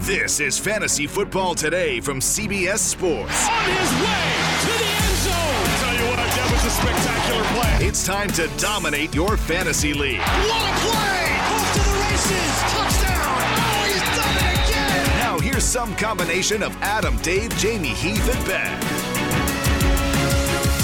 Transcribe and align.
This 0.00 0.40
is 0.40 0.58
Fantasy 0.58 1.06
Football 1.06 1.54
Today 1.54 2.00
from 2.00 2.20
CBS 2.20 2.78
Sports. 2.78 3.46
On 3.46 3.64
his 3.64 3.92
way 4.00 4.32
to 4.62 4.72
the 4.78 4.90
end 4.96 5.16
zone. 5.20 5.66
Tell 5.76 5.94
you 5.94 6.06
what, 6.08 6.16
that 6.16 6.48
was 6.50 6.64
a 6.64 6.70
spectacular 6.70 7.44
play. 7.60 7.86
It's 7.86 8.06
time 8.06 8.28
to 8.30 8.48
dominate 8.56 9.14
your 9.14 9.36
fantasy 9.36 9.92
league. 9.92 10.18
What 10.20 10.62
a 10.62 10.72
play! 10.80 11.36
Off 11.52 11.72
to 11.74 11.80
the 11.84 11.96
races. 12.00 12.52
Touchdown. 12.72 13.44
Oh, 13.60 13.84
he's 13.84 14.00
done 14.16 14.36
it 14.40 14.70
again. 14.70 15.18
Now 15.18 15.38
here's 15.38 15.64
some 15.64 15.94
combination 15.96 16.62
of 16.62 16.74
Adam, 16.80 17.18
Dave, 17.18 17.54
Jamie, 17.58 17.88
Heath, 17.88 18.26
and 18.34 18.46
Ben. 18.46 18.80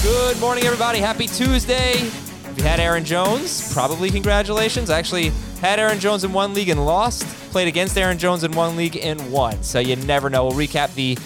Good 0.02 0.38
morning, 0.40 0.64
everybody. 0.64 0.98
Happy 0.98 1.26
Tuesday. 1.26 2.10
If 2.56 2.62
you 2.62 2.68
had 2.70 2.80
Aaron 2.80 3.04
Jones, 3.04 3.70
probably 3.74 4.10
congratulations. 4.10 4.88
I 4.88 4.98
actually 4.98 5.30
had 5.60 5.78
Aaron 5.78 6.00
Jones 6.00 6.24
in 6.24 6.32
one 6.32 6.54
league 6.54 6.70
and 6.70 6.86
lost. 6.86 7.26
Played 7.50 7.68
against 7.68 7.98
Aaron 7.98 8.16
Jones 8.16 8.44
in 8.44 8.52
one 8.52 8.76
league 8.76 8.96
and 8.96 9.30
won. 9.30 9.62
So 9.62 9.78
you 9.78 9.94
never 9.96 10.30
know. 10.30 10.46
We'll 10.46 10.54
recap 10.54 10.94
the 10.94 11.18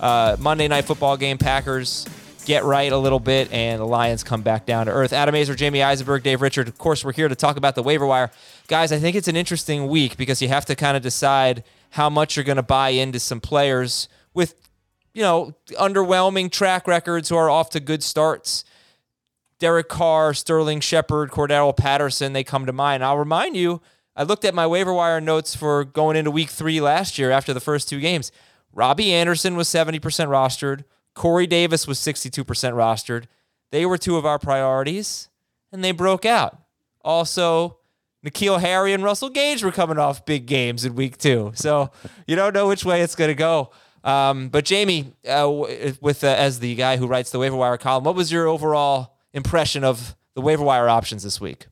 uh, 0.00 0.36
Monday 0.40 0.66
night 0.66 0.84
football 0.86 1.16
game. 1.16 1.38
Packers 1.38 2.04
get 2.46 2.64
right 2.64 2.90
a 2.90 2.98
little 2.98 3.20
bit, 3.20 3.52
and 3.52 3.80
the 3.80 3.86
Lions 3.86 4.24
come 4.24 4.42
back 4.42 4.66
down 4.66 4.86
to 4.86 4.92
earth. 4.92 5.12
Adam 5.12 5.36
Aizer, 5.36 5.56
Jamie 5.56 5.84
Eisenberg, 5.84 6.24
Dave 6.24 6.42
Richard. 6.42 6.66
Of 6.66 6.78
course, 6.78 7.04
we're 7.04 7.12
here 7.12 7.28
to 7.28 7.36
talk 7.36 7.56
about 7.56 7.76
the 7.76 7.82
waiver 7.84 8.04
wire. 8.04 8.32
Guys, 8.66 8.90
I 8.90 8.98
think 8.98 9.14
it's 9.14 9.28
an 9.28 9.36
interesting 9.36 9.86
week 9.86 10.16
because 10.16 10.42
you 10.42 10.48
have 10.48 10.64
to 10.64 10.74
kind 10.74 10.96
of 10.96 11.02
decide 11.04 11.62
how 11.90 12.10
much 12.10 12.36
you're 12.36 12.44
going 12.44 12.56
to 12.56 12.62
buy 12.64 12.88
into 12.88 13.20
some 13.20 13.40
players 13.40 14.08
with, 14.34 14.56
you 15.14 15.22
know, 15.22 15.54
underwhelming 15.74 16.50
track 16.50 16.88
records 16.88 17.28
who 17.28 17.36
are 17.36 17.48
off 17.48 17.70
to 17.70 17.78
good 17.78 18.02
starts. 18.02 18.64
Derek 19.62 19.88
Carr, 19.88 20.34
Sterling 20.34 20.80
Shepard, 20.80 21.30
Cordell 21.30 21.76
Patterson, 21.76 22.32
they 22.32 22.42
come 22.42 22.66
to 22.66 22.72
mind. 22.72 23.04
I'll 23.04 23.16
remind 23.16 23.56
you, 23.56 23.80
I 24.16 24.24
looked 24.24 24.44
at 24.44 24.56
my 24.56 24.66
waiver 24.66 24.92
wire 24.92 25.20
notes 25.20 25.54
for 25.54 25.84
going 25.84 26.16
into 26.16 26.32
week 26.32 26.50
three 26.50 26.80
last 26.80 27.16
year 27.16 27.30
after 27.30 27.54
the 27.54 27.60
first 27.60 27.88
two 27.88 28.00
games. 28.00 28.32
Robby 28.72 29.12
Anderson 29.12 29.54
was 29.54 29.68
70% 29.68 30.00
rostered. 30.00 30.82
Corey 31.14 31.46
Davis 31.46 31.86
was 31.86 32.00
62% 32.00 32.44
rostered. 32.44 33.26
They 33.70 33.86
were 33.86 33.96
two 33.96 34.16
of 34.16 34.26
our 34.26 34.40
priorities, 34.40 35.28
and 35.70 35.84
they 35.84 35.92
broke 35.92 36.26
out. 36.26 36.58
Also, 37.04 37.78
N'Keal 38.26 38.60
Harry 38.60 38.92
and 38.92 39.04
Russell 39.04 39.30
Gage 39.30 39.62
were 39.62 39.70
coming 39.70 39.96
off 39.96 40.26
big 40.26 40.46
games 40.46 40.84
in 40.84 40.96
week 40.96 41.18
two. 41.18 41.52
So 41.54 41.92
you 42.26 42.34
don't 42.34 42.52
know 42.52 42.66
which 42.66 42.84
way 42.84 43.02
it's 43.02 43.14
going 43.14 43.30
to 43.30 43.36
go. 43.36 43.70
Um, 44.02 44.48
but 44.48 44.64
Jamie, 44.64 45.12
uh, 45.24 45.48
with 46.00 46.24
uh, 46.24 46.34
as 46.36 46.58
the 46.58 46.74
guy 46.74 46.96
who 46.96 47.06
writes 47.06 47.30
the 47.30 47.38
waiver 47.38 47.54
wire 47.54 47.76
column, 47.76 48.02
what 48.02 48.16
was 48.16 48.32
your 48.32 48.48
overall 48.48 49.12
impression 49.32 49.84
of 49.84 50.16
the 50.34 50.40
waiver 50.40 50.64
wire 50.64 50.88
options 50.88 51.22
this 51.22 51.40
week? 51.40 51.66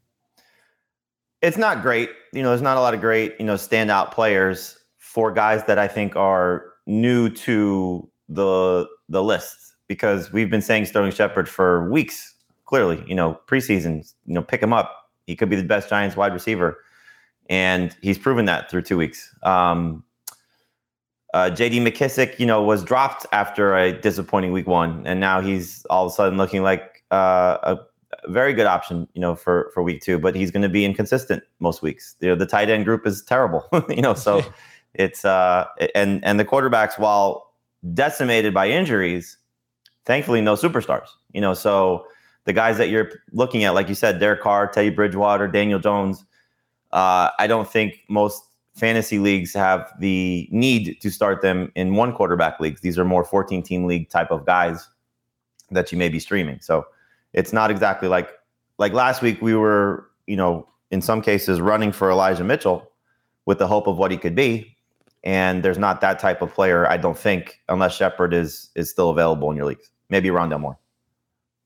It's 1.42 1.56
not 1.56 1.82
great. 1.82 2.10
You 2.32 2.42
know, 2.42 2.50
there's 2.50 2.62
not 2.62 2.76
a 2.76 2.80
lot 2.80 2.94
of 2.94 3.00
great, 3.00 3.34
you 3.38 3.46
know, 3.46 3.54
standout 3.54 4.12
players 4.12 4.78
for 4.98 5.32
guys 5.32 5.64
that 5.64 5.78
I 5.78 5.88
think 5.88 6.14
are 6.16 6.66
new 6.86 7.30
to 7.30 8.08
the 8.28 8.86
the 9.08 9.22
list 9.22 9.74
because 9.88 10.32
we've 10.32 10.50
been 10.50 10.62
saying 10.62 10.84
Sterling 10.86 11.12
Shepard 11.12 11.48
for 11.48 11.90
weeks. 11.90 12.34
Clearly, 12.64 13.02
you 13.08 13.16
know, 13.16 13.40
preseason, 13.48 14.08
you 14.26 14.34
know, 14.34 14.42
pick 14.42 14.62
him 14.62 14.72
up. 14.72 15.10
He 15.26 15.34
could 15.34 15.50
be 15.50 15.56
the 15.56 15.64
best 15.64 15.88
Giants 15.88 16.16
wide 16.16 16.32
receiver, 16.32 16.78
and 17.48 17.96
he's 18.00 18.16
proven 18.16 18.44
that 18.44 18.70
through 18.70 18.82
two 18.82 18.96
weeks. 18.96 19.34
Um, 19.42 20.04
uh, 21.34 21.50
J.D. 21.50 21.80
McKissic, 21.80 22.38
you 22.38 22.46
know, 22.46 22.62
was 22.62 22.84
dropped 22.84 23.26
after 23.32 23.76
a 23.76 23.92
disappointing 23.92 24.52
week 24.52 24.68
one, 24.68 25.04
and 25.06 25.18
now 25.18 25.40
he's 25.40 25.84
all 25.90 26.06
of 26.06 26.12
a 26.12 26.14
sudden 26.14 26.38
looking 26.38 26.62
like 26.62 26.99
uh, 27.10 27.58
a 27.62 27.78
very 28.30 28.52
good 28.52 28.66
option, 28.66 29.08
you 29.14 29.20
know, 29.20 29.34
for 29.34 29.70
for 29.74 29.82
week 29.82 30.02
two. 30.02 30.18
But 30.18 30.34
he's 30.34 30.50
going 30.50 30.62
to 30.62 30.68
be 30.68 30.84
inconsistent 30.84 31.42
most 31.58 31.82
weeks. 31.82 32.16
You 32.20 32.28
know, 32.28 32.34
the 32.36 32.46
tight 32.46 32.70
end 32.70 32.84
group 32.84 33.06
is 33.06 33.22
terrible, 33.22 33.66
you 33.88 34.02
know, 34.02 34.14
so 34.14 34.42
it's 34.94 35.24
uh, 35.24 35.66
and 35.94 36.24
and 36.24 36.38
the 36.38 36.44
quarterbacks, 36.44 36.98
while 36.98 37.52
decimated 37.94 38.52
by 38.52 38.68
injuries, 38.68 39.38
thankfully 40.04 40.40
no 40.40 40.54
superstars, 40.54 41.08
you 41.32 41.40
know, 41.40 41.54
so 41.54 42.04
the 42.44 42.52
guys 42.52 42.78
that 42.78 42.88
you're 42.88 43.10
looking 43.32 43.64
at, 43.64 43.74
like 43.74 43.88
you 43.88 43.94
said, 43.94 44.18
Derek 44.18 44.40
Carr, 44.40 44.66
Teddy 44.66 44.90
Bridgewater, 44.90 45.46
Daniel 45.48 45.78
Jones. 45.78 46.24
Uh, 46.92 47.30
I 47.38 47.46
don't 47.46 47.70
think 47.70 48.00
most 48.08 48.42
fantasy 48.74 49.18
leagues 49.18 49.52
have 49.54 49.92
the 50.00 50.48
need 50.50 51.00
to 51.00 51.10
start 51.10 51.42
them 51.42 51.70
in 51.74 51.94
one 51.94 52.12
quarterback 52.12 52.58
leagues. 52.58 52.80
These 52.80 52.98
are 52.98 53.04
more 53.04 53.24
14 53.24 53.62
team 53.62 53.84
league 53.84 54.08
type 54.08 54.30
of 54.30 54.46
guys 54.46 54.88
that 55.70 55.92
you 55.92 55.98
may 55.98 56.08
be 56.08 56.18
streaming. 56.18 56.60
So 56.60 56.86
it's 57.32 57.52
not 57.52 57.70
exactly 57.70 58.08
like 58.08 58.30
like 58.78 58.92
last 58.92 59.22
week 59.22 59.40
we 59.42 59.54
were, 59.54 60.08
you 60.26 60.36
know, 60.36 60.66
in 60.90 61.02
some 61.02 61.20
cases 61.22 61.60
running 61.60 61.92
for 61.92 62.10
Elijah 62.10 62.44
Mitchell 62.44 62.90
with 63.46 63.58
the 63.58 63.66
hope 63.66 63.86
of 63.86 63.98
what 63.98 64.10
he 64.10 64.16
could 64.16 64.34
be. 64.34 64.76
And 65.22 65.62
there's 65.62 65.78
not 65.78 66.00
that 66.00 66.18
type 66.18 66.40
of 66.40 66.52
player, 66.52 66.88
I 66.88 66.96
don't 66.96 67.18
think, 67.18 67.60
unless 67.68 67.94
Shepard 67.94 68.32
is 68.32 68.70
is 68.74 68.90
still 68.90 69.10
available 69.10 69.50
in 69.50 69.56
your 69.56 69.66
leagues. 69.66 69.90
Maybe 70.08 70.28
Rondale 70.28 70.60
Moore. 70.60 70.78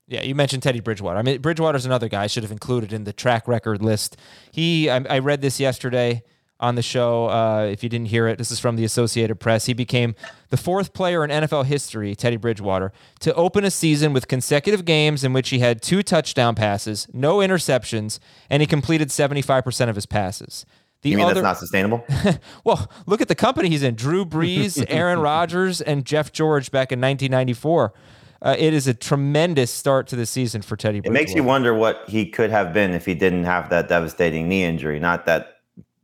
Yeah, 0.07 0.21
you 0.21 0.35
mentioned 0.35 0.61
Teddy 0.61 0.81
Bridgewater. 0.81 1.17
I 1.17 1.23
mean, 1.23 1.41
Bridgewater's 1.41 1.85
another 1.85 2.07
guy 2.07 2.23
I 2.23 2.27
should 2.27 2.43
have 2.43 2.51
included 2.51 2.93
in 2.93 3.05
the 3.05 3.13
track 3.13 3.47
record 3.47 3.81
list. 3.81 4.17
He, 4.51 4.87
I, 4.87 4.97
I 5.09 5.19
read 5.19 5.41
this 5.41 5.59
yesterday 5.59 6.21
on 6.59 6.75
the 6.75 6.81
show. 6.81 7.29
Uh, 7.29 7.65
if 7.65 7.83
you 7.83 7.89
didn't 7.89 8.07
hear 8.07 8.27
it, 8.27 8.37
this 8.37 8.51
is 8.51 8.59
from 8.59 8.75
the 8.75 8.83
Associated 8.83 9.39
Press. 9.39 9.65
He 9.65 9.73
became 9.73 10.15
the 10.49 10.57
fourth 10.57 10.93
player 10.93 11.23
in 11.23 11.29
NFL 11.29 11.65
history, 11.65 12.15
Teddy 12.15 12.37
Bridgewater, 12.37 12.91
to 13.19 13.33
open 13.33 13.63
a 13.63 13.71
season 13.71 14.13
with 14.13 14.27
consecutive 14.27 14.85
games 14.85 15.23
in 15.23 15.33
which 15.33 15.49
he 15.49 15.59
had 15.59 15.81
two 15.81 16.03
touchdown 16.03 16.55
passes, 16.55 17.07
no 17.13 17.37
interceptions, 17.37 18.19
and 18.49 18.61
he 18.61 18.67
completed 18.67 19.09
75% 19.09 19.89
of 19.89 19.95
his 19.95 20.05
passes. 20.05 20.65
The 21.01 21.11
you 21.11 21.17
mean 21.17 21.25
other, 21.25 21.35
that's 21.35 21.43
not 21.43 21.57
sustainable? 21.57 22.03
well, 22.63 22.89
look 23.05 23.21
at 23.21 23.27
the 23.27 23.35
company 23.35 23.69
he's 23.69 23.83
in: 23.83 23.93
Drew 23.93 24.25
Brees, 24.25 24.83
Aaron 24.89 25.19
Rodgers, 25.19 25.79
and 25.79 26.03
Jeff 26.03 26.31
George 26.31 26.71
back 26.71 26.91
in 26.91 26.99
1994. 26.99 27.93
Uh, 28.41 28.55
it 28.57 28.73
is 28.73 28.87
a 28.87 28.93
tremendous 28.93 29.71
start 29.71 30.07
to 30.07 30.15
the 30.15 30.25
season 30.25 30.61
for 30.61 30.75
Teddy. 30.75 31.01
It 31.03 31.11
makes 31.11 31.33
you 31.33 31.43
wonder 31.43 31.73
what 31.73 32.03
he 32.07 32.25
could 32.25 32.49
have 32.49 32.73
been 32.73 32.91
if 32.91 33.05
he 33.05 33.13
didn't 33.13 33.45
have 33.45 33.69
that 33.69 33.87
devastating 33.87 34.49
knee 34.49 34.63
injury. 34.63 34.99
Not 34.99 35.25
that 35.25 35.54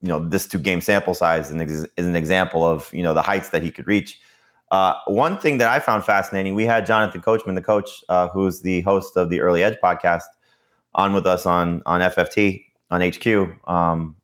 you 0.01 0.07
know 0.07 0.19
this 0.19 0.47
two 0.47 0.59
game 0.59 0.81
sample 0.81 1.13
size 1.13 1.51
is 1.51 2.05
an 2.05 2.15
example 2.15 2.65
of 2.65 2.91
you 2.93 3.03
know 3.03 3.13
the 3.13 3.21
heights 3.21 3.49
that 3.49 3.63
he 3.63 3.71
could 3.71 3.87
reach. 3.87 4.19
Uh, 4.71 4.95
one 5.05 5.37
thing 5.37 5.57
that 5.57 5.69
I 5.69 5.79
found 5.79 6.05
fascinating, 6.05 6.55
we 6.55 6.65
had 6.65 6.85
Jonathan 6.85 7.21
Coachman, 7.21 7.55
the 7.55 7.61
coach 7.61 8.03
uh, 8.07 8.29
who's 8.29 8.61
the 8.61 8.81
host 8.81 9.17
of 9.17 9.29
the 9.29 9.41
Early 9.41 9.63
Edge 9.63 9.77
podcast, 9.83 10.23
on 10.95 11.13
with 11.13 11.25
us 11.25 11.45
on 11.45 11.81
on 11.85 12.01
FFT 12.01 12.63
on 12.89 13.01
HQ 13.01 13.69
um, 13.69 14.15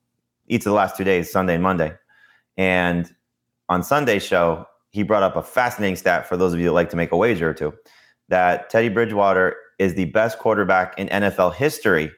each 0.48 0.62
of 0.62 0.66
the 0.66 0.74
last 0.74 0.98
two 0.98 1.04
days, 1.04 1.32
Sunday 1.32 1.56
and 1.56 1.64
Monday, 1.64 1.94
and 2.58 3.14
on 3.70 3.84
Sunday's 3.84 4.24
show 4.24 4.66
he 4.92 5.04
brought 5.04 5.24
up 5.24 5.36
a 5.36 5.44
fascinating 5.44 5.96
stat 5.96 6.28
for 6.28 6.38
those 6.38 6.54
of 6.54 6.60
you 6.60 6.66
that 6.66 6.72
like 6.72 6.90
to 6.90 6.96
make 6.96 7.12
a 7.12 7.18
wager 7.18 7.50
or 7.50 7.54
two 7.54 7.74
that 8.30 8.70
Teddy 8.70 8.90
Bridgewater 8.90 9.56
is 9.80 9.94
the 9.94 10.06
best 10.06 10.40
quarterback 10.40 10.98
in 10.98 11.08
NFL 11.08 11.56
history 11.56 12.12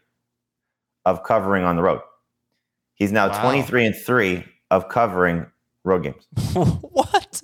of 1.05 1.23
covering 1.23 1.63
on 1.63 1.75
the 1.75 1.83
road. 1.83 2.01
He's 2.99 3.11
now 3.11 3.29
wow. 3.29 3.41
23 3.41 3.85
and 3.87 3.95
3 3.95 4.45
of 4.69 4.89
covering 4.89 5.47
road 5.83 6.03
games. 6.03 6.27
what? 6.53 7.41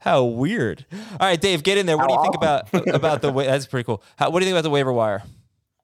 How 0.00 0.24
weird. 0.24 0.84
All 0.92 1.18
right, 1.20 1.40
Dave, 1.40 1.62
get 1.62 1.78
in 1.78 1.86
there. 1.86 1.96
What 1.96 2.10
How 2.10 2.16
do 2.16 2.20
you 2.20 2.22
think 2.22 2.34
about 2.34 2.88
about 2.94 3.22
the 3.22 3.32
way 3.32 3.46
that's 3.46 3.66
pretty 3.66 3.84
cool. 3.84 4.02
How, 4.16 4.30
what 4.30 4.40
do 4.40 4.44
you 4.44 4.48
think 4.50 4.56
about 4.56 4.68
the 4.68 4.70
waiver 4.70 4.92
wire? 4.92 5.22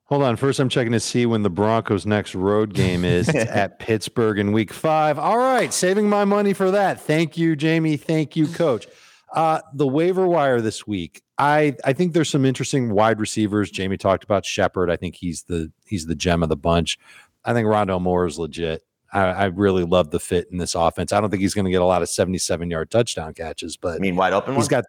Hold 0.05 0.23
on. 0.23 0.35
First, 0.35 0.59
I'm 0.59 0.67
checking 0.67 0.91
to 0.91 0.99
see 0.99 1.25
when 1.25 1.41
the 1.41 1.49
Broncos' 1.49 2.05
next 2.05 2.35
road 2.35 2.73
game 2.73 3.05
is. 3.05 3.29
It's 3.29 3.49
at 3.51 3.79
Pittsburgh 3.79 4.39
in 4.39 4.51
week 4.51 4.73
five. 4.73 5.17
All 5.17 5.37
right. 5.37 5.71
Saving 5.71 6.09
my 6.09 6.25
money 6.25 6.51
for 6.51 6.71
that. 6.71 6.99
Thank 6.99 7.37
you, 7.37 7.55
Jamie. 7.55 7.95
Thank 7.95 8.35
you, 8.35 8.47
coach. 8.47 8.87
Uh, 9.33 9.61
the 9.73 9.87
waiver 9.87 10.27
wire 10.27 10.59
this 10.59 10.85
week. 10.85 11.21
I, 11.37 11.75
I 11.85 11.93
think 11.93 12.11
there's 12.11 12.29
some 12.29 12.43
interesting 12.43 12.91
wide 12.91 13.21
receivers. 13.21 13.71
Jamie 13.71 13.95
talked 13.95 14.25
about 14.25 14.45
Shepard. 14.45 14.91
I 14.91 14.97
think 14.97 15.15
he's 15.15 15.43
the 15.43 15.71
he's 15.85 16.07
the 16.07 16.15
gem 16.15 16.43
of 16.43 16.49
the 16.49 16.57
bunch. 16.57 16.99
I 17.45 17.53
think 17.53 17.67
Rondale 17.67 18.01
Moore 18.01 18.25
is 18.25 18.37
legit. 18.37 18.83
I, 19.11 19.21
I 19.21 19.45
really 19.45 19.83
love 19.83 20.11
the 20.11 20.19
fit 20.19 20.47
in 20.51 20.57
this 20.57 20.75
offense. 20.75 21.11
I 21.11 21.19
don't 21.19 21.29
think 21.29 21.41
he's 21.41 21.53
going 21.53 21.65
to 21.65 21.71
get 21.71 21.81
a 21.81 21.85
lot 21.85 22.01
of 22.01 22.09
77 22.09 22.69
yard 22.69 22.89
touchdown 22.89 23.33
catches, 23.33 23.77
but 23.77 23.95
I 23.95 23.99
mean, 23.99 24.15
wide 24.15 24.33
open. 24.33 24.55
he's 24.55 24.63
one? 24.63 24.69
got 24.69 24.85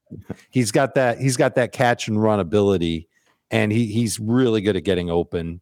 he's 0.50 0.70
got 0.70 0.94
that 0.94 1.20
he's 1.20 1.36
got 1.36 1.54
that 1.56 1.72
catch 1.72 2.08
and 2.08 2.22
run 2.22 2.40
ability 2.40 3.08
and 3.52 3.70
he 3.70 3.86
he's 3.86 4.18
really 4.18 4.60
good 4.60 4.76
at 4.76 4.82
getting 4.82 5.10
open 5.10 5.60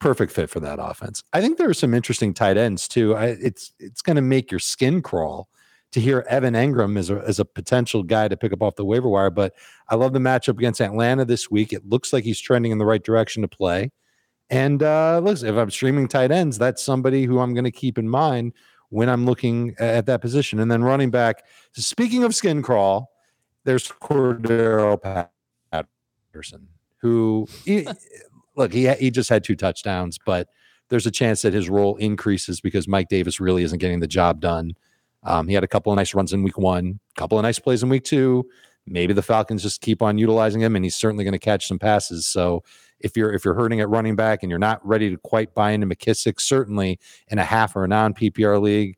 perfect 0.00 0.32
fit 0.32 0.48
for 0.50 0.60
that 0.60 0.78
offense 0.80 1.22
i 1.32 1.40
think 1.40 1.58
there 1.58 1.68
are 1.68 1.74
some 1.74 1.94
interesting 1.94 2.32
tight 2.34 2.56
ends 2.56 2.88
too 2.88 3.14
I, 3.14 3.26
it's 3.26 3.72
it's 3.78 4.02
going 4.02 4.16
to 4.16 4.22
make 4.22 4.50
your 4.50 4.60
skin 4.60 5.02
crawl 5.02 5.48
to 5.92 6.00
hear 6.00 6.24
evan 6.28 6.54
engram 6.54 6.98
as 6.98 7.10
a, 7.10 7.22
as 7.26 7.38
a 7.38 7.44
potential 7.44 8.02
guy 8.02 8.28
to 8.28 8.36
pick 8.36 8.52
up 8.52 8.62
off 8.62 8.76
the 8.76 8.84
waiver 8.84 9.08
wire 9.08 9.30
but 9.30 9.54
i 9.88 9.94
love 9.94 10.12
the 10.12 10.18
matchup 10.18 10.56
against 10.56 10.80
atlanta 10.80 11.24
this 11.24 11.50
week 11.50 11.72
it 11.72 11.88
looks 11.88 12.12
like 12.12 12.24
he's 12.24 12.40
trending 12.40 12.72
in 12.72 12.78
the 12.78 12.86
right 12.86 13.04
direction 13.04 13.42
to 13.42 13.48
play 13.48 13.90
and 14.50 14.82
uh 14.82 15.20
if 15.24 15.56
i'm 15.56 15.70
streaming 15.70 16.08
tight 16.08 16.30
ends 16.30 16.58
that's 16.58 16.82
somebody 16.82 17.24
who 17.24 17.38
i'm 17.38 17.54
going 17.54 17.64
to 17.64 17.70
keep 17.70 17.98
in 17.98 18.08
mind 18.08 18.52
when 18.90 19.08
i'm 19.08 19.26
looking 19.26 19.74
at 19.78 20.06
that 20.06 20.20
position 20.20 20.58
and 20.60 20.70
then 20.70 20.82
running 20.82 21.10
back 21.10 21.44
speaking 21.72 22.24
of 22.24 22.34
skin 22.34 22.62
crawl 22.62 23.10
there's 23.68 23.88
Cordarrelle 23.88 24.98
Patterson, 26.32 26.68
who 27.02 27.46
he, 27.66 27.86
look 28.56 28.72
he 28.72 28.88
he 28.94 29.10
just 29.10 29.28
had 29.28 29.44
two 29.44 29.54
touchdowns, 29.56 30.18
but 30.24 30.48
there's 30.88 31.06
a 31.06 31.10
chance 31.10 31.42
that 31.42 31.52
his 31.52 31.68
role 31.68 31.96
increases 31.96 32.62
because 32.62 32.88
Mike 32.88 33.08
Davis 33.10 33.40
really 33.40 33.62
isn't 33.62 33.78
getting 33.78 34.00
the 34.00 34.06
job 34.06 34.40
done. 34.40 34.72
Um, 35.22 35.48
he 35.48 35.54
had 35.54 35.64
a 35.64 35.68
couple 35.68 35.92
of 35.92 35.96
nice 35.96 36.14
runs 36.14 36.32
in 36.32 36.42
week 36.42 36.56
one, 36.56 36.98
a 37.14 37.20
couple 37.20 37.38
of 37.38 37.42
nice 37.42 37.58
plays 37.58 37.82
in 37.82 37.90
week 37.90 38.04
two. 38.04 38.48
Maybe 38.86 39.12
the 39.12 39.20
Falcons 39.20 39.62
just 39.62 39.82
keep 39.82 40.00
on 40.00 40.16
utilizing 40.16 40.62
him, 40.62 40.74
and 40.74 40.82
he's 40.82 40.96
certainly 40.96 41.24
going 41.24 41.32
to 41.32 41.38
catch 41.38 41.68
some 41.68 41.78
passes. 41.78 42.26
So 42.26 42.64
if 43.00 43.16
you're 43.16 43.32
if 43.32 43.44
you're 43.44 43.54
hurting 43.54 43.80
at 43.80 43.88
running 43.88 44.16
back 44.16 44.42
and 44.42 44.50
you're 44.50 44.58
not 44.58 44.84
ready 44.86 45.10
to 45.10 45.16
quite 45.18 45.54
buy 45.54 45.72
into 45.72 45.86
McKissic, 45.86 46.40
certainly 46.40 46.98
in 47.28 47.38
a 47.38 47.44
half 47.44 47.76
or 47.76 47.84
a 47.84 47.88
non 47.88 48.14
PPR 48.14 48.60
league, 48.60 48.96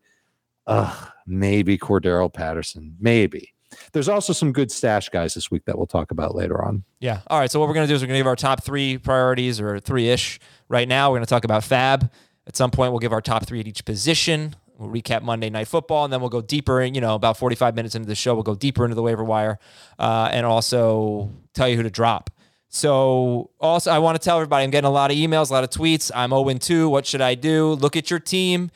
uh, 0.67 0.95
maybe 1.27 1.79
Cordarrelle 1.79 2.33
Patterson, 2.33 2.97
maybe. 3.01 3.55
There's 3.93 4.09
also 4.09 4.33
some 4.33 4.53
good 4.53 4.71
stash 4.71 5.09
guys 5.11 5.35
this 5.35 5.51
week 5.51 5.65
that 5.67 5.77
we'll 5.77 5.87
talk 5.87 6.11
about 6.11 6.35
later 6.35 6.65
on. 6.65 6.85
Yeah. 6.99 7.21
All 7.29 7.39
right. 7.39 7.51
So 7.51 7.61
what 7.61 7.69
we're 7.69 7.75
going 7.75 7.87
to 7.87 7.89
do 7.89 7.95
is 7.95 8.03
we're 8.03 8.09
going 8.09 8.17
to 8.17 8.21
give 8.21 8.27
our 8.27 8.37
top 8.37 8.65
three 8.65 8.99
priorities 8.99 9.61
or 9.61 9.79
three 9.79 10.09
ish. 10.09 10.41
Right 10.69 10.89
now, 10.89 11.11
we're 11.11 11.19
going 11.19 11.27
to 11.27 11.31
talk 11.31 11.45
about 11.45 11.63
Fab. 11.63 12.11
At 12.47 12.57
some 12.57 12.71
point, 12.71 12.93
we'll 12.93 12.99
give 12.99 13.13
our 13.13 13.21
top 13.21 13.47
three 13.47 13.61
at 13.61 13.69
each 13.69 13.85
position. 13.85 14.57
We'll 14.77 14.91
recap 14.91 15.23
Monday 15.23 15.51
Night 15.51 15.69
Football, 15.69 16.05
and 16.05 16.13
then 16.13 16.21
we'll 16.21 16.31
go 16.31 16.41
deeper. 16.41 16.81
In, 16.81 16.95
you 16.95 17.01
know, 17.03 17.15
about 17.15 17.37
45 17.37 17.77
minutes 17.77 17.95
into 17.95 18.09
the 18.09 18.15
show, 18.15 18.35
we'll 18.35 18.43
go 18.43 18.55
deeper 18.55 18.85
into 18.85 18.95
the 18.95 19.03
waiver 19.03 19.23
wire, 19.23 19.59
uh, 19.99 20.31
and 20.33 20.47
also 20.47 21.31
tell 21.53 21.69
you 21.69 21.77
who 21.77 21.83
to 21.83 21.91
drop. 21.91 22.31
So, 22.73 23.51
also, 23.61 23.91
I 23.91 23.99
want 23.99 24.21
to 24.21 24.25
tell 24.25 24.37
everybody 24.37 24.63
I'm 24.63 24.71
getting 24.71 24.87
a 24.87 24.93
lot 24.93 25.11
of 25.11 25.17
emails, 25.17 25.51
a 25.51 25.55
lot 25.55 25.65
of 25.65 25.71
tweets. 25.71 26.13
I'm 26.15 26.31
0 26.31 26.55
2. 26.55 26.89
What 26.89 27.05
should 27.05 27.21
I 27.21 27.35
do? 27.35 27.73
Look 27.73 27.97
at 27.97 28.11
your 28.11 28.21
team. 28.21 28.71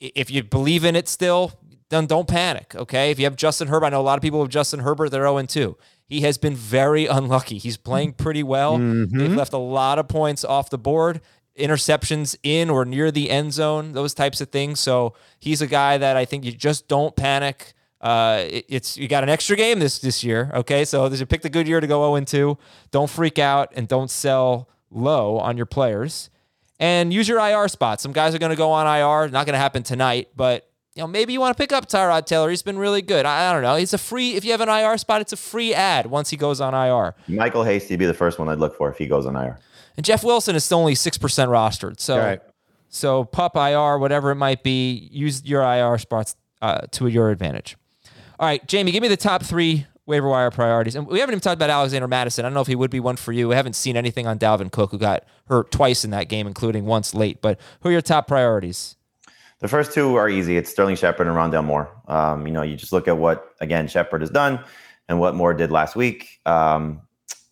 If 0.00 0.32
you 0.32 0.42
believe 0.42 0.84
in 0.84 0.96
it 0.96 1.08
still, 1.08 1.52
then 1.88 2.06
don't 2.06 2.26
panic. 2.26 2.74
Okay. 2.74 3.12
If 3.12 3.20
you 3.20 3.24
have 3.24 3.36
Justin 3.36 3.68
Herbert, 3.68 3.86
I 3.86 3.90
know 3.90 4.00
a 4.00 4.02
lot 4.02 4.18
of 4.18 4.22
people 4.22 4.40
have 4.42 4.48
Justin 4.50 4.80
Herbert, 4.80 5.10
they're 5.10 5.22
0 5.22 5.40
2. 5.42 5.76
He 6.08 6.22
has 6.22 6.38
been 6.38 6.56
very 6.56 7.06
unlucky. 7.18 7.58
He's 7.58 7.76
playing 7.76 8.14
pretty 8.14 8.42
well. 8.42 8.78
Mm-hmm. 8.78 9.16
They've 9.16 9.34
left 9.36 9.52
a 9.52 9.58
lot 9.58 10.00
of 10.00 10.08
points 10.08 10.44
off 10.44 10.68
the 10.68 10.78
board, 10.78 11.20
interceptions 11.56 12.36
in 12.42 12.68
or 12.68 12.84
near 12.84 13.12
the 13.12 13.30
end 13.30 13.52
zone, 13.52 13.92
those 13.92 14.12
types 14.12 14.40
of 14.40 14.48
things. 14.48 14.80
So 14.80 15.14
he's 15.38 15.62
a 15.62 15.68
guy 15.68 15.98
that 15.98 16.16
I 16.16 16.24
think 16.24 16.44
you 16.44 16.50
just 16.50 16.88
don't 16.88 17.14
panic. 17.14 17.74
Uh, 18.00 18.44
it- 18.48 18.66
it's 18.68 18.96
you 18.96 19.08
got 19.08 19.22
an 19.22 19.28
extra 19.28 19.56
game 19.56 19.78
this 19.78 19.98
this 19.98 20.22
year, 20.22 20.50
okay? 20.54 20.84
So 20.84 21.08
there's 21.08 21.20
you 21.20 21.26
pick 21.26 21.42
the 21.42 21.48
good 21.50 21.66
year 21.66 21.80
to 21.80 21.86
go 21.86 22.14
0 22.14 22.24
2. 22.24 22.58
Don't 22.90 23.08
freak 23.10 23.38
out 23.38 23.72
and 23.74 23.88
don't 23.88 24.10
sell 24.10 24.68
low 24.90 25.38
on 25.38 25.56
your 25.56 25.66
players. 25.66 26.30
And 26.78 27.10
use 27.12 27.26
your 27.26 27.38
IR 27.40 27.68
spot. 27.68 28.02
Some 28.02 28.12
guys 28.12 28.34
are 28.34 28.38
going 28.38 28.50
to 28.50 28.56
go 28.56 28.70
on 28.70 28.86
IR. 28.86 29.28
Not 29.30 29.46
going 29.46 29.54
to 29.54 29.58
happen 29.58 29.82
tonight, 29.82 30.28
but 30.36 30.68
you 30.94 31.00
know 31.02 31.06
maybe 31.06 31.32
you 31.32 31.40
want 31.40 31.56
to 31.56 31.60
pick 31.62 31.72
up 31.72 31.88
Tyrod 31.88 32.26
Taylor. 32.26 32.50
He's 32.50 32.62
been 32.62 32.78
really 32.78 33.00
good. 33.00 33.24
I, 33.24 33.48
I 33.48 33.52
don't 33.54 33.62
know. 33.62 33.76
He's 33.76 33.94
a 33.94 33.98
free. 33.98 34.34
If 34.34 34.44
you 34.44 34.50
have 34.52 34.60
an 34.60 34.68
IR 34.68 34.98
spot, 34.98 35.22
it's 35.22 35.32
a 35.32 35.36
free 35.38 35.72
add 35.72 36.06
once 36.06 36.28
he 36.28 36.36
goes 36.36 36.60
on 36.60 36.74
IR. 36.74 37.14
JaMycal 37.28 37.64
Hasty 37.64 37.94
would 37.94 37.98
be 38.00 38.04
the 38.06 38.12
first 38.14 38.38
one 38.38 38.48
I'd 38.50 38.58
look 38.58 38.76
for 38.76 38.90
if 38.90 38.98
he 38.98 39.06
goes 39.06 39.24
on 39.24 39.36
IR. 39.36 39.58
And 39.96 40.04
Jeff 40.04 40.22
Wilson 40.22 40.54
is 40.54 40.64
still 40.64 40.78
only 40.80 40.94
six 40.94 41.16
percent 41.16 41.50
rostered. 41.50 41.98
So 41.98 42.18
Right. 42.18 42.40
so 42.90 43.24
pup 43.24 43.56
IR, 43.56 43.98
whatever 43.98 44.30
it 44.30 44.36
might 44.36 44.62
be, 44.62 45.08
use 45.10 45.42
your 45.46 45.62
IR 45.62 45.96
spots 45.96 46.36
uh, 46.60 46.80
to 46.92 47.06
your 47.08 47.30
advantage. 47.30 47.76
All 48.38 48.46
right, 48.46 48.66
Jamie, 48.66 48.92
give 48.92 49.02
me 49.02 49.08
the 49.08 49.16
top 49.16 49.42
three 49.42 49.86
waiver 50.04 50.28
wire 50.28 50.50
priorities. 50.50 50.94
And 50.94 51.06
we 51.06 51.20
haven't 51.20 51.32
even 51.32 51.40
talked 51.40 51.56
about 51.56 51.70
Alexander 51.70 52.06
Mattison. 52.06 52.44
I 52.44 52.48
don't 52.48 52.54
know 52.54 52.60
if 52.60 52.66
he 52.66 52.76
would 52.76 52.90
be 52.90 53.00
one 53.00 53.16
for 53.16 53.32
you. 53.32 53.48
We 53.48 53.54
haven't 53.54 53.74
seen 53.74 53.96
anything 53.96 54.26
on 54.26 54.38
Dalvin 54.38 54.70
Cook, 54.70 54.92
who 54.92 54.98
got 54.98 55.24
hurt 55.48 55.70
twice 55.70 56.04
in 56.04 56.10
that 56.10 56.28
game, 56.28 56.46
including 56.46 56.84
once 56.84 57.14
late. 57.14 57.40
But 57.40 57.58
who 57.80 57.88
are 57.88 57.92
your 57.92 58.02
top 58.02 58.28
priorities? 58.28 58.96
The 59.60 59.68
first 59.68 59.92
two 59.92 60.16
are 60.16 60.28
easy. 60.28 60.56
It's 60.56 60.70
Sterling 60.70 60.96
Shepard 60.96 61.26
and 61.26 61.36
Rondale 61.36 61.64
Moore. 61.64 61.90
Um, 62.08 62.46
you 62.46 62.52
know, 62.52 62.62
you 62.62 62.76
just 62.76 62.92
look 62.92 63.08
at 63.08 63.16
what 63.16 63.54
again 63.60 63.88
Shepard 63.88 64.20
has 64.20 64.30
done 64.30 64.60
and 65.08 65.18
what 65.18 65.34
Moore 65.34 65.54
did 65.54 65.70
last 65.70 65.96
week. 65.96 66.40
Um, 66.44 67.00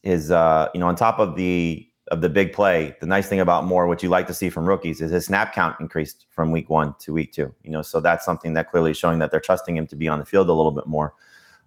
is 0.03 0.31
uh, 0.31 0.69
you 0.75 0.81
know 0.81 0.87
on 0.87 0.97
top 0.97 1.19
of 1.19 1.35
the 1.35 1.89
of 2.09 2.21
the 2.21 2.29
big 2.29 2.53
play, 2.53 2.95
the 3.01 3.07
nice 3.07 3.29
thing 3.29 3.41
about 3.41 3.65
Moore, 3.65 3.87
what 3.87 4.03
you 4.03 4.09
like 4.09 4.27
to 4.27 4.35
see 4.35 4.51
from 4.51 4.67
rookies, 4.67 5.01
is 5.01 5.11
his 5.11 5.27
snap 5.27 5.55
count 5.55 5.77
increased 5.81 6.27
from 6.31 6.51
week 6.51 6.69
one 6.69 6.95
to 7.01 7.13
week 7.13 7.33
two. 7.33 7.55
You 7.63 7.71
know, 7.71 7.83
so 7.83 8.01
that's 8.01 8.25
something 8.25 8.53
that 8.55 8.71
clearly 8.71 8.91
is 8.91 8.99
showing 8.99 9.19
that 9.21 9.31
they're 9.31 9.41
trusting 9.41 9.77
him 9.77 9.87
to 9.87 9.97
be 9.97 10.09
on 10.09 10.19
the 10.19 10.27
field 10.27 10.49
a 10.49 10.53
little 10.53 10.73
bit 10.73 10.87
more. 10.87 11.15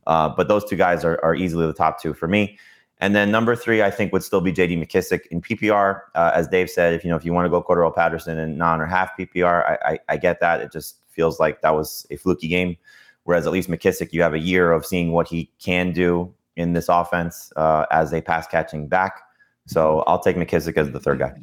Uh, 0.05 0.29
but 0.29 0.47
those 0.47 0.63
two 0.63 0.75
guys 0.75 1.03
are, 1.03 1.19
are 1.23 1.35
easily 1.35 1.65
the 1.65 1.73
top 1.73 2.01
two 2.01 2.13
for 2.13 2.27
me. 2.27 2.57
And 2.99 3.15
then 3.15 3.29
number 3.29 3.55
three, 3.55 3.83
I 3.83 3.91
think 3.91 4.11
would 4.13 4.23
still 4.23 4.41
be 4.41 4.51
J.D. 4.51 4.77
McKissic 4.77 5.27
in 5.27 5.41
PPR. 5.41 6.01
Uh, 6.15 6.31
as 6.33 6.47
Dave 6.47 6.69
said, 6.69 6.93
if 6.93 7.03
you 7.03 7.09
know 7.09 7.15
if 7.15 7.25
you 7.25 7.33
want 7.33 7.45
to 7.45 7.49
go 7.49 7.61
Cordarrelle 7.61 7.93
Patterson 7.93 8.37
in 8.37 8.57
non 8.57 8.81
or 8.81 8.85
half 8.85 9.17
PPR, 9.17 9.63
I, 9.65 9.93
I, 9.93 9.99
I 10.09 10.17
get 10.17 10.39
that. 10.39 10.61
It 10.61 10.71
just 10.71 10.97
feels 11.09 11.39
like 11.39 11.61
that 11.61 11.75
was 11.75 12.07
a 12.09 12.15
fluky 12.15 12.47
game. 12.47 12.77
Whereas 13.23 13.45
at 13.45 13.53
least 13.53 13.69
McKissic, 13.69 14.13
you 14.13 14.21
have 14.21 14.33
a 14.33 14.39
year 14.39 14.71
of 14.71 14.85
seeing 14.85 15.11
what 15.11 15.27
he 15.27 15.51
can 15.59 15.91
do 15.91 16.33
in 16.55 16.73
this 16.73 16.89
offense 16.89 17.51
uh, 17.55 17.85
as 17.91 18.13
a 18.13 18.21
pass 18.21 18.47
catching 18.47 18.87
back. 18.87 19.21
So 19.67 19.99
I'll 20.07 20.19
take 20.19 20.35
McKissic 20.35 20.75
as 20.77 20.91
the 20.91 20.99
third 20.99 21.19
guy. 21.19 21.33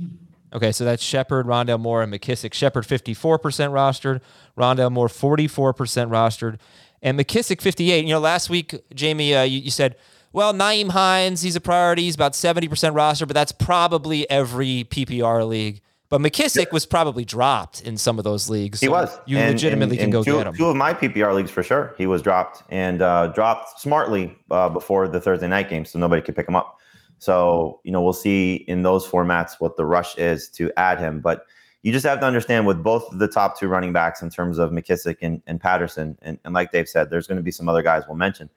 Okay, 0.53 0.73
so 0.73 0.85
that's 0.85 1.03
Shepard, 1.03 1.47
Rondale 1.47 1.81
Moore, 1.81 2.03
and 2.03 2.13
McKissic. 2.13 2.55
Shepard 2.55 2.85
54% 2.85 3.21
rostered, 3.71 4.21
Rondale 4.57 4.91
Moore 4.91 5.09
44% 5.09 5.75
rostered, 6.09 6.59
and 7.03 7.19
McKissic 7.19 7.61
58. 7.61 8.05
You 8.05 8.11
know, 8.15 8.21
last 8.21 8.49
week, 8.51 8.75
Jamie, 8.95 9.35
uh, 9.35 9.43
you, 9.43 9.61
you 9.61 9.71
said, 9.71 9.97
well, 10.33 10.53
Nyheim 10.53 10.91
Hines, 10.91 11.43
he's 11.43 11.55
a 11.57 11.61
priority. 11.61 12.03
He's 12.03 12.15
about 12.15 12.33
70% 12.33 12.95
roster, 12.95 13.27
but 13.27 13.35
that's 13.35 13.53
probably 13.53 14.29
every 14.31 14.85
PPR 14.85 15.47
league. 15.47 15.81
But 16.09 16.21
McKissic 16.21 16.71
was 16.71 16.87
probably 16.87 17.25
dropped 17.25 17.81
in 17.81 17.97
some 17.97 18.19
of 18.19 18.25
those 18.25 18.49
leagues. 18.49 18.79
He 18.81 18.89
was. 18.89 19.19
You 19.27 19.39
And- 19.39 19.53
legitimately 19.55 19.99
and- 19.99 20.05
can 20.05 20.11
go 20.11 20.23
two, 20.23 20.37
get 20.37 20.47
him. 20.47 20.55
Two 20.55 20.67
of 20.67 20.77
my 20.77 20.95
PPR 20.95 21.35
leagues 21.35 21.51
for 21.51 21.65
sure. 21.65 21.95
He 21.99 22.07
was 22.07 22.23
dropped 22.23 22.63
and 22.69 23.03
uh, 23.03 23.29
dropped 23.29 23.81
smartly 23.81 24.37
uh, 24.51 24.69
before 24.69 25.09
the 25.09 25.21
Thursday 25.21 25.49
night 25.49 25.69
game, 25.69 25.85
so 25.85 25.99
nobody 25.99 26.23
could 26.23 26.37
pick 26.37 26.49
him 26.49 26.55
up. 26.55 26.79
So 27.19 27.81
you 27.85 27.93
know 27.93 28.03
we'll 28.03 28.13
see 28.13 28.57
in 28.69 28.83
those 28.83 29.07
formats 29.07 29.55
what 29.59 29.77
the 29.77 29.85
rush 29.85 30.17
is 30.19 30.49
to 30.51 30.73
add 30.77 30.99
him, 30.99 31.21
but 31.21 31.47
you 31.83 31.93
just 31.93 32.07
have 32.07 32.21
to 32.21 32.27
understand 32.27 32.67
with 32.67 32.83
both 32.83 33.13
of 33.13 33.19
the 33.19 33.29
top 33.29 33.59
two 33.59 33.69
running 33.69 33.93
backs 33.93 34.23
in 34.23 34.31
terms 34.31 34.59
of 34.59 34.71
McKissic 34.71 35.19
and, 35.21 35.43
and 35.47 35.61
Patterson, 35.61 36.17
and, 36.23 36.39
and 36.45 36.55
like 36.55 36.73
Dave 36.73 36.89
said, 36.89 37.11
there's 37.11 37.27
going 37.27 37.37
to 37.37 37.43
be 37.43 37.51
some 37.51 37.69
other 37.69 37.83
guys 37.83 38.05
we'll 38.09 38.17
mention, 38.17 38.49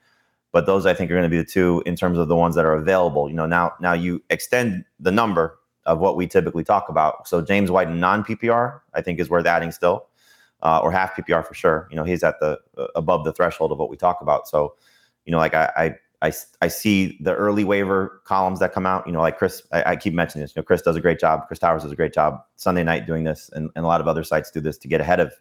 but 0.53 0.65
those 0.65 0.85
I 0.85 0.93
think 0.93 1.11
are 1.11 1.15
going 1.15 1.23
to 1.23 1.29
be 1.29 1.37
the 1.37 1.43
two 1.43 1.83
in 1.85 1.97
terms 1.97 2.17
of 2.17 2.29
the 2.29 2.37
ones 2.37 2.55
that 2.55 2.65
are 2.65 2.73
available. 2.73 3.29
You 3.29 3.35
know, 3.35 3.45
now 3.45 3.73
now 3.79 3.93
you 3.93 4.23
extend 4.29 4.85
the 4.99 5.11
number 5.11 5.59
of 5.85 5.99
what 5.99 6.15
we 6.15 6.27
typically 6.27 6.63
talk 6.63 6.89
about. 6.89 7.27
So 7.27 7.41
James 7.41 7.71
White 7.71 7.89
non 7.89 8.23
PPR, 8.23 8.81
I 8.93 9.01
think, 9.01 9.19
is 9.19 9.29
worth 9.29 9.45
adding 9.45 9.71
still, 9.71 10.07
uh, 10.61 10.79
or 10.83 10.91
half 10.91 11.15
PPR 11.15 11.45
for 11.45 11.53
sure. 11.53 11.87
You 11.89 11.95
know, 11.95 12.03
he's 12.03 12.23
at 12.23 12.39
the 12.39 12.59
uh, 12.77 12.87
above 12.95 13.23
the 13.23 13.33
threshold 13.33 13.71
of 13.71 13.77
what 13.77 13.89
we 13.89 13.97
talk 13.97 14.21
about. 14.21 14.47
So, 14.47 14.75
you 15.25 15.31
know, 15.31 15.37
like 15.37 15.53
I, 15.53 15.71
I 15.75 15.95
I, 16.21 16.33
I 16.61 16.67
see 16.67 17.17
the 17.21 17.35
early 17.35 17.63
waiver 17.63 18.21
columns 18.25 18.59
that 18.59 18.73
come 18.73 18.85
out. 18.85 19.05
You 19.05 19.13
know, 19.13 19.21
like 19.21 19.37
Chris, 19.37 19.61
I, 19.71 19.91
I 19.91 19.95
keep 19.95 20.13
mentioning 20.13 20.43
this. 20.43 20.55
You 20.55 20.61
know, 20.61 20.65
Chris 20.65 20.81
does 20.81 20.95
a 20.95 21.01
great 21.01 21.19
job. 21.19 21.47
Chris 21.47 21.59
Towers 21.59 21.83
does 21.83 21.91
a 21.91 21.95
great 21.95 22.13
job 22.13 22.41
Sunday 22.55 22.83
night 22.83 23.05
doing 23.05 23.23
this, 23.23 23.49
and, 23.53 23.69
and 23.75 23.85
a 23.85 23.87
lot 23.87 24.01
of 24.01 24.07
other 24.07 24.23
sites 24.23 24.49
do 24.49 24.59
this 24.59 24.77
to 24.79 24.87
get 24.87 24.99
ahead 24.99 25.19
of, 25.19 25.31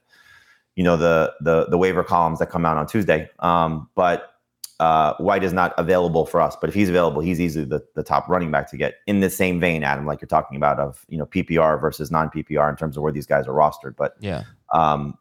you 0.74 0.84
know, 0.84 0.96
the 0.96 1.32
the 1.40 1.66
the 1.70 1.78
waiver 1.78 2.04
columns 2.04 2.38
that 2.40 2.50
come 2.50 2.66
out 2.66 2.76
on 2.76 2.86
Tuesday. 2.86 3.30
Um, 3.38 3.88
but 3.94 4.34
uh, 4.78 5.14
White 5.14 5.42
is 5.42 5.54
not 5.54 5.72
available 5.78 6.26
for 6.26 6.40
us. 6.40 6.56
But 6.60 6.68
if 6.68 6.74
he's 6.74 6.90
available, 6.90 7.22
he's 7.22 7.40
easily 7.40 7.64
the, 7.64 7.82
the 7.94 8.02
top 8.02 8.28
running 8.28 8.50
back 8.50 8.70
to 8.70 8.76
get 8.76 8.96
in 9.06 9.20
the 9.20 9.30
same 9.30 9.58
vein, 9.58 9.82
Adam, 9.82 10.04
like 10.04 10.20
you're 10.20 10.28
talking 10.28 10.56
about 10.56 10.78
of 10.78 11.04
you 11.08 11.16
know 11.16 11.26
PPR 11.26 11.80
versus 11.80 12.10
non 12.10 12.28
PPR 12.28 12.68
in 12.68 12.76
terms 12.76 12.96
of 12.96 13.02
where 13.02 13.12
these 13.12 13.26
guys 13.26 13.46
are 13.46 13.54
rostered. 13.54 13.96
But 13.96 14.16
yeah. 14.20 14.44
um, 14.74 15.16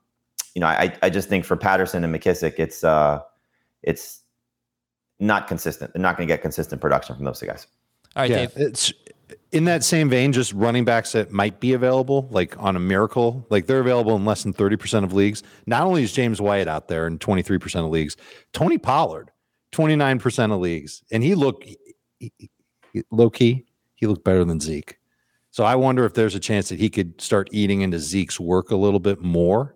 you 0.53 0.59
know, 0.59 0.67
I 0.67 0.93
I 1.01 1.09
just 1.09 1.29
think 1.29 1.45
for 1.45 1.55
Patterson 1.55 2.03
and 2.03 2.13
McKissic, 2.13 2.55
it's 2.57 2.83
uh, 2.83 3.21
it's 3.81 4.21
not 5.19 5.47
consistent. 5.47 5.93
They're 5.93 6.01
not 6.01 6.17
going 6.17 6.27
to 6.27 6.33
get 6.33 6.41
consistent 6.41 6.81
production 6.81 7.15
from 7.15 7.25
those 7.25 7.39
two 7.39 7.47
guys. 7.47 7.67
All 8.15 8.23
right, 8.23 8.29
yeah, 8.29 8.37
Dave. 8.45 8.51
it's 8.55 8.93
in 9.51 9.65
that 9.65 9.83
same 9.83 10.09
vein, 10.09 10.31
just 10.31 10.53
running 10.53 10.85
backs 10.85 11.11
that 11.13 11.31
might 11.31 11.59
be 11.59 11.73
available, 11.73 12.27
like 12.31 12.57
on 12.59 12.75
a 12.75 12.79
miracle, 12.79 13.45
like 13.49 13.65
they're 13.65 13.79
available 13.79 14.15
in 14.15 14.25
less 14.25 14.43
than 14.43 14.53
30% 14.53 15.03
of 15.03 15.13
leagues. 15.13 15.43
Not 15.65 15.83
only 15.83 16.03
is 16.03 16.11
James 16.13 16.41
White 16.41 16.67
out 16.67 16.87
there 16.87 17.07
in 17.07 17.19
23% 17.19 17.85
of 17.85 17.89
leagues, 17.89 18.17
Tony 18.53 18.77
Pollard, 18.77 19.31
29% 19.71 20.53
of 20.53 20.59
leagues. 20.59 21.03
And 21.11 21.23
he 21.23 21.35
looked 21.35 21.65
he, 22.19 22.31
he, 22.37 23.03
low 23.11 23.29
key, 23.29 23.65
he 23.95 24.07
looked 24.07 24.23
better 24.23 24.45
than 24.45 24.59
Zeke. 24.59 24.97
So 25.51 25.63
I 25.63 25.75
wonder 25.75 26.05
if 26.05 26.13
there's 26.13 26.35
a 26.35 26.39
chance 26.39 26.69
that 26.69 26.79
he 26.79 26.89
could 26.89 27.19
start 27.21 27.49
eating 27.51 27.81
into 27.81 27.99
Zeke's 27.99 28.39
work 28.39 28.71
a 28.71 28.75
little 28.75 28.99
bit 28.99 29.21
more 29.21 29.75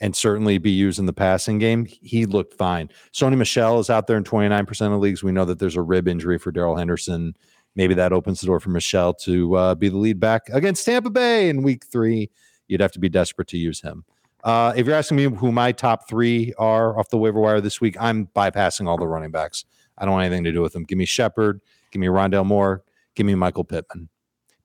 and 0.00 0.14
certainly 0.14 0.58
be 0.58 0.70
used 0.70 0.98
in 0.98 1.06
the 1.06 1.12
passing 1.12 1.58
game. 1.58 1.84
He 1.84 2.24
looked 2.24 2.54
fine. 2.54 2.88
Sony 3.12 3.36
Michel 3.36 3.80
is 3.80 3.90
out 3.90 4.06
there 4.06 4.16
in 4.16 4.24
29% 4.24 4.94
of 4.94 5.00
leagues. 5.00 5.24
We 5.24 5.32
know 5.32 5.44
that 5.44 5.58
there's 5.58 5.76
a 5.76 5.82
rib 5.82 6.06
injury 6.06 6.38
for 6.38 6.52
Darrell 6.52 6.76
Henderson 6.76 7.34
maybe 7.78 7.94
that 7.94 8.12
opens 8.12 8.40
the 8.40 8.46
door 8.46 8.58
for 8.58 8.70
Michel 8.70 9.14
to 9.14 9.54
uh, 9.56 9.74
be 9.76 9.88
the 9.88 9.96
lead 9.96 10.18
back 10.18 10.48
against 10.50 10.84
Tampa 10.84 11.10
Bay 11.10 11.48
in 11.48 11.62
week 11.62 11.86
three. 11.86 12.28
You'd 12.66 12.80
have 12.80 12.92
to 12.92 12.98
be 12.98 13.08
desperate 13.08 13.48
to 13.48 13.56
use 13.56 13.80
him. 13.80 14.04
Uh, 14.42 14.72
if 14.76 14.84
you're 14.84 14.96
asking 14.96 15.16
me 15.16 15.24
who 15.24 15.52
my 15.52 15.72
top 15.72 16.08
three 16.08 16.52
are 16.58 16.98
off 16.98 17.08
the 17.08 17.16
waiver 17.16 17.40
wire 17.40 17.60
this 17.60 17.80
week, 17.80 17.96
I'm 18.00 18.26
bypassing 18.34 18.88
all 18.88 18.98
the 18.98 19.06
running 19.06 19.30
backs. 19.30 19.64
I 19.96 20.04
don't 20.04 20.14
want 20.14 20.26
anything 20.26 20.44
to 20.44 20.52
do 20.52 20.60
with 20.60 20.72
them. 20.72 20.84
Give 20.84 20.98
me 20.98 21.04
Shepard, 21.04 21.60
give 21.92 22.00
me 22.00 22.08
Rondale 22.08 22.44
Moore, 22.44 22.82
give 23.14 23.26
me 23.26 23.36
Michael 23.36 23.64
Pittman. 23.64 24.08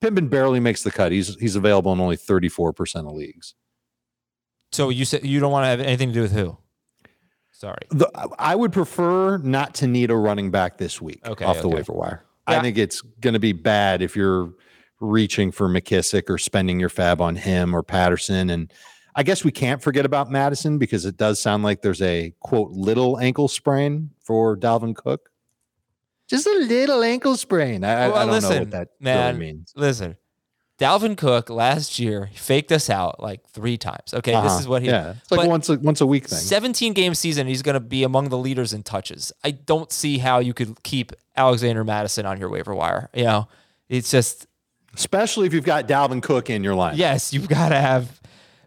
Pittman 0.02 0.28
barely 0.28 0.60
makes 0.60 0.84
the 0.84 0.92
cut. 0.92 1.12
He's 1.12 1.36
he's 1.36 1.56
available 1.56 1.94
in 1.94 2.00
only 2.00 2.18
34% 2.18 3.08
of 3.08 3.14
leagues. 3.14 3.54
So 4.74 4.90
you 4.90 5.06
said 5.06 5.26
you 5.26 5.40
don't 5.40 5.52
want 5.52 5.66
to 5.66 5.68
have 5.68 5.80
anything 5.80 6.10
to 6.10 6.14
do 6.14 6.22
with 6.22 6.34
who? 6.34 6.58
Sorry. 7.52 7.78
The, 7.92 8.10
I 8.40 8.56
would 8.56 8.74
prefer 8.74 9.38
not 9.38 9.76
to 9.76 9.88
need 9.88 10.12
a 10.12 10.16
running 10.16 10.52
back 10.52 10.78
this 10.78 11.02
week 11.02 11.26
okay, 11.26 11.46
off 11.46 11.58
okay. 11.58 11.62
the 11.62 11.70
waiver 11.70 11.94
wire. 11.94 12.26
Yeah. 12.50 12.60
I 12.60 12.62
think 12.62 12.78
it's 12.78 13.02
going 13.22 13.34
to 13.36 13.40
be 13.40 13.54
bad 13.54 14.02
if 14.02 14.16
you're 14.16 14.52
reaching 15.00 15.52
for 15.52 15.70
McKissic 15.70 16.30
or 16.30 16.38
spending 16.38 16.80
your 16.80 16.90
fab 16.90 17.22
on 17.22 17.36
him 17.36 17.74
or 17.74 17.84
Patterson. 17.84 18.50
And 18.50 18.74
I 19.16 19.24
guess 19.24 19.44
we 19.44 19.52
can't 19.52 19.82
forget 19.82 20.06
about 20.06 20.32
Mattison 20.32 20.78
because 20.78 21.06
it 21.06 21.16
does 21.18 21.40
sound 21.40 21.64
like 21.64 21.82
there's 21.82 22.02
a 22.02 22.34
quote 22.40 22.72
little 22.72 23.20
ankle 23.20 23.48
sprain 23.48 24.10
for 24.20 24.58
Dalvin 24.58 24.96
Cook. 24.96 25.30
Just 26.28 26.48
a 26.48 26.58
little 26.68 27.04
ankle 27.04 27.38
sprain. 27.38 27.84
I, 27.84 27.92
I- 27.92 28.08
Well, 28.08 28.18
I 28.18 28.26
don't 28.26 28.42
know 28.42 28.60
what 28.60 28.72
that 28.72 28.90
man, 29.00 29.36
really 29.36 29.54
means. 29.54 29.74
Listen, 29.76 30.18
Dalvin 30.80 31.16
Cook 31.16 31.50
last 31.50 32.00
year 32.00 32.30
faked 32.36 32.72
us 32.72 32.90
out 32.90 33.22
like 33.22 33.46
three 33.50 33.78
times. 33.78 34.14
Okay, 34.14 34.32
this 34.32 34.40
Uh-huh. 34.52 34.60
is 34.60 34.68
what 34.68 34.82
he. 34.82 34.88
yeah, 34.90 35.14
it's 35.22 35.32
like 35.32 35.48
once 35.48 35.70
a 35.70 35.78
once 35.80 36.02
a 36.02 36.06
week 36.08 36.28
thing. 36.28 36.40
17 36.40 36.94
game 36.94 37.14
season, 37.16 37.48
he's 37.48 37.62
going 37.62 37.76
to 37.76 37.80
be 37.80 38.04
among 38.04 38.30
the 38.30 38.38
leaders 38.38 38.74
in 38.74 38.82
touches. 38.84 39.32
I 39.44 39.52
don't 39.52 39.92
see 39.92 40.18
how 40.18 40.40
you 40.40 40.54
could 40.54 40.82
keep 40.84 41.12
Alexander 41.38 41.84
Mattison 41.84 42.26
on 42.26 42.40
your 42.40 42.50
waiver 42.50 42.74
wire. 42.74 43.10
You 43.14 43.24
know, 43.26 43.48
it's 43.90 44.10
just 44.12 44.48
Especially 44.96 45.48
if 45.48 45.54
you've 45.54 45.64
got 45.66 45.88
Dalvin 45.88 46.22
Cook 46.22 46.50
in 46.52 46.64
your 46.64 46.76
line. 46.76 46.96
yes, 46.98 47.34
you've 47.34 47.48
got 47.50 47.70
to 47.70 47.76
have 47.80 48.20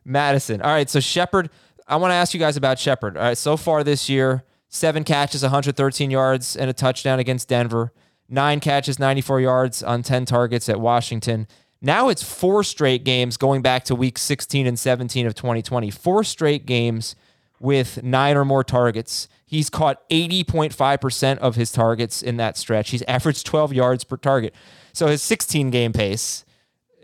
Mattison. 0.04 0.60
All 0.62 0.70
right, 0.70 0.88
so 0.90 1.00
Shepard, 1.00 1.50
I 1.86 1.96
want 1.96 2.10
to 2.12 2.14
ask 2.16 2.34
you 2.34 2.40
guys 2.40 2.56
about 2.56 2.78
Shepard. 2.78 3.16
All 3.16 3.22
right, 3.22 3.38
so 3.38 3.56
far 3.56 3.84
this 3.84 4.08
year, 4.08 4.44
seven 4.68 5.04
catches, 5.04 5.42
113 5.42 6.10
yards, 6.10 6.56
and 6.56 6.68
a 6.70 6.72
touchdown 6.72 7.18
against 7.20 7.48
Denver. 7.48 7.92
Nine 8.28 8.58
catches, 8.58 8.98
94 8.98 9.40
yards 9.40 9.82
on 9.84 10.02
10 10.02 10.24
targets 10.24 10.68
at 10.68 10.80
Washington. 10.80 11.46
Now 11.80 12.08
it's 12.08 12.22
four 12.22 12.64
straight 12.64 13.04
games 13.04 13.36
going 13.36 13.62
back 13.62 13.84
to 13.84 13.94
week 13.94 14.18
16 14.18 14.66
and 14.66 14.78
17 14.78 15.26
of 15.26 15.34
2020. 15.34 15.90
Four 15.90 16.24
straight 16.24 16.66
games 16.66 17.14
with 17.60 18.02
nine 18.02 18.36
or 18.36 18.44
more 18.44 18.64
targets. 18.64 19.28
He's 19.46 19.70
caught 19.70 20.08
80.5% 20.10 21.38
of 21.38 21.54
his 21.54 21.70
targets 21.72 22.22
in 22.22 22.36
that 22.38 22.56
stretch. 22.56 22.90
He's 22.90 23.02
averaged 23.02 23.46
12 23.46 23.72
yards 23.72 24.04
per 24.04 24.16
target. 24.16 24.54
So 24.92 25.06
his 25.06 25.22
16 25.22 25.70
game 25.70 25.92
pace, 25.92 26.44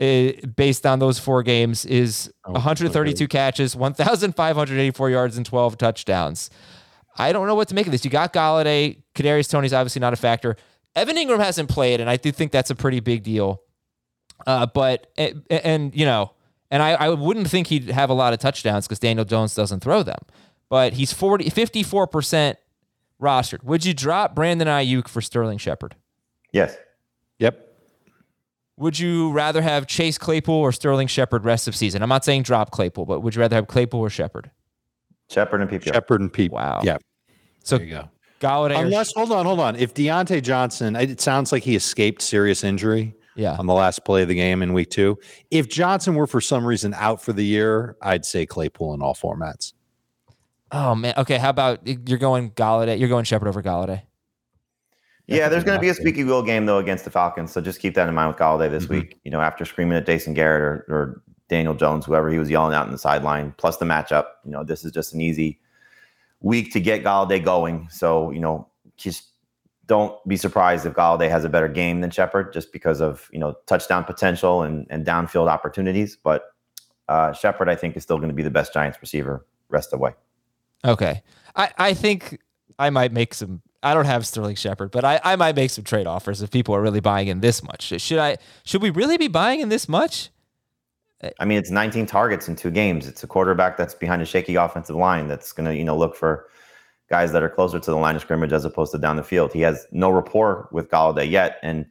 uh, 0.00 0.33
based 0.57 0.85
on 0.87 0.99
those 0.99 1.19
four 1.19 1.43
games, 1.43 1.85
is 1.85 2.33
132 2.47 3.29
catches, 3.29 3.76
1,584 3.76 5.11
yards, 5.11 5.37
and 5.37 5.47
12 5.47 5.79
touchdowns. 5.79 6.50
I 7.17 7.33
don't 7.33 7.47
know 7.47 7.55
what 7.55 7.69
to 7.69 7.75
make 7.75 7.87
of 7.87 7.93
this. 7.93 8.05
You 8.05 8.11
got 8.11 8.33
Golladay. 8.33 9.02
Kadarius 9.14 9.50
Toney's 9.50 9.75
obviously 9.75 10.00
not 10.00 10.12
a 10.12 10.17
factor. 10.17 10.57
Evan 10.97 11.17
Engram 11.17 11.38
hasn't 11.38 11.69
played, 11.69 12.00
and 12.00 12.09
I 12.09 12.17
do 12.17 12.33
think 12.33 12.52
that's 12.52 12.71
a 12.71 12.75
pretty 12.75 13.00
big 13.00 13.23
deal. 13.23 13.62
Uh, 14.47 14.67
but 14.67 15.09
and, 15.17 15.43
and 15.51 15.95
you 15.95 16.05
know, 16.05 16.33
and 16.71 16.83
I, 16.83 16.93
I 16.93 17.09
wouldn't 17.11 17.49
think 17.49 17.67
he'd 17.67 17.91
have 17.91 18.11
a 18.11 18.15
lot 18.15 18.33
of 18.33 18.39
touchdowns 18.39 18.87
because 18.87 18.99
Daniel 18.99 19.25
Jones 19.25 19.55
doesn't 19.55 19.81
throw 19.81 20.03
them. 20.03 20.21
But 20.71 20.95
he's 20.95 21.13
40, 21.13 21.51
54% 21.51 22.57
rostered. 23.21 23.63
Would 23.63 23.85
you 23.85 23.93
drop 23.93 24.35
Brandon 24.35 24.67
Aiyuk 24.67 25.07
for 25.07 25.21
Sterling 25.21 25.59
Shepard? 25.59 25.97
Yes. 26.51 26.75
Yep. 27.39 27.69
Would 28.79 28.99
you 28.99 29.31
rather 29.33 29.61
have 29.61 29.87
Chase 29.87 30.17
Claypool 30.17 30.55
or 30.55 30.73
Sterling 30.73 31.09
Shepard 31.09 31.45
rest 31.45 31.69
of 31.69 31.77
season? 31.77 32.03
I'm 32.03 32.09
not 32.09 32.25
saying 32.25 32.45
drop 32.45 32.71
Claypool, 32.71 33.05
but 33.05 33.21
would 33.21 33.35
you 33.35 33.41
rather 33.41 33.57
have 33.57 33.67
Claypool 33.67 34.01
or 34.01 34.09
Shepard? 34.09 34.51
Shepard 35.31 35.61
and 35.61 35.69
Peep. 35.69 35.83
Shepard 35.83 36.23
and 36.23 36.33
Peep. 36.33 36.53
Wow. 36.53 36.81
Yeah. 36.83 36.97
So 37.65 37.77
There 37.77 37.87
you 37.87 37.93
go. 37.93 38.09
Golladay 38.41 38.79
or 38.79 38.85
Unless, 38.87 39.13
hold 39.15 39.31
on, 39.31 39.45
hold 39.45 39.61
on. 39.61 39.77
If 39.77 39.93
Diontae 39.95 40.43
Johnson, 40.43 40.97
it 40.97 41.21
sounds 41.21 41.53
like 41.53 41.63
he 41.63 41.77
escaped 41.77 42.23
serious 42.23 42.65
injury 42.65 43.15
yeah. 43.37 43.57
on 43.59 43.67
the 43.67 43.75
last 43.75 44.05
play 44.05 44.23
of 44.23 44.29
the 44.29 44.35
game 44.35 44.62
in 44.62 44.73
week 44.73 44.91
two. 44.91 45.19
If 45.51 45.69
Johnson 45.69 46.15
were 46.15 46.27
for 46.27 46.41
some 46.41 46.65
reason 46.65 46.95
out 46.95 47.23
for 47.23 47.33
the 47.33 47.45
year, 47.45 47.97
I'd 48.03 48.25
say 48.25 48.47
Claypool 48.47 48.95
in 48.95 49.03
all 49.03 49.15
formats. 49.15 49.73
Oh 50.71 50.95
man. 50.95 51.15
Okay. 51.17 51.39
How 51.39 51.51
about 51.51 51.87
you're 51.87 52.19
going 52.19 52.51
Golladay? 52.53 52.99
You're 52.99 53.09
going 53.09 53.25
Shepard 53.25 53.49
over 53.49 53.62
Golladay. 53.62 54.03
Yeah, 55.29 55.49
there's 55.49 55.65
going 55.65 55.77
to 55.77 55.81
be 55.81 55.87
a 55.87 55.91
enough, 55.91 55.99
squeaky 55.99 56.25
wheel 56.25 56.43
game 56.43 56.67
though 56.67 56.79
against 56.79 57.05
the 57.05 57.11
Falcons, 57.11 57.53
so 57.53 57.61
just 57.61 57.81
keep 57.81 57.95
that 57.95 58.09
in 58.09 58.15
mind 58.15 58.29
with 58.29 58.37
Golladay 58.39 58.71
this 58.71 58.87
Mhm. 58.87 58.91
week. 58.91 59.21
You 59.25 59.31
know, 59.31 59.41
after 59.41 59.65
screaming 59.65 59.97
at 59.97 60.05
Jason 60.05 60.35
Garrett 60.35 60.62
or, 60.62 60.85
or 60.89 61.23
Daniel 61.49 61.75
Jones, 61.75 62.05
whoever 62.05 62.29
he 62.29 62.39
was 62.39 62.51
yelling 62.51 62.75
out 62.75 62.87
in 62.87 62.93
the 62.93 62.99
sideline, 62.99 63.55
plus 63.57 63.77
the 63.77 63.85
matchup. 63.85 64.25
You 64.45 64.51
know, 64.51 64.65
this 64.65 64.85
is 64.85 64.93
just 64.93 65.15
an 65.15 65.21
easy 65.21 65.61
week 66.41 66.73
to 66.73 66.81
get 66.81 67.05
Galladay 67.05 67.43
going. 67.45 67.89
So 67.91 68.31
you 68.31 68.41
know, 68.41 68.69
just 68.97 69.32
don't 69.87 70.17
be 70.29 70.37
surprised 70.37 70.87
if 70.87 70.95
Golladay 70.95 71.29
has 71.29 71.45
a 71.45 71.49
better 71.49 71.69
game 71.69 72.01
than 72.01 72.11
Shepard, 72.11 72.53
just 72.53 72.73
because 72.73 73.01
of 73.01 73.29
you 73.33 73.39
know 73.39 73.55
touchdown 73.67 74.05
potential 74.05 74.62
and 74.62 74.87
and 74.91 75.07
downfield 75.07 75.49
opportunities. 75.49 76.17
But 76.17 76.45
uh, 77.09 77.33
Shepard, 77.33 77.69
I 77.69 77.75
think, 77.75 77.97
is 77.97 78.03
still 78.03 78.19
going 78.19 78.29
to 78.29 78.35
be 78.35 78.43
the 78.43 78.51
best 78.51 78.73
Giants 78.73 78.99
receiver 79.01 79.45
rest 79.69 79.93
of 79.93 79.99
the 79.99 80.05
way. 80.05 80.12
Okay. 80.85 81.23
I, 81.55 81.71
I 81.77 81.95
think 81.95 82.39
I 82.79 82.91
might 82.91 83.12
make 83.12 83.35
some 83.35 83.62
I 83.83 83.95
don't 83.95 84.05
have 84.05 84.27
Sterling 84.27 84.55
Shepard, 84.55 84.93
but 84.93 85.05
I, 85.05 85.21
I 85.25 85.37
might 85.37 85.57
make 85.57 85.71
some 85.71 85.85
trade 85.85 86.07
offers 86.07 86.41
if 86.41 86.51
people 86.51 86.75
are 86.75 86.81
really 86.81 87.01
buying 87.01 87.29
in 87.29 87.41
this 87.41 87.62
much. 87.62 88.01
Should 88.01 88.19
I 88.19 88.37
should 88.65 88.83
we 88.83 88.91
really 88.91 89.19
be 89.19 89.29
buying 89.29 89.61
in 89.61 89.69
this 89.69 89.89
much? 89.89 90.31
I 91.39 91.45
mean, 91.45 91.59
it's 91.59 91.71
19 91.71 92.07
targets 92.07 92.49
in 92.49 92.57
two 92.57 92.71
games. 92.71 93.07
It's 93.07 93.23
a 93.23 93.29
quarterback 93.29 93.77
that's 93.77 93.95
behind 93.95 94.23
a 94.23 94.25
shaky 94.25 94.57
offensive 94.57 94.97
line 94.97 95.29
that's 95.29 95.53
going 95.53 95.67
to, 95.67 95.77
you 95.77 95.85
know, 95.85 95.97
look 95.97 96.17
for 96.17 96.49
guys 97.12 97.31
that 97.33 97.42
are 97.42 97.49
closer 97.50 97.78
to 97.78 97.90
the 97.90 97.97
line 97.97 98.16
of 98.16 98.23
scrimmage 98.23 98.52
as 98.52 98.64
opposed 98.64 98.90
to 98.92 98.99
down 98.99 99.16
the 99.16 99.23
field. 99.23 99.52
He 99.52 99.61
has 99.61 99.87
no 99.92 100.11
rapport 100.11 100.69
with 100.73 100.88
Golladay 100.88 101.31
yet, 101.31 101.59
and 101.62 101.85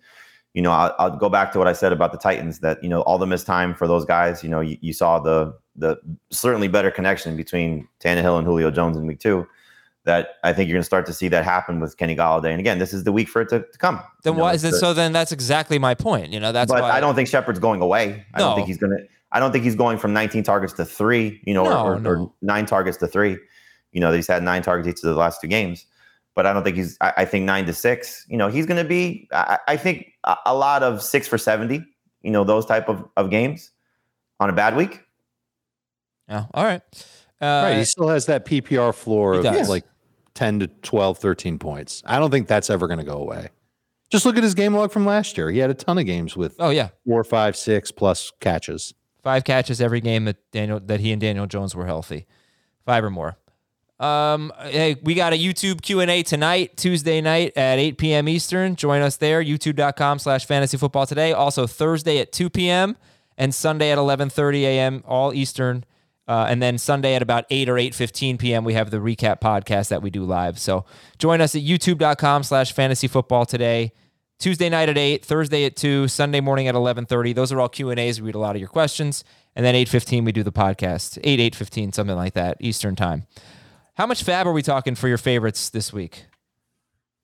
you 0.54 0.62
know, 0.62 0.72
I'll, 0.72 0.94
I'll 1.00 1.16
go 1.16 1.30
back 1.30 1.52
to 1.54 1.60
what 1.60 1.68
I 1.68 1.74
said 1.74 1.94
about 1.94 2.12
the 2.12 2.18
Titans. 2.18 2.60
That 2.60 2.84
you 2.84 2.90
know, 2.90 3.02
all 3.04 3.18
the 3.20 3.28
missed 3.28 3.46
time 3.46 3.74
for 3.76 3.88
those 3.88 4.04
guys. 4.04 4.44
You 4.44 4.50
know, 4.50 4.60
you, 4.60 4.78
you 4.82 4.92
saw 4.94 5.20
the 5.20 5.54
the 5.76 5.98
certainly 6.32 6.68
better 6.68 6.92
connection 6.92 7.38
between 7.38 7.88
Tannehill 8.02 8.38
and 8.38 8.46
Julio 8.48 8.72
Jones 8.72 8.98
in 8.98 9.06
week 9.08 9.20
two. 9.20 9.48
That 10.04 10.30
I 10.44 10.52
think 10.52 10.68
you're 10.68 10.74
going 10.76 10.82
to 10.82 10.86
start 10.86 11.06
to 11.06 11.14
see 11.14 11.28
that 11.28 11.46
happen 11.46 11.80
with 11.80 11.96
Kenny 11.98 12.16
Golladay. 12.16 12.50
And 12.50 12.60
again, 12.60 12.80
this 12.80 12.92
is 12.92 13.04
the 13.04 13.12
week 13.12 13.30
for 13.30 13.44
it 13.44 13.50
to, 13.50 13.60
to 13.60 13.78
come. 13.78 14.02
Then 14.24 14.34
You 14.34 14.38
know, 14.40 14.44
why 14.46 14.54
is 14.56 14.64
it 14.64 14.74
so? 14.74 14.94
Then 14.96 15.14
that's 15.14 15.32
exactly 15.32 15.78
my 15.78 15.94
point. 15.94 16.34
You 16.34 16.40
know, 16.40 16.52
that's 16.52 16.72
but 16.72 16.84
I 16.84 17.00
don't 17.00 17.14
think 17.14 17.28
Shepard's 17.30 17.60
going 17.60 17.82
away. 17.82 18.26
I 18.34 18.40
No. 18.40 18.46
don't 18.48 18.56
think 18.56 18.68
he's 18.68 18.80
going 18.80 18.98
to. 18.98 19.04
I 19.32 19.40
don't 19.40 19.52
think 19.52 19.64
he's 19.64 19.76
going 19.76 20.00
from 20.00 20.12
19 20.12 20.42
targets 20.44 20.74
to 20.74 20.86
three. 20.86 21.40
You 21.46 21.54
know, 21.54 21.64
No, 21.66 21.84
or, 21.86 21.94
or, 21.96 22.00
no. 22.00 22.10
or 22.10 22.34
nine 22.42 22.66
targets 22.66 22.98
to 22.98 23.08
three. 23.08 23.38
You 23.92 24.02
know, 24.02 24.12
he's 24.12 24.28
had 24.28 24.44
nine 24.44 24.62
targets 24.62 24.88
each 24.88 25.04
of 25.04 25.14
the 25.14 25.20
last 25.20 25.42
two 25.42 25.48
games. 25.48 25.86
But 26.34 26.46
I 26.46 26.54
don't 26.54 26.64
think 26.64 26.78
he's. 26.78 26.98
I, 27.02 27.14
I 27.18 27.26
think 27.26 27.46
nine 27.46 27.66
to 27.66 27.74
six. 27.74 28.26
You 28.30 28.38
know, 28.38 28.48
he's 28.48 28.66
going 28.66 28.82
to 28.82 28.88
be. 28.88 29.28
I, 29.34 29.60
I 29.68 29.78
think 29.78 30.08
a, 30.24 30.36
a 30.46 30.56
lot 30.56 30.82
of 30.82 31.02
six 31.02 31.28
for 31.28 31.38
70. 31.38 31.84
You 32.22 32.32
know, 32.32 32.44
those 32.44 32.66
type 32.66 32.88
of, 32.88 33.04
of 33.18 33.30
games 33.30 33.72
on 34.40 34.50
a 34.50 34.54
bad 34.54 34.76
week. 34.76 35.02
Oh, 36.30 36.48
all 36.54 36.64
right. 36.64 36.82
Uh, 37.42 37.46
right. 37.46 37.78
He 37.78 37.86
still 37.86 38.08
has 38.08 38.28
that 38.28 38.46
PPR 38.46 38.94
floor 38.94 39.34
of 39.34 39.44
does. 39.44 39.68
like 39.68 39.84
10 40.36 40.60
to 40.60 40.68
12, 40.68 41.18
13 41.18 41.60
points. 41.60 42.02
I 42.06 42.20
don't 42.20 42.32
think 42.32 42.48
that's 42.48 42.70
ever 42.70 42.88
going 42.88 43.00
to 43.00 43.06
go 43.06 43.18
away. 43.18 43.50
Just 44.12 44.26
look 44.26 44.38
at 44.38 44.44
his 44.44 44.54
game 44.54 44.76
log 44.76 44.92
from 44.92 45.06
last 45.06 45.38
year. 45.38 45.50
He 45.50 45.60
had 45.60 45.70
a 45.70 45.74
ton 45.74 45.98
of 45.98 46.06
games 46.06 46.36
with 46.36 46.56
Oh 46.60 46.70
yeah, 46.70 46.90
four, 47.06 47.24
five, 47.24 47.56
six 47.56 47.92
plus 47.92 48.32
catches. 48.42 48.94
five 49.24 49.44
catches 49.46 49.80
every 49.80 50.02
game 50.02 50.26
that 50.26 50.38
Daniel 50.52 50.82
that 50.82 51.00
he 51.00 51.12
and 51.14 51.22
Daniel 51.22 51.48
Jones 51.48 51.76
were 51.76 51.86
healthy, 51.86 52.26
five 52.86 53.06
or 53.06 53.10
more. 53.10 53.38
Um, 54.02 54.52
hey, 54.64 54.96
we 55.04 55.14
got 55.14 55.32
a 55.32 55.38
YouTube 55.38 55.82
Q 55.84 56.00
and 56.00 56.10
A 56.10 56.24
tonight, 56.24 56.76
Tuesday 56.76 57.22
night 57.22 57.54
at 57.56 57.78
8 57.78 58.00
p.m. 58.00 58.28
Eastern. 58.28 58.76
Join 58.76 59.04
us 59.04 59.18
there, 59.18 59.44
YouTube.com/slash 59.44 60.46
Fantasy 60.48 60.76
Football 60.76 61.06
Today. 61.06 61.34
Also 61.34 61.68
Thursday 61.68 62.18
at 62.18 62.32
2 62.32 62.50
p.m. 62.50 62.98
and 63.38 63.54
Sunday 63.54 63.92
at 63.92 64.00
11:30 64.00 64.62
a.m. 64.64 65.04
all 65.06 65.34
Eastern. 65.34 65.86
Uh, 66.28 66.46
and 66.48 66.62
then 66.62 66.78
Sunday 66.78 67.16
at 67.16 67.22
about 67.22 67.46
8 67.50 67.68
or 67.68 67.76
8.15 67.76 68.40
p.m., 68.40 68.64
we 68.64 68.74
have 68.74 68.90
the 68.90 68.98
recap 68.98 69.42
podcast 69.42 69.90
that 69.90 70.02
we 70.02 70.10
do 70.10 70.24
live. 70.24 70.60
So 70.60 70.86
join 71.18 71.42
us 71.42 71.56
at 71.56 71.62
youtube.com 71.62 72.44
slash 72.44 72.72
fantasy 72.72 73.08
football 73.08 73.46
today. 73.46 73.92
Tuesday 74.40 74.70
night 74.70 74.88
at 74.88 74.98
8, 74.98 75.26
Thursday 75.26 75.66
at 75.66 75.76
2, 75.76 76.08
Sunday 76.08 76.40
morning 76.40 76.68
at 76.68 76.74
11:30. 76.76 77.36
Those 77.36 77.52
are 77.52 77.60
all 77.60 77.70
Q&As. 77.70 78.22
We 78.22 78.28
read 78.28 78.36
a 78.36 78.40
lot 78.40 78.56
of 78.56 78.60
your 78.60 78.70
questions. 78.70 79.24
And 79.56 79.66
then 79.66 79.76
8:15 79.76 80.26
we 80.26 80.32
do 80.32 80.42
the 80.42 80.52
podcast. 80.52 81.20
8 81.24 81.40
8:15 81.40 81.94
something 81.94 82.16
like 82.16 82.34
that 82.34 82.58
Eastern 82.60 82.96
time. 82.96 83.28
How 83.96 84.06
much 84.06 84.24
fab 84.24 84.48
are 84.48 84.54
we 84.54 84.62
talking 84.62 84.96
for 84.96 85.08
your 85.08 85.18
favorites 85.18 85.70
this 85.70 85.92
week? 85.92 86.26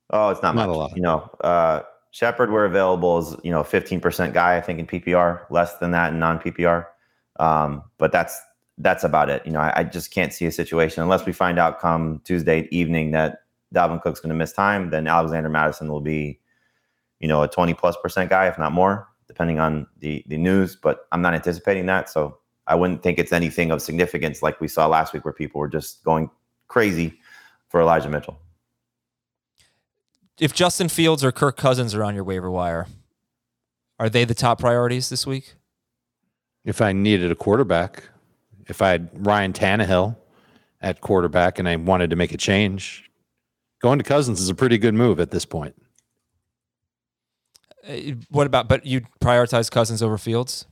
Oh, 0.09 0.29
it's 0.29 0.41
not, 0.41 0.55
Not 0.55 0.67
much. 0.67 0.75
a 0.75 0.77
lot. 0.77 0.95
You 0.95 1.01
know, 1.01 1.29
uh, 1.41 1.81
Shepard, 2.11 2.51
where 2.51 2.65
available, 2.65 3.19
is 3.19 3.35
you 3.43 3.51
know 3.51 3.63
15% 3.63 4.33
guy. 4.33 4.57
I 4.57 4.61
think 4.61 4.79
in 4.79 4.87
PPR, 4.87 5.41
less 5.49 5.77
than 5.77 5.91
that 5.91 6.13
in 6.13 6.19
non 6.19 6.39
PPR. 6.39 6.85
Um, 7.39 7.83
but 7.97 8.11
that's 8.11 8.39
that's 8.77 9.03
about 9.03 9.29
it. 9.29 9.45
You 9.45 9.51
know, 9.51 9.59
I, 9.59 9.79
I 9.79 9.83
just 9.83 10.11
can't 10.11 10.33
see 10.33 10.45
a 10.45 10.51
situation 10.51 11.03
unless 11.03 11.25
we 11.25 11.33
find 11.33 11.59
out 11.59 11.79
come 11.79 12.21
Tuesday 12.23 12.67
evening 12.71 13.11
that 13.11 13.41
Dalvin 13.73 14.01
Cook's 14.01 14.19
going 14.19 14.29
to 14.29 14.35
miss 14.35 14.53
time. 14.53 14.89
Then 14.89 15.07
Alexander 15.07 15.49
Mattison 15.49 15.91
will 15.91 16.01
be, 16.01 16.39
you 17.19 17.27
know, 17.27 17.43
a 17.43 17.47
20 17.47 17.73
plus 17.73 17.97
percent 18.01 18.29
guy, 18.29 18.47
if 18.47 18.57
not 18.57 18.71
more, 18.71 19.07
depending 19.27 19.59
on 19.59 19.87
the 19.99 20.23
the 20.27 20.37
news. 20.37 20.75
But 20.75 21.07
I'm 21.11 21.21
not 21.21 21.33
anticipating 21.33 21.85
that, 21.87 22.09
so 22.09 22.37
I 22.67 22.75
wouldn't 22.75 23.03
think 23.03 23.19
it's 23.19 23.33
anything 23.33 23.71
of 23.71 23.81
significance 23.81 24.41
like 24.41 24.59
we 24.61 24.67
saw 24.67 24.87
last 24.87 25.13
week, 25.13 25.25
where 25.25 25.33
people 25.33 25.59
were 25.59 25.67
just 25.67 26.03
going 26.03 26.29
crazy 26.67 27.19
for 27.69 27.81
Elijah 27.81 28.09
Mitchell. 28.09 28.39
If 30.39 30.53
Justin 30.53 30.89
Fields 30.89 31.23
or 31.23 31.31
Kirk 31.31 31.57
Cousins 31.57 31.95
are 31.95 32.03
on 32.03 32.13
your 32.13 32.23
waiver 32.23 32.51
wire, 32.51 32.87
are 33.99 34.09
they 34.09 34.23
the 34.23 34.35
top 34.35 34.59
priorities 34.59 35.09
this 35.09 35.25
week? 35.25 35.55
If 36.63 36.81
I 36.81 36.91
needed 36.93 37.31
a 37.31 37.35
quarterback, 37.35 38.03
if 38.67 38.81
I 38.81 38.89
had 38.89 39.09
Ryan 39.25 39.53
Tannehill 39.53 40.15
at 40.81 41.01
quarterback 41.01 41.57
and 41.57 41.67
I 41.67 41.75
wanted 41.77 42.09
to 42.11 42.15
make 42.15 42.33
a 42.33 42.37
change, 42.37 43.09
going 43.81 43.97
to 43.97 44.03
Cousins 44.03 44.39
is 44.39 44.49
a 44.49 44.55
pretty 44.55 44.77
good 44.77 44.93
move 44.93 45.19
at 45.19 45.31
this 45.31 45.45
point. 45.45 45.75
Uh, 47.87 47.93
What 48.29 48.45
about 48.45 48.67
but 48.67 48.85
you 48.85 49.01
prioritize 49.21 49.71
Cousins 49.71 50.03
over 50.03 50.17
Fields? 50.17 50.65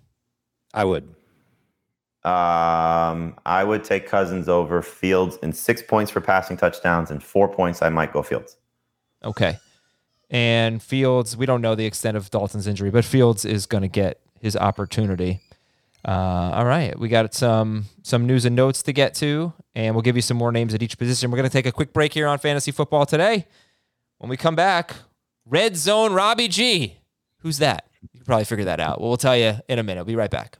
I 0.74 0.84
would. 0.84 1.14
Um, 2.25 3.36
I 3.46 3.63
would 3.63 3.84
take 3.84 4.08
Cousins 4.08 4.50
over 4.50 4.82
Fields 4.82 5.38
in 5.44 5.53
six 5.53 5.84
points 5.84 6.10
for 6.10 6.22
passing 6.22 6.58
touchdowns 6.58 7.12
and 7.12 7.22
four 7.24 7.48
points. 7.48 7.84
I 7.84 7.89
might 7.89 8.12
go 8.12 8.24
Fields. 8.24 8.58
Okay. 9.24 9.60
And 10.32 10.82
Fields, 10.82 11.38
we 11.38 11.46
don't 11.46 11.62
know 11.62 11.75
the 11.75 11.86
extent 11.86 12.17
of 12.17 12.32
Dalton's 12.32 12.65
injury, 12.65 12.89
but 12.89 13.05
Fields 13.05 13.46
is 13.46 13.67
going 13.67 13.84
to 13.84 13.88
get 13.88 14.22
his 14.41 14.55
opportunity. 14.55 15.41
Uh, 16.03 16.51
all 16.53 16.65
right, 16.65 16.98
we 17.00 17.10
got 17.10 17.34
some 17.34 17.86
some 18.03 18.27
news 18.27 18.46
and 18.46 18.55
notes 18.55 18.84
to 18.84 18.94
get 18.94 19.15
to, 19.15 19.53
and 19.74 19.96
we'll 19.96 20.03
give 20.03 20.15
you 20.15 20.22
some 20.22 20.38
more 20.38 20.51
names 20.51 20.74
at 20.74 20.84
each 20.84 20.98
position. 20.98 21.32
We're 21.32 21.38
going 21.38 21.50
to 21.50 21.53
take 21.53 21.65
a 21.65 21.72
quick 21.72 21.94
break 21.94 22.13
here 22.13 22.27
on 22.27 22.38
Fantasy 22.39 22.72
Football 22.72 23.05
today. 23.05 23.48
When 24.17 24.29
we 24.29 24.38
come 24.38 24.55
back, 24.55 24.96
Red 25.46 25.75
Zone 25.75 26.13
Robbie 26.13 26.48
G. 26.48 26.98
Who's 27.39 27.58
that? 27.60 27.88
You 28.01 28.20
can 28.20 28.25
probably 28.25 28.46
figure 28.46 28.65
that 28.65 28.79
out. 28.79 29.00
Well, 29.00 29.10
we'll 29.10 29.17
tell 29.17 29.38
you 29.38 29.55
in 29.67 29.79
a 29.79 29.84
minute. 29.84 30.01
We'll 30.01 30.13
be 30.13 30.15
right 30.15 30.32
back. 30.32 30.60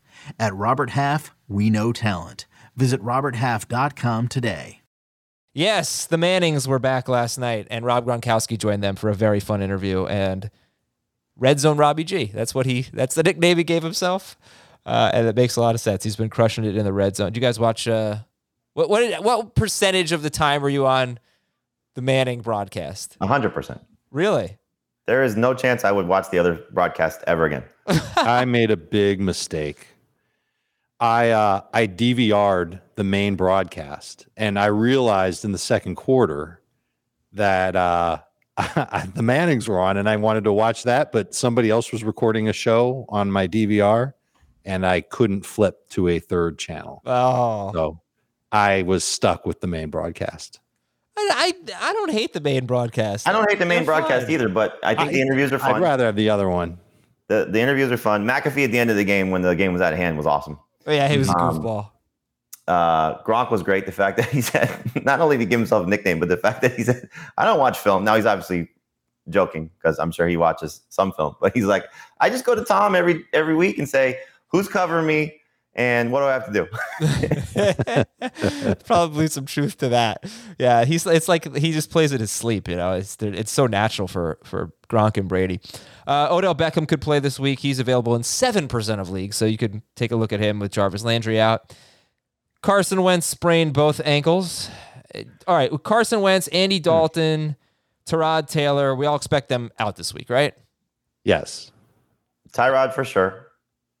At 0.39 0.53
Robert 0.55 0.91
Half, 0.91 1.33
we 1.47 1.69
know 1.69 1.91
talent. 1.91 2.45
Visit 2.75 3.01
RobertHalf.com 3.01 4.27
today. 4.27 4.81
Yes, 5.53 6.05
the 6.05 6.17
Mannings 6.17 6.67
were 6.67 6.79
back 6.79 7.09
last 7.09 7.37
night, 7.37 7.67
and 7.69 7.85
Rob 7.85 8.05
Gronkowski 8.05 8.57
joined 8.57 8.81
them 8.81 8.95
for 8.95 9.09
a 9.09 9.13
very 9.15 9.39
fun 9.41 9.61
interview. 9.61 10.05
And 10.05 10.49
Red 11.35 11.59
Zone 11.59 11.75
Robbie 11.77 12.05
G. 12.05 12.25
That's 12.33 12.55
what 12.55 12.65
he. 12.65 12.83
That's 12.93 13.15
the 13.15 13.23
nickname 13.23 13.57
he 13.57 13.63
gave 13.65 13.83
himself, 13.83 14.37
uh, 14.85 15.11
and 15.13 15.27
it 15.27 15.35
makes 15.35 15.57
a 15.57 15.61
lot 15.61 15.75
of 15.75 15.81
sense. 15.81 16.03
He's 16.05 16.15
been 16.15 16.29
crushing 16.29 16.63
it 16.63 16.77
in 16.77 16.85
the 16.85 16.93
red 16.93 17.15
zone. 17.17 17.33
Do 17.33 17.39
you 17.39 17.41
guys 17.45 17.59
watch? 17.59 17.87
Uh, 17.87 18.19
what 18.73 18.89
what 18.89 18.99
did- 19.01 19.19
what 19.25 19.55
percentage 19.55 20.13
of 20.13 20.21
the 20.21 20.29
time 20.29 20.61
were 20.61 20.69
you 20.69 20.85
on 20.87 21.19
the 21.95 22.01
Manning 22.01 22.39
broadcast? 22.41 23.17
hundred 23.21 23.49
percent. 23.53 23.81
Really? 24.11 24.57
There 25.07 25.23
is 25.23 25.35
no 25.35 25.53
chance 25.53 25.83
I 25.83 25.91
would 25.91 26.07
watch 26.07 26.29
the 26.29 26.39
other 26.39 26.63
broadcast 26.71 27.21
ever 27.27 27.43
again. 27.45 27.63
I 28.15 28.45
made 28.45 28.71
a 28.71 28.77
big 28.77 29.19
mistake. 29.19 29.87
I 31.01 31.31
uh, 31.31 31.61
I 31.73 31.87
DVR'd 31.87 32.79
the 32.95 33.03
main 33.03 33.35
broadcast, 33.35 34.27
and 34.37 34.59
I 34.59 34.67
realized 34.67 35.43
in 35.43 35.51
the 35.51 35.57
second 35.57 35.95
quarter 35.95 36.61
that 37.33 37.75
uh, 37.75 38.19
the 39.15 39.23
Mannings 39.23 39.67
were 39.67 39.79
on, 39.79 39.97
and 39.97 40.07
I 40.07 40.15
wanted 40.17 40.43
to 40.43 40.53
watch 40.53 40.83
that, 40.83 41.11
but 41.11 41.33
somebody 41.33 41.71
else 41.71 41.91
was 41.91 42.03
recording 42.03 42.47
a 42.49 42.53
show 42.53 43.05
on 43.09 43.31
my 43.31 43.47
DVR, 43.47 44.13
and 44.63 44.85
I 44.85 45.01
couldn't 45.01 45.43
flip 45.43 45.89
to 45.89 46.07
a 46.07 46.19
third 46.19 46.59
channel, 46.59 47.01
Oh, 47.05 47.71
so 47.73 48.01
I 48.51 48.83
was 48.83 49.03
stuck 49.03 49.43
with 49.45 49.59
the 49.59 49.67
main 49.67 49.89
broadcast. 49.89 50.59
I, 51.17 51.53
I 51.67 51.89
I 51.89 51.93
don't 51.93 52.11
hate 52.11 52.33
the 52.33 52.41
main 52.41 52.67
broadcast. 52.67 53.27
I 53.27 53.31
don't 53.31 53.49
hate 53.49 53.57
the 53.59 53.65
main 53.65 53.79
They're 53.79 53.85
broadcast 53.85 54.25
fun. 54.27 54.33
either, 54.35 54.49
but 54.49 54.77
I 54.83 54.93
think 54.93 55.09
I- 55.09 55.13
the 55.13 55.21
interviews 55.21 55.51
are 55.51 55.57
fun. 55.59 55.75
I'd 55.75 55.81
rather 55.81 56.05
have 56.05 56.15
the 56.15 56.29
other 56.29 56.47
one. 56.47 56.77
The 57.27 57.47
the 57.49 57.59
interviews 57.59 57.91
are 57.91 57.97
fun. 57.97 58.23
McAfee 58.27 58.65
at 58.65 58.71
the 58.71 58.77
end 58.77 58.91
of 58.91 58.97
the 58.97 59.03
game 59.03 59.31
when 59.31 59.41
the 59.41 59.55
game 59.55 59.73
was 59.73 59.81
at 59.81 59.95
hand 59.95 60.15
was 60.17 60.27
awesome. 60.27 60.59
Oh, 60.87 60.91
yeah, 60.91 61.07
he 61.07 61.17
was 61.17 61.29
a 61.29 61.37
Um, 61.37 61.59
goofball. 61.61 61.89
Uh, 62.67 63.21
Gronk 63.23 63.51
was 63.51 63.63
great. 63.63 63.85
The 63.85 63.91
fact 63.91 64.17
that 64.17 64.29
he 64.29 64.41
said 64.41 64.69
not 65.03 65.19
only 65.19 65.37
to 65.37 65.45
give 65.45 65.59
himself 65.59 65.85
a 65.85 65.89
nickname, 65.89 66.19
but 66.19 66.29
the 66.29 66.37
fact 66.37 66.61
that 66.61 66.73
he 66.75 66.83
said, 66.83 67.09
"I 67.37 67.43
don't 67.45 67.59
watch 67.59 67.77
film." 67.77 68.03
Now 68.03 68.15
he's 68.15 68.25
obviously 68.25 68.69
joking 69.29 69.69
because 69.77 69.99
I'm 69.99 70.11
sure 70.11 70.27
he 70.27 70.37
watches 70.37 70.81
some 70.89 71.11
film, 71.11 71.35
but 71.41 71.53
he's 71.55 71.65
like, 71.65 71.85
"I 72.19 72.29
just 72.29 72.45
go 72.45 72.55
to 72.55 72.63
Tom 72.63 72.95
every 72.95 73.25
every 73.33 73.55
week 73.55 73.77
and 73.77 73.89
say 73.89 74.19
who's 74.47 74.67
covering 74.67 75.05
me 75.07 75.40
and 75.73 76.11
what 76.11 76.19
do 76.19 76.25
I 76.25 76.33
have 76.33 76.45
to 76.51 78.05
do." 78.67 78.75
Probably 78.85 79.27
some 79.27 79.45
truth 79.45 79.77
to 79.77 79.89
that. 79.89 80.25
Yeah, 80.59 80.85
he's 80.85 81.05
it's 81.05 81.27
like 81.27 81.55
he 81.55 81.71
just 81.71 81.89
plays 81.89 82.11
it 82.11 82.21
as 82.21 82.31
sleep. 82.31 82.67
You 82.67 82.75
know, 82.75 82.93
it's 82.93 83.17
it's 83.21 83.51
so 83.51 83.67
natural 83.67 84.07
for 84.07 84.37
for 84.43 84.71
Gronk 84.89 85.17
and 85.17 85.27
Brady. 85.29 85.59
Uh, 86.07 86.27
Odell 86.31 86.55
Beckham 86.55 86.87
could 86.87 87.01
play 87.01 87.19
this 87.19 87.39
week. 87.39 87.59
He's 87.59 87.79
available 87.79 88.15
in 88.15 88.23
seven 88.23 88.67
percent 88.67 88.99
of 89.01 89.09
leagues, 89.09 89.35
so 89.37 89.45
you 89.45 89.57
could 89.57 89.81
take 89.95 90.11
a 90.11 90.15
look 90.15 90.33
at 90.33 90.39
him 90.39 90.59
with 90.59 90.71
Jarvis 90.71 91.03
Landry 91.03 91.39
out. 91.39 91.73
Carson 92.61 93.01
Wentz 93.01 93.25
sprained 93.25 93.73
both 93.73 94.01
ankles. 94.05 94.69
Uh, 95.15 95.23
All 95.47 95.55
right, 95.55 95.71
with 95.71 95.83
Carson 95.83 96.21
Wentz, 96.21 96.47
Andy 96.49 96.79
Dalton, 96.79 97.55
Tyrod 98.05 98.47
Taylor, 98.49 98.95
we 98.95 99.05
all 99.05 99.15
expect 99.15 99.49
them 99.49 99.71
out 99.79 99.95
this 99.95 100.13
week, 100.13 100.29
right? 100.29 100.53
Yes, 101.23 101.71
Tyrod 102.51 102.93
for 102.93 103.03
sure. 103.05 103.47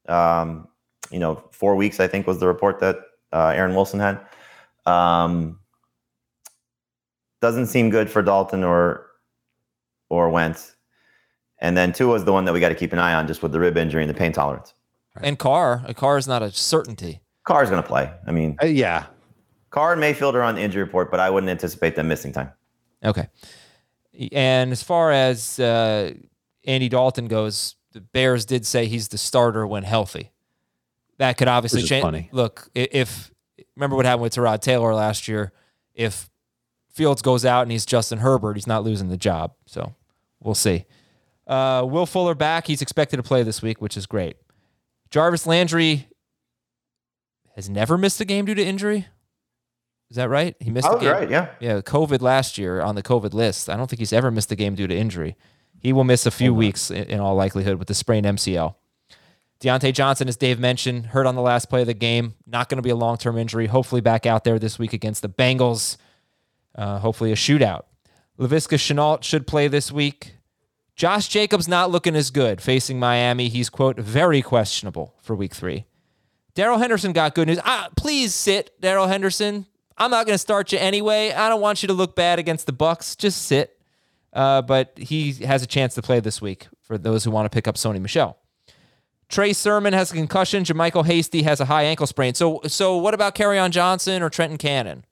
Um, 0.07 0.67
you 1.11 1.19
know, 1.19 1.43
four 1.51 1.75
weeks 1.75 1.99
I 1.99 2.07
think 2.07 2.27
was 2.27 2.39
the 2.39 2.47
report 2.47 2.79
that 2.79 2.97
uh, 3.33 3.47
Aaron 3.55 3.75
Wilson 3.75 3.99
had. 3.99 4.19
Um, 4.85 5.59
doesn't 7.41 7.67
seem 7.67 7.89
good 7.89 8.09
for 8.09 8.21
Dalton 8.21 8.63
or 8.63 9.07
or 10.09 10.29
Wentz. 10.29 10.75
And 11.59 11.77
then 11.77 11.93
two 11.93 12.07
was 12.07 12.25
the 12.25 12.33
one 12.33 12.45
that 12.45 12.53
we 12.53 12.59
got 12.59 12.69
to 12.69 12.75
keep 12.75 12.91
an 12.91 12.99
eye 12.99 13.13
on, 13.13 13.27
just 13.27 13.43
with 13.43 13.51
the 13.51 13.59
rib 13.59 13.77
injury 13.77 14.01
and 14.01 14.09
the 14.09 14.13
pain 14.15 14.31
tolerance. 14.31 14.73
And 15.21 15.37
Carr, 15.37 15.83
a 15.87 15.93
Carr 15.93 16.17
is 16.17 16.27
not 16.27 16.41
a 16.41 16.51
certainty. 16.51 17.21
Carr's 17.43 17.69
going 17.69 17.81
to 17.81 17.87
play. 17.87 18.11
I 18.25 18.31
mean, 18.31 18.57
Uh, 18.61 18.65
yeah. 18.65 19.05
Carr 19.69 19.93
and 19.93 20.01
Mayfield 20.01 20.35
are 20.35 20.41
on 20.41 20.55
the 20.55 20.61
injury 20.61 20.83
report, 20.83 21.09
but 21.11 21.19
I 21.19 21.29
wouldn't 21.29 21.49
anticipate 21.49 21.95
them 21.95 22.07
missing 22.07 22.33
time. 22.33 22.51
Okay. 23.03 23.27
And 24.31 24.71
as 24.71 24.83
far 24.83 25.11
as 25.11 25.59
uh, 25.59 26.13
Andy 26.65 26.89
Dalton 26.89 27.27
goes, 27.27 27.75
the 27.93 28.01
Bears 28.01 28.45
did 28.45 28.65
say 28.65 28.87
he's 28.87 29.07
the 29.07 29.17
starter 29.17 29.65
when 29.65 29.83
healthy. 29.83 30.31
That 31.21 31.37
could 31.37 31.47
obviously 31.47 31.83
change. 31.83 32.01
funny. 32.01 32.29
Look, 32.31 32.67
if 32.73 33.31
remember 33.75 33.95
what 33.95 34.05
happened 34.05 34.23
with 34.23 34.33
Tyrod 34.33 34.59
Taylor 34.61 34.91
last 34.95 35.27
year, 35.27 35.51
if 35.93 36.31
Fields 36.91 37.21
goes 37.21 37.45
out 37.45 37.61
and 37.61 37.71
he's 37.71 37.85
Justin 37.85 38.17
Herbert, 38.17 38.55
he's 38.55 38.65
not 38.65 38.83
losing 38.83 39.09
the 39.09 39.17
job. 39.17 39.53
So 39.67 39.93
we'll 40.39 40.55
see. 40.55 40.85
Uh, 41.45 41.85
Will 41.87 42.07
Fuller 42.07 42.33
back. 42.33 42.65
He's 42.65 42.81
expected 42.81 43.17
to 43.17 43.23
play 43.23 43.43
this 43.43 43.61
week, 43.61 43.79
which 43.79 43.95
is 43.95 44.07
great. 44.07 44.35
Jarvis 45.11 45.45
Landry 45.45 46.07
has 47.55 47.69
never 47.69 47.99
missed 47.99 48.19
a 48.19 48.25
game 48.25 48.45
due 48.45 48.55
to 48.55 48.65
injury. 48.65 49.05
Is 50.09 50.15
that 50.15 50.27
right? 50.27 50.55
He 50.59 50.71
missed 50.71 50.87
I 50.87 50.89
a 50.89 50.93
was 50.95 51.03
game. 51.03 51.11
right. 51.11 51.29
Yeah. 51.29 51.49
Yeah, 51.59 51.81
COVID 51.81 52.21
last 52.21 52.57
year 52.57 52.81
on 52.81 52.95
the 52.95 53.03
COVID 53.03 53.35
list. 53.35 53.69
I 53.69 53.77
don't 53.77 53.87
think 53.87 53.99
he's 53.99 54.11
ever 54.11 54.31
missed 54.31 54.51
a 54.51 54.55
game 54.55 54.73
due 54.73 54.87
to 54.87 54.95
injury. 54.97 55.37
He 55.77 55.93
will 55.93 56.03
miss 56.03 56.25
a 56.25 56.31
few 56.31 56.51
weeks 56.51 56.89
in, 56.89 57.03
in 57.03 57.19
all 57.19 57.35
likelihood 57.35 57.77
with 57.77 57.89
the 57.89 57.93
sprained 57.93 58.25
MCL. 58.25 58.73
Diontae 59.61 59.93
Johnson, 59.93 60.27
as 60.27 60.37
Dave 60.37 60.59
mentioned, 60.59 61.07
hurt 61.07 61.27
on 61.27 61.35
the 61.35 61.41
last 61.41 61.69
play 61.69 61.81
of 61.81 61.87
the 61.87 61.93
game. 61.93 62.33
Not 62.47 62.67
going 62.67 62.77
to 62.77 62.81
be 62.81 62.89
a 62.89 62.95
long 62.95 63.17
term 63.17 63.37
injury. 63.37 63.67
Hopefully 63.67 64.01
back 64.01 64.25
out 64.25 64.43
there 64.43 64.57
this 64.57 64.79
week 64.79 64.91
against 64.91 65.21
the 65.21 65.29
Bengals. 65.29 65.97
Uh, 66.73 66.97
hopefully 66.97 67.31
a 67.31 67.35
shootout. 67.35 67.83
Laviska 68.39 68.77
Shenault 68.77 69.23
should 69.23 69.45
play 69.45 69.67
this 69.67 69.91
week. 69.91 70.37
Josh 70.95 71.27
Jacobs 71.27 71.67
not 71.67 71.91
looking 71.91 72.15
as 72.15 72.31
good 72.31 72.59
facing 72.59 72.99
Miami. 72.99 73.49
He's, 73.49 73.69
quote, 73.69 73.99
very 73.99 74.41
questionable 74.41 75.13
for 75.21 75.35
week 75.35 75.53
three. 75.53 75.85
Darrell 76.55 76.79
Henderson 76.79 77.13
got 77.13 77.35
good 77.35 77.47
news. 77.47 77.59
Ah, 77.63 77.89
please 77.95 78.33
sit, 78.33 78.71
Darrell 78.81 79.07
Henderson. 79.07 79.67
I'm 79.97 80.11
not 80.11 80.25
going 80.25 80.33
to 80.33 80.39
start 80.39 80.71
you 80.71 80.79
anyway. 80.79 81.31
I 81.31 81.49
don't 81.49 81.61
want 81.61 81.83
you 81.83 81.87
to 81.87 81.93
look 81.93 82.15
bad 82.15 82.39
against 82.39 82.65
the 82.65 82.73
Bucs. 82.73 83.15
Just 83.15 83.43
sit. 83.43 83.77
Uh, 84.33 84.61
but 84.61 84.97
he 84.97 85.33
has 85.33 85.61
a 85.61 85.67
chance 85.67 85.93
to 85.95 86.01
play 86.01 86.19
this 86.19 86.41
week 86.41 86.67
for 86.81 86.97
those 86.97 87.23
who 87.23 87.31
want 87.31 87.45
to 87.45 87.55
pick 87.55 87.67
up 87.67 87.75
Sony 87.75 88.01
Michel. 88.01 88.37
Trey 89.31 89.53
Sermon 89.53 89.93
has 89.93 90.11
a 90.11 90.13
concussion. 90.13 90.63
JaMycal 90.63 91.05
Hasty 91.05 91.41
has 91.43 91.61
a 91.61 91.65
high 91.65 91.83
ankle 91.83 92.05
sprain. 92.05 92.33
So, 92.33 92.59
so 92.67 92.97
what 92.97 93.13
about 93.13 93.39
on 93.39 93.71
Johnson 93.71 94.21
or 94.21 94.29
Trenton 94.29 94.57
Cannon? 94.57 95.05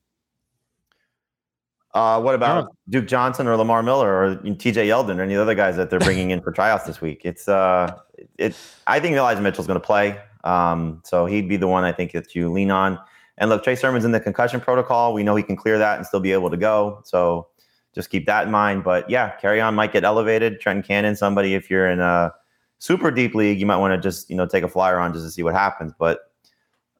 Uh, 1.93 2.21
what 2.21 2.35
about 2.35 2.75
Duke 2.89 3.07
Johnson 3.07 3.47
or 3.47 3.55
Lamar 3.55 3.81
Miller 3.81 4.13
or 4.13 4.35
TJ 4.35 4.87
Yeldon 4.87 5.17
or 5.17 5.21
any 5.23 5.35
other 5.35 5.55
guys 5.55 5.75
that 5.77 5.89
they're 5.89 5.99
bringing 5.99 6.29
in 6.29 6.41
for 6.41 6.51
tryouts 6.51 6.85
this 6.85 7.01
week? 7.01 7.21
It's 7.23 7.47
uh, 7.47 7.97
it. 8.37 8.55
I 8.85 8.99
think 8.99 9.15
Elijah 9.15 9.41
Mitchell's 9.41 9.65
going 9.65 9.79
to 9.79 9.85
play, 9.85 10.19
um, 10.43 11.01
so 11.03 11.25
he'd 11.25 11.49
be 11.49 11.57
the 11.57 11.67
one 11.67 11.83
I 11.83 11.91
think 11.91 12.11
that 12.11 12.35
you 12.35 12.51
lean 12.51 12.69
on. 12.69 12.99
And 13.39 13.49
look, 13.49 13.63
Trey 13.63 13.75
Sermon's 13.75 14.05
in 14.05 14.11
the 14.11 14.19
concussion 14.19 14.59
protocol. 14.59 15.13
We 15.13 15.23
know 15.23 15.35
he 15.35 15.43
can 15.43 15.55
clear 15.55 15.79
that 15.79 15.97
and 15.97 16.05
still 16.05 16.19
be 16.19 16.33
able 16.33 16.51
to 16.51 16.57
go. 16.57 17.01
So 17.05 17.47
just 17.95 18.11
keep 18.11 18.25
that 18.27 18.45
in 18.45 18.51
mind. 18.51 18.83
But 18.83 19.09
yeah, 19.09 19.35
Kerryon 19.41 19.73
might 19.73 19.93
get 19.93 20.03
elevated. 20.03 20.59
Trenton 20.59 20.83
Cannon, 20.83 21.15
somebody 21.15 21.55
if 21.55 21.71
you're 21.71 21.89
in 21.89 22.01
a 22.01 22.33
super 22.79 23.11
deep 23.11 23.35
league, 23.35 23.59
you 23.59 23.65
might 23.65 23.77
want 23.77 23.93
to 23.93 23.99
just 23.99 24.29
you 24.29 24.35
know 24.35 24.45
take 24.47 24.63
a 24.63 24.67
flyer 24.67 24.97
on 24.97 25.13
just 25.13 25.25
to 25.25 25.31
see 25.31 25.43
what 25.43 25.53
happens. 25.53 25.93
But 25.97 26.19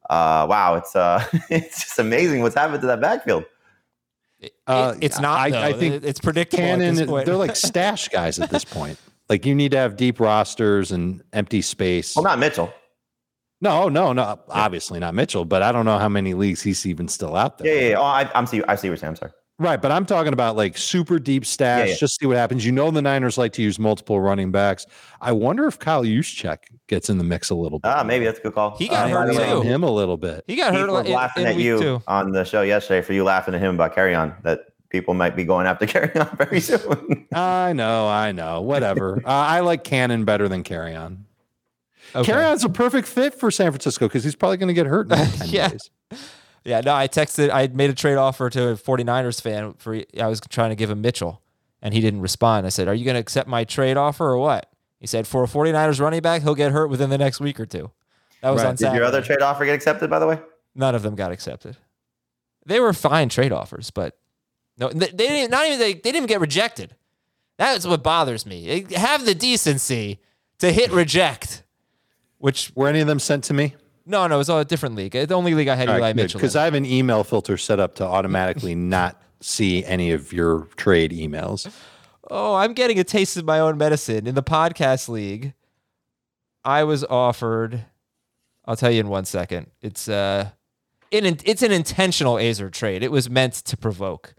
uh, 0.08 0.46
wow, 0.48 0.76
it's 0.76 0.94
uh, 0.94 1.24
it's 1.50 1.82
just 1.82 1.98
amazing 1.98 2.42
what's 2.42 2.54
happened 2.54 2.80
to 2.82 2.86
that 2.86 3.00
backfield. 3.00 3.44
Uh, 4.66 4.94
it's 5.00 5.20
not. 5.20 5.38
I. 5.38 5.68
I 5.68 5.72
think 5.72 6.04
it's 6.04 6.20
predictable. 6.20 6.62
at 6.64 6.68
Cannon, 6.68 6.94
this 6.94 7.06
point. 7.06 7.26
they're 7.26 7.36
like 7.36 7.56
stash 7.56 8.08
guys 8.08 8.38
at 8.38 8.50
this 8.50 8.64
point. 8.64 8.98
Like 9.28 9.44
you 9.44 9.54
need 9.54 9.72
to 9.72 9.78
have 9.78 9.96
deep 9.96 10.18
rosters 10.18 10.92
and 10.92 11.22
empty 11.32 11.62
space. 11.62 12.16
Well, 12.16 12.24
not 12.24 12.38
Mitchell. 12.38 12.72
No, 13.60 13.90
no, 13.90 14.14
no. 14.14 14.40
Obviously 14.48 14.98
not 14.98 15.14
Mitchell, 15.14 15.44
but 15.44 15.62
I 15.62 15.70
don't 15.70 15.84
know 15.84 15.98
how 15.98 16.08
many 16.08 16.32
leagues 16.32 16.62
he's 16.62 16.86
even 16.86 17.08
still 17.08 17.36
out 17.36 17.58
there. 17.58 17.72
Yeah, 17.72 17.80
yeah. 17.80 17.88
yeah. 17.90 17.98
Oh, 17.98 18.04
I, 18.04 18.30
I'm 18.34 18.46
see. 18.46 18.62
I 18.64 18.74
see 18.74 18.88
what 18.88 18.92
you're 18.92 18.96
saying. 18.96 19.10
I'm 19.10 19.16
sorry. 19.16 19.32
Right, 19.60 19.80
but 19.80 19.92
I'm 19.92 20.06
talking 20.06 20.32
about 20.32 20.56
like 20.56 20.78
super 20.78 21.18
deep 21.18 21.44
stash. 21.44 21.80
Yeah, 21.86 21.92
yeah. 21.92 21.98
Just 21.98 22.18
see 22.18 22.24
what 22.26 22.38
happens. 22.38 22.64
You 22.64 22.72
know 22.72 22.90
the 22.90 23.02
Niners 23.02 23.36
like 23.36 23.52
to 23.52 23.62
use 23.62 23.78
multiple 23.78 24.18
running 24.18 24.50
backs. 24.50 24.86
I 25.20 25.32
wonder 25.32 25.66
if 25.66 25.78
Kyle 25.78 26.02
Juszczyk 26.02 26.56
gets 26.86 27.10
in 27.10 27.18
the 27.18 27.24
mix 27.24 27.50
a 27.50 27.54
little 27.54 27.78
bit. 27.78 27.88
Ah, 27.88 28.02
maybe 28.02 28.24
that's 28.24 28.38
a 28.38 28.42
good 28.42 28.54
call. 28.54 28.74
He 28.78 28.88
got 28.88 29.06
I 29.06 29.10
hurt 29.10 29.34
might 29.34 29.50
too. 29.50 29.60
him 29.60 29.82
a 29.82 29.90
little 29.90 30.16
bit. 30.16 30.44
he 30.46 30.56
got 30.56 30.70
Keith 30.72 30.80
hurt 30.80 30.90
was 30.90 31.06
in, 31.06 31.12
laughing 31.12 31.42
in 31.42 31.48
at 31.50 31.56
you 31.56 31.78
two. 31.78 32.02
on 32.08 32.32
the 32.32 32.44
show 32.44 32.62
yesterday 32.62 33.02
for 33.02 33.12
you 33.12 33.22
laughing 33.22 33.54
at 33.54 33.60
him 33.60 33.74
about 33.74 33.94
Kerryon 33.94 34.34
that 34.44 34.60
people 34.88 35.12
might 35.12 35.36
be 35.36 35.44
going 35.44 35.66
after 35.66 35.84
Kerryon 35.86 36.38
very 36.38 36.60
soon. 36.62 37.26
I 37.34 37.74
know, 37.74 38.08
I 38.08 38.32
know. 38.32 38.62
Whatever. 38.62 39.18
uh, 39.26 39.28
I 39.28 39.60
like 39.60 39.84
Cannon 39.84 40.24
better 40.24 40.48
than 40.48 40.64
Kerryon. 40.64 41.18
Okay. 42.16 42.32
Kerryon's 42.32 42.64
a 42.64 42.70
perfect 42.70 43.06
fit 43.06 43.34
for 43.34 43.50
San 43.50 43.70
Francisco 43.72 44.08
because 44.08 44.24
he's 44.24 44.34
probably 44.34 44.56
going 44.56 44.68
to 44.68 44.74
get 44.74 44.86
hurt 44.86 45.12
in 45.12 45.18
like 45.18 45.36
10 45.36 45.48
Yeah. 45.50 45.68
days. 45.68 45.90
Yeah, 46.64 46.80
no, 46.82 46.94
I 46.94 47.08
texted, 47.08 47.50
I 47.50 47.68
made 47.68 47.90
a 47.90 47.94
trade 47.94 48.16
offer 48.16 48.50
to 48.50 48.68
a 48.70 48.74
49ers 48.74 49.40
fan 49.40 49.74
for, 49.78 50.02
I 50.20 50.26
was 50.26 50.40
trying 50.48 50.70
to 50.70 50.76
give 50.76 50.90
him 50.90 51.00
Mitchell 51.00 51.40
and 51.80 51.94
he 51.94 52.00
didn't 52.00 52.20
respond. 52.20 52.66
I 52.66 52.68
said, 52.68 52.88
Are 52.88 52.94
you 52.94 53.04
going 53.04 53.14
to 53.14 53.20
accept 53.20 53.48
my 53.48 53.64
trade 53.64 53.96
offer 53.96 54.26
or 54.26 54.38
what? 54.38 54.70
He 54.98 55.06
said, 55.06 55.26
For 55.26 55.42
a 55.42 55.46
49ers 55.46 56.00
running 56.00 56.20
back, 56.20 56.42
he'll 56.42 56.54
get 56.54 56.72
hurt 56.72 56.88
within 56.88 57.08
the 57.10 57.18
next 57.18 57.40
week 57.40 57.58
or 57.58 57.66
two. 57.66 57.90
That 58.42 58.50
was 58.50 58.62
Right. 58.62 58.68
on 58.68 58.74
Did 58.76 58.92
your 58.94 59.04
other 59.04 59.22
trade 59.22 59.40
offer 59.40 59.64
get 59.64 59.74
accepted, 59.74 60.10
by 60.10 60.18
the 60.18 60.26
way? 60.26 60.38
None 60.74 60.94
of 60.94 61.02
them 61.02 61.14
got 61.14 61.32
accepted. 61.32 61.76
They 62.66 62.78
were 62.78 62.92
fine 62.92 63.28
trade 63.30 63.52
offers, 63.52 63.90
but 63.90 64.18
no, 64.76 64.90
they, 64.90 65.06
they 65.08 65.28
didn't, 65.28 65.50
not 65.50 65.66
even, 65.66 65.78
they, 65.78 65.94
they 65.94 66.12
didn't 66.12 66.26
get 66.28 66.40
rejected. 66.40 66.94
That's 67.56 67.86
what 67.86 68.02
bothers 68.02 68.46
me. 68.46 68.86
Have 68.94 69.24
the 69.24 69.34
decency 69.34 70.20
to 70.58 70.72
hit 70.72 70.90
reject, 70.92 71.62
which, 72.38 72.70
Were 72.74 72.88
any 72.88 73.00
of 73.00 73.06
them 73.06 73.18
sent 73.18 73.44
to 73.44 73.54
me? 73.54 73.74
No, 74.10 74.26
no, 74.26 74.34
it 74.34 74.38
was 74.38 74.48
all 74.50 74.58
a 74.58 74.64
different 74.64 74.96
league. 74.96 75.12
The 75.12 75.34
only 75.34 75.54
league 75.54 75.68
I 75.68 75.76
had 75.76 75.88
Eli 75.88 76.12
Mitchell. 76.14 76.40
Because. 76.40 76.56
I 76.56 76.64
have 76.64 76.74
an 76.74 76.84
email 76.84 77.22
filter 77.22 77.56
set 77.56 77.78
up 77.78 77.94
to 77.96 78.04
automatically 78.04 78.74
not 78.96 79.22
see 79.40 79.84
any 79.84 80.10
of 80.10 80.32
your 80.32 80.66
trade 80.76 81.12
emails. 81.12 81.72
Oh, 82.28 82.56
I'm 82.56 82.72
getting 82.74 82.98
a 82.98 83.04
taste 83.04 83.36
of 83.36 83.44
my 83.44 83.60
own 83.60 83.78
medicine. 83.78 84.26
In 84.26 84.34
the 84.34 84.42
podcast 84.42 85.08
league, 85.08 85.54
I 86.64 86.82
was 86.82 87.04
offered. 87.04 87.84
I'll 88.64 88.76
tell 88.76 88.90
you 88.90 89.00
in 89.00 89.08
one 89.08 89.24
second. 89.24 89.68
It's 89.80 90.08
uh, 90.08 90.50
in 91.12 91.24
it's 91.44 91.62
an 91.62 91.72
intentional 91.72 92.34
Aizer 92.34 92.70
trade. 92.70 93.02
It 93.04 93.12
was 93.12 93.30
meant 93.30 93.54
to 93.54 93.76
provoke. 93.76 94.34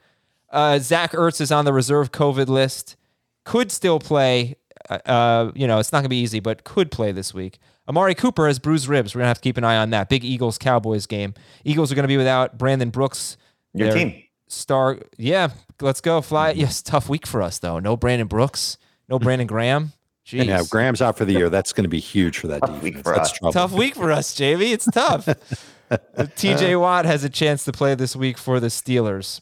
Uh, 0.50 0.80
Zach 0.80 1.14
Ertz 1.14 1.40
is 1.40 1.52
on 1.52 1.64
the 1.64 1.72
reserve 1.74 2.12
COVID 2.12 2.48
list. 2.48 2.98
Could 3.46 3.72
still 3.72 4.00
play. 4.00 4.56
Uh, 4.90 5.00
Uh, 5.06 5.52
you 5.56 5.66
know, 5.68 5.80
it's 5.80 5.92
not 5.94 6.00
gonna 6.00 6.10
be 6.10 6.22
easy, 6.22 6.40
but 6.42 6.64
could 6.66 6.92
play 6.92 7.12
this 7.14 7.34
week. 7.34 7.58
Amari 7.92 8.16
Cooper 8.16 8.48
has 8.48 8.58
bruised 8.58 8.88
ribs. 8.88 9.14
We're 9.14 9.20
gonna 9.20 9.28
have 9.28 9.38
to 9.40 9.42
keep 9.44 9.58
an 9.58 9.66
eye 9.66 9.76
on 9.76 9.90
that. 9.90 10.08
Big 10.08 10.24
Eagles 10.24 10.58
Cowboys 10.58 11.06
game. 11.08 11.34
Eagles 11.66 11.92
are 11.92 11.96
gonna 11.96 12.08
be 12.08 12.16
without 12.16 12.58
Brandon 12.58 12.90
Brooks. 12.90 13.36
Your 13.74 13.92
team. 13.94 14.24
Star, 14.48 14.98
yeah, 15.18 15.50
let's 15.82 16.00
go 16.00 16.22
fly. 16.22 16.52
Yes, 16.52 16.82
tough 16.82 17.10
week 17.10 17.28
for 17.28 17.42
us 17.42 17.60
though. 17.60 17.80
No 17.80 17.98
Brandon 17.98 18.28
Brooks, 18.30 18.78
no 19.10 19.20
Brandon 19.26 19.46
Graham. 19.46 19.92
Jeez. 20.26 20.40
And 20.40 20.50
yeah, 20.50 20.64
Graham's 20.70 21.02
out 21.02 21.18
for 21.18 21.26
the 21.26 21.34
year. 21.34 21.50
That's 21.50 21.74
going 21.74 21.84
to 21.84 21.90
be 21.90 22.00
huge 22.00 22.38
for 22.38 22.48
that 22.48 22.62
Tough 22.62 22.82
week 22.82 22.94
defense. 22.96 23.04
for 23.04 23.16
That's 23.16 23.32
us. 23.32 23.38
trouble. 23.40 23.54
tough 23.54 23.72
week 23.74 23.96
for 23.96 24.12
us, 24.12 24.34
Jamie. 24.36 24.72
It's 24.72 24.86
tough. 24.86 25.28
Uh, 25.92 25.98
TJ 26.20 26.80
Watt 26.80 27.04
has 27.04 27.26
a 27.26 27.30
chance 27.30 27.66
to 27.66 27.72
play 27.74 27.96
this 27.96 28.16
week 28.16 28.38
for 28.38 28.62
the 28.62 28.68
Steelers. 28.68 29.42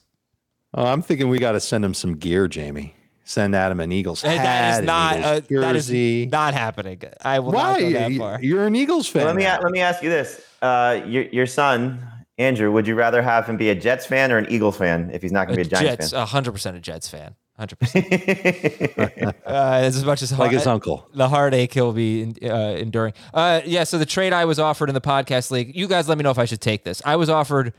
Oh, 0.73 0.83
I'm 0.83 1.03
thinking 1.03 1.29
we 1.29 1.37
got 1.37 1.51
to 1.51 1.59
send 1.59 1.85
him 1.85 1.93
some 1.93 2.15
gear, 2.15 2.47
Jamie. 2.47 2.95
Send 3.29 3.55
Adam 3.55 3.79
an 3.79 3.91
Eagles 3.91 4.23
hat, 4.23 4.37
And 4.37 4.43
that 4.43 4.79
is 4.79 4.85
not 4.87 5.17
Eagles 5.17 5.51
uh, 5.51 5.61
that 5.61 5.75
is 5.75 6.31
not 6.31 6.55
happening. 6.55 6.99
I 7.21 7.37
will 7.37 7.51
Why? 7.51 7.73
not 7.73 7.79
go 7.79 7.91
that 7.91 8.17
far. 8.17 8.39
You're 8.41 8.65
an 8.65 8.75
Eagles 8.75 9.07
fan. 9.07 9.23
Let 9.23 9.35
me 9.35 9.43
now. 9.43 9.59
a- 9.59 9.61
let 9.61 9.71
me 9.71 9.81
ask 9.81 10.01
you 10.01 10.09
this: 10.09 10.41
uh, 10.63 11.01
your 11.05 11.25
your 11.25 11.45
son 11.45 12.01
Andrew, 12.39 12.71
would 12.71 12.87
you 12.87 12.95
rather 12.95 13.21
have 13.21 13.45
him 13.45 13.55
be 13.55 13.69
a 13.69 13.75
Jets 13.75 14.07
fan 14.07 14.31
or 14.31 14.39
an 14.39 14.47
Eagles 14.49 14.77
fan 14.77 15.11
if 15.13 15.21
he's 15.21 15.31
not 15.31 15.45
going 15.45 15.57
to 15.59 15.63
be 15.63 15.67
a 15.67 15.79
Giants 15.79 16.09
Jets, 16.09 16.31
hundred 16.31 16.53
percent 16.53 16.75
a 16.75 16.79
Jets 16.79 17.07
fan. 17.07 17.35
Hundred 17.59 17.77
percent. 17.77 18.07
Uh, 19.45 19.81
as 19.83 20.03
much 20.05 20.21
as 20.21 20.31
like 20.39 20.51
his 20.51 20.65
uncle. 20.65 21.07
the 21.13 21.27
heartache 21.27 21.73
he'll 21.73 21.91
be 21.93 22.33
uh, 22.41 22.47
enduring. 22.47 23.13
Uh, 23.33 23.61
yeah. 23.65 23.83
So 23.83 23.97
the 23.97 24.05
trade 24.05 24.31
I 24.33 24.45
was 24.45 24.57
offered 24.57 24.89
in 24.89 24.95
the 24.95 25.01
podcast 25.01 25.51
league. 25.51 25.75
You 25.75 25.87
guys, 25.87 26.07
let 26.07 26.17
me 26.17 26.23
know 26.23 26.31
if 26.31 26.39
I 26.39 26.45
should 26.45 26.61
take 26.61 26.83
this. 26.83 27.01
I 27.05 27.15
was 27.17 27.29
offered 27.29 27.73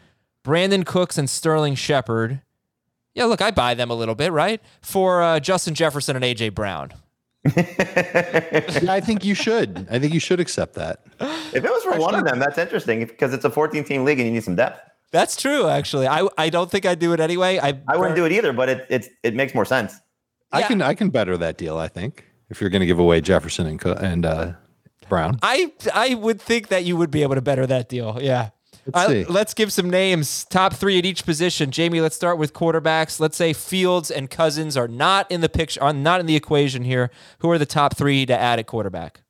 Brandin 0.45 0.85
Cooks 0.85 1.17
and 1.19 1.29
Sterling 1.29 1.75
Shepard. 1.75 2.43
Yeah, 3.15 3.25
look, 3.25 3.41
I 3.43 3.51
buy 3.51 3.75
them 3.75 3.91
a 3.91 3.95
little 3.95 4.15
bit, 4.15 4.33
right? 4.33 4.61
For 4.83 5.23
uh, 5.23 5.41
Justin 5.41 5.75
Jefferson 5.75 6.17
and 6.17 6.25
AJ 6.25 6.55
Brown. 6.55 6.91
yeah, 7.57 8.87
I 8.89 9.01
think 9.01 9.25
you 9.25 9.35
should. 9.35 9.87
I 9.91 9.99
think 9.99 10.13
you 10.15 10.21
should 10.21 10.41
accept 10.41 10.75
that. 10.75 11.01
if 11.21 11.57
it 11.57 11.63
was 11.65 11.83
for 11.83 11.99
one 11.99 12.15
of 12.15 12.25
them, 12.25 12.39
that's 12.39 12.59
interesting 12.59 13.01
because 13.01 13.33
it's 13.33 13.45
a 13.45 13.51
14 13.51 13.83
team 13.85 14.05
league 14.05 14.19
and 14.19 14.27
you 14.29 14.35
need 14.35 14.45
some 14.45 14.57
depth. 14.57 14.81
That's 15.13 15.37
true, 15.37 15.67
actually. 15.67 16.07
I 16.07 16.29
I 16.39 16.51
don't 16.51 16.71
think 16.71 16.87
I'd 16.87 16.99
do 17.01 17.13
it 17.13 17.19
anyway. 17.21 17.59
I 17.59 17.81
I 17.89 17.97
wouldn't 17.97 18.15
do 18.15 18.25
it 18.27 18.33
either, 18.33 18.53
but 18.53 18.69
it 18.69 18.87
it's 18.91 19.09
it 19.25 19.35
makes 19.35 19.55
more 19.55 19.65
sense. 19.65 19.95
I 20.53 20.61
Yeah. 20.61 20.69
can 20.69 20.83
I 20.83 20.95
can 20.95 21.11
better 21.11 21.37
that 21.39 21.57
deal. 21.59 21.79
I 21.79 21.89
think 21.89 22.27
if 22.49 22.61
you're 22.61 22.71
going 22.71 22.81
to 22.81 22.87
give 22.87 22.99
away 23.01 23.21
Jefferson 23.21 23.67
and 23.67 23.85
and 23.85 24.25
uh, 24.27 24.53
Brown. 25.09 25.39
I 25.43 25.73
I 25.93 26.15
would 26.15 26.41
think 26.41 26.69
that 26.69 26.85
you 26.85 26.97
would 26.97 27.11
be 27.11 27.23
able 27.23 27.35
to 27.35 27.43
better 27.43 27.67
that 27.67 27.89
deal. 27.89 28.19
Yeah. 28.21 28.51
Let's 28.87 28.99
I- 28.99 29.07
see. 29.09 29.25
let's 29.25 29.55
give 29.55 29.73
some 29.73 29.91
names. 29.91 30.45
Top 30.47 30.75
three 30.75 30.99
at 30.99 31.05
each 31.07 31.25
position. 31.25 31.71
Jamie, 31.71 32.01
let's 32.01 32.17
start 32.17 32.39
with 32.39 32.53
quarterbacks. 32.53 33.21
Let's 33.21 33.37
say 33.37 33.53
Fields 33.53 34.11
and 34.11 34.31
Cousins 34.31 34.77
are 34.77 34.89
not 34.89 35.31
in 35.31 35.41
the 35.41 35.49
picture, 35.49 35.83
are 35.83 35.93
not 35.93 36.21
in 36.21 36.27
the 36.27 36.37
equation 36.37 36.83
here. 36.85 37.11
Who 37.41 37.51
are 37.51 37.59
the 37.59 37.67
top 37.67 37.97
three 37.97 38.27
to 38.27 38.39
add 38.39 38.59
at 38.59 38.67
quarterback? 38.67 39.23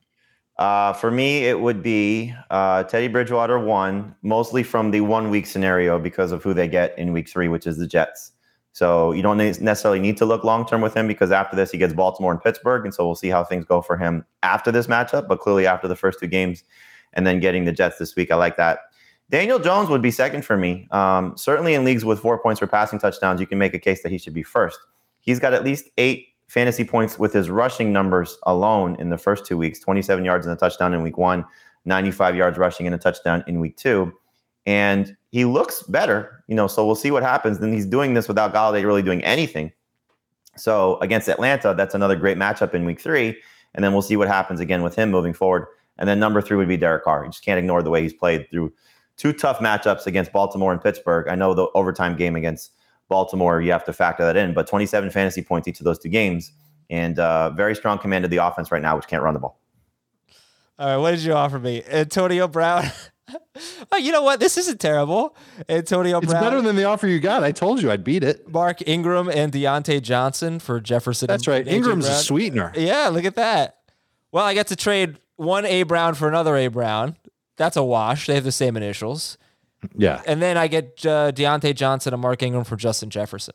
Uh, 0.59 0.93
for 0.93 1.11
me, 1.11 1.47
it 1.47 1.59
would 1.59 1.83
be 1.83 2.35
uh, 2.51 2.83
Teddy 2.85 3.09
Bridgewater 3.09 3.59
one, 3.59 4.15
mostly 4.23 4.63
from 4.63 4.91
the 4.91 5.01
one 5.01 5.31
week 5.31 5.47
scenario 5.47 5.99
because 5.99 6.33
of 6.33 6.43
who 6.43 6.53
they 6.53 6.69
get 6.69 6.97
in 6.99 7.13
week 7.13 7.29
three, 7.31 7.49
which 7.49 7.67
is 7.67 7.79
the 7.79 7.87
Jets. 7.87 8.33
So 8.73 9.13
you 9.13 9.23
don't 9.23 9.39
necessarily 9.39 9.99
need 10.01 10.17
to 10.19 10.27
look 10.27 10.45
long 10.45 10.65
term 10.67 10.81
with 10.81 10.95
him 10.95 11.09
because 11.09 11.33
after 11.33 11.57
this 11.57 11.71
he 11.73 11.79
gets 11.79 11.93
Baltimore 11.95 12.31
and 12.31 12.41
Pittsburgh, 12.41 12.85
and 12.85 12.95
so 12.95 13.05
we'll 13.07 13.15
see 13.17 13.29
how 13.29 13.43
things 13.43 13.65
go 13.65 13.81
for 13.83 13.97
him 13.97 14.25
after 14.43 14.71
this 14.71 14.87
matchup. 14.87 15.27
But 15.29 15.41
clearly 15.41 15.67
after 15.67 15.89
the 15.89 15.97
first 15.97 16.21
two 16.21 16.27
games, 16.29 16.63
and 17.15 17.27
then 17.27 17.41
getting 17.41 17.65
the 17.65 17.73
Jets 17.73 17.99
this 17.99 18.15
week, 18.15 18.31
I 18.31 18.37
like 18.37 18.57
that. 18.59 18.81
Daniel 19.31 19.61
Jones 19.61 19.89
would 19.89 20.03
be 20.03 20.11
second 20.11 20.45
for 20.45 20.57
me. 20.57 20.89
Um, 20.91 21.37
certainly 21.37 21.75
in 21.75 21.85
leagues 21.85 22.05
with 22.05 22.19
four 22.19 22.39
points 22.43 22.59
for 22.59 22.67
passing 22.67 22.99
touchdowns, 22.99 23.41
you 23.41 23.47
can 23.47 23.59
make 23.59 23.75
a 23.75 23.79
case 23.79 24.03
that 24.03 24.11
he 24.11 24.19
should 24.19 24.35
be 24.35 24.43
first. 24.43 24.79
He's 25.21 25.39
got 25.39 25.55
at 25.55 25.65
least 25.65 25.89
eight 25.99 26.27
fantasy 26.49 26.85
points 26.85 27.17
with 27.17 27.33
his 27.33 27.49
rushing 27.49 27.93
numbers 27.93 28.37
alone 28.43 28.97
in 28.97 29.09
the 29.11 29.19
first 29.19 29.47
two 29.47 29.57
weeks 29.57 29.79
27 29.79 30.25
yards 30.25 30.47
and 30.47 30.57
a 30.57 30.59
touchdown 30.59 30.93
in 30.93 31.03
week 31.03 31.17
one, 31.17 31.45
95 31.85 32.35
yards 32.35 32.59
rushing 32.59 32.87
and 32.87 32.95
a 32.95 32.99
touchdown 32.99 33.45
in 33.47 33.61
week 33.61 33.77
two. 33.77 34.13
and 34.67 35.17
he 35.33 35.45
looks 35.45 35.85
better. 35.85 36.43
You 36.49 36.57
know, 36.57 36.67
so 36.67 36.85
we'll 36.85 36.97
see 36.97 37.13
what 37.13 37.23
happens. 37.23 37.61
Then 37.61 37.73
he's 37.73 37.87
doing 37.87 38.15
this 38.15 38.27
without 38.27 38.53
Golladay 38.53 38.85
really 38.85 39.03
doing 39.03 39.23
anything. 39.23 39.71
So 40.57 40.99
against 40.99 41.29
Atlanta, 41.29 41.73
that's 41.73 41.95
another 41.95 42.17
great 42.17 42.37
matchup 42.37 42.75
in 42.75 42.85
Week 42.85 43.01
Three, 43.01 43.41
and 43.75 43.85
then 43.85 43.93
we'll 43.93 44.03
see 44.03 44.17
what 44.17 44.27
happens 44.27 44.59
again 44.59 44.83
with 44.83 44.97
him 44.97 45.11
moving 45.11 45.33
forward. 45.33 45.67
And 45.99 46.09
then 46.09 46.19
number 46.19 46.43
three 46.43 46.57
would 46.57 46.67
be 46.67 46.77
Derek 46.77 47.05
Carr. 47.05 47.25
You 47.25 47.31
just 47.31 47.45
can't 47.45 47.59
ignore 47.59 47.83
the 47.83 47.91
way 47.91 48.03
he's 48.03 48.13
played 48.13 48.51
through 48.51 48.73
two 49.21 49.35
tough 49.35 49.59
matchups 49.59 50.07
against 50.07 50.33
Baltimore 50.33 50.73
and 50.73 50.83
Pittsburgh. 50.83 51.29
I 51.29 51.35
know 51.35 51.53
the 51.53 51.67
overtime 51.75 52.17
game 52.17 52.37
against 52.37 52.73
Baltimore, 53.11 53.61
you 53.61 53.71
have 53.71 53.85
to 53.85 53.93
factor 53.93 54.25
that 54.25 54.35
in, 54.37 54.55
but 54.55 54.67
27 54.67 55.11
fantasy 55.11 55.43
points 55.43 55.69
each 55.69 55.79
of 55.79 55.85
those 55.85 55.99
two 55.99 56.09
games, 56.09 56.53
and 56.89 57.19
uh, 57.19 57.51
very 57.51 57.75
strong 57.75 57.99
command 57.99 58.25
of 58.25 58.31
the 58.31 58.39
offense 58.39 58.73
right 58.73 58.81
now, 58.81 58.97
which 58.97 59.07
can't 59.09 59.23
run 59.23 59.35
the 59.35 59.41
ball. 59.41 59.61
All 60.79 60.87
right, 60.87 60.97
what 60.97 61.11
did 61.11 61.21
you 61.21 61.35
offer 61.35 61.59
me? 61.59 61.83
Antonio 61.91 62.49
Brown. 62.49 62.87
oh, 63.93 63.97
you 63.99 64.11
know 64.11 64.23
what? 64.23 64.41
This 64.41 64.57
isn't 64.57 64.81
terrible. 64.81 65.37
Antonio 65.69 66.19
It's 66.19 66.29
Brown. 66.29 66.43
better 66.43 66.63
than 66.63 66.77
the 66.77 66.85
offer 66.85 67.07
you 67.07 67.21
got. 67.21 67.45
I 67.45 67.53
told 67.53 67.83
you 67.83 67.91
I'd 67.91 68.05
beat 68.05 68.25
it. 68.25 68.49
Mark 68.49 68.87
Ingram 68.89 69.29
and 69.29 69.53
Diontae 69.53 70.01
Johnson 70.01 70.59
for 70.59 70.81
Jefferson. 70.81 71.27
That's 71.27 71.47
right. 71.47 71.67
AJ 71.67 71.71
Ingram's 71.73 72.09
a 72.09 72.15
sweetener. 72.15 72.73
Yeah, 72.75 73.09
look 73.09 73.27
at 73.27 73.35
that. 73.35 73.77
Well, 74.33 74.47
I 74.47 74.55
get 74.55 74.69
to 74.69 74.77
trade 74.77 75.19
one 75.37 75.67
A 75.67 75.83
Brown 75.83 76.15
for 76.15 76.29
another 76.29 76.57
A 76.57 76.69
Brown. 76.69 77.17
That's 77.61 77.77
a 77.77 77.83
wash. 77.85 78.27
They 78.27 78.35
have 78.37 78.45
the 78.45 78.53
same 78.53 78.75
initials. 78.75 79.37
Yeah. 79.95 80.23
And 80.27 80.41
then 80.41 80.57
I 80.57 80.67
get 80.67 81.05
uh, 81.05 81.31
Diontae 81.33 81.75
Johnson 81.75 82.15
and 82.15 82.23
Mark 82.23 82.43
Ingram 82.43 82.65
for 82.65 82.77
Justin 82.77 83.11
Jefferson. 83.11 83.55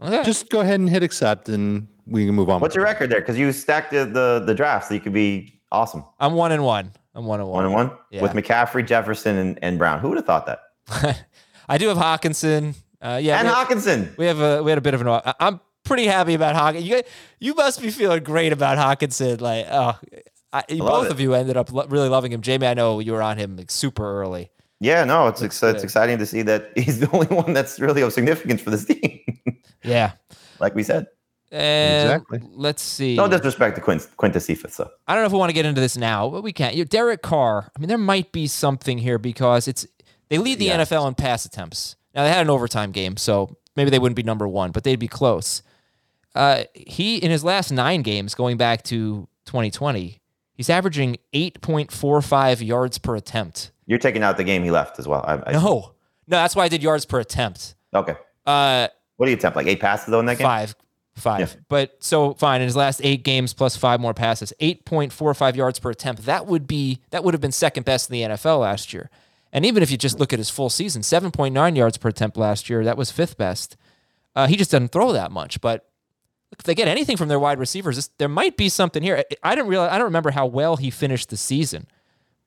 Okay. 0.00 0.22
Just 0.22 0.48
go 0.48 0.60
ahead 0.60 0.78
and 0.78 0.88
hit 0.88 1.02
accept 1.02 1.48
and 1.48 1.88
we 2.06 2.24
can 2.24 2.36
move 2.36 2.48
on. 2.50 2.60
What's 2.60 2.76
your 2.76 2.84
record 2.84 3.10
there? 3.10 3.20
Because 3.20 3.36
you 3.36 3.50
stacked 3.52 3.90
the, 3.90 4.04
the 4.04 4.42
the 4.46 4.54
draft, 4.54 4.86
so 4.88 4.94
you 4.94 5.00
could 5.00 5.12
be 5.12 5.60
awesome. 5.72 6.04
I'm 6.20 6.34
one 6.34 6.52
and 6.52 6.64
one. 6.64 6.92
I'm 7.16 7.24
one 7.26 7.40
and 7.40 7.48
One 7.48 7.56
one. 7.72 7.82
and 7.86 7.90
one 7.90 7.98
Yeah. 8.12 8.22
with 8.22 8.32
McCaffrey, 8.32 8.86
Jefferson, 8.86 9.36
and, 9.36 9.58
and 9.60 9.76
Brown. 9.78 9.98
Who 9.98 10.08
would 10.10 10.18
have 10.18 10.26
thought 10.26 10.46
that? 10.46 10.60
I 11.68 11.78
do 11.78 11.88
have 11.88 11.96
Hockenson. 11.98 12.74
Uh, 13.00 13.18
yeah, 13.20 13.38
and 13.40 13.48
we, 13.48 13.54
Hockenson. 13.54 14.16
we 14.16 14.26
have 14.26 14.40
a 14.40 14.62
we 14.62 14.70
had 14.70 14.78
a 14.78 14.80
bit 14.80 14.94
of 14.94 15.00
an. 15.00 15.08
I- 15.08 15.34
I'm 15.40 15.60
pretty 15.84 16.06
happy 16.06 16.34
about 16.34 16.54
Hockenson. 16.54 16.84
You 16.84 17.02
you 17.40 17.54
must 17.54 17.80
be 17.82 17.90
feeling 17.90 18.22
great 18.22 18.52
about 18.52 18.78
Hockenson. 18.78 19.40
Like 19.40 19.66
oh, 19.70 19.98
I, 20.52 20.64
love 20.70 20.88
both 20.88 21.06
it. 21.06 21.12
of 21.12 21.20
you 21.20 21.34
ended 21.34 21.56
up 21.56 21.72
lo- 21.72 21.86
really 21.88 22.08
loving 22.08 22.32
him. 22.32 22.42
Jamie, 22.42 22.66
I 22.66 22.74
know 22.74 22.98
you 23.00 23.12
were 23.12 23.22
on 23.22 23.38
him 23.38 23.56
like, 23.56 23.70
super 23.70 24.20
early. 24.20 24.50
Yeah, 24.80 25.04
no, 25.04 25.28
it's 25.28 25.40
ex- 25.42 25.62
it's 25.62 25.82
exciting 25.84 26.18
to 26.18 26.26
see 26.26 26.42
that 26.42 26.72
he's 26.76 27.00
the 27.00 27.08
only 27.12 27.28
one 27.28 27.52
that's 27.52 27.78
really 27.80 28.02
of 28.02 28.12
significance 28.12 28.60
for 28.60 28.70
this 28.70 28.84
team. 28.86 29.20
Yeah. 29.84 30.12
like 30.60 30.74
we 30.74 30.82
said, 30.82 31.06
And 31.50 32.08
Exactly. 32.10 32.40
Let's 32.52 32.82
see. 32.82 33.16
no 33.16 33.28
disrespect 33.28 33.76
to 33.76 33.80
Quint- 33.80 34.08
Quintez 34.18 34.42
Cephus. 34.42 34.74
So 34.74 34.90
I 35.06 35.14
don't 35.14 35.22
know 35.22 35.26
if 35.26 35.32
we 35.32 35.38
want 35.38 35.50
to 35.50 35.54
get 35.54 35.66
into 35.66 35.80
this 35.80 35.96
now, 35.96 36.28
but 36.28 36.42
we 36.42 36.52
can't. 36.52 36.74
You 36.74 36.84
Derek 36.84 37.22
Carr. 37.22 37.70
I 37.76 37.80
mean, 37.80 37.88
there 37.88 37.98
might 37.98 38.32
be 38.32 38.46
something 38.46 38.98
here 38.98 39.18
because 39.18 39.68
it's 39.68 39.86
they 40.28 40.38
lead 40.38 40.58
the 40.58 40.66
Yes. 40.66 40.90
NFL 40.90 41.08
in 41.08 41.14
pass 41.14 41.44
attempts. 41.44 41.96
Now 42.14 42.24
they 42.24 42.30
had 42.30 42.40
an 42.42 42.50
overtime 42.50 42.90
game, 42.92 43.16
so 43.16 43.56
maybe 43.76 43.90
they 43.90 43.98
wouldn't 43.98 44.16
be 44.16 44.22
number 44.22 44.46
one, 44.48 44.70
but 44.72 44.82
they'd 44.84 44.96
be 44.98 45.08
close. 45.08 45.62
Uh, 46.34 46.64
he 46.74 47.18
in 47.18 47.30
his 47.30 47.44
last 47.44 47.70
nine 47.70 48.02
games, 48.02 48.34
going 48.34 48.56
back 48.56 48.82
to 48.84 49.28
2020, 49.46 50.20
he's 50.62 50.70
averaging 50.70 51.16
8.45 51.34 52.64
yards 52.64 52.98
per 52.98 53.16
attempt. 53.16 53.72
you're 53.86 53.98
taking 53.98 54.22
out 54.22 54.36
the 54.36 54.44
game 54.44 54.62
he 54.62 54.70
left 54.70 54.98
as 54.98 55.08
well. 55.08 55.24
I, 55.26 55.50
I, 55.50 55.52
No, 55.52 55.92
no, 56.28 56.36
that's 56.36 56.54
why 56.54 56.64
I 56.64 56.68
did 56.68 56.82
yards 56.82 57.04
per 57.04 57.18
attempt. 57.20 57.74
Okay. 57.92 58.14
Uh, 58.46 58.86
What 59.16 59.26
do 59.26 59.30
you 59.32 59.36
attempt? 59.36 59.56
Like 59.56 59.66
eight 59.66 59.80
passes 59.80 60.06
though 60.06 60.20
in 60.20 60.26
that 60.26 60.38
game? 60.38 60.46
Five. 60.46 60.74
Five. 61.14 61.40
Yeah. 61.40 61.60
But 61.68 61.96
so 61.98 62.34
fine. 62.34 62.60
In 62.62 62.66
his 62.66 62.76
last 62.76 63.00
eight 63.04 63.22
games 63.22 63.52
plus 63.52 63.76
five 63.76 64.00
more 64.00 64.14
passes, 64.14 64.52
8.45 64.60 65.56
yards 65.56 65.78
per 65.78 65.90
attempt. 65.90 66.24
That 66.24 66.46
would 66.46 66.66
be 66.66 67.00
that 67.10 67.22
would 67.22 67.34
have 67.34 67.40
been 67.40 67.52
second 67.52 67.84
best 67.84 68.08
in 68.08 68.14
the 68.14 68.34
NFL 68.34 68.60
last 68.60 68.92
year. 68.94 69.10
And 69.52 69.66
even 69.66 69.82
if 69.82 69.90
you 69.90 69.98
just 69.98 70.18
look 70.18 70.32
at 70.32 70.38
his 70.38 70.48
full 70.48 70.70
season, 70.70 71.02
7.9 71.02 71.76
yards 71.76 71.98
per 71.98 72.08
attempt 72.08 72.38
last 72.38 72.70
year, 72.70 72.82
that 72.84 72.96
was 72.96 73.10
fifth 73.10 73.36
best. 73.36 73.76
Uh, 74.34 74.46
he 74.46 74.56
just 74.56 74.70
doesn't 74.70 74.92
throw 74.92 75.12
that 75.12 75.30
much. 75.30 75.60
But 75.60 75.86
if 76.58 76.64
they 76.64 76.74
get 76.74 76.88
anything 76.88 77.16
from 77.16 77.28
their 77.28 77.38
wide 77.40 77.58
receivers, 77.58 77.96
this, 77.96 78.08
there 78.18 78.28
might 78.28 78.56
be 78.56 78.68
something 78.68 79.02
here. 79.02 79.16
I- 79.42 79.50
I 79.52 79.54
didn't 79.54 79.68
realize. 79.68 79.90
I 79.92 79.96
don't 79.98 80.06
remember 80.06 80.30
how 80.30 80.46
well 80.46 80.76
he 80.76 80.90
finished 80.90 81.30
the 81.30 81.36
season, 81.36 81.86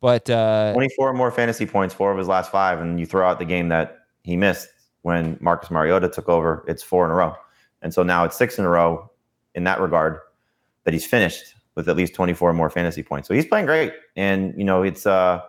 but 0.01 0.29
uh, 0.29 0.73
24 0.73 1.13
more 1.13 1.31
fantasy 1.31 1.65
points, 1.65 1.93
four 1.93 2.11
of 2.11 2.17
his 2.17 2.27
last 2.27 2.51
five, 2.51 2.79
and 2.79 2.99
you 2.99 3.05
throw 3.05 3.27
out 3.27 3.39
the 3.39 3.45
game 3.45 3.69
that 3.69 3.99
he 4.23 4.35
missed 4.37 4.69
when 5.01 5.37
Marcus 5.41 5.69
Mariota 5.71 6.09
took 6.09 6.29
over. 6.29 6.63
It's 6.67 6.81
four 6.83 7.05
in 7.05 7.11
a 7.11 7.15
row, 7.15 7.35
and 7.81 7.93
so 7.93 8.03
now 8.03 8.23
it's 8.25 8.35
six 8.37 8.57
in 8.59 8.65
a 8.65 8.69
row 8.69 9.09
in 9.55 9.63
that 9.65 9.79
regard 9.81 10.19
that 10.83 10.93
he's 10.93 11.05
finished 11.05 11.53
with 11.75 11.89
at 11.89 11.95
least 11.97 12.13
24 12.13 12.53
more 12.53 12.69
fantasy 12.69 13.03
points. 13.03 13.27
So 13.27 13.33
he's 13.33 13.45
playing 13.45 13.65
great, 13.65 13.91
and 14.15 14.53
you 14.57 14.63
know 14.63 14.83
it's 14.83 15.05
uh 15.05 15.41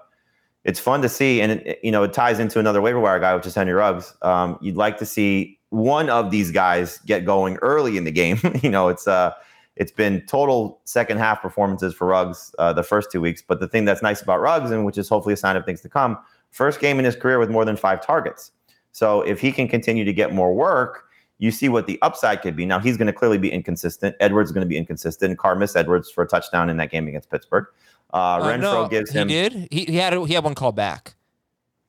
it's 0.64 0.80
fun 0.80 1.00
to 1.02 1.08
see, 1.08 1.40
and 1.40 1.52
it, 1.52 1.78
you 1.82 1.92
know 1.92 2.02
it 2.02 2.12
ties 2.12 2.38
into 2.40 2.58
another 2.58 2.80
waiver 2.82 2.98
wire 3.00 3.20
guy, 3.20 3.34
which 3.36 3.46
is 3.46 3.54
Henry 3.54 3.72
Ruggs. 3.74 4.14
Um, 4.22 4.58
you'd 4.60 4.76
like 4.76 4.98
to 4.98 5.06
see 5.06 5.55
one 5.70 6.09
of 6.11 6.31
these 6.31 6.50
guys 6.50 6.98
get 7.07 7.24
going 7.24 7.57
early 7.57 7.96
in 7.96 8.05
the 8.05 8.12
game. 8.12 8.38
you 8.62 8.70
know, 8.70 8.88
it's 8.88 9.07
uh 9.09 9.33
it's 9.76 9.92
been 9.92 10.22
total 10.26 10.81
second 10.85 11.18
half 11.18 11.42
performances 11.42 11.92
for 11.92 12.07
Ruggs 12.07 12.55
uh, 12.59 12.72
the 12.72 12.83
first 12.83 13.11
two 13.12 13.20
weeks. 13.20 13.42
But 13.46 13.61
the 13.61 13.68
thing 13.68 13.85
that's 13.85 14.00
nice 14.02 14.22
about 14.22 14.40
Ruggs, 14.40 14.70
and 14.70 14.87
which 14.87 14.96
is 14.96 15.07
hopefully 15.09 15.35
a 15.35 15.37
sign 15.37 15.55
of 15.55 15.66
things 15.66 15.83
to 15.83 15.88
come, 15.90 16.16
first 16.50 16.81
game 16.81 16.98
in 16.98 17.05
his 17.05 17.14
career 17.14 17.38
with 17.38 17.50
more 17.50 17.64
than 17.66 17.76
five 17.76 18.00
targets. 18.05 18.52
So 18.92 19.20
if 19.20 19.38
he 19.38 19.52
can 19.52 19.68
continue 19.68 20.05
to 20.07 20.12
get 20.14 20.33
more 20.33 20.55
work, 20.55 21.05
you 21.37 21.50
see 21.50 21.68
what 21.68 21.87
the 21.87 21.98
upside 22.00 22.40
could 22.40 22.57
be. 22.57 22.64
Now 22.64 22.79
he's 22.79 22.96
going 22.96 23.09
to 23.09 23.12
clearly 23.12 23.37
be 23.37 23.52
inconsistent. 23.52 24.16
Edwards 24.20 24.48
is 24.48 24.55
going 24.55 24.64
to 24.64 24.68
be 24.68 24.79
inconsistent. 24.79 25.37
Carr 25.37 25.55
missed 25.57 25.76
Edwards 25.76 26.11
for 26.11 26.24
a 26.24 26.26
touchdown 26.26 26.70
in 26.70 26.79
that 26.79 26.90
game 26.90 27.07
against 27.07 27.29
Pittsburgh. 27.31 27.66
Uh, 28.14 28.16
uh, 28.16 28.40
Renfro 28.40 28.61
no, 28.61 28.88
gives 28.88 29.11
him. 29.11 29.29
he 29.29 29.35
did. 29.35 29.68
He, 29.70 29.85
he 29.85 29.96
had 29.96 30.14
a, 30.14 30.24
he 30.26 30.33
had 30.33 30.42
one 30.44 30.55
call 30.55 30.72
back. 30.72 31.16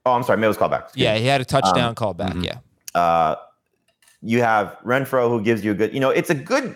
Oh, 0.05 0.11
I'm 0.11 0.23
sorry, 0.23 0.37
maybe 0.39 0.45
it 0.47 0.49
was 0.49 0.57
called 0.57 0.71
back. 0.71 0.83
Excuse 0.87 1.03
Yeah, 1.05 1.13
me. 1.13 1.21
he 1.21 1.27
had 1.27 1.39
a 1.39 1.45
touchdown 1.45 1.89
Um, 1.89 1.95
call 1.95 2.13
back. 2.13 2.33
mhm. 2.33 2.43
Yeah. 2.43 2.99
uh, 2.99 3.35
you 4.21 4.41
have 4.41 4.77
Renfro 4.85 5.29
who 5.29 5.41
gives 5.41 5.63
you 5.63 5.71
a 5.71 5.75
good, 5.75 5.93
you 5.93 5.99
know, 5.99 6.09
it's 6.09 6.29
a 6.29 6.35
good, 6.35 6.75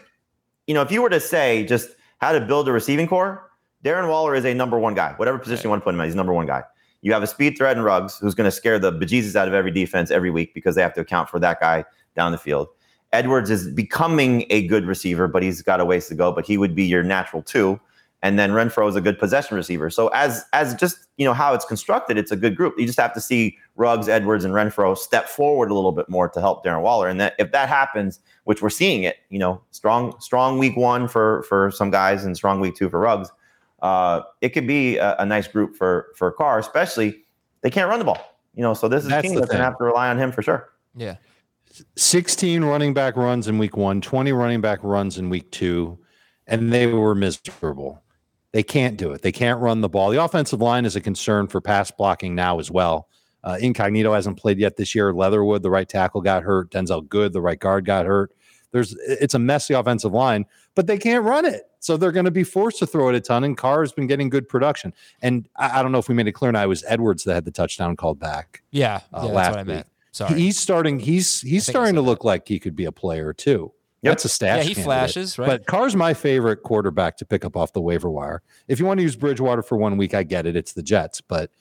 you 0.67 0.73
know, 0.73 0.81
if 0.81 0.91
you 0.91 1.01
were 1.01 1.09
to 1.09 1.19
say 1.19 1.65
just 1.65 1.89
how 2.19 2.31
to 2.31 2.41
build 2.41 2.67
a 2.67 2.71
receiving 2.71 3.07
core, 3.07 3.49
Darren 3.83 4.07
Waller 4.07 4.35
is 4.35 4.45
a 4.45 4.53
number 4.53 4.77
one 4.77 4.93
guy. 4.93 5.13
Whatever 5.17 5.39
position 5.39 5.63
you 5.63 5.69
want 5.69 5.81
to 5.81 5.83
put 5.83 5.93
him 5.93 6.01
at, 6.01 6.05
he's 6.05 6.15
number 6.15 6.33
one 6.33 6.45
guy. 6.45 6.63
You 7.01 7.13
have 7.13 7.23
a 7.23 7.27
speed 7.27 7.57
threat 7.57 7.77
in 7.77 7.83
Ruggs 7.83 8.19
who's 8.19 8.35
going 8.35 8.45
to 8.45 8.51
scare 8.51 8.77
the 8.77 8.91
bejesus 8.91 9.35
out 9.35 9.47
of 9.47 9.55
every 9.55 9.71
defense 9.71 10.11
every 10.11 10.29
week 10.29 10.53
because 10.53 10.75
they 10.75 10.83
have 10.83 10.93
to 10.93 11.01
account 11.01 11.29
for 11.29 11.39
that 11.39 11.59
guy 11.59 11.83
down 12.15 12.31
the 12.31 12.37
field. 12.37 12.67
Edwards 13.11 13.49
is 13.49 13.69
becoming 13.69 14.45
a 14.49 14.67
good 14.67 14.85
receiver, 14.85 15.27
but 15.27 15.41
he's 15.41 15.61
got 15.61 15.81
a 15.81 15.85
ways 15.85 16.07
to 16.07 16.15
go. 16.15 16.31
But 16.31 16.45
he 16.45 16.57
would 16.57 16.75
be 16.75 16.83
your 16.83 17.03
natural 17.03 17.41
two. 17.41 17.79
And 18.23 18.37
then 18.37 18.51
Renfro 18.51 18.87
is 18.87 18.95
a 18.95 19.01
good 19.01 19.17
possession 19.17 19.57
receiver. 19.57 19.89
So 19.89 20.09
as 20.09 20.45
as 20.53 20.75
just 20.75 20.97
you 21.17 21.25
know 21.25 21.33
how 21.33 21.53
it's 21.53 21.65
constructed, 21.65 22.17
it's 22.17 22.31
a 22.31 22.35
good 22.35 22.55
group. 22.55 22.75
You 22.77 22.85
just 22.85 22.99
have 22.99 23.13
to 23.13 23.21
see 23.21 23.57
Ruggs, 23.75 24.07
Edwards, 24.07 24.45
and 24.45 24.53
Renfro 24.53 24.95
step 24.95 25.27
forward 25.27 25.71
a 25.71 25.73
little 25.73 25.91
bit 25.91 26.07
more 26.07 26.29
to 26.29 26.39
help 26.39 26.63
Darren 26.63 26.81
Waller. 26.81 27.07
And 27.07 27.19
that 27.19 27.33
if 27.39 27.51
that 27.51 27.67
happens, 27.67 28.19
which 28.43 28.61
we're 28.61 28.69
seeing 28.69 29.03
it, 29.03 29.17
you 29.29 29.39
know, 29.39 29.61
strong 29.71 30.19
strong 30.19 30.59
week 30.59 30.77
one 30.77 31.07
for 31.07 31.43
for 31.43 31.71
some 31.71 31.89
guys 31.89 32.23
and 32.23 32.37
strong 32.37 32.59
week 32.59 32.75
two 32.75 32.89
for 32.89 32.99
Ruggs, 32.99 33.31
uh, 33.81 34.21
it 34.41 34.49
could 34.49 34.67
be 34.67 34.97
a, 34.97 35.15
a 35.17 35.25
nice 35.25 35.47
group 35.47 35.75
for 35.75 36.11
for 36.15 36.31
Carr, 36.31 36.59
especially 36.59 37.23
they 37.61 37.71
can't 37.71 37.89
run 37.89 37.97
the 37.97 38.05
ball. 38.05 38.37
You 38.53 38.61
know, 38.61 38.73
so 38.73 38.87
this 38.87 39.03
is 39.03 39.09
That's 39.09 39.23
team 39.23 39.33
the 39.33 39.41
that's 39.41 39.51
gonna 39.51 39.63
have 39.63 39.77
to 39.79 39.83
rely 39.83 40.09
on 40.09 40.19
him 40.19 40.31
for 40.31 40.41
sure. 40.43 40.69
Yeah. 40.95 41.15
16 41.95 42.63
running 42.63 42.93
back 42.93 43.15
runs 43.15 43.47
in 43.47 43.57
week 43.57 43.77
one, 43.77 44.01
20 44.01 44.31
running 44.33 44.61
back 44.61 44.79
runs 44.83 45.17
in 45.17 45.29
week 45.29 45.49
two, 45.51 45.97
and 46.47 46.71
they 46.73 46.87
were 46.87 47.15
miserable. 47.15 48.03
They 48.53 48.63
can't 48.63 48.97
do 48.97 49.11
it. 49.11 49.21
They 49.21 49.31
can't 49.31 49.59
run 49.61 49.81
the 49.81 49.89
ball. 49.89 50.09
The 50.09 50.23
offensive 50.23 50.61
line 50.61 50.85
is 50.85 50.95
a 50.95 51.01
concern 51.01 51.47
for 51.47 51.61
pass 51.61 51.89
blocking 51.89 52.35
now 52.35 52.59
as 52.59 52.69
well. 52.69 53.07
Uh, 53.43 53.57
Incognito 53.59 54.13
hasn't 54.13 54.37
played 54.37 54.59
yet 54.59 54.75
this 54.75 54.93
year. 54.93 55.13
Leatherwood, 55.13 55.63
the 55.63 55.69
right 55.69 55.87
tackle, 55.87 56.21
got 56.21 56.43
hurt. 56.43 56.69
Denzelle 56.69 57.07
Good, 57.07 57.33
the 57.33 57.41
right 57.41 57.59
guard, 57.59 57.85
got 57.85 58.05
hurt. 58.05 58.31
There's 58.71 58.95
it's 59.07 59.33
a 59.33 59.39
messy 59.39 59.73
offensive 59.73 60.13
line, 60.13 60.45
but 60.75 60.87
they 60.87 60.97
can't 60.97 61.25
run 61.25 61.45
it. 61.45 61.63
So 61.79 61.97
they're 61.97 62.11
going 62.11 62.25
to 62.25 62.31
be 62.31 62.43
forced 62.43 62.79
to 62.79 62.87
throw 62.87 63.09
it 63.09 63.15
a 63.15 63.21
ton. 63.21 63.43
And 63.43 63.57
Carr 63.57 63.81
has 63.81 63.91
been 63.91 64.07
getting 64.07 64.29
good 64.29 64.47
production. 64.47 64.93
And 65.21 65.49
I, 65.57 65.79
I 65.79 65.83
don't 65.83 65.91
know 65.91 65.97
if 65.97 66.07
we 66.07 66.15
made 66.15 66.27
it 66.27 66.33
clear 66.33 66.51
now. 66.51 66.63
It 66.63 66.67
was 66.67 66.83
Edwards 66.87 67.23
that 67.23 67.33
had 67.33 67.45
the 67.45 67.51
touchdown 67.51 67.95
called 67.95 68.19
back. 68.19 68.61
Yeah. 68.71 68.95
Uh, 68.95 68.99
yeah 68.99 69.21
that's 69.21 69.33
last 69.33 69.49
what 69.49 69.59
I 69.59 69.63
meant. 69.63 69.79
week. 69.79 69.85
Sorry. 70.11 70.39
He's 70.39 70.59
starting. 70.59 70.99
He's 70.99 71.41
he's 71.41 71.65
starting 71.65 71.95
to 71.95 72.01
look 72.01 72.23
like 72.23 72.47
he 72.47 72.59
could 72.59 72.75
be 72.75 72.85
a 72.85 72.91
player 72.91 73.33
too. 73.33 73.71
Yep. 74.01 74.11
That's 74.11 74.25
a 74.25 74.29
stat. 74.29 74.57
yeah, 74.57 74.63
he 74.63 74.73
flashes, 74.73 75.37
right? 75.37 75.45
But 75.45 75.67
Carr's 75.67 75.95
my 75.95 76.13
favorite 76.15 76.63
quarterback 76.63 77.17
to 77.17 77.25
pick 77.25 77.45
up 77.45 77.55
off 77.55 77.73
the 77.73 77.81
waiver 77.81 78.09
wire. 78.09 78.41
If 78.67 78.79
you 78.79 78.85
want 78.85 78.97
to 78.97 79.03
use 79.03 79.15
Bridgewater 79.15 79.61
for 79.61 79.77
one 79.77 79.95
week, 79.97 80.15
I 80.15 80.23
get 80.23 80.47
it. 80.47 80.55
It's 80.55 80.73
the 80.73 80.81
Jets, 80.81 81.21
but 81.21 81.51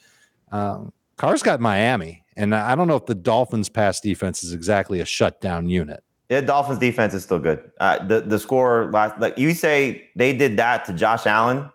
um, 0.50 0.92
Carr's 1.18 1.42
got 1.42 1.60
Miami, 1.60 2.24
and 2.36 2.54
I 2.54 2.74
don't 2.74 2.88
know 2.88 2.96
if 2.96 3.04
the 3.04 3.14
Dolphins' 3.14 3.68
pass 3.68 4.00
defense 4.00 4.42
is 4.42 4.54
exactly 4.54 5.00
a 5.00 5.04
shutdown 5.04 5.68
unit. 5.68 6.02
Yeah, 6.30 6.40
Dolphins 6.40 6.78
defense 6.78 7.12
is 7.12 7.24
still 7.24 7.40
good. 7.40 7.70
Uh, 7.80 8.02
the 8.06 8.20
the 8.22 8.38
score 8.38 8.88
last 8.92 9.20
like 9.20 9.36
you 9.36 9.52
say 9.52 10.08
they 10.16 10.32
did 10.32 10.56
that 10.56 10.84
to 10.86 10.92
Josh 10.94 11.26
Allen 11.26 11.68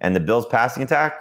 and 0.00 0.14
the 0.14 0.20
Bills 0.20 0.46
passing 0.46 0.82
attack. 0.82 1.14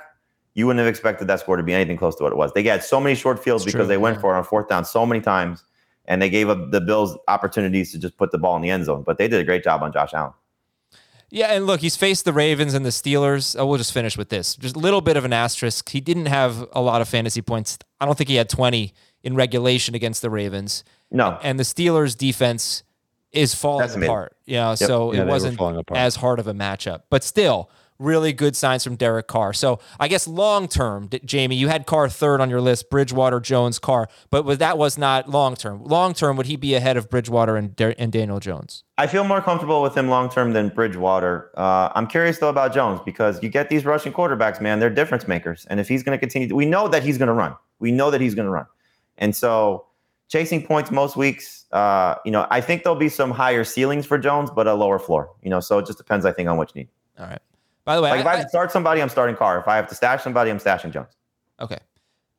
You 0.53 0.67
wouldn't 0.67 0.79
have 0.79 0.89
expected 0.89 1.27
that 1.29 1.39
score 1.39 1.55
to 1.55 1.63
be 1.63 1.73
anything 1.73 1.95
close 1.97 2.17
to 2.17 2.23
what 2.23 2.33
it 2.33 2.35
was. 2.35 2.51
They 2.51 2.63
had 2.63 2.83
so 2.83 2.99
many 2.99 3.15
short 3.15 3.41
fields 3.41 3.63
It's 3.63 3.71
because 3.71 3.85
true, 3.85 3.93
they 3.93 3.97
went 3.97 4.17
yeah. 4.17 4.21
for 4.21 4.35
it 4.35 4.37
on 4.37 4.43
fourth 4.43 4.67
down 4.67 4.83
so 4.83 5.05
many 5.05 5.21
times, 5.21 5.63
and 6.11 6.21
they 6.21 6.29
gave 6.29 6.49
up 6.49 6.71
the 6.71 6.81
Bills 6.81 7.17
opportunities 7.29 7.93
to 7.93 7.97
just 7.97 8.17
put 8.17 8.31
the 8.33 8.37
ball 8.37 8.57
in 8.57 8.61
the 8.61 8.69
end 8.69 8.83
zone. 8.83 9.01
But 9.01 9.17
they 9.17 9.29
did 9.29 9.39
a 9.39 9.45
great 9.45 9.63
job 9.63 9.81
on 9.81 9.93
Josh 9.93 10.13
Allen. 10.13 10.33
Yeah, 11.29 11.47
and 11.53 11.65
look, 11.65 11.79
he's 11.79 11.95
faced 11.95 12.25
the 12.25 12.33
Ravens 12.33 12.73
and 12.73 12.85
the 12.85 12.89
Steelers. 12.89 13.55
Oh, 13.57 13.65
we'll 13.65 13.77
just 13.77 13.93
finish 13.93 14.17
with 14.17 14.27
this. 14.27 14.57
Just 14.57 14.75
a 14.75 14.79
little 14.79 14.99
bit 14.99 15.15
of 15.15 15.23
an 15.23 15.31
asterisk. 15.31 15.87
He 15.87 16.01
didn't 16.01 16.25
have 16.25 16.67
a 16.73 16.81
lot 16.81 16.99
of 17.01 17.07
fantasy 17.07 17.41
points 17.41 17.79
I 18.01 18.05
don't 18.05 18.17
think 18.17 18.29
he 18.29 18.35
had 18.35 18.49
20 18.49 18.93
in 19.23 19.35
regulation 19.35 19.95
against 19.95 20.21
the 20.21 20.29
Ravens. 20.29 20.83
No, 21.11 21.39
And 21.41 21.57
the 21.57 21.63
Steelers 21.63 22.17
defense 22.17 22.83
is 23.31 23.55
falling 23.55 23.85
Decimated. 23.85 24.09
apart. 24.09 24.35
You 24.45 24.55
know, 24.55 24.75
so 24.75 25.13
Yeah, 25.13 25.21
it 25.21 25.27
wasn't 25.27 25.57
as 25.93 26.17
hard 26.17 26.39
of 26.39 26.47
a 26.47 26.53
matchup. 26.53 27.03
But 27.09 27.23
still, 27.23 27.69
really 28.01 28.33
good 28.33 28.55
signs 28.55 28.83
from 28.83 28.95
Derek 28.95 29.27
Carr. 29.27 29.53
So 29.53 29.79
I 29.99 30.07
guess 30.07 30.27
long 30.27 30.67
term, 30.67 31.09
Jamie, 31.23 31.55
you 31.55 31.67
had 31.67 31.85
Carr 31.85 32.09
third 32.09 32.41
on 32.41 32.49
your 32.49 32.61
list, 32.61 32.89
Bridgewater, 32.89 33.39
Jones, 33.39 33.79
Carr, 33.79 34.09
but 34.29 34.59
that 34.59 34.77
was 34.77 34.97
not 34.97 35.29
long 35.29 35.55
term. 35.55 35.83
Long 35.83 36.13
term, 36.13 36.35
would 36.37 36.47
he 36.47 36.55
be 36.55 36.73
ahead 36.73 36.97
of 36.97 37.09
Bridgewater 37.09 37.55
and, 37.55 37.79
and 37.79 38.11
Daniel 38.11 38.39
Jones? 38.39 38.83
I 38.97 39.07
feel 39.07 39.23
more 39.23 39.41
comfortable 39.41 39.81
with 39.81 39.95
him 39.97 40.09
long 40.09 40.29
term 40.29 40.53
than 40.53 40.69
Bridgewater. 40.69 41.51
Uh, 41.55 41.89
I'm 41.95 42.07
curious 42.07 42.39
though 42.39 42.49
about 42.49 42.73
Jones 42.73 42.99
because 43.05 43.41
you 43.41 43.49
get 43.49 43.69
these 43.69 43.85
rushing 43.85 44.13
quarterbacks, 44.13 44.59
man, 44.59 44.79
they're 44.79 44.89
difference 44.89 45.27
makers. 45.27 45.65
And 45.69 45.79
if 45.79 45.87
he's 45.87 46.03
going 46.03 46.17
to 46.17 46.19
continue, 46.19 46.53
we 46.55 46.65
know 46.65 46.87
that 46.87 47.03
he's 47.03 47.17
going 47.17 47.27
to 47.27 47.33
run. 47.33 47.55
We 47.79 47.91
know 47.91 48.11
that 48.11 48.21
he's 48.21 48.35
going 48.35 48.45
to 48.47 48.51
run. 48.51 48.65
And 49.17 49.35
so 49.35 49.85
chasing 50.29 50.65
points 50.65 50.91
most 50.91 51.15
weeks, 51.17 51.65
uh, 51.71 52.15
you 52.25 52.31
know, 52.31 52.47
I 52.49 52.61
think 52.61 52.83
there'll 52.83 52.97
be 52.97 53.09
some 53.09 53.31
higher 53.31 53.63
ceilings 53.63 54.05
for 54.05 54.17
Jones, 54.17 54.49
but 54.49 54.65
a 54.65 54.73
lower 54.73 54.97
floor. 54.97 55.29
You 55.41 55.49
know, 55.49 55.59
so 55.59 55.77
it 55.77 55.85
just 55.85 55.97
depends, 55.97 56.25
I 56.25 56.31
think, 56.31 56.49
on 56.49 56.57
what 56.57 56.73
you 56.73 56.81
need. 56.81 56.89
All 57.19 57.27
right. 57.27 57.41
By 57.85 57.95
the 57.95 58.01
way, 58.01 58.11
Like 58.11 58.19
if 58.21 58.25
I 58.27 58.31
I- 58.33 58.35
have 58.37 58.45
to 58.45 58.49
start 58.49 58.71
somebody, 58.71 59.01
I'm 59.01 59.09
starting 59.09 59.35
Carr. 59.35 59.59
If 59.59 59.67
I 59.67 59.75
have 59.75 59.87
to 59.89 59.95
stash 59.95 60.23
somebody, 60.23 60.51
I'm 60.51 60.59
stashing 60.59 60.91
Jones. 60.91 61.15
Okay. 61.59 61.77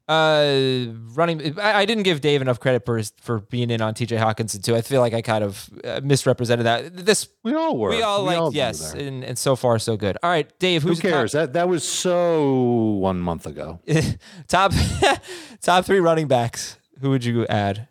Uh, 0.09 0.93
running. 1.15 1.59
I, 1.61 1.81
I 1.81 1.85
didn't 1.85 2.03
give 2.03 2.21
Dave 2.21 2.43
enough 2.43 2.59
credit 2.61 2.85
for 2.85 2.99
his, 2.99 3.13
for 3.21 3.39
being 3.39 3.71
in 3.71 3.81
on 3.81 3.95
T.J. 3.95 4.17
Hockenson 4.17 4.63
too. 4.63 4.75
I 4.75 4.81
feel 4.83 5.01
like 5.01 5.15
I 5.15 5.23
kind 5.23 5.45
of 5.45 5.71
uh, 5.85 6.01
misrepresented 6.03 6.67
that. 6.67 6.97
This 7.07 7.29
We 7.45 7.55
all 7.55 7.79
were. 7.79 7.91
we 7.91 8.03
all 8.03 8.25
like 8.25 8.53
do 8.53 8.57
yes, 8.57 8.93
and, 8.95 9.25
and 9.25 9.39
so 9.39 9.55
far 9.57 9.79
so 9.79 9.97
good. 9.97 10.19
All 10.23 10.29
right, 10.29 10.51
Dave. 10.59 10.83
Who 10.83 10.89
Who's 10.91 11.03
your 11.03 11.13
cares? 11.13 11.33
That 11.33 11.53
that 11.55 11.69
was 11.69 11.85
so 11.89 12.53
one 13.01 13.21
month 13.21 13.47
ago. 13.47 13.81
Top 14.49 14.73
top, 15.01 15.23
top 15.63 15.85
three 15.85 16.01
running 16.01 16.27
backs. 16.27 16.77
Who 17.01 17.11
would 17.11 17.25
you 17.25 17.47
add? 17.47 17.89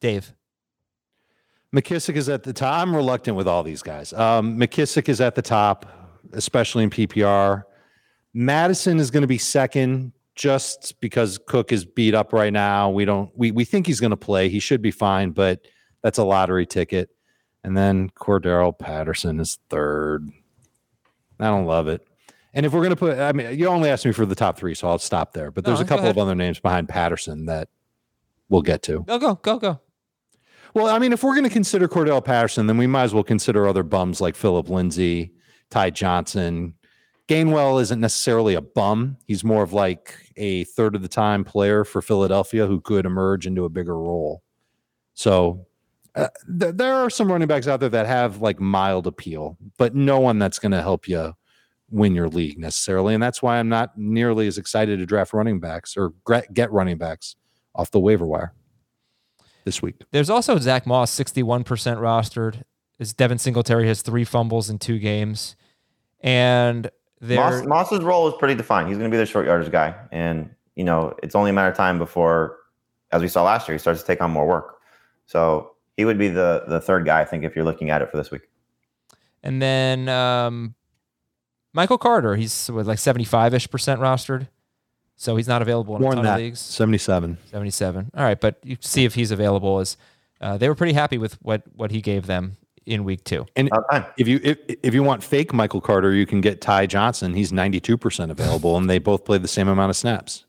Dave. 0.00 0.32
McKissic 1.74 2.14
is 2.14 2.28
at 2.28 2.44
the 2.44 2.52
top. 2.52 2.80
I'm 2.80 2.94
reluctant 2.94 3.36
with 3.36 3.48
all 3.48 3.62
these 3.64 3.82
guys. 3.82 4.12
Um, 4.12 4.56
McKissic 4.56 5.08
is 5.08 5.20
at 5.20 5.34
the 5.34 5.42
top, 5.42 5.86
especially 6.32 6.84
in 6.84 6.90
PPR. 6.90 7.64
Mattison 8.32 9.00
is 9.00 9.10
going 9.10 9.22
to 9.22 9.28
be 9.28 9.38
second 9.38 10.12
just 10.36 11.00
because 11.00 11.38
Cook 11.38 11.72
is 11.72 11.84
beat 11.84 12.14
up 12.14 12.32
right 12.32 12.52
now. 12.52 12.90
We 12.90 13.04
don't 13.04 13.30
we 13.36 13.50
we 13.50 13.64
think 13.64 13.86
he's 13.86 14.00
going 14.00 14.10
to 14.10 14.16
play. 14.16 14.48
He 14.48 14.60
should 14.60 14.82
be 14.82 14.90
fine, 14.90 15.30
but 15.30 15.66
that's 16.02 16.18
a 16.18 16.24
lottery 16.24 16.66
ticket. 16.66 17.10
And 17.64 17.76
then 17.76 18.10
Cordarrelle 18.10 18.78
Patterson 18.78 19.40
is 19.40 19.58
third. 19.70 20.28
I 21.40 21.46
don't 21.46 21.66
love 21.66 21.88
it. 21.88 22.06
And 22.52 22.64
if 22.64 22.72
we're 22.72 22.80
going 22.80 22.90
to 22.90 22.96
put, 22.96 23.18
I 23.18 23.32
mean, 23.32 23.58
you 23.58 23.66
only 23.66 23.88
asked 23.88 24.06
me 24.06 24.12
for 24.12 24.26
the 24.26 24.36
top 24.36 24.56
three, 24.56 24.74
so 24.74 24.86
I'll 24.86 24.98
stop 24.98 25.32
there. 25.32 25.50
But 25.50 25.64
there's 25.64 25.80
No, 25.80 25.86
a 25.86 25.88
couple 25.88 26.06
of 26.06 26.18
other 26.18 26.36
names 26.36 26.60
behind 26.60 26.88
Patterson 26.88 27.46
that 27.46 27.68
we'll 28.48 28.62
get 28.62 28.82
to. 28.84 29.00
Go 29.00 29.18
go 29.18 29.34
go 29.36 29.58
go. 29.58 29.80
Well, 30.74 30.88
I 30.88 30.98
mean, 30.98 31.12
if 31.12 31.22
we're 31.22 31.34
going 31.34 31.44
to 31.44 31.50
consider 31.50 31.86
Cordarrelle 31.86 32.24
Patterson, 32.24 32.66
then 32.66 32.76
we 32.76 32.88
might 32.88 33.04
as 33.04 33.14
well 33.14 33.22
consider 33.22 33.68
other 33.68 33.84
bums 33.84 34.20
like 34.20 34.34
Phillip 34.34 34.68
Lindsay, 34.68 35.32
Ty 35.70 35.90
Johnson. 35.90 36.74
Gainwell 37.28 37.80
isn't 37.80 38.00
necessarily 38.00 38.54
a 38.54 38.60
bum. 38.60 39.16
He's 39.26 39.44
more 39.44 39.62
of 39.62 39.72
like 39.72 40.16
a 40.36 40.64
third 40.64 40.96
of 40.96 41.02
the 41.02 41.08
time 41.08 41.44
player 41.44 41.84
for 41.84 42.02
Philadelphia 42.02 42.66
who 42.66 42.80
could 42.80 43.06
emerge 43.06 43.46
into 43.46 43.64
a 43.64 43.68
bigger 43.68 43.96
role. 43.96 44.42
So 45.14 45.64
uh, 46.16 46.28
th- 46.58 46.74
there 46.74 46.94
are 46.96 47.08
some 47.08 47.30
running 47.30 47.48
backs 47.48 47.68
out 47.68 47.78
there 47.78 47.88
that 47.90 48.06
have 48.06 48.42
like 48.42 48.58
mild 48.58 49.06
appeal, 49.06 49.56
but 49.78 49.94
no 49.94 50.18
one 50.18 50.40
that's 50.40 50.58
going 50.58 50.72
to 50.72 50.82
help 50.82 51.06
you 51.06 51.34
win 51.88 52.16
your 52.16 52.28
league 52.28 52.58
necessarily. 52.58 53.14
And 53.14 53.22
that's 53.22 53.40
why 53.40 53.58
I'm 53.58 53.68
not 53.68 53.96
nearly 53.96 54.48
as 54.48 54.58
excited 54.58 54.98
to 54.98 55.06
draft 55.06 55.32
running 55.32 55.60
backs 55.60 55.96
or 55.96 56.12
get 56.52 56.72
running 56.72 56.98
backs 56.98 57.36
off 57.76 57.92
the 57.92 58.00
waiver 58.00 58.26
wire 58.26 58.52
this 59.64 59.82
week. 59.82 59.96
There's 60.10 60.30
also 60.30 60.58
Zack 60.58 60.86
Moss, 60.86 61.16
61% 61.18 61.64
rostered. 61.64 62.62
Is 62.98 63.12
Devin 63.12 63.38
Singletary 63.38 63.88
has 63.88 64.02
three 64.02 64.24
fumbles 64.24 64.70
in 64.70 64.78
two 64.78 65.00
games, 65.00 65.56
and 66.20 66.88
there. 67.20 67.38
Moss, 67.38 67.66
Moss's 67.66 68.04
role 68.04 68.28
is 68.28 68.34
pretty 68.38 68.54
defined. 68.54 68.88
He's 68.88 68.96
going 68.98 69.10
to 69.10 69.14
be 69.14 69.18
the 69.18 69.26
short 69.26 69.46
yardage 69.46 69.72
guy, 69.72 69.96
and 70.12 70.48
you 70.76 70.84
know 70.84 71.12
it's 71.20 71.34
only 71.34 71.50
a 71.50 71.52
matter 71.52 71.70
of 71.70 71.76
time 71.76 71.98
before, 71.98 72.56
as 73.10 73.20
we 73.20 73.26
saw 73.26 73.42
last 73.42 73.66
year, 73.66 73.74
he 73.74 73.80
starts 73.80 74.00
to 74.00 74.06
take 74.06 74.20
on 74.20 74.30
more 74.30 74.46
work. 74.46 74.76
So 75.26 75.72
he 75.96 76.04
would 76.04 76.18
be 76.18 76.28
the 76.28 76.64
the 76.68 76.80
third 76.80 77.04
guy, 77.04 77.20
I 77.20 77.24
think, 77.24 77.42
if 77.42 77.56
you're 77.56 77.64
looking 77.64 77.90
at 77.90 78.00
it 78.00 78.10
for 78.10 78.16
this 78.16 78.30
week. 78.30 78.42
And 79.42 79.60
then 79.60 80.08
um, 80.08 80.76
Michael 81.72 81.98
Carter, 81.98 82.36
he's 82.36 82.70
with 82.70 82.86
like 82.86 82.98
75 82.98 83.54
ish 83.54 83.70
percent 83.70 84.00
rostered. 84.00 84.48
So 85.16 85.36
he's 85.36 85.48
not 85.48 85.62
available 85.62 85.96
in 85.96 86.02
More 86.02 86.12
a 86.12 86.16
than 86.16 86.24
ton 86.24 86.34
of 86.34 86.40
leagues. 86.40 86.60
77. 86.60 87.38
77. 87.50 88.10
All 88.16 88.24
right, 88.24 88.40
but 88.40 88.58
you 88.62 88.76
see 88.80 89.04
if 89.04 89.14
he's 89.14 89.30
available 89.30 89.78
as 89.78 89.96
uh, 90.40 90.58
they 90.58 90.68
were 90.68 90.74
pretty 90.74 90.92
happy 90.92 91.18
with 91.18 91.34
what 91.42 91.62
what 91.74 91.90
he 91.90 92.00
gave 92.00 92.26
them 92.26 92.56
in 92.86 93.04
week 93.04 93.24
two. 93.24 93.46
And 93.56 93.68
About 93.72 94.12
if 94.18 94.28
you 94.28 94.40
if, 94.42 94.58
if 94.82 94.94
you 94.94 95.02
want 95.02 95.22
fake 95.22 95.52
Michael 95.52 95.80
Carter, 95.80 96.12
you 96.12 96.26
can 96.26 96.40
get 96.40 96.60
Ty 96.60 96.86
Johnson. 96.86 97.34
He's 97.34 97.52
92% 97.52 98.30
available, 98.30 98.76
and 98.76 98.90
they 98.90 98.98
both 98.98 99.24
play 99.24 99.38
the 99.38 99.48
same 99.48 99.68
amount 99.68 99.90
of 99.90 99.96
snaps. 99.96 100.44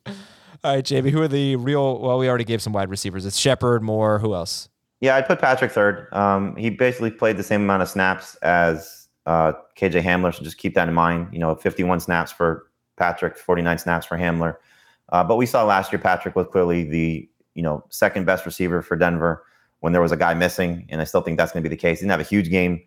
All 0.63 0.73
right, 0.75 0.83
JB, 0.83 1.11
who 1.11 1.21
are 1.21 1.27
the 1.27 1.55
real? 1.57 1.99
Well, 1.99 2.17
we 2.17 2.27
already 2.27 2.43
gave 2.43 2.61
some 2.61 2.73
wide 2.73 2.89
receivers. 2.89 3.25
It's 3.25 3.37
Shepard, 3.37 3.83
Moore. 3.83 4.19
Who 4.19 4.33
else? 4.33 4.67
Yeah, 4.99 5.15
I'd 5.15 5.27
put 5.27 5.39
Patrick 5.39 5.71
third. 5.71 6.07
Um, 6.11 6.55
he 6.55 6.69
basically 6.71 7.11
played 7.11 7.37
the 7.37 7.43
same 7.43 7.61
amount 7.61 7.83
of 7.83 7.89
snaps 7.89 8.35
as 8.37 9.07
uh, 9.27 9.53
KJ 9.77 10.01
Hamler, 10.01 10.33
so 10.33 10.43
just 10.43 10.57
keep 10.57 10.73
that 10.75 10.87
in 10.87 10.93
mind. 10.93 11.27
You 11.31 11.39
know, 11.39 11.53
51 11.55 11.99
snaps 11.99 12.31
for 12.31 12.67
Patrick, 12.97 13.37
49 13.37 13.77
snaps 13.77 14.05
for 14.05 14.17
Hamler. 14.17 14.57
Uh, 15.09 15.23
but 15.23 15.35
we 15.35 15.45
saw 15.45 15.63
last 15.63 15.91
year 15.91 15.99
Patrick 15.99 16.35
was 16.35 16.47
clearly 16.51 16.83
the 16.83 17.29
you 17.53 17.61
know 17.61 17.83
second 17.89 18.25
best 18.25 18.45
receiver 18.45 18.81
for 18.81 18.95
Denver 18.95 19.43
when 19.79 19.93
there 19.93 20.01
was 20.01 20.11
a 20.11 20.17
guy 20.17 20.33
missing, 20.33 20.85
and 20.89 21.01
I 21.01 21.03
still 21.03 21.21
think 21.21 21.37
that's 21.37 21.51
going 21.51 21.63
to 21.63 21.69
be 21.69 21.73
the 21.73 21.79
case. 21.79 21.99
He 21.99 22.03
didn't 22.03 22.11
have 22.11 22.19
a 22.19 22.23
huge 22.23 22.49
game 22.49 22.81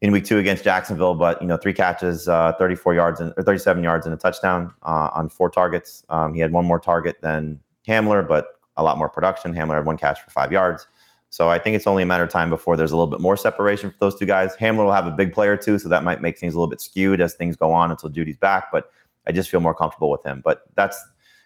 in 0.00 0.12
week 0.12 0.24
two 0.24 0.38
against 0.38 0.64
Jacksonville, 0.64 1.14
but 1.14 1.40
you 1.40 1.48
know 1.48 1.56
three 1.56 1.72
catches, 1.72 2.28
uh, 2.28 2.52
34 2.58 2.94
yards 2.94 3.20
and 3.20 3.32
or 3.36 3.42
37 3.42 3.82
yards 3.82 4.06
and 4.06 4.14
a 4.14 4.18
touchdown 4.18 4.72
uh, 4.82 5.10
on 5.14 5.28
four 5.28 5.50
targets. 5.50 6.04
Um, 6.08 6.34
he 6.34 6.40
had 6.40 6.52
one 6.52 6.64
more 6.64 6.80
target 6.80 7.16
than 7.22 7.60
Hamler, 7.86 8.26
but 8.26 8.48
a 8.76 8.82
lot 8.82 8.98
more 8.98 9.08
production. 9.08 9.54
Hamler 9.54 9.74
had 9.74 9.86
one 9.86 9.96
catch 9.96 10.20
for 10.20 10.30
five 10.30 10.52
yards. 10.52 10.86
So 11.30 11.50
I 11.50 11.58
think 11.58 11.76
it's 11.76 11.86
only 11.86 12.02
a 12.02 12.06
matter 12.06 12.22
of 12.22 12.30
time 12.30 12.50
before 12.50 12.76
there's 12.76 12.92
a 12.92 12.96
little 12.96 13.10
bit 13.10 13.20
more 13.20 13.36
separation 13.36 13.90
for 13.90 13.96
those 14.00 14.18
two 14.18 14.26
guys. 14.26 14.56
Hamler 14.56 14.84
will 14.84 14.92
have 14.92 15.06
a 15.06 15.10
big 15.10 15.32
player 15.32 15.56
too, 15.56 15.78
so 15.78 15.88
that 15.88 16.04
might 16.04 16.22
make 16.22 16.38
things 16.38 16.54
a 16.54 16.56
little 16.56 16.70
bit 16.70 16.80
skewed 16.80 17.20
as 17.20 17.34
things 17.34 17.56
go 17.56 17.72
on 17.72 17.90
until 17.90 18.08
Judy's 18.08 18.36
back. 18.36 18.68
But 18.70 18.90
I 19.26 19.32
just 19.32 19.50
feel 19.50 19.60
more 19.60 19.74
comfortable 19.74 20.10
with 20.10 20.24
him. 20.24 20.40
But 20.44 20.62
that's 20.74 21.02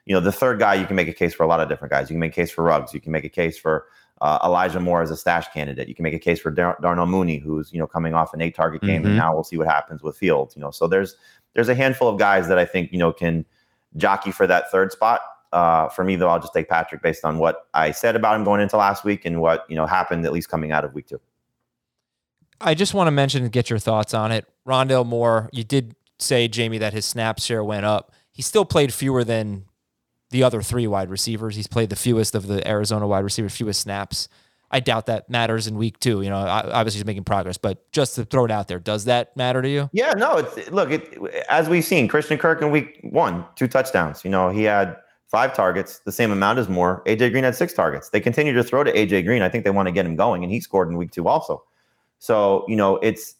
you 0.06 0.14
know 0.14 0.20
the 0.20 0.32
third 0.32 0.58
guy. 0.58 0.74
You 0.74 0.86
can 0.86 0.96
make 0.96 1.08
a 1.08 1.12
case 1.12 1.34
for 1.34 1.42
a 1.44 1.46
lot 1.46 1.60
of 1.60 1.68
different 1.68 1.90
guys. 1.92 2.10
You 2.10 2.14
can 2.14 2.20
make 2.20 2.32
a 2.32 2.34
case 2.36 2.50
for 2.50 2.64
Ruggs. 2.64 2.92
You 2.94 3.00
can 3.00 3.12
make 3.12 3.24
a 3.24 3.28
case 3.28 3.58
for 3.58 3.86
uh, 4.20 4.38
Elijah 4.44 4.80
Moore 4.80 5.02
as 5.02 5.10
a 5.10 5.16
stash 5.16 5.46
candidate. 5.52 5.88
You 5.88 5.94
can 5.94 6.02
make 6.02 6.14
a 6.14 6.18
case 6.18 6.40
for 6.40 6.50
Dar- 6.50 6.78
Darnell 6.82 7.06
Mooney, 7.06 7.38
who's 7.38 7.72
you 7.72 7.78
know 7.78 7.86
coming 7.86 8.14
off 8.14 8.34
an 8.34 8.40
eight 8.40 8.54
target 8.54 8.82
game, 8.82 9.02
Mhm. 9.02 9.06
and 9.06 9.16
now 9.16 9.32
we'll 9.34 9.44
see 9.44 9.56
what 9.56 9.66
happens 9.66 10.02
with 10.02 10.16
Fields. 10.16 10.54
You 10.56 10.62
know, 10.62 10.70
so 10.70 10.86
there's 10.86 11.16
there's 11.54 11.68
a 11.68 11.74
handful 11.74 12.08
of 12.08 12.18
guys 12.18 12.48
that 12.48 12.58
I 12.58 12.64
think 12.64 12.92
you 12.92 12.98
know 12.98 13.12
can 13.12 13.44
jockey 13.96 14.30
for 14.30 14.46
that 14.46 14.70
third 14.70 14.92
spot. 14.92 15.20
Uh, 15.52 15.88
for 15.88 16.04
me, 16.04 16.14
though, 16.14 16.28
I'll 16.28 16.38
just 16.38 16.52
take 16.52 16.68
Patrick 16.68 17.02
based 17.02 17.24
on 17.24 17.38
what 17.38 17.66
I 17.74 17.90
said 17.90 18.14
about 18.14 18.36
him 18.36 18.44
going 18.44 18.60
into 18.60 18.76
last 18.76 19.04
week 19.04 19.24
and 19.24 19.40
what 19.40 19.64
you 19.68 19.74
know 19.76 19.86
happened 19.86 20.24
at 20.24 20.32
least 20.32 20.48
coming 20.48 20.70
out 20.70 20.84
of 20.84 20.94
week 20.94 21.08
two. 21.08 21.20
I 22.60 22.74
just 22.74 22.92
want 22.94 23.06
to 23.06 23.10
mention 23.10 23.42
and 23.42 23.50
get 23.52 23.70
your 23.70 23.78
thoughts 23.78 24.12
on 24.12 24.32
it. 24.32 24.46
Rondale 24.66 25.06
Moore, 25.06 25.48
you 25.52 25.64
did 25.64 25.96
say, 26.20 26.48
Jamie, 26.48 26.78
that 26.78 26.92
his 26.92 27.04
snap 27.04 27.40
share 27.40 27.64
went 27.64 27.86
up. 27.86 28.12
He 28.32 28.42
still 28.42 28.64
played 28.64 28.92
fewer 28.92 29.24
than 29.24 29.64
the 30.30 30.42
other 30.42 30.62
three 30.62 30.86
wide 30.86 31.10
receivers. 31.10 31.56
He's 31.56 31.66
played 31.66 31.90
the 31.90 31.96
fewest 31.96 32.34
of 32.34 32.46
the 32.46 32.66
Arizona 32.66 33.06
wide 33.06 33.24
receivers, 33.24 33.56
fewest 33.56 33.80
snaps. 33.80 34.28
I 34.70 34.78
doubt 34.78 35.06
that 35.06 35.28
matters 35.28 35.66
in 35.66 35.76
week 35.76 35.98
two. 35.98 36.22
You 36.22 36.30
know, 36.30 36.36
obviously 36.36 36.98
he's 36.98 37.06
making 37.06 37.24
progress, 37.24 37.58
but 37.58 37.90
just 37.90 38.14
to 38.14 38.24
throw 38.24 38.44
it 38.44 38.52
out 38.52 38.68
there, 38.68 38.78
does 38.78 39.06
that 39.06 39.36
matter 39.36 39.60
to 39.60 39.68
you? 39.68 39.90
Yeah, 39.92 40.12
no, 40.12 40.36
it's 40.36 40.70
look, 40.70 40.92
it, 40.92 41.12
as 41.48 41.68
we've 41.68 41.84
seen, 41.84 42.06
Christian 42.06 42.38
Kirk 42.38 42.62
in 42.62 42.70
week 42.70 43.00
one, 43.02 43.44
two 43.56 43.66
touchdowns. 43.66 44.24
You 44.24 44.30
know, 44.30 44.50
he 44.50 44.62
had 44.62 44.96
five 45.26 45.54
targets, 45.54 46.00
the 46.00 46.12
same 46.12 46.30
amount 46.30 46.60
as 46.60 46.68
Moore. 46.68 47.02
AJ 47.06 47.32
Green 47.32 47.42
had 47.42 47.56
six 47.56 47.72
targets. 47.72 48.10
They 48.10 48.20
continue 48.20 48.52
to 48.52 48.62
throw 48.62 48.84
to 48.84 48.92
AJ 48.92 49.24
Green. 49.24 49.42
I 49.42 49.48
think 49.48 49.64
they 49.64 49.70
want 49.70 49.86
to 49.86 49.92
get 49.92 50.06
him 50.06 50.14
going, 50.14 50.44
and 50.44 50.52
he 50.52 50.60
scored 50.60 50.88
in 50.88 50.96
week 50.96 51.10
two 51.10 51.26
also. 51.26 51.64
So, 52.20 52.64
you 52.68 52.76
know, 52.76 52.96
it's, 52.98 53.34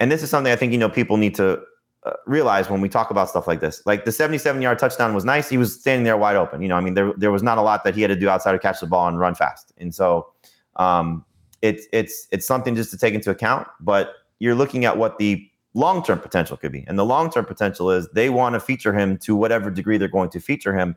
and 0.00 0.10
this 0.10 0.22
is 0.22 0.30
something 0.30 0.52
I 0.52 0.56
think, 0.56 0.72
you 0.72 0.78
know, 0.78 0.88
people 0.88 1.18
need 1.18 1.34
to 1.36 1.62
uh, 2.04 2.12
realize 2.26 2.68
when 2.68 2.80
we 2.80 2.88
talk 2.88 3.10
about 3.10 3.28
stuff 3.28 3.46
like 3.46 3.60
this. 3.60 3.82
Like 3.86 4.04
the 4.04 4.12
77 4.12 4.60
yard 4.60 4.78
touchdown 4.78 5.14
was 5.14 5.24
nice. 5.24 5.48
He 5.48 5.56
was 5.56 5.78
standing 5.78 6.04
there 6.04 6.16
wide 6.16 6.36
open. 6.36 6.60
You 6.62 6.68
know, 6.68 6.76
I 6.76 6.80
mean, 6.80 6.94
there, 6.94 7.12
there 7.16 7.30
was 7.30 7.42
not 7.42 7.58
a 7.58 7.62
lot 7.62 7.84
that 7.84 7.94
he 7.94 8.02
had 8.02 8.08
to 8.08 8.16
do 8.16 8.28
outside 8.28 8.54
of 8.54 8.60
catch 8.60 8.80
the 8.80 8.86
ball 8.86 9.06
and 9.08 9.18
run 9.18 9.34
fast. 9.34 9.72
And 9.78 9.94
so, 9.94 10.28
um, 10.76 11.24
it's, 11.60 11.86
it's, 11.92 12.26
it's 12.32 12.44
something 12.44 12.74
just 12.74 12.90
to 12.90 12.98
take 12.98 13.14
into 13.14 13.30
account, 13.30 13.68
but 13.78 14.14
you're 14.40 14.56
looking 14.56 14.84
at 14.84 14.96
what 14.96 15.18
the 15.18 15.48
long 15.74 16.02
term 16.02 16.18
potential 16.18 16.56
could 16.56 16.72
be. 16.72 16.84
And 16.88 16.98
the 16.98 17.04
long 17.04 17.30
term 17.30 17.44
potential 17.44 17.90
is 17.90 18.08
they 18.08 18.30
want 18.30 18.54
to 18.54 18.60
feature 18.60 18.92
him 18.92 19.16
to 19.18 19.36
whatever 19.36 19.70
degree 19.70 19.96
they're 19.96 20.08
going 20.08 20.30
to 20.30 20.40
feature 20.40 20.74
him 20.74 20.96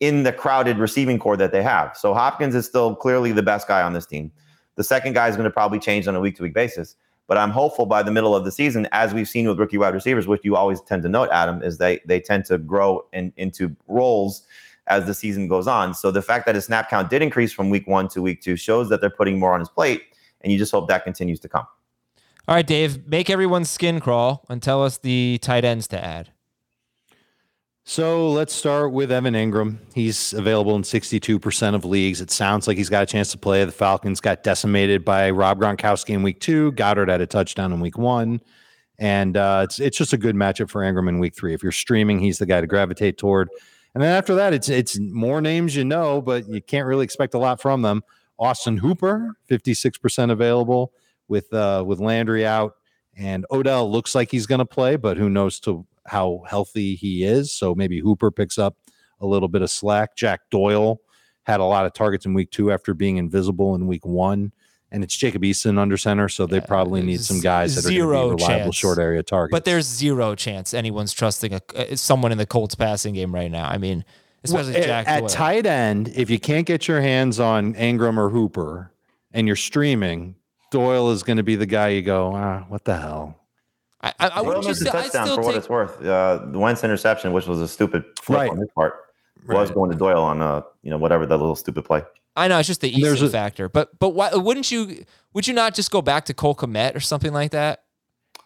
in 0.00 0.22
the 0.24 0.32
crowded 0.32 0.78
receiving 0.78 1.18
corps 1.18 1.36
that 1.36 1.52
they 1.52 1.62
have. 1.62 1.96
So 1.96 2.14
Hopkins 2.14 2.54
is 2.54 2.66
still 2.66 2.96
clearly 2.96 3.32
the 3.32 3.42
best 3.42 3.68
guy 3.68 3.82
on 3.82 3.92
this 3.92 4.06
team. 4.06 4.32
The 4.76 4.84
second 4.84 5.12
guy 5.12 5.28
is 5.28 5.36
going 5.36 5.44
to 5.44 5.50
probably 5.50 5.78
change 5.78 6.08
on 6.08 6.16
a 6.16 6.20
week 6.20 6.36
to 6.36 6.42
week 6.42 6.54
basis. 6.54 6.96
But 7.30 7.38
I'm 7.38 7.50
hopeful 7.50 7.86
by 7.86 8.02
the 8.02 8.10
middle 8.10 8.34
of 8.34 8.44
the 8.44 8.50
season, 8.50 8.88
as 8.90 9.14
we've 9.14 9.28
seen 9.28 9.46
with 9.46 9.56
rookie 9.56 9.78
wide 9.78 9.94
receivers, 9.94 10.26
which 10.26 10.40
you 10.42 10.56
always 10.56 10.80
tend 10.80 11.04
to 11.04 11.08
note, 11.08 11.28
Adam, 11.30 11.62
is 11.62 11.78
they 11.78 12.00
they 12.04 12.18
tend 12.18 12.44
to 12.46 12.58
grow 12.58 13.06
in, 13.12 13.32
into 13.36 13.76
roles 13.86 14.42
as 14.88 15.06
the 15.06 15.14
season 15.14 15.46
goes 15.46 15.68
on. 15.68 15.94
So 15.94 16.10
the 16.10 16.22
fact 16.22 16.44
that 16.46 16.56
his 16.56 16.64
snap 16.64 16.90
count 16.90 17.08
did 17.08 17.22
increase 17.22 17.52
from 17.52 17.70
week 17.70 17.86
one 17.86 18.08
to 18.08 18.20
week 18.20 18.42
two 18.42 18.56
shows 18.56 18.88
that 18.88 19.00
they're 19.00 19.10
putting 19.10 19.38
more 19.38 19.54
on 19.54 19.60
his 19.60 19.68
plate, 19.68 20.02
and 20.40 20.52
you 20.52 20.58
just 20.58 20.72
hope 20.72 20.88
that 20.88 21.04
continues 21.04 21.38
to 21.38 21.48
come. 21.48 21.66
All 22.48 22.56
right, 22.56 22.66
Dave, 22.66 23.06
make 23.06 23.30
everyone's 23.30 23.70
skin 23.70 24.00
crawl 24.00 24.44
and 24.48 24.60
tell 24.60 24.82
us 24.82 24.98
the 24.98 25.38
tight 25.40 25.64
ends 25.64 25.86
to 25.86 26.04
add. 26.04 26.32
So 27.90 28.30
let's 28.30 28.54
start 28.54 28.92
with 28.92 29.10
Evan 29.10 29.34
Engram. 29.34 29.76
He's 29.96 30.32
available 30.32 30.76
in 30.76 30.82
62% 30.82 31.74
of 31.74 31.84
leagues. 31.84 32.20
It 32.20 32.30
sounds 32.30 32.68
like 32.68 32.76
he's 32.76 32.88
got 32.88 33.02
a 33.02 33.06
chance 33.06 33.32
to 33.32 33.36
play. 33.36 33.64
The 33.64 33.72
Falcons 33.72 34.20
got 34.20 34.44
decimated 34.44 35.04
by 35.04 35.28
Rob 35.30 35.58
Gronkowski 35.58 36.10
in 36.10 36.22
week 36.22 36.38
two. 36.38 36.70
Goedert 36.74 37.08
had 37.08 37.20
a 37.20 37.26
touchdown 37.26 37.72
in 37.72 37.80
week 37.80 37.98
one. 37.98 38.42
And 39.00 39.36
uh, 39.36 39.62
it's 39.64 39.80
it's 39.80 39.98
just 39.98 40.12
a 40.12 40.16
good 40.16 40.36
matchup 40.36 40.70
for 40.70 40.82
Engram 40.82 41.08
in 41.08 41.18
week 41.18 41.34
three. 41.34 41.52
If 41.52 41.64
you're 41.64 41.72
streaming, 41.72 42.20
he's 42.20 42.38
the 42.38 42.46
guy 42.46 42.60
to 42.60 42.66
gravitate 42.68 43.18
toward. 43.18 43.48
And 43.96 44.04
then 44.04 44.16
after 44.16 44.36
that, 44.36 44.54
it's 44.54 44.68
it's 44.68 44.96
more 45.00 45.40
names 45.40 45.74
you 45.74 45.84
know, 45.84 46.22
but 46.22 46.48
you 46.48 46.62
can't 46.62 46.86
really 46.86 47.02
expect 47.02 47.34
a 47.34 47.38
lot 47.38 47.60
from 47.60 47.82
them. 47.82 48.04
Austin 48.38 48.76
Hooper, 48.76 49.34
56% 49.50 50.30
available 50.30 50.92
with 51.26 51.52
uh, 51.52 51.82
with 51.84 51.98
Landry 51.98 52.46
out. 52.46 52.74
And 53.16 53.44
Odell 53.50 53.90
looks 53.90 54.14
like 54.14 54.30
he's 54.30 54.46
going 54.46 54.60
to 54.60 54.64
play, 54.64 54.94
but 54.94 55.16
who 55.16 55.28
knows 55.28 55.58
to 55.60 55.88
how 56.10 56.42
healthy 56.48 56.96
he 56.96 57.22
is. 57.22 57.52
So 57.52 57.72
maybe 57.72 58.00
Hooper 58.00 58.32
picks 58.32 58.58
up 58.58 58.76
a 59.20 59.26
little 59.26 59.48
bit 59.48 59.62
of 59.62 59.70
slack. 59.70 60.16
Jack 60.16 60.40
Doyle 60.50 61.00
had 61.44 61.60
a 61.60 61.64
lot 61.64 61.86
of 61.86 61.92
targets 61.92 62.26
in 62.26 62.34
week 62.34 62.50
two 62.50 62.72
after 62.72 62.94
being 62.94 63.16
invisible 63.16 63.76
in 63.76 63.86
week 63.86 64.04
one. 64.04 64.52
And 64.90 65.04
it's 65.04 65.16
Jacob 65.16 65.42
Eason 65.42 65.78
under 65.78 65.96
center, 65.96 66.28
so 66.28 66.46
they 66.46 66.60
probably 66.60 67.00
need 67.00 67.20
some 67.20 67.38
guys 67.38 67.76
that 67.76 67.82
Zero 67.82 68.08
are 68.08 68.12
going 68.12 68.30
to 68.30 68.36
be 68.38 68.42
reliable 68.42 68.64
chance. 68.64 68.76
short 68.76 68.98
area 68.98 69.22
targets. 69.22 69.52
But 69.52 69.64
there's 69.64 69.86
zero 69.86 70.34
chance 70.34 70.74
anyone's 70.74 71.12
trusting 71.12 71.54
a, 71.54 71.60
uh, 71.76 71.94
someone 71.94 72.32
in 72.32 72.38
the 72.38 72.46
Colts 72.46 72.74
passing 72.74 73.14
game 73.14 73.32
right 73.32 73.52
now. 73.52 73.68
I 73.68 73.78
mean, 73.78 74.04
especially 74.42 74.72
Well, 74.72 74.82
Jack 74.82 75.06
at, 75.06 75.22
at 75.22 75.30
tight 75.30 75.64
end, 75.64 76.08
if 76.16 76.28
you 76.28 76.40
can't 76.40 76.66
get 76.66 76.88
your 76.88 77.00
hands 77.00 77.38
on 77.38 77.74
Engram 77.74 78.18
or 78.18 78.30
Hooper 78.30 78.92
and 79.32 79.46
you're 79.46 79.54
streaming, 79.54 80.34
Doyle 80.72 81.12
is 81.12 81.22
going 81.22 81.36
to 81.36 81.44
be 81.44 81.54
the 81.54 81.66
guy 81.66 81.90
you 81.90 82.02
go, 82.02 82.34
ah, 82.34 82.64
what 82.68 82.84
the 82.84 82.96
hell? 82.96 83.39
I, 84.02 84.14
I, 84.18 84.28
I 84.28 84.40
wouldn't 84.40 84.64
you 84.64 84.70
missed 84.70 84.80
a 84.82 84.84
say, 84.84 84.90
I 84.90 85.02
touchdown 85.02 85.26
still 85.26 85.36
for 85.36 85.42
what 85.42 85.54
it's 85.56 85.68
worth. 85.68 86.02
Uh, 86.04 86.38
the 86.46 86.58
Wentz 86.58 86.82
interception, 86.84 87.32
which 87.32 87.46
was 87.46 87.60
a 87.60 87.68
stupid 87.68 88.04
flip 88.22 88.38
Right. 88.38 88.50
on 88.50 88.56
his 88.56 88.68
part, 88.74 88.94
was 89.46 89.70
going 89.70 89.90
to 89.90 89.96
Doyle 89.96 90.22
on 90.22 90.40
uh, 90.40 90.62
you 90.82 90.90
know 90.90 90.96
whatever 90.98 91.26
that 91.26 91.36
little 91.36 91.56
stupid 91.56 91.84
play. 91.84 92.02
I 92.36 92.48
know 92.48 92.58
it's 92.58 92.66
just 92.68 92.80
the 92.80 92.90
There's 92.90 93.20
Eason 93.20 93.26
a- 93.26 93.30
factor, 93.30 93.68
but 93.68 93.98
but 93.98 94.10
why 94.10 94.30
wouldn't 94.34 94.70
you? 94.70 95.04
Would 95.34 95.46
you 95.46 95.52
not 95.54 95.74
just 95.74 95.90
go 95.90 96.00
back 96.00 96.24
to 96.26 96.34
Cole 96.34 96.54
Kmet 96.54 96.94
or 96.94 97.00
something 97.00 97.32
like 97.32 97.50
that? 97.50 97.82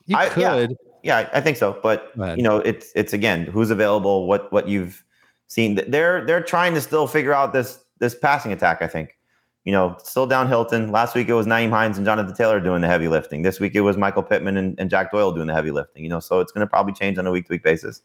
You 0.07 0.17
I- 0.17 0.25
yeah. 0.25 0.31
could. 0.55 0.77
Yeah, 1.03 1.19
I 1.19 1.39
I 1.39 1.41
think 1.41 1.57
so. 1.59 1.79
But 1.83 2.11
you 2.17 2.43
know, 2.43 2.57
it's 2.59 2.91
it's 2.97 3.13
again 3.13 3.45
who's 3.45 3.71
available, 3.71 4.27
what 4.27 4.51
what 4.53 4.67
you've 4.69 5.05
seen. 5.49 5.75
They're 5.87 6.25
they're 6.27 6.43
trying 6.43 6.75
to 6.75 6.81
still 6.81 7.07
figure 7.07 7.33
out 7.35 7.53
this 7.53 7.79
this 8.01 8.15
passing 8.15 8.53
attack. 8.53 8.81
I 8.83 8.87
think. 8.89 9.17
You 9.65 9.73
know, 9.73 9.97
still 10.03 10.27
down 10.27 10.49
Hilton. 10.49 10.93
Last 10.93 11.15
week 11.15 11.29
it 11.29 11.33
was 11.33 11.47
Nyheim 11.47 11.71
Hines 11.71 11.97
and 11.97 12.05
Jonathan 12.05 12.35
Taylor 12.35 12.61
doing 12.61 12.83
the 12.83 12.87
heavy 12.87 13.09
lifting. 13.09 13.43
This 13.43 13.61
week 13.61 13.75
it 13.75 13.81
was 13.81 13.97
Michael 13.97 14.23
Pittman 14.23 14.59
and, 14.59 14.79
and 14.79 14.91
Jack 14.91 15.11
Doyle 15.11 15.33
doing 15.33 15.47
the 15.47 15.55
heavy 15.55 15.71
lifting. 15.71 16.03
You 16.03 16.11
know, 16.11 16.21
so 16.21 16.41
it's 16.41 16.53
going 16.53 16.67
to 16.67 16.71
probably 16.71 16.93
change 16.93 17.17
on 17.17 17.27
a 17.27 17.31
week 17.31 17.47
to 17.47 17.53
week 17.53 17.63
basis. 17.63 18.03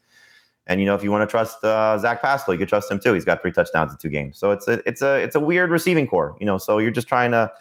And 0.66 0.80
you 0.80 0.86
know, 0.86 0.94
if 0.94 1.02
you 1.02 1.10
want 1.10 1.28
to 1.28 1.30
trust 1.30 1.62
uh, 1.64 1.98
Zach 1.98 2.22
Pascal, 2.22 2.54
you 2.54 2.58
can 2.58 2.68
trust 2.68 2.90
him 2.90 3.00
too. 3.00 3.12
He's 3.12 3.24
got 3.24 3.42
three 3.42 3.52
touchdowns 3.52 3.92
in 3.92 3.98
two 3.98 4.08
games. 4.08 4.38
So 4.38 4.52
it's 4.52 4.68
a 4.68 4.80
it's 4.86 5.02
a 5.02 5.16
it's 5.16 5.34
a 5.34 5.40
weird 5.40 5.70
receiving 5.70 6.06
corps. 6.06 6.36
You 6.40 6.46
know, 6.46 6.58
so 6.58 6.78
you're 6.78 6.90
just 6.90 7.08
trying 7.08 7.32
to. 7.32 7.52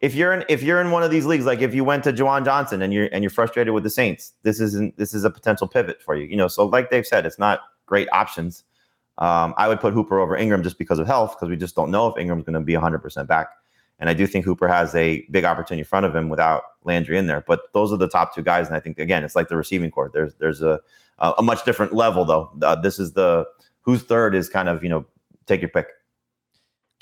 If 0.00 0.14
you're 0.14 0.32
in 0.32 0.44
if 0.48 0.62
you're 0.62 0.80
in 0.80 0.90
one 0.92 1.02
of 1.02 1.10
these 1.10 1.26
leagues, 1.26 1.44
like 1.44 1.60
if 1.60 1.74
you 1.74 1.84
went 1.84 2.04
to 2.04 2.12
Juwan 2.12 2.44
Johnson 2.44 2.82
and 2.82 2.92
you're 2.92 3.08
and 3.12 3.24
you're 3.24 3.30
frustrated 3.30 3.74
with 3.74 3.82
the 3.82 3.90
Saints, 3.90 4.32
this 4.42 4.60
isn't 4.60 4.96
this 4.96 5.12
is 5.12 5.24
a 5.24 5.30
potential 5.30 5.66
pivot 5.66 6.02
for 6.02 6.14
you. 6.14 6.26
You 6.26 6.36
know, 6.36 6.48
so 6.48 6.66
like 6.66 6.90
they've 6.90 7.06
said, 7.06 7.26
it's 7.26 7.38
not 7.38 7.62
great 7.86 8.08
options. 8.12 8.62
Um, 9.18 9.54
I 9.56 9.68
would 9.68 9.80
put 9.80 9.92
Hooper 9.92 10.20
over 10.20 10.38
Engram 10.38 10.62
just 10.62 10.78
because 10.78 10.98
of 10.98 11.06
health, 11.06 11.36
because 11.36 11.48
we 11.48 11.56
just 11.56 11.74
don't 11.74 11.90
know 11.90 12.06
if 12.06 12.14
Engram's 12.14 12.44
going 12.44 12.54
to 12.54 12.60
be 12.60 12.74
100% 12.74 13.26
back. 13.26 13.48
And 13.98 14.08
I 14.08 14.14
do 14.14 14.26
think 14.26 14.44
Hooper 14.44 14.68
has 14.68 14.94
a 14.94 15.26
big 15.30 15.44
opportunity 15.44 15.80
in 15.80 15.84
front 15.84 16.06
of 16.06 16.14
him 16.14 16.28
without 16.28 16.62
Landry 16.84 17.18
in 17.18 17.26
there. 17.26 17.42
But 17.46 17.72
those 17.74 17.92
are 17.92 17.96
the 17.96 18.08
top 18.08 18.32
two 18.32 18.42
guys, 18.42 18.68
and 18.68 18.76
I 18.76 18.80
think 18.80 18.98
again, 18.98 19.24
it's 19.24 19.34
like 19.34 19.48
the 19.48 19.56
receiving 19.56 19.90
court. 19.90 20.12
There's 20.12 20.34
there's 20.36 20.62
a 20.62 20.80
a, 21.18 21.34
a 21.38 21.42
much 21.42 21.64
different 21.64 21.92
level 21.92 22.24
though. 22.24 22.50
Uh, 22.62 22.76
this 22.76 23.00
is 23.00 23.12
the 23.14 23.44
who's 23.82 24.02
third 24.02 24.36
is 24.36 24.48
kind 24.48 24.68
of 24.68 24.82
you 24.84 24.88
know 24.88 25.04
take 25.46 25.60
your 25.60 25.70
pick. 25.70 25.88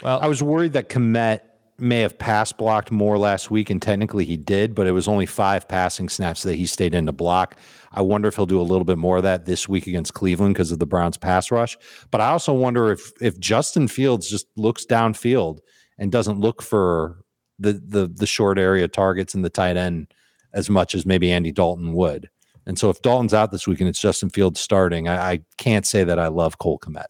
Well, 0.03 0.19
I 0.21 0.27
was 0.27 0.43
worried 0.43 0.73
that 0.73 0.89
Kmet 0.89 1.41
may 1.79 2.01
have 2.01 2.19
pass 2.19 2.53
blocked 2.53 2.91
more 2.91 3.19
last 3.19 3.51
week, 3.51 3.71
and 3.71 3.81
technically 3.81 4.25
he 4.25 4.37
did, 4.37 4.75
but 4.75 4.87
it 4.87 4.93
was 4.93 5.09
only 5.09 5.27
five 5.27 5.69
passing 5.69 6.09
snaps 6.09 6.43
that 6.43 6.55
he 6.55 6.67
stayed 6.67 6.95
in 6.95 7.07
to 7.07 7.13
block. 7.13 7.57
I 7.93 8.03
wonder 8.03 8.29
if 8.29 8.37
he'll 8.37 8.47
do 8.47 8.61
a 8.61 8.63
little 8.63 8.85
bit 8.85 8.99
more 8.99 9.19
of 9.19 9.23
that 9.23 9.47
this 9.47 9.69
week 9.69 9.87
against 9.87 10.15
Cleveland 10.15 10.55
because 10.55 10.73
of 10.73 10.79
the 10.79 10.87
Browns 10.87 11.17
pass 11.17 11.51
rush. 11.51 11.77
But 12.11 12.21
I 12.21 12.29
also 12.29 12.53
wonder 12.53 12.91
if 12.93 13.13
if 13.21 13.39
Justin 13.39 13.89
Fields 13.89 14.29
just 14.29 14.47
looks 14.57 14.85
downfield 14.87 15.61
and 15.99 16.13
doesn't 16.13 16.41
look 16.41 16.63
for 16.63 17.23
the 17.59 17.73
the 17.73 18.07
the 18.07 18.27
short 18.27 18.59
area 18.59 18.89
targets 18.89 19.35
and 19.35 19.45
the 19.45 19.51
tight 19.51 19.77
end 19.77 20.13
as 20.53 20.71
much 20.71 20.95
as 20.95 21.05
maybe 21.05 21.31
Andy 21.31 21.53
Dalton 21.53 21.93
would. 21.93 22.31
And 22.67 22.79
so 22.79 22.91
if 22.91 23.01
Dalton's 23.01 23.35
out 23.35 23.53
this 23.53 23.67
week 23.67 23.81
and 23.81 23.89
it's 23.89 24.01
Justin 24.01 24.31
Fields 24.31 24.61
starting, 24.61 25.07
I, 25.09 25.33
I 25.33 25.41
can't 25.57 25.87
say 25.87 26.03
that 26.05 26.19
I 26.19 26.29
love 26.29 26.59
Cole 26.59 26.79
Kmet. 26.79 27.07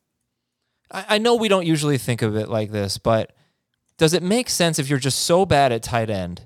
I, 0.90 1.04
I 1.10 1.18
know 1.18 1.34
we 1.36 1.48
don't 1.48 1.66
usually 1.66 1.98
think 1.98 2.22
of 2.22 2.36
it 2.36 2.48
like 2.48 2.70
this, 2.70 2.98
but 2.98 3.32
does 3.98 4.14
it 4.14 4.22
make 4.22 4.50
sense 4.50 4.78
if 4.78 4.88
you're 4.88 4.98
just 4.98 5.20
so 5.20 5.46
bad 5.46 5.72
at 5.72 5.82
tight 5.82 6.10
end 6.10 6.42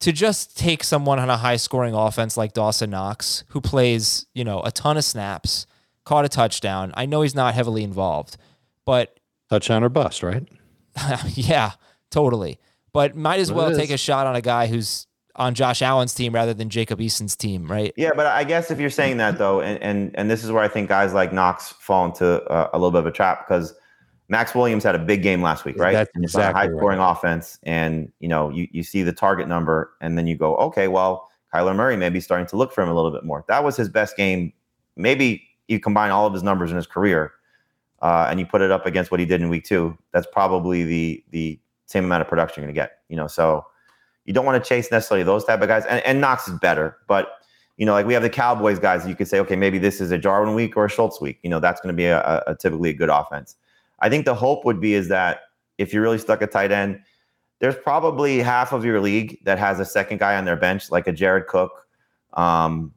to 0.00 0.12
just 0.12 0.56
take 0.56 0.84
someone 0.84 1.18
on 1.18 1.28
a 1.28 1.36
high 1.36 1.56
scoring 1.56 1.94
offense 1.94 2.36
like 2.36 2.52
Dawson 2.52 2.90
Knox, 2.90 3.44
who 3.48 3.60
plays, 3.60 4.26
you 4.34 4.44
know, 4.44 4.62
a 4.62 4.70
ton 4.70 4.96
of 4.96 5.04
snaps, 5.04 5.66
caught 6.04 6.24
a 6.24 6.28
touchdown? 6.28 6.92
I 6.96 7.06
know 7.06 7.22
he's 7.22 7.34
not 7.34 7.54
heavily 7.54 7.82
involved, 7.82 8.36
but 8.84 9.18
Touchdown 9.48 9.82
or 9.82 9.88
bust, 9.88 10.22
right? 10.22 10.46
yeah, 11.34 11.72
totally. 12.10 12.58
But 12.92 13.16
might 13.16 13.40
as 13.40 13.52
well 13.52 13.74
take 13.74 13.90
a 13.90 13.96
shot 13.96 14.26
on 14.26 14.36
a 14.36 14.40
guy 14.40 14.66
who's 14.66 15.06
on 15.36 15.54
Josh 15.54 15.82
Allen's 15.82 16.14
team 16.14 16.34
rather 16.34 16.52
than 16.52 16.68
Jacob 16.68 17.00
Eason's 17.00 17.36
team, 17.36 17.70
right? 17.70 17.92
Yeah, 17.96 18.10
but 18.14 18.26
I 18.26 18.44
guess 18.44 18.70
if 18.70 18.80
you're 18.80 18.90
saying 18.90 19.18
that 19.18 19.38
though, 19.38 19.60
and 19.60 19.80
and, 19.82 20.10
and 20.14 20.30
this 20.30 20.44
is 20.44 20.50
where 20.50 20.62
I 20.62 20.68
think 20.68 20.88
guys 20.88 21.14
like 21.14 21.32
Knox 21.32 21.68
fall 21.68 22.06
into 22.06 22.42
uh, 22.44 22.70
a 22.72 22.78
little 22.78 22.90
bit 22.90 23.00
of 23.00 23.06
a 23.06 23.12
trap 23.12 23.46
because 23.46 23.74
Maxx 24.28 24.54
Williams 24.54 24.84
had 24.84 24.94
a 24.94 24.98
big 24.98 25.22
game 25.22 25.42
last 25.42 25.64
week, 25.64 25.78
right? 25.78 25.92
That's 25.92 26.10
And 26.14 26.24
it's 26.24 26.34
a 26.34 26.38
exactly 26.38 26.60
high 26.60 26.76
scoring 26.76 26.98
offense, 26.98 27.58
and 27.62 28.12
you 28.20 28.28
know 28.28 28.50
you 28.50 28.68
you 28.72 28.82
see 28.82 29.02
the 29.02 29.12
target 29.12 29.48
number, 29.48 29.92
and 30.00 30.18
then 30.18 30.26
you 30.26 30.36
go, 30.36 30.56
okay, 30.56 30.88
well 30.88 31.28
Kyler 31.52 31.74
Murray 31.74 31.96
may 31.96 32.10
be 32.10 32.20
starting 32.20 32.46
to 32.48 32.56
look 32.56 32.72
for 32.72 32.82
him 32.82 32.88
a 32.88 32.94
little 32.94 33.10
bit 33.10 33.24
more. 33.24 33.44
That 33.48 33.64
was 33.64 33.76
his 33.76 33.88
best 33.88 34.16
game. 34.16 34.52
Maybe 34.96 35.48
you 35.66 35.80
combine 35.80 36.10
all 36.10 36.26
of 36.26 36.32
his 36.32 36.42
numbers 36.42 36.70
in 36.70 36.76
his 36.76 36.86
career, 36.86 37.32
uh, 38.02 38.26
and 38.28 38.38
you 38.38 38.46
put 38.46 38.60
it 38.60 38.70
up 38.70 38.86
against 38.86 39.10
what 39.10 39.20
he 39.20 39.26
did 39.26 39.40
in 39.40 39.48
week 39.48 39.64
two. 39.64 39.96
That's 40.12 40.26
probably 40.30 40.84
the 40.84 41.24
the 41.30 41.60
same 41.86 42.04
amount 42.04 42.20
of 42.20 42.28
production 42.28 42.62
you're 42.62 42.66
going 42.66 42.74
to 42.74 42.80
get. 42.80 42.98
You 43.08 43.16
know, 43.16 43.26
so 43.26 43.64
you 44.26 44.34
don't 44.34 44.44
want 44.44 44.62
to 44.62 44.68
chase 44.68 44.90
necessarily 44.90 45.24
those 45.24 45.44
type 45.44 45.62
of 45.62 45.68
guys. 45.68 45.86
And, 45.86 46.04
and 46.04 46.20
Knox 46.20 46.48
is 46.48 46.58
better, 46.58 46.98
but 47.06 47.30
you 47.78 47.86
know, 47.86 47.92
like 47.92 48.06
we 48.06 48.12
have 48.12 48.22
the 48.22 48.30
Cowboys 48.30 48.78
guys. 48.78 49.06
You 49.06 49.14
could 49.14 49.28
say, 49.28 49.38
okay, 49.40 49.56
maybe 49.56 49.78
this 49.78 50.00
is 50.00 50.10
a 50.10 50.18
Jarwin 50.18 50.54
week 50.54 50.76
or 50.76 50.84
a 50.84 50.90
Schultz 50.90 51.20
week. 51.20 51.38
You 51.42 51.48
know, 51.48 51.60
that's 51.60 51.80
going 51.80 51.94
to 51.94 51.96
be 51.96 52.06
a, 52.06 52.20
a, 52.20 52.42
a 52.48 52.54
typically 52.56 52.90
a 52.90 52.94
good 52.94 53.08
offense. 53.08 53.56
I 54.00 54.08
think 54.08 54.24
the 54.24 54.34
hope 54.34 54.64
would 54.64 54.80
be 54.80 54.94
is 54.94 55.08
that 55.08 55.40
if 55.78 55.92
you're 55.92 56.02
really 56.02 56.18
stuck 56.18 56.42
at 56.42 56.50
tight 56.52 56.72
end, 56.72 57.00
there's 57.60 57.76
probably 57.76 58.38
half 58.38 58.72
of 58.72 58.84
your 58.84 59.00
league 59.00 59.38
that 59.44 59.58
has 59.58 59.80
a 59.80 59.84
second 59.84 60.18
guy 60.18 60.36
on 60.36 60.44
their 60.44 60.56
bench, 60.56 60.90
like 60.90 61.06
a 61.06 61.12
Jared 61.12 61.46
Cook. 61.46 61.72
Um, 62.34 62.92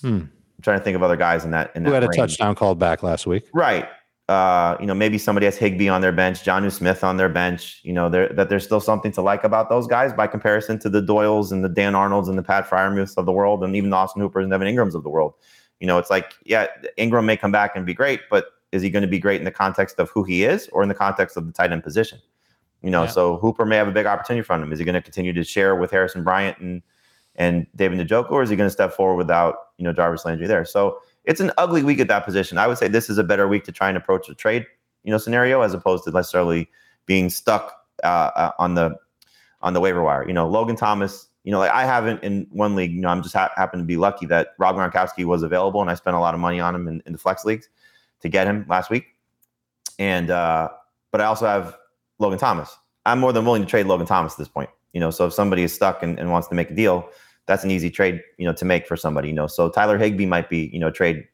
Hmm. 0.00 0.08
I'm 0.08 0.30
trying 0.62 0.78
to 0.78 0.84
think 0.84 0.96
of 0.96 1.02
other 1.02 1.16
guys 1.16 1.44
in 1.44 1.52
that 1.52 1.70
in 1.76 1.84
Who 1.84 1.90
that 1.90 2.02
had 2.02 2.04
a 2.04 2.06
range. 2.08 2.16
touchdown 2.16 2.54
called 2.54 2.78
back 2.78 3.02
last 3.02 3.26
week? 3.26 3.44
Right. 3.54 3.88
Uh, 4.28 4.76
you 4.80 4.86
know, 4.86 4.94
maybe 4.94 5.18
somebody 5.18 5.44
has 5.46 5.56
Higbee 5.56 5.88
on 5.88 6.00
their 6.00 6.12
bench, 6.12 6.42
Jonnu 6.44 6.72
Smith 6.72 7.04
on 7.04 7.16
their 7.16 7.28
bench. 7.28 7.80
You 7.84 7.92
know, 7.92 8.08
there 8.08 8.28
that 8.30 8.48
there's 8.48 8.64
still 8.64 8.80
something 8.80 9.12
to 9.12 9.22
like 9.22 9.44
about 9.44 9.68
those 9.68 9.86
guys 9.86 10.12
by 10.12 10.26
comparison 10.26 10.78
to 10.80 10.88
the 10.88 11.00
Doyles 11.02 11.52
and 11.52 11.64
the 11.64 11.68
Dan 11.68 11.94
Arnolds 11.94 12.28
and 12.28 12.38
the 12.38 12.42
Pat 12.42 12.68
Freiermuths 12.68 13.16
of 13.16 13.26
the 13.26 13.32
world, 13.32 13.62
and 13.62 13.76
even 13.76 13.90
the 13.90 13.96
Austin 13.96 14.22
Hoopers 14.22 14.44
and 14.44 14.52
Evan 14.52 14.66
Engrams 14.68 14.94
of 14.94 15.02
the 15.02 15.10
world. 15.10 15.34
You 15.80 15.86
know, 15.86 15.98
it's 15.98 16.10
like, 16.10 16.32
yeah, 16.44 16.66
Ingram 16.96 17.26
may 17.26 17.36
come 17.36 17.50
back 17.52 17.74
and 17.74 17.84
be 17.84 17.94
great, 17.94 18.20
but 18.30 18.46
is 18.72 18.82
he 18.82 18.90
going 18.90 19.02
to 19.02 19.08
be 19.08 19.18
great 19.18 19.40
in 19.40 19.44
the 19.44 19.50
context 19.52 19.98
of 19.98 20.08
who 20.10 20.24
he 20.24 20.44
is 20.44 20.68
or 20.72 20.82
in 20.82 20.88
the 20.88 20.94
context 20.94 21.36
of 21.36 21.46
the 21.46 21.52
tight 21.52 21.70
end 21.72 21.82
position? 21.84 22.18
You 22.82 22.90
know, 22.90 23.02
Yeah. 23.04 23.10
so 23.10 23.36
Hooper 23.36 23.64
may 23.64 23.76
have 23.76 23.86
a 23.86 23.92
big 23.92 24.06
opportunity 24.06 24.40
of 24.40 24.60
him. 24.62 24.72
Is 24.72 24.78
he 24.78 24.84
going 24.84 24.94
to 24.94 25.00
continue 25.02 25.32
to 25.34 25.44
share 25.44 25.76
with 25.76 25.90
Harrison 25.90 26.24
Bryant 26.24 26.58
and 26.58 26.82
and 27.36 27.66
David 27.76 27.98
Njoku, 28.06 28.30
or 28.32 28.42
is 28.42 28.50
he 28.50 28.56
going 28.56 28.66
to 28.66 28.72
step 28.72 28.92
forward 28.92 29.16
without 29.16 29.54
you 29.78 29.84
know 29.84 29.92
Jarvis 29.92 30.24
Landry 30.24 30.46
there? 30.46 30.64
So 30.64 30.98
it's 31.24 31.40
an 31.40 31.52
ugly 31.56 31.82
week 31.82 32.00
at 32.00 32.08
that 32.08 32.24
position. 32.24 32.58
I 32.58 32.66
would 32.66 32.76
say 32.78 32.88
this 32.88 33.08
is 33.08 33.16
a 33.18 33.24
better 33.24 33.46
week 33.48 33.64
to 33.64 33.72
try 33.72 33.88
and 33.88 33.96
approach 33.96 34.28
a 34.28 34.34
trade, 34.34 34.66
you 35.04 35.10
know, 35.12 35.18
scenario 35.18 35.62
as 35.62 35.72
opposed 35.72 36.04
to 36.04 36.10
necessarily 36.10 36.68
being 37.06 37.30
stuck 37.30 37.74
uh, 38.04 38.30
uh, 38.34 38.50
on 38.58 38.74
the 38.74 38.96
on 39.62 39.72
the 39.72 39.80
waiver 39.80 40.02
wire. 40.02 40.26
You 40.26 40.34
know, 40.34 40.48
Logan 40.48 40.76
Thomas. 40.76 41.28
You 41.44 41.50
know, 41.50 41.58
like 41.58 41.72
I 41.72 41.84
haven't 41.84 42.22
in 42.22 42.46
one 42.50 42.76
league. 42.76 42.92
You 42.92 43.00
know, 43.00 43.08
I'm 43.08 43.22
just 43.22 43.34
ha- 43.34 43.50
happen 43.56 43.80
to 43.80 43.84
be 43.86 43.96
lucky 43.96 44.26
that 44.26 44.48
Rob 44.58 44.76
Gronkowski 44.76 45.24
was 45.24 45.42
available, 45.42 45.80
and 45.80 45.90
I 45.90 45.94
spent 45.94 46.14
a 46.16 46.20
lot 46.20 46.34
of 46.34 46.40
money 46.40 46.60
on 46.60 46.74
him 46.74 46.86
in, 46.86 47.02
in 47.06 47.12
the 47.12 47.18
flex 47.18 47.44
leagues 47.44 47.68
to 48.22 48.28
get 48.28 48.46
him 48.46 48.64
last 48.68 48.90
week. 48.90 49.04
And 49.98 50.30
uh, 50.30 50.70
but 51.10 51.20
I 51.20 51.24
also 51.24 51.46
have 51.46 51.76
Logan 52.18 52.38
Thomas. 52.38 52.76
I'm 53.04 53.20
more 53.20 53.32
than 53.32 53.44
willing 53.44 53.62
to 53.62 53.68
trade 53.68 53.86
Logan 53.86 54.06
Thomas 54.06 54.32
at 54.32 54.38
this 54.38 54.48
point. 54.48 54.70
You 54.92 55.00
know, 55.00 55.10
so 55.10 55.26
if 55.26 55.32
somebody 55.32 55.62
is 55.62 55.72
stuck 55.72 56.02
and, 56.02 56.18
and 56.18 56.30
wants 56.30 56.48
to 56.48 56.54
make 56.54 56.70
a 56.70 56.74
deal, 56.74 57.08
that's 57.46 57.64
an 57.64 57.70
easy 57.70 57.90
trade, 57.90 58.20
you 58.38 58.46
know, 58.46 58.52
to 58.52 58.64
make 58.64 58.86
for 58.86 58.96
somebody, 58.96 59.28
you 59.28 59.34
know. 59.34 59.46
So 59.46 59.68
Tyler 59.68 59.98
Higbee 59.98 60.26
might 60.26 60.48
be, 60.48 60.70
you 60.72 60.78
know, 60.78 60.90
trade 60.90 61.26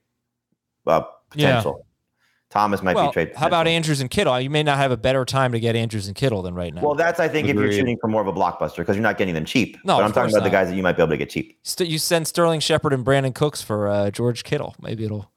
uh, 0.86 1.02
potential. 1.30 1.84
Thomas 2.50 2.82
might 2.82 2.96
well, 2.96 3.08
be 3.08 3.12
trade. 3.12 3.32
how 3.36 3.46
about. 3.46 3.66
Andrews 3.66 4.00
and 4.00 4.10
Kittle? 4.10 4.40
You 4.40 4.48
may 4.48 4.62
not 4.62 4.78
have 4.78 4.90
a 4.90 4.96
better 4.96 5.26
time 5.26 5.52
to 5.52 5.60
get 5.60 5.76
Andrews 5.76 6.06
and 6.06 6.16
Kittle 6.16 6.40
than 6.40 6.54
right 6.54 6.72
now. 6.72 6.80
Well, 6.80 6.94
that's 6.94 7.20
I 7.20 7.28
think 7.28 7.48
if 7.48 7.56
you're 7.56 7.70
shooting 7.70 7.98
for 8.00 8.08
more 8.08 8.22
of 8.22 8.26
a 8.26 8.32
blockbuster 8.32 8.76
because 8.76 8.96
you're 8.96 9.02
not 9.02 9.18
getting 9.18 9.34
them 9.34 9.44
cheap. 9.44 9.76
No, 9.84 9.96
but 9.96 10.00
of 10.00 10.06
I'm 10.06 10.12
talking 10.12 10.30
course 10.30 10.34
about 10.34 10.44
the 10.44 10.50
guys 10.50 10.68
that 10.68 10.76
you 10.76 10.82
might 10.82 10.96
be 10.96 11.02
able 11.02 11.10
to 11.10 11.18
get 11.18 11.28
cheap. 11.28 11.58
St- 11.62 11.90
you 11.90 11.98
send 11.98 12.26
Sterling 12.26 12.60
Shepard 12.60 12.94
and 12.94 13.04
Brandin 13.04 13.34
Cooks 13.34 13.60
for 13.60 13.88
uh, 13.88 14.10
George 14.10 14.44
Kittle. 14.44 14.74
Maybe 14.80 15.04
it'll 15.04 15.30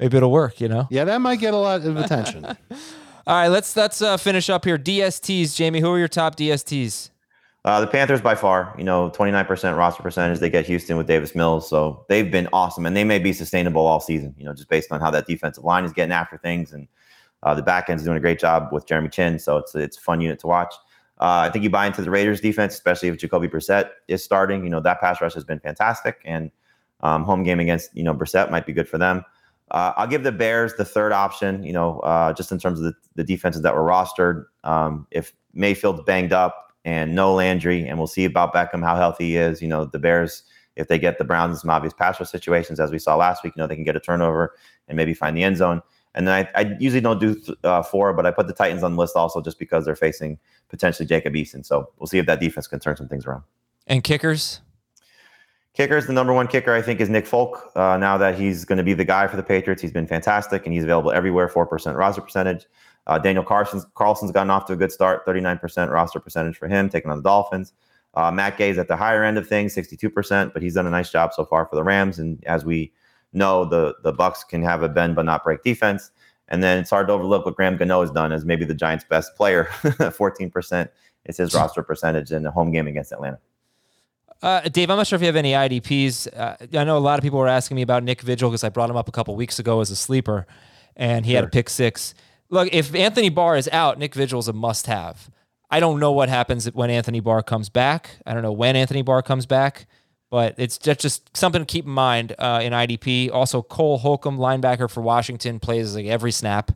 maybe 0.00 0.16
it'll 0.16 0.32
work. 0.32 0.60
You 0.60 0.68
know. 0.68 0.88
Yeah, 0.90 1.04
that 1.04 1.20
might 1.20 1.38
get 1.38 1.54
a 1.54 1.58
lot 1.58 1.84
of 1.84 1.96
attention. 1.96 2.44
All 3.26 3.36
right, 3.36 3.48
let's 3.48 3.76
let's 3.76 4.02
uh, 4.02 4.16
finish 4.16 4.50
up 4.50 4.64
here. 4.64 4.78
DSTs, 4.78 5.54
Jamie. 5.54 5.80
Who 5.80 5.92
are 5.92 5.98
your 5.98 6.08
top 6.08 6.36
DSTs? 6.36 7.10
Uh, 7.64 7.80
the 7.80 7.86
Panthers 7.86 8.22
by 8.22 8.34
far, 8.34 8.74
you 8.78 8.84
know, 8.84 9.10
29% 9.10 9.76
roster 9.76 10.02
percentage. 10.02 10.38
They 10.38 10.48
get 10.48 10.64
Houston 10.64 10.96
with 10.96 11.06
Davis 11.06 11.34
Mills, 11.34 11.68
so 11.68 12.06
they've 12.08 12.30
been 12.30 12.48
awesome, 12.54 12.86
and 12.86 12.96
they 12.96 13.04
may 13.04 13.18
be 13.18 13.34
sustainable 13.34 13.86
all 13.86 14.00
season. 14.00 14.34
You 14.38 14.46
know, 14.46 14.54
just 14.54 14.70
based 14.70 14.90
on 14.90 14.98
how 14.98 15.10
that 15.10 15.26
defensive 15.26 15.62
line 15.62 15.84
is 15.84 15.92
getting 15.92 16.12
after 16.12 16.38
things, 16.38 16.72
and 16.72 16.88
uh, 17.42 17.54
the 17.54 17.62
back 17.62 17.90
end's 17.90 18.02
doing 18.02 18.16
a 18.16 18.20
great 18.20 18.38
job 18.38 18.70
with 18.72 18.86
Jeremy 18.86 19.10
Chinn. 19.10 19.38
So 19.38 19.58
it's 19.58 19.74
it's 19.74 19.98
a 19.98 20.00
fun 20.00 20.22
unit 20.22 20.38
to 20.40 20.46
watch. 20.46 20.72
Uh, 21.18 21.44
I 21.46 21.50
think 21.50 21.62
you 21.62 21.68
buy 21.68 21.86
into 21.86 22.00
the 22.00 22.10
Raiders 22.10 22.40
defense, 22.40 22.72
especially 22.72 23.10
if 23.10 23.18
Jacoby 23.18 23.46
Brissett 23.46 23.90
is 24.08 24.24
starting. 24.24 24.64
You 24.64 24.70
know, 24.70 24.80
that 24.80 24.98
pass 25.00 25.20
rush 25.20 25.34
has 25.34 25.44
been 25.44 25.60
fantastic, 25.60 26.16
and 26.24 26.50
um, 27.02 27.24
home 27.24 27.42
game 27.42 27.60
against 27.60 27.94
you 27.94 28.02
know 28.02 28.14
Brissett 28.14 28.50
might 28.50 28.64
be 28.64 28.72
good 28.72 28.88
for 28.88 28.96
them. 28.96 29.22
Uh, 29.70 29.92
I'll 29.96 30.06
give 30.06 30.22
the 30.22 30.32
Bears 30.32 30.74
the 30.74 30.84
third 30.84 31.12
option. 31.12 31.62
You 31.62 31.72
know, 31.72 32.00
uh, 32.00 32.32
just 32.32 32.52
in 32.52 32.58
terms 32.58 32.80
of 32.80 32.86
the, 32.86 32.94
the 33.16 33.24
defenses 33.24 33.62
that 33.62 33.74
were 33.74 33.84
rostered. 33.84 34.46
Um, 34.64 35.06
if 35.10 35.32
Mayfield's 35.54 36.02
banged 36.04 36.32
up 36.32 36.74
and 36.84 37.14
no 37.14 37.34
Landry, 37.34 37.86
and 37.86 37.98
we'll 37.98 38.06
see 38.06 38.24
about 38.24 38.54
Beckham 38.54 38.82
how 38.82 38.96
healthy 38.96 39.30
he 39.30 39.36
is. 39.36 39.60
You 39.60 39.68
know, 39.68 39.84
the 39.84 39.98
Bears 39.98 40.42
if 40.76 40.88
they 40.88 40.98
get 40.98 41.18
the 41.18 41.24
Browns 41.24 41.56
in 41.56 41.60
some 41.60 41.70
obvious 41.70 41.92
pass 41.92 42.18
rush 42.18 42.30
situations, 42.30 42.80
as 42.80 42.90
we 42.90 42.98
saw 42.98 43.16
last 43.16 43.44
week, 43.44 43.54
you 43.56 43.60
know 43.60 43.66
they 43.66 43.74
can 43.74 43.84
get 43.84 43.96
a 43.96 44.00
turnover 44.00 44.54
and 44.88 44.96
maybe 44.96 45.14
find 45.14 45.36
the 45.36 45.42
end 45.42 45.56
zone. 45.56 45.82
And 46.14 46.26
then 46.26 46.46
I, 46.54 46.60
I 46.60 46.76
usually 46.80 47.00
don't 47.00 47.20
do 47.20 47.40
uh, 47.62 47.82
four, 47.82 48.12
but 48.12 48.26
I 48.26 48.32
put 48.32 48.48
the 48.48 48.52
Titans 48.52 48.82
on 48.82 48.96
the 48.96 49.00
list 49.00 49.14
also 49.14 49.40
just 49.40 49.60
because 49.60 49.84
they're 49.84 49.94
facing 49.94 50.38
potentially 50.68 51.06
Jacob 51.06 51.34
Eason. 51.34 51.64
So 51.64 51.90
we'll 51.98 52.08
see 52.08 52.18
if 52.18 52.26
that 52.26 52.40
defense 52.40 52.66
can 52.66 52.80
turn 52.80 52.96
some 52.96 53.08
things 53.08 53.26
around. 53.26 53.44
And 53.86 54.02
kickers? 54.02 54.60
Kickers, 55.72 56.06
the 56.06 56.12
number 56.12 56.32
one 56.32 56.48
kicker, 56.48 56.74
I 56.74 56.82
think, 56.82 57.00
is 57.00 57.08
Nick 57.08 57.26
Folk. 57.26 57.70
Uh, 57.76 57.96
now 57.96 58.18
that 58.18 58.36
he's 58.36 58.64
going 58.64 58.78
to 58.78 58.84
be 58.84 58.92
the 58.92 59.04
guy 59.04 59.28
for 59.28 59.36
the 59.36 59.42
Patriots, 59.42 59.80
he's 59.80 59.92
been 59.92 60.06
fantastic 60.06 60.66
and 60.66 60.74
he's 60.74 60.82
available 60.82 61.12
everywhere, 61.12 61.48
4% 61.48 61.96
roster 61.96 62.20
percentage. 62.20 62.66
Uh, 63.06 63.18
Daniel 63.18 63.44
Carlson's, 63.44 63.86
Carlson's 63.94 64.32
gotten 64.32 64.50
off 64.50 64.66
to 64.66 64.72
a 64.72 64.76
good 64.76 64.90
start, 64.90 65.24
39% 65.26 65.90
roster 65.90 66.18
percentage 66.18 66.56
for 66.56 66.66
him, 66.66 66.88
taking 66.88 67.10
on 67.10 67.18
the 67.18 67.22
Dolphins. 67.22 67.72
Uh, 68.14 68.30
Matt 68.32 68.58
Gay's 68.58 68.78
at 68.78 68.88
the 68.88 68.96
higher 68.96 69.22
end 69.22 69.38
of 69.38 69.46
things, 69.46 69.74
62%, 69.74 70.52
but 70.52 70.60
he's 70.60 70.74
done 70.74 70.86
a 70.86 70.90
nice 70.90 71.10
job 71.10 71.32
so 71.32 71.44
far 71.44 71.66
for 71.66 71.76
the 71.76 71.84
Rams. 71.84 72.18
And 72.18 72.42
as 72.46 72.64
we 72.64 72.92
know, 73.32 73.64
the, 73.64 73.94
the 74.02 74.12
Bucs 74.12 74.46
can 74.46 74.62
have 74.62 74.82
a 74.82 74.88
bend 74.88 75.14
but 75.14 75.24
not 75.24 75.44
break 75.44 75.62
defense. 75.62 76.10
And 76.48 76.64
then 76.64 76.78
it's 76.78 76.90
hard 76.90 77.06
to 77.06 77.12
overlook 77.12 77.46
what 77.46 77.54
Graham 77.54 77.76
Gano 77.76 78.00
has 78.00 78.10
done 78.10 78.32
as 78.32 78.44
maybe 78.44 78.64
the 78.64 78.74
Giants' 78.74 79.04
best 79.08 79.36
player. 79.36 79.66
14% 79.82 80.88
is 81.26 81.36
his 81.36 81.54
roster 81.54 81.84
percentage 81.84 82.32
in 82.32 82.44
a 82.44 82.50
home 82.50 82.72
game 82.72 82.88
against 82.88 83.12
Atlanta. 83.12 83.38
Uh, 84.42 84.60
Dave, 84.62 84.88
I'm 84.90 84.96
not 84.96 85.06
sure 85.06 85.16
if 85.16 85.20
you 85.20 85.26
have 85.26 85.36
any 85.36 85.52
IDPs. 85.52 86.28
Uh, 86.34 86.56
I 86.78 86.84
know 86.84 86.96
a 86.96 86.98
lot 86.98 87.18
of 87.18 87.22
people 87.22 87.38
were 87.38 87.48
asking 87.48 87.74
me 87.74 87.82
about 87.82 88.02
Nick 88.02 88.22
Vigil 88.22 88.48
because 88.48 88.64
I 88.64 88.70
brought 88.70 88.88
him 88.88 88.96
up 88.96 89.08
a 89.08 89.12
couple 89.12 89.36
weeks 89.36 89.58
ago 89.58 89.80
as 89.80 89.90
a 89.90 89.96
sleeper, 89.96 90.46
and 90.96 91.26
he 91.26 91.34
had 91.34 91.44
a 91.44 91.48
pick 91.48 91.68
six. 91.68 92.14
Look, 92.48 92.68
if 92.72 92.94
Anthony 92.94 93.28
Barr 93.28 93.56
is 93.56 93.68
out, 93.70 93.98
Nick 93.98 94.14
Vigil 94.14 94.40
is 94.40 94.48
a 94.48 94.52
must-have. 94.52 95.30
I 95.70 95.78
don't 95.78 96.00
know 96.00 96.10
what 96.10 96.28
happens 96.28 96.66
when 96.72 96.90
Anthony 96.90 97.20
Barr 97.20 97.42
comes 97.42 97.68
back. 97.68 98.18
I 98.26 98.32
don't 98.32 98.42
know 98.42 98.52
when 98.52 98.76
Anthony 98.76 99.02
Barr 99.02 99.22
comes 99.22 99.46
back, 99.46 99.86
but 100.30 100.54
it's 100.56 100.78
just, 100.78 101.00
just 101.00 101.36
something 101.36 101.62
to 101.62 101.66
keep 101.66 101.84
in 101.84 101.92
mind 101.92 102.34
uh, 102.38 102.60
in 102.62 102.72
IDP. 102.72 103.30
Also, 103.30 103.62
Cole 103.62 103.98
Holcomb, 103.98 104.38
linebacker 104.38 104.90
for 104.90 105.00
Washington, 105.00 105.60
plays 105.60 105.94
like 105.94 106.06
every 106.06 106.32
snap 106.32 106.72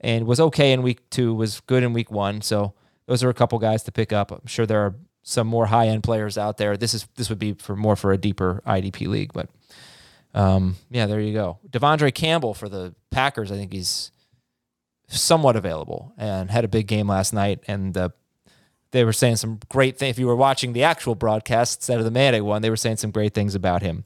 and 0.00 0.26
was 0.26 0.40
okay 0.40 0.72
in 0.72 0.82
week 0.82 1.08
two, 1.08 1.32
was 1.32 1.60
good 1.60 1.82
in 1.82 1.94
week 1.94 2.10
one. 2.10 2.42
So 2.42 2.74
those 3.06 3.24
are 3.24 3.30
a 3.30 3.34
couple 3.34 3.58
guys 3.58 3.82
to 3.84 3.92
pick 3.92 4.12
up. 4.12 4.30
I'm 4.30 4.46
sure 4.46 4.66
there 4.66 4.80
are 4.80 4.94
some 5.24 5.48
more 5.48 5.66
high 5.66 5.88
end 5.88 6.04
players 6.04 6.38
out 6.38 6.58
there. 6.58 6.76
This 6.76 6.94
is 6.94 7.08
this 7.16 7.28
would 7.28 7.40
be 7.40 7.54
for 7.54 7.74
more 7.74 7.96
for 7.96 8.12
a 8.12 8.18
deeper 8.18 8.62
IDP 8.66 9.08
league, 9.08 9.32
but 9.32 9.48
um, 10.34 10.76
yeah, 10.90 11.06
there 11.06 11.20
you 11.20 11.32
go. 11.32 11.58
De'Vondre 11.68 12.14
Campbell 12.14 12.54
for 12.54 12.68
the 12.68 12.94
Packers, 13.10 13.50
I 13.50 13.56
think 13.56 13.72
he's 13.72 14.10
somewhat 15.08 15.56
available 15.56 16.12
and 16.18 16.50
had 16.50 16.64
a 16.64 16.68
big 16.68 16.86
game 16.86 17.08
last 17.08 17.32
night. 17.32 17.60
And 17.68 17.96
uh, 17.96 18.08
they 18.90 19.04
were 19.04 19.12
saying 19.12 19.36
some 19.36 19.60
great 19.68 19.96
things. 19.96 20.10
If 20.10 20.18
you 20.18 20.26
were 20.26 20.36
watching 20.36 20.72
the 20.72 20.82
actual 20.82 21.14
broadcast 21.14 21.78
instead 21.78 21.98
of 21.98 22.04
the 22.04 22.10
Manic 22.10 22.42
one, 22.42 22.62
they 22.62 22.70
were 22.70 22.76
saying 22.76 22.96
some 22.96 23.10
great 23.10 23.32
things 23.32 23.54
about 23.54 23.82
him. 23.82 24.04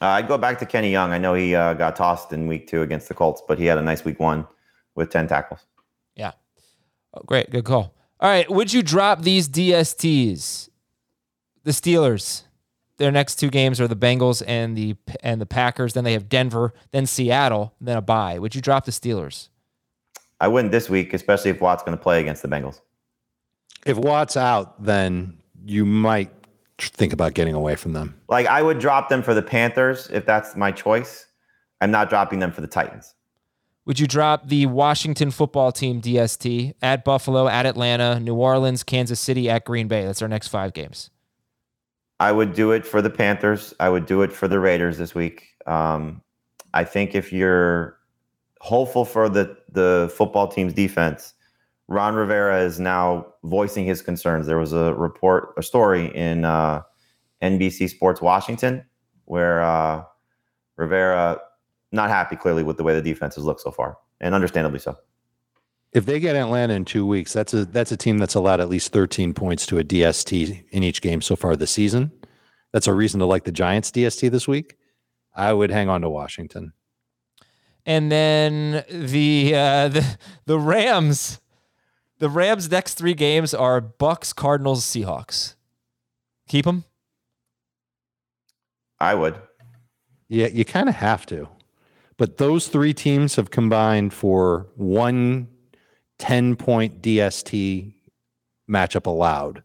Uh, 0.00 0.06
I'd 0.06 0.28
go 0.28 0.38
back 0.38 0.58
to 0.60 0.66
Kenny 0.66 0.90
Young. 0.90 1.12
I 1.12 1.18
know 1.18 1.34
he 1.34 1.54
uh, 1.54 1.74
got 1.74 1.96
tossed 1.96 2.32
in 2.32 2.46
week 2.46 2.66
two 2.66 2.82
against 2.82 3.08
the 3.08 3.14
Colts, 3.14 3.42
but 3.46 3.58
he 3.58 3.66
had 3.66 3.78
a 3.78 3.82
nice 3.82 4.04
week 4.04 4.20
one 4.20 4.46
with 4.94 5.10
10 5.10 5.28
tackles. 5.28 5.66
Yeah. 6.14 6.32
Oh, 7.14 7.22
great. 7.26 7.50
Good 7.50 7.64
call. 7.64 7.94
All 8.20 8.28
right. 8.28 8.50
Would 8.50 8.72
you 8.72 8.82
drop 8.82 9.22
these 9.22 9.48
DSTs? 9.48 10.68
The 11.64 11.70
Steelers. 11.70 12.42
Their 12.96 13.12
next 13.12 13.36
two 13.36 13.48
games 13.48 13.80
are 13.80 13.86
the 13.86 13.94
Bengals 13.94 14.42
and 14.46 14.76
the 14.76 14.96
and 15.22 15.40
the 15.40 15.46
Packers. 15.46 15.92
Then 15.92 16.02
they 16.02 16.14
have 16.14 16.28
Denver, 16.28 16.74
then 16.90 17.06
Seattle, 17.06 17.74
then 17.80 17.96
a 17.96 18.02
bye. 18.02 18.38
Would 18.40 18.54
you 18.56 18.60
drop 18.60 18.86
the 18.86 18.90
Steelers? 18.90 19.48
I 20.40 20.48
wouldn't 20.48 20.72
this 20.72 20.88
week, 20.90 21.14
especially 21.14 21.50
if 21.50 21.60
Watt's 21.60 21.82
going 21.82 21.96
to 21.96 22.02
play 22.02 22.20
against 22.20 22.42
the 22.42 22.48
Bengals. 22.48 22.80
if 23.86 23.96
Watt's 23.96 24.36
out, 24.36 24.82
then 24.82 25.38
you 25.64 25.84
might 25.84 26.30
think 26.78 27.12
about 27.12 27.34
getting 27.34 27.54
away 27.54 27.76
from 27.76 27.92
them. 27.92 28.20
Like 28.28 28.46
I 28.46 28.62
would 28.62 28.78
drop 28.80 29.08
them 29.08 29.22
for 29.22 29.34
the 29.34 29.42
Panthers 29.42 30.08
if 30.12 30.26
that's 30.26 30.56
my 30.56 30.72
choice. 30.72 31.26
I'm 31.80 31.90
not 31.92 32.08
dropping 32.08 32.40
them 32.40 32.50
for 32.50 32.60
the 32.62 32.66
Titans. 32.66 33.14
Would 33.88 33.98
you 33.98 34.06
drop 34.06 34.48
the 34.48 34.66
Washington 34.66 35.30
football 35.30 35.72
team 35.72 36.02
DST 36.02 36.74
at 36.82 37.06
Buffalo, 37.06 37.48
at 37.48 37.64
Atlanta, 37.64 38.20
New 38.20 38.34
Orleans, 38.34 38.82
Kansas 38.82 39.18
City, 39.18 39.48
at 39.48 39.64
Green 39.64 39.88
Bay? 39.88 40.04
That's 40.04 40.20
our 40.20 40.28
next 40.28 40.48
five 40.48 40.74
games. 40.74 41.08
I 42.20 42.32
would 42.32 42.52
do 42.52 42.72
it 42.72 42.84
for 42.84 43.00
the 43.00 43.08
Panthers. 43.08 43.72
I 43.80 43.88
would 43.88 44.04
do 44.04 44.20
it 44.20 44.30
for 44.30 44.46
the 44.46 44.60
Raiders 44.60 44.98
this 44.98 45.14
week. 45.14 45.54
Um, 45.66 46.20
I 46.74 46.84
think 46.84 47.14
if 47.14 47.32
you're 47.32 47.96
hopeful 48.60 49.06
for 49.06 49.30
the 49.30 49.56
the 49.72 50.12
football 50.14 50.48
team's 50.48 50.74
defense, 50.74 51.32
Ron 51.86 52.14
Rivera 52.14 52.60
is 52.60 52.78
now 52.78 53.24
voicing 53.44 53.86
his 53.86 54.02
concerns. 54.02 54.46
There 54.46 54.58
was 54.58 54.74
a 54.74 54.92
report, 54.96 55.54
a 55.56 55.62
story 55.62 56.14
in 56.14 56.44
uh, 56.44 56.82
NBC 57.40 57.88
Sports 57.88 58.20
Washington 58.20 58.84
where 59.24 59.62
uh, 59.62 60.02
Rivera 60.76 61.40
not 61.92 62.10
happy 62.10 62.36
clearly 62.36 62.62
with 62.62 62.76
the 62.76 62.84
way 62.84 62.94
the 62.94 63.02
defense 63.02 63.34
has 63.36 63.44
looked 63.44 63.60
so 63.60 63.70
far, 63.70 63.98
and 64.20 64.34
understandably 64.34 64.78
so. 64.78 64.96
If 65.92 66.04
they 66.04 66.20
get 66.20 66.36
Atlanta 66.36 66.74
in 66.74 66.84
two 66.84 67.06
weeks, 67.06 67.32
that's 67.32 67.54
a 67.54 67.64
that's 67.64 67.92
a 67.92 67.96
team 67.96 68.18
that's 68.18 68.34
allowed 68.34 68.60
at 68.60 68.68
least 68.68 68.92
13 68.92 69.32
points 69.32 69.64
to 69.66 69.78
a 69.78 69.84
DST 69.84 70.64
in 70.70 70.82
each 70.82 71.00
game 71.00 71.22
so 71.22 71.34
far 71.34 71.56
this 71.56 71.70
season. 71.70 72.12
That's 72.72 72.86
a 72.86 72.92
reason 72.92 73.20
to 73.20 73.26
like 73.26 73.44
the 73.44 73.52
Giants 73.52 73.90
DST 73.90 74.30
this 74.30 74.46
week. 74.46 74.76
I 75.34 75.52
would 75.52 75.70
hang 75.70 75.88
on 75.88 76.02
to 76.02 76.10
Washington. 76.10 76.72
And 77.86 78.12
then 78.12 78.84
the 78.90 79.54
uh, 79.54 79.88
the 79.88 80.18
the 80.44 80.58
Rams, 80.58 81.40
the 82.18 82.28
Rams' 82.28 82.70
next 82.70 82.94
three 82.94 83.14
games 83.14 83.54
are 83.54 83.80
Bucs, 83.80 84.34
Cardinals, 84.34 84.84
Seahawks. 84.84 85.54
Keep 86.48 86.66
them. 86.66 86.84
I 89.00 89.14
would. 89.14 89.36
Yeah, 90.28 90.48
you 90.48 90.66
kind 90.66 90.88
of 90.88 90.96
have 90.96 91.24
to. 91.26 91.48
But 92.18 92.36
those 92.36 92.66
three 92.66 92.92
teams 92.92 93.36
have 93.36 93.50
combined 93.50 94.12
for 94.12 94.66
one 94.74 95.48
10 96.18 96.56
point 96.56 97.00
DST 97.00 97.94
matchup 98.68 99.06
allowed. 99.06 99.62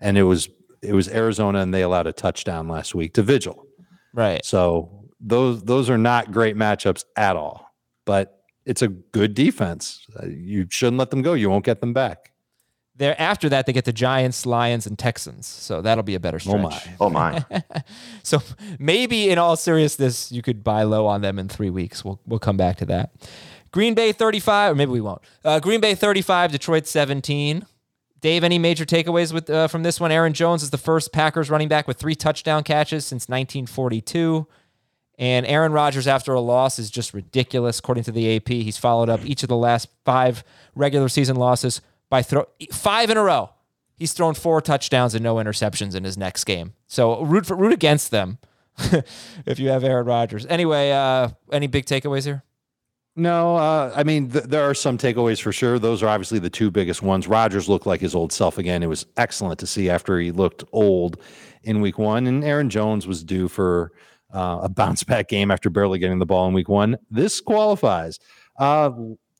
And 0.00 0.18
it 0.18 0.24
was 0.24 0.48
it 0.82 0.94
was 0.94 1.08
Arizona 1.08 1.60
and 1.60 1.72
they 1.72 1.82
allowed 1.82 2.08
a 2.08 2.12
touchdown 2.12 2.66
last 2.66 2.94
week 2.94 3.14
to 3.14 3.22
Vigil. 3.22 3.64
Right. 4.12 4.44
So 4.44 5.08
those 5.20 5.62
those 5.62 5.88
are 5.88 5.98
not 5.98 6.32
great 6.32 6.56
matchups 6.56 7.04
at 7.16 7.36
all. 7.36 7.68
But 8.04 8.40
it's 8.64 8.82
a 8.82 8.88
good 8.88 9.34
defense. 9.34 10.04
Uh, 10.20 10.26
You 10.26 10.66
shouldn't 10.70 10.98
let 10.98 11.10
them 11.10 11.22
go. 11.22 11.34
You 11.34 11.50
won't 11.50 11.64
get 11.64 11.80
them 11.80 11.92
back. 11.92 12.31
There 13.02 13.20
after 13.20 13.48
that, 13.48 13.66
they 13.66 13.72
get 13.72 13.84
the 13.84 13.92
Giants, 13.92 14.46
Lions, 14.46 14.86
and 14.86 14.96
Texans. 14.96 15.48
So 15.48 15.82
that'll 15.82 16.04
be 16.04 16.14
a 16.14 16.20
better 16.20 16.38
stretch. 16.38 16.54
Oh 17.00 17.10
my. 17.10 17.44
Oh 17.44 17.44
my. 17.50 17.64
So 18.22 18.40
maybe 18.78 19.28
in 19.28 19.38
all 19.38 19.56
seriousness, 19.56 20.30
you 20.30 20.40
could 20.40 20.62
buy 20.62 20.84
low 20.84 21.08
on 21.08 21.20
them 21.20 21.36
in 21.40 21.48
three 21.48 21.68
weeks. 21.68 22.04
We'll 22.04 22.20
we'll 22.28 22.38
come 22.38 22.56
back 22.56 22.76
to 22.76 22.86
that. 22.86 23.10
Green 23.72 23.94
Bay 23.94 24.12
35, 24.12 24.72
or 24.72 24.74
maybe 24.76 24.92
we 24.92 25.00
won't. 25.00 25.20
Uh, 25.44 25.58
Green 25.58 25.80
Bay 25.80 25.96
35, 25.96 26.52
Detroit 26.52 26.86
17. 26.86 27.66
Dave, 28.20 28.44
any 28.44 28.56
major 28.56 28.84
takeaways 28.84 29.32
with 29.32 29.50
uh, 29.50 29.66
from 29.66 29.82
this 29.82 29.98
one? 29.98 30.12
Aaron 30.12 30.32
Jones 30.32 30.62
is 30.62 30.70
the 30.70 30.78
first 30.78 31.12
Packers 31.12 31.50
running 31.50 31.66
back 31.66 31.88
with 31.88 31.96
three 31.96 32.14
touchdown 32.14 32.62
catches 32.62 33.04
since 33.04 33.22
1942. 33.28 34.46
And 35.18 35.44
Aaron 35.46 35.72
Rodgers, 35.72 36.06
after 36.06 36.34
a 36.34 36.40
loss, 36.40 36.78
is 36.78 36.88
just 36.88 37.14
ridiculous. 37.14 37.80
According 37.80 38.04
to 38.04 38.12
the 38.12 38.36
AP, 38.36 38.48
he's 38.48 38.78
followed 38.78 39.08
up 39.08 39.24
each 39.24 39.42
of 39.42 39.48
the 39.48 39.56
last 39.56 39.88
five 40.04 40.44
regular 40.76 41.08
season 41.08 41.34
losses 41.34 41.80
by 42.12 42.20
throw 42.20 42.44
five 42.70 43.08
in 43.08 43.16
a 43.16 43.22
row. 43.22 43.48
he's 43.96 44.12
thrown 44.12 44.34
four 44.34 44.60
touchdowns 44.60 45.14
and 45.14 45.24
no 45.24 45.36
interceptions 45.36 45.94
in 45.94 46.04
his 46.04 46.18
next 46.18 46.44
game. 46.44 46.74
So 46.86 47.22
root 47.22 47.46
for 47.46 47.56
root 47.56 47.72
against 47.72 48.10
them 48.10 48.36
if 49.46 49.58
you 49.58 49.70
have 49.70 49.82
Aaron 49.82 50.04
Rodgers. 50.04 50.44
Anyway, 50.44 50.90
uh, 50.90 51.30
any 51.50 51.68
big 51.68 51.86
takeaways 51.86 52.24
here? 52.26 52.44
No, 53.16 53.56
uh, 53.56 53.94
I 53.96 54.04
mean 54.04 54.30
th- 54.30 54.44
there 54.44 54.62
are 54.68 54.74
some 54.74 54.98
takeaways 54.98 55.40
for 55.40 55.52
sure. 55.52 55.78
Those 55.78 56.02
are 56.02 56.08
obviously 56.08 56.38
the 56.38 56.50
two 56.50 56.70
biggest 56.70 57.00
ones. 57.00 57.26
Rodgers 57.26 57.66
looked 57.66 57.86
like 57.86 58.02
his 58.02 58.14
old 58.14 58.30
self 58.30 58.58
again. 58.58 58.82
It 58.82 58.88
was 58.90 59.06
excellent 59.16 59.58
to 59.60 59.66
see 59.66 59.88
after 59.88 60.18
he 60.20 60.32
looked 60.32 60.64
old 60.70 61.16
in 61.62 61.80
Week 61.80 61.96
One, 61.98 62.26
and 62.26 62.44
Aaron 62.44 62.68
Jones 62.68 63.06
was 63.06 63.24
due 63.24 63.48
for 63.48 63.90
uh, 64.34 64.60
a 64.64 64.68
bounce 64.68 65.02
back 65.02 65.28
game 65.28 65.50
after 65.50 65.70
barely 65.70 65.98
getting 65.98 66.18
the 66.18 66.26
ball 66.26 66.46
in 66.46 66.52
Week 66.52 66.68
One. 66.68 66.98
This 67.10 67.40
qualifies. 67.40 68.18
Uh, 68.58 68.90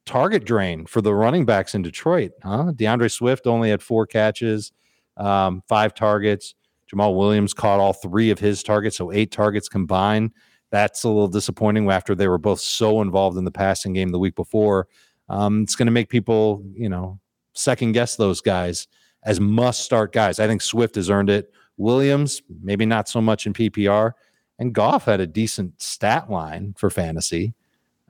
target 0.07 0.45
drain 0.45 0.87
for 0.87 1.01
the 1.01 1.15
running 1.15 1.45
backs 1.45 1.75
in 1.75 1.83
Detroit. 1.83 2.33
Huh? 2.43 2.73
D'Andre 2.75 3.09
Swift 3.09 3.47
only 3.47 3.71
had 3.71 3.83
four 3.83 4.07
catches, 4.07 4.73
um, 5.17 5.63
five 5.69 5.95
targets. 5.95 6.55
Jamaal 6.93 7.17
Williams 7.17 7.55
caught 7.55 7.81
all 7.81 7.93
three 7.93 8.31
of 8.31 8.39
his 8.39 8.63
targets, 8.63 8.97
so 8.97 9.13
eight 9.13 9.31
targets 9.31 9.69
combined 9.69 10.33
that's 10.73 11.05
a 11.05 11.09
little 11.09 11.29
disappointing 11.29 11.89
after 11.91 12.15
they 12.15 12.27
were 12.27 12.39
both 12.39 12.59
so 12.59 13.03
involved 13.03 13.37
in 13.37 13.45
the 13.45 13.51
passing 13.53 13.93
game 13.93 14.09
the 14.09 14.19
week 14.19 14.35
before. 14.35 14.89
Um, 15.29 15.63
it's 15.63 15.77
going 15.77 15.87
to 15.87 15.93
make 15.93 16.09
people, 16.09 16.65
you 16.73 16.89
know, 16.89 17.21
second 17.53 17.93
guess 17.93 18.17
those 18.17 18.41
guys 18.41 18.89
as 19.23 19.39
must 19.39 19.85
start 19.85 20.13
guys. 20.13 20.41
I 20.41 20.49
think 20.49 20.63
Swift 20.63 20.97
has 20.97 21.11
earned 21.11 21.31
it. 21.31 21.53
Williams, 21.77 22.43
maybe 22.63 22.87
not 22.87 23.09
so 23.09 23.21
much 23.21 23.47
in 23.47 23.53
PPR. 23.53 24.13
And 24.59 24.75
Goff 24.75 25.05
had 25.05 25.21
a 25.21 25.27
decent 25.27 25.81
stat 25.81 26.31
line 26.31 26.75
for 26.77 26.91
fantasy. 26.91 27.55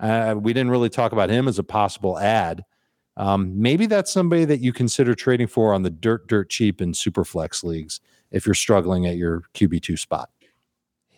Uh, 0.03 0.34
we 0.36 0.53
didn't 0.53 0.70
really 0.70 0.90
talk 0.90 1.12
about 1.12 1.30
him 1.30 1.48
as 1.48 1.59
a 1.59 1.64
possible 1.64 2.18
ad. 2.18 2.64
Um, 3.16 3.61
maybe 3.61 3.86
that's 3.86 4.12
somebody 4.12 4.44
that 4.44 4.61
you 4.61 4.74
consider 4.74 5.14
trading 5.14 5.46
for 5.46 5.72
on 5.72 5.82
the 5.82 5.90
dirt, 5.90 6.26
dirt 6.26 6.50
cheap 6.50 6.82
in 6.82 6.92
super 6.92 7.24
flex 7.24 7.64
leagues 7.64 8.00
if 8.30 8.44
you're 8.44 8.55
struggling 8.55 9.07
at 9.07 9.16
your 9.16 9.44
QB2 9.55 9.98
spot 9.98 10.28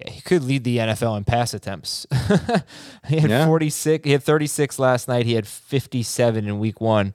he 0.06 0.20
could 0.20 0.42
lead 0.42 0.64
the 0.64 0.78
NFL 0.78 1.16
in 1.16 1.24
pass 1.24 1.54
attempts. 1.54 2.06
he 3.08 3.20
had 3.20 3.30
yeah. 3.30 3.46
46, 3.46 4.04
he 4.04 4.12
had 4.12 4.22
36 4.22 4.78
last 4.78 5.08
night. 5.08 5.24
He 5.26 5.34
had 5.34 5.46
57 5.46 6.46
in 6.46 6.58
week 6.58 6.80
one. 6.80 7.14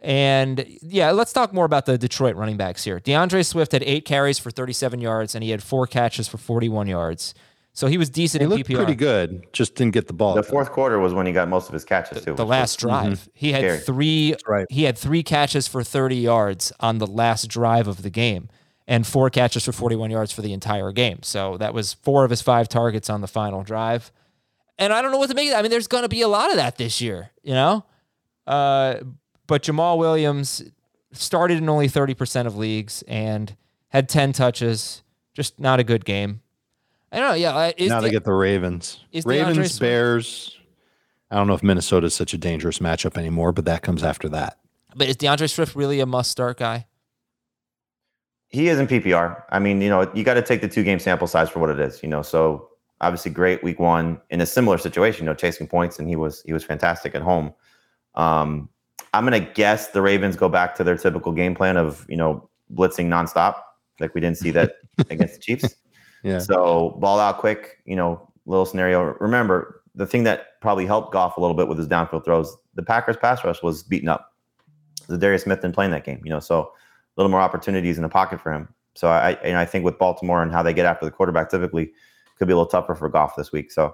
And 0.00 0.66
yeah, 0.82 1.10
let's 1.10 1.32
talk 1.32 1.52
more 1.52 1.64
about 1.66 1.86
the 1.86 1.98
Detroit 1.98 2.34
running 2.34 2.56
backs 2.56 2.84
here. 2.84 3.00
D'Andre 3.00 3.42
Swift 3.42 3.72
had 3.72 3.82
eight 3.84 4.04
carries 4.04 4.38
for 4.38 4.50
37 4.50 5.00
yards 5.00 5.34
and 5.34 5.44
he 5.44 5.50
had 5.50 5.62
four 5.62 5.86
catches 5.86 6.26
for 6.26 6.38
41 6.38 6.86
yards. 6.86 7.34
So 7.80 7.86
he 7.86 7.96
was 7.96 8.10
decent 8.10 8.42
he 8.42 8.44
in 8.44 8.50
looked 8.50 8.68
PPR. 8.68 8.76
pretty 8.76 8.94
good. 8.94 9.50
Just 9.54 9.74
didn't 9.74 9.94
get 9.94 10.06
the 10.06 10.12
ball. 10.12 10.34
The 10.34 10.42
fourth 10.42 10.70
quarter 10.70 10.98
was 10.98 11.14
when 11.14 11.24
he 11.24 11.32
got 11.32 11.48
most 11.48 11.66
of 11.66 11.72
his 11.72 11.82
catches 11.82 12.18
too. 12.18 12.32
The, 12.32 12.34
the 12.34 12.44
last 12.44 12.72
was, 12.72 12.90
drive, 12.90 13.20
mm-hmm. 13.20 13.30
he 13.32 13.52
had 13.52 13.60
scary. 13.60 13.78
three. 13.78 14.34
Right. 14.46 14.66
He 14.68 14.82
had 14.82 14.98
three 14.98 15.22
catches 15.22 15.66
for 15.66 15.82
30 15.82 16.16
yards 16.16 16.74
on 16.80 16.98
the 16.98 17.06
last 17.06 17.48
drive 17.48 17.88
of 17.88 18.02
the 18.02 18.10
game 18.10 18.50
and 18.86 19.06
four 19.06 19.30
catches 19.30 19.64
for 19.64 19.72
41 19.72 20.10
yards 20.10 20.30
for 20.30 20.42
the 20.42 20.52
entire 20.52 20.92
game. 20.92 21.22
So 21.22 21.56
that 21.56 21.72
was 21.72 21.94
four 21.94 22.22
of 22.22 22.28
his 22.28 22.42
five 22.42 22.68
targets 22.68 23.08
on 23.08 23.22
the 23.22 23.26
final 23.26 23.62
drive. 23.62 24.12
And 24.78 24.92
I 24.92 25.00
don't 25.00 25.10
know 25.10 25.16
what 25.16 25.30
to 25.30 25.34
make 25.34 25.46
of 25.46 25.52
that. 25.52 25.60
I 25.60 25.62
mean, 25.62 25.70
there's 25.70 25.88
going 25.88 26.02
to 26.02 26.08
be 26.10 26.20
a 26.20 26.28
lot 26.28 26.50
of 26.50 26.56
that 26.56 26.76
this 26.76 27.00
year, 27.00 27.30
you 27.42 27.54
know? 27.54 27.86
Uh, 28.46 28.96
but 29.46 29.62
Jamaal 29.62 29.96
Williams 29.96 30.62
started 31.12 31.56
in 31.56 31.66
only 31.70 31.88
30% 31.88 32.44
of 32.44 32.58
leagues 32.58 33.00
and 33.08 33.56
had 33.88 34.06
10 34.06 34.34
touches. 34.34 35.02
Just 35.32 35.58
not 35.58 35.80
a 35.80 35.84
good 35.84 36.04
game. 36.04 36.42
I 37.12 37.18
don't 37.18 37.28
know. 37.30 37.34
Yeah. 37.34 37.54
Uh, 37.54 37.72
now 37.80 38.00
the, 38.00 38.06
they 38.06 38.10
get 38.12 38.24
the 38.24 38.32
Ravens. 38.32 39.04
Ravens, 39.24 39.78
Bears. 39.78 40.58
I 41.30 41.36
don't 41.36 41.46
know 41.46 41.54
if 41.54 41.62
Minnesota 41.62 42.06
is 42.06 42.14
such 42.14 42.34
a 42.34 42.38
dangerous 42.38 42.78
matchup 42.78 43.16
anymore, 43.16 43.52
but 43.52 43.64
that 43.64 43.82
comes 43.82 44.02
after 44.02 44.28
that. 44.30 44.58
But 44.94 45.08
is 45.08 45.16
D'Andre 45.16 45.46
Swift 45.46 45.76
really 45.76 46.00
a 46.00 46.06
must 46.06 46.30
start 46.30 46.58
guy? 46.58 46.86
he 48.50 48.68
is 48.68 48.78
in 48.78 48.86
PPR. 48.86 49.42
I 49.50 49.58
mean, 49.60 49.80
you 49.80 49.88
know, 49.88 50.10
you 50.12 50.24
got 50.24 50.34
to 50.34 50.42
take 50.42 50.60
the 50.60 50.68
two 50.68 50.82
game 50.82 50.98
sample 50.98 51.26
size 51.26 51.48
for 51.48 51.60
what 51.60 51.70
it 51.70 51.78
is. 51.78 52.02
You 52.02 52.08
know, 52.08 52.20
so 52.20 52.68
obviously 53.00 53.30
great 53.30 53.62
week 53.62 53.78
one 53.78 54.20
in 54.30 54.40
a 54.40 54.46
similar 54.46 54.76
situation. 54.76 55.24
You 55.24 55.30
know, 55.30 55.34
chasing 55.34 55.66
points, 55.66 55.98
and 55.98 56.08
he 56.08 56.16
was 56.16 56.42
he 56.42 56.52
was 56.52 56.64
fantastic 56.64 57.14
at 57.14 57.22
home. 57.22 57.54
Um, 58.16 58.68
I'm 59.14 59.24
gonna 59.24 59.40
guess 59.40 59.88
the 59.88 60.02
Ravens 60.02 60.36
go 60.36 60.48
back 60.48 60.74
to 60.76 60.84
their 60.84 60.96
typical 60.96 61.32
game 61.32 61.54
plan 61.54 61.76
of 61.76 62.04
you 62.08 62.16
know 62.16 62.50
blitzing 62.74 63.06
nonstop, 63.06 63.54
like 64.00 64.14
we 64.14 64.20
didn't 64.20 64.38
see 64.38 64.50
that 64.50 64.74
against 65.10 65.34
the 65.34 65.40
Chiefs. 65.40 65.76
Yeah. 66.22 66.38
So 66.38 66.96
ball 67.00 67.18
out 67.18 67.38
quick. 67.38 67.78
You 67.84 67.96
know, 67.96 68.30
little 68.46 68.66
scenario. 68.66 69.14
Remember 69.20 69.82
the 69.94 70.06
thing 70.06 70.24
that 70.24 70.60
probably 70.60 70.86
helped 70.86 71.12
Goff 71.12 71.36
a 71.36 71.40
little 71.40 71.56
bit 71.56 71.68
with 71.68 71.78
his 71.78 71.88
downfield 71.88 72.24
throws. 72.24 72.56
The 72.74 72.82
Packers 72.82 73.16
pass 73.16 73.44
rush 73.44 73.62
was 73.62 73.82
beaten 73.82 74.08
up. 74.08 74.34
The 75.08 75.18
Darius 75.18 75.42
Smith 75.42 75.60
didn't 75.60 75.74
play 75.74 75.84
in 75.84 75.90
that 75.90 76.04
game. 76.04 76.20
You 76.24 76.30
know, 76.30 76.40
so 76.40 76.60
a 76.62 76.70
little 77.16 77.30
more 77.30 77.40
opportunities 77.40 77.96
in 77.96 78.02
the 78.02 78.08
pocket 78.08 78.40
for 78.40 78.52
him. 78.52 78.68
So 78.94 79.08
I 79.08 79.32
and 79.42 79.56
I 79.56 79.64
think 79.64 79.84
with 79.84 79.98
Baltimore 79.98 80.42
and 80.42 80.52
how 80.52 80.62
they 80.62 80.72
get 80.72 80.86
after 80.86 81.04
the 81.04 81.10
quarterback 81.10 81.50
typically 81.50 81.92
could 82.36 82.46
be 82.46 82.52
a 82.52 82.56
little 82.56 82.70
tougher 82.70 82.94
for 82.94 83.08
Goff 83.08 83.36
this 83.36 83.52
week. 83.52 83.70
So 83.70 83.92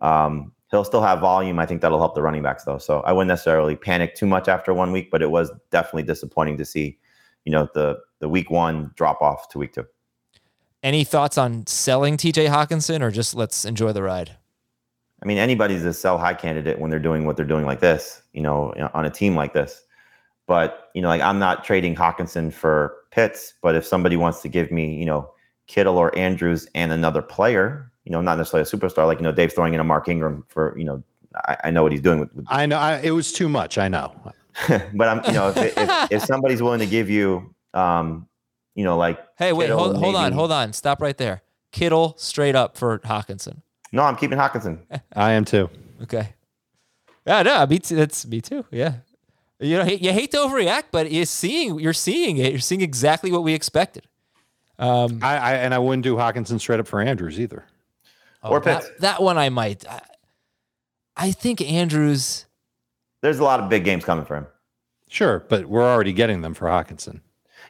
um, 0.00 0.52
he'll 0.70 0.84
still 0.84 1.02
have 1.02 1.20
volume. 1.20 1.58
I 1.58 1.66
think 1.66 1.80
that'll 1.80 1.98
help 1.98 2.14
the 2.14 2.22
running 2.22 2.42
backs 2.42 2.64
though. 2.64 2.78
So 2.78 3.00
I 3.00 3.12
wouldn't 3.12 3.28
necessarily 3.28 3.76
panic 3.76 4.14
too 4.14 4.26
much 4.26 4.48
after 4.48 4.74
one 4.74 4.90
week, 4.92 5.10
but 5.10 5.22
it 5.22 5.30
was 5.30 5.50
definitely 5.70 6.02
disappointing 6.04 6.56
to 6.58 6.64
see, 6.64 6.98
you 7.44 7.52
know, 7.52 7.68
the 7.74 7.98
the 8.18 8.28
week 8.28 8.50
one 8.50 8.92
drop 8.96 9.20
off 9.22 9.48
to 9.50 9.58
week 9.58 9.72
two. 9.74 9.86
Any 10.82 11.04
thoughts 11.04 11.38
on 11.38 11.66
selling 11.66 12.16
TJ 12.16 12.48
Hockenson 12.48 13.02
or 13.02 13.10
just 13.10 13.34
let's 13.34 13.64
enjoy 13.64 13.92
the 13.92 14.02
ride? 14.02 14.36
I 15.22 15.26
mean, 15.26 15.38
anybody's 15.38 15.84
a 15.84 15.92
sell 15.92 16.18
high 16.18 16.34
candidate 16.34 16.80
when 16.80 16.90
they're 16.90 16.98
doing 16.98 17.24
what 17.24 17.36
they're 17.36 17.46
doing 17.46 17.64
like 17.64 17.78
this, 17.78 18.22
you 18.32 18.42
know, 18.42 18.74
on 18.92 19.06
a 19.06 19.10
team 19.10 19.36
like 19.36 19.52
this. 19.52 19.84
But 20.48 20.90
you 20.94 21.02
know, 21.02 21.08
like 21.08 21.20
I'm 21.20 21.38
not 21.38 21.62
trading 21.64 21.94
Hockenson 21.94 22.52
for 22.52 22.96
Pitts, 23.12 23.54
but 23.62 23.76
if 23.76 23.86
somebody 23.86 24.16
wants 24.16 24.42
to 24.42 24.48
give 24.48 24.72
me, 24.72 24.96
you 24.96 25.06
know, 25.06 25.30
Kittle 25.68 25.96
or 25.96 26.16
Andrews 26.18 26.66
and 26.74 26.90
another 26.90 27.22
player, 27.22 27.90
you 28.04 28.10
know, 28.10 28.20
not 28.20 28.36
necessarily 28.36 28.68
a 28.68 28.70
superstar, 28.70 29.06
like 29.06 29.18
you 29.18 29.24
know, 29.24 29.30
Dave's 29.30 29.54
throwing 29.54 29.74
in 29.74 29.80
a 29.80 29.84
Mark 29.84 30.08
Ingram 30.08 30.44
for, 30.48 30.76
you 30.76 30.84
know, 30.84 31.02
I, 31.46 31.56
I 31.64 31.70
know 31.70 31.84
what 31.84 31.92
he's 31.92 32.00
doing 32.00 32.18
with. 32.18 32.34
with 32.34 32.44
I 32.48 32.66
know 32.66 32.78
I, 32.78 32.98
it 32.98 33.12
was 33.12 33.32
too 33.32 33.48
much. 33.48 33.78
I 33.78 33.86
know, 33.86 34.12
but 34.68 35.08
I'm, 35.08 35.24
you 35.26 35.32
know, 35.32 35.50
if, 35.50 35.78
if, 35.78 36.12
if 36.12 36.22
somebody's 36.22 36.60
willing 36.60 36.80
to 36.80 36.86
give 36.86 37.08
you, 37.08 37.54
um, 37.72 38.26
you 38.74 38.84
know, 38.84 38.96
like, 38.96 39.18
hey, 39.36 39.52
wait, 39.52 39.66
Kittle, 39.66 39.78
hold, 39.78 39.96
hold 39.96 40.16
on, 40.16 40.32
hold 40.32 40.52
on, 40.52 40.72
stop 40.72 41.00
right 41.02 41.16
there. 41.16 41.42
Kittle 41.72 42.14
straight 42.18 42.54
up 42.54 42.76
for 42.76 42.98
Hockenson. 43.00 43.62
No, 43.92 44.02
I'm 44.02 44.16
keeping 44.16 44.38
Hockenson. 44.38 44.80
I 45.14 45.32
am 45.32 45.44
too. 45.44 45.68
Okay. 46.02 46.34
Yeah, 47.26 47.42
no, 47.42 47.66
me 47.66 47.78
too. 47.78 47.96
That's 47.96 48.26
me 48.26 48.40
too. 48.40 48.64
Yeah. 48.70 48.94
You 49.60 49.78
know, 49.78 49.84
you 49.84 50.12
hate 50.12 50.32
to 50.32 50.38
overreact, 50.38 50.84
but 50.90 51.12
you're 51.12 51.24
seeing 51.24 51.78
you're 51.78 51.92
seeing 51.92 52.38
it. 52.38 52.50
You're 52.50 52.60
seeing 52.60 52.80
exactly 52.80 53.30
what 53.30 53.44
we 53.44 53.54
expected. 53.54 54.08
Um, 54.78 55.20
I, 55.22 55.36
I 55.36 55.52
and 55.54 55.72
I 55.72 55.78
wouldn't 55.78 56.02
do 56.02 56.16
Hockenson 56.16 56.58
straight 56.58 56.80
up 56.80 56.88
for 56.88 57.00
Andrews 57.00 57.38
either. 57.38 57.64
Oh, 58.42 58.50
or 58.50 58.60
Pitts. 58.60 58.88
That, 58.88 59.00
that, 59.00 59.22
one 59.22 59.38
I 59.38 59.50
might. 59.50 59.88
I, 59.88 60.00
I 61.16 61.30
think 61.30 61.60
Andrews. 61.60 62.46
There's 63.20 63.38
a 63.38 63.44
lot 63.44 63.60
of 63.60 63.68
big 63.68 63.84
games 63.84 64.04
coming 64.04 64.24
for 64.24 64.36
him. 64.36 64.46
Sure, 65.08 65.44
but 65.48 65.66
we're 65.66 65.84
already 65.84 66.12
getting 66.12 66.40
them 66.40 66.54
for 66.54 66.66
Hockenson. 66.66 67.20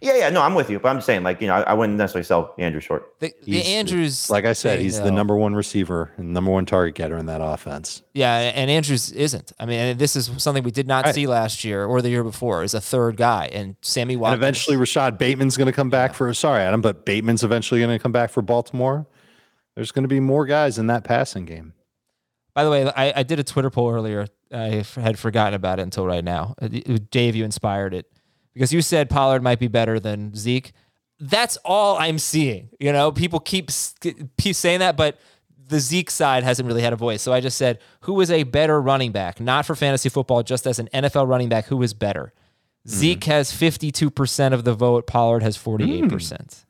Yeah, 0.03 0.17
yeah, 0.17 0.31
no, 0.31 0.43
I'm 0.43 0.57
with 0.57 0.69
you, 0.69 0.81
but 0.81 0.89
I'm 0.89 0.97
just 0.97 1.07
saying, 1.07 1.23
like, 1.23 1.41
you 1.41 1.47
know, 1.47 1.55
I, 1.55 1.61
I 1.61 1.75
wouldn't 1.75 1.97
necessarily 1.97 2.25
sell 2.25 2.57
Andrew 2.59 2.81
short. 2.81 3.15
The, 3.21 3.33
the 3.45 3.65
Andrews, 3.65 4.29
like 4.31 4.45
I 4.45 4.53
said, 4.53 4.81
he's 4.81 5.01
the 5.01 5.13
number 5.13 5.37
one 5.37 5.55
receiver 5.55 6.11
and 6.17 6.33
number 6.33 6.51
one 6.51 6.67
target 6.67 6.97
getter 6.97 7.17
in 7.17 7.27
that 7.27 7.41
offense. 7.41 8.03
Yeah, 8.13 8.35
and 8.37 8.69
Andrews 8.69 9.13
isn't. 9.13 9.53
I 9.61 9.67
mean, 9.67 9.97
this 9.99 10.17
is 10.17 10.29
something 10.39 10.65
we 10.65 10.73
did 10.73 10.89
not 10.89 11.05
right. 11.05 11.15
see 11.15 11.29
last 11.29 11.63
year 11.63 11.85
or 11.85 12.03
the 12.03 12.11
year 12.11 12.25
before. 12.25 12.65
Is 12.65 12.75
a 12.75 12.81
third 12.81 13.17
guy, 13.17 13.49
and 13.53 13.77
Sammy 13.81 14.17
Watkins. 14.17 14.35
And 14.35 14.43
eventually, 14.43 14.77
Rashod 14.77 15.19
Bateman's 15.19 15.57
going 15.57 15.67
to 15.67 15.73
come 15.73 15.89
back 15.89 16.11
yeah. 16.11 16.17
for. 16.17 16.35
Sorry, 16.35 16.63
Adam, 16.63 16.81
but 16.81 17.05
Bateman's 17.07 17.45
eventually 17.45 17.81
going 17.81 17.97
to 17.97 18.03
come 18.03 18.13
back 18.13 18.31
for 18.31 18.43
Baltimore. 18.43 19.07
There's 19.77 19.93
going 19.93 20.03
to 20.03 20.09
be 20.09 20.19
more 20.19 20.47
guys 20.47 20.79
in 20.79 20.89
that 20.89 21.05
passing 21.05 21.45
game. 21.45 21.75
By 22.55 22.65
the 22.65 22.71
way, 22.71 22.91
I, 22.91 23.21
I 23.21 23.23
did 23.23 23.39
a 23.39 23.45
Twitter 23.45 23.71
poll 23.71 23.89
earlier. 23.91 24.27
I 24.53 24.85
had 24.97 25.17
forgotten 25.17 25.55
about 25.55 25.79
it 25.79 25.83
until 25.83 26.07
right 26.07 26.25
now. 26.25 26.57
Uh, 26.61 26.69
Dave, 27.11 27.37
you 27.37 27.45
inspired 27.45 27.95
it 27.95 28.07
because 28.55 28.73
you 28.73 28.83
said 28.83 29.11
Pollard 29.11 29.43
might 29.43 29.59
be 29.59 29.69
better 29.69 29.99
than 29.99 30.35
Zeke. 30.35 30.73
That's 31.21 31.57
all 31.59 31.97
I'm 31.99 32.19
seeing. 32.19 32.71
You 32.81 32.93
know, 32.93 33.13
people 33.13 33.41
keep, 33.41 33.71
keep 34.39 34.57
saying 34.57 34.81
that, 34.81 34.97
but 34.97 35.19
the 35.69 35.81
Zeke 35.81 36.11
side 36.11 36.43
hasn't 36.43 36.67
really 36.67 36.83
had 36.83 36.93
a 36.93 36.97
voice. 36.97 37.23
So 37.23 37.33
I 37.33 37.41
just 37.41 37.57
said, 37.57 37.79
who 38.01 38.21
is 38.21 38.31
a 38.31 38.43
better 38.43 38.81
running 38.81 39.13
back? 39.13 39.41
Not 39.41 39.67
for 39.67 39.75
fantasy 39.75 40.09
football, 40.09 40.43
just 40.43 40.67
as 40.67 40.79
an 40.79 40.89
NFL 40.93 41.29
running 41.29 41.49
back, 41.49 41.67
who 41.67 41.83
is 41.83 41.95
better? 41.95 42.33
Mm-hmm. 42.87 42.99
Zeke 42.99 43.25
has 43.25 43.53
52% 43.53 44.53
of 44.53 44.65
the 44.65 44.75
vote. 44.75 45.07
Pollard 45.07 45.43
has 45.43 45.57
48%. 45.57 46.09
Mm. 46.11 46.65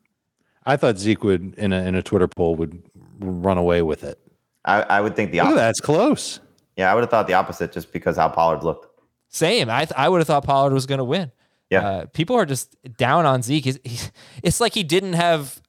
I 0.65 0.77
thought 0.77 0.97
Zeke 0.97 1.23
would, 1.23 1.55
in 1.55 1.73
a, 1.73 1.83
in 1.83 1.95
a 1.95 2.03
Twitter 2.03 2.27
poll, 2.27 2.55
would 2.55 2.81
run 3.19 3.57
away 3.57 3.81
with 3.81 4.03
it. 4.03 4.19
I, 4.65 4.81
I 4.83 5.01
would 5.01 5.15
think 5.15 5.31
the 5.31 5.41
opposite. 5.41 5.55
that's 5.55 5.81
close. 5.81 6.39
Yeah, 6.77 6.91
I 6.91 6.95
would 6.95 7.01
have 7.01 7.09
thought 7.09 7.27
the 7.27 7.33
opposite 7.33 7.71
just 7.71 7.91
because 7.91 8.15
how 8.17 8.29
Pollard 8.29 8.63
looked. 8.63 8.87
Same. 9.27 9.69
I, 9.69 9.79
th- 9.85 9.93
I 9.97 10.07
would 10.07 10.19
have 10.19 10.27
thought 10.27 10.45
Pollard 10.45 10.73
was 10.73 10.85
going 10.85 10.99
to 10.99 11.03
win. 11.03 11.31
Yeah. 11.73 11.87
Uh, 11.87 12.05
people 12.05 12.35
are 12.35 12.45
just 12.45 12.75
down 12.97 13.25
on 13.25 13.41
Zeke. 13.41 13.65
He's, 13.65 13.79
he's, 13.83 14.11
it's 14.43 14.59
like 14.59 14.73
he 14.73 14.83
didn't 14.83 15.13
have 15.13 15.61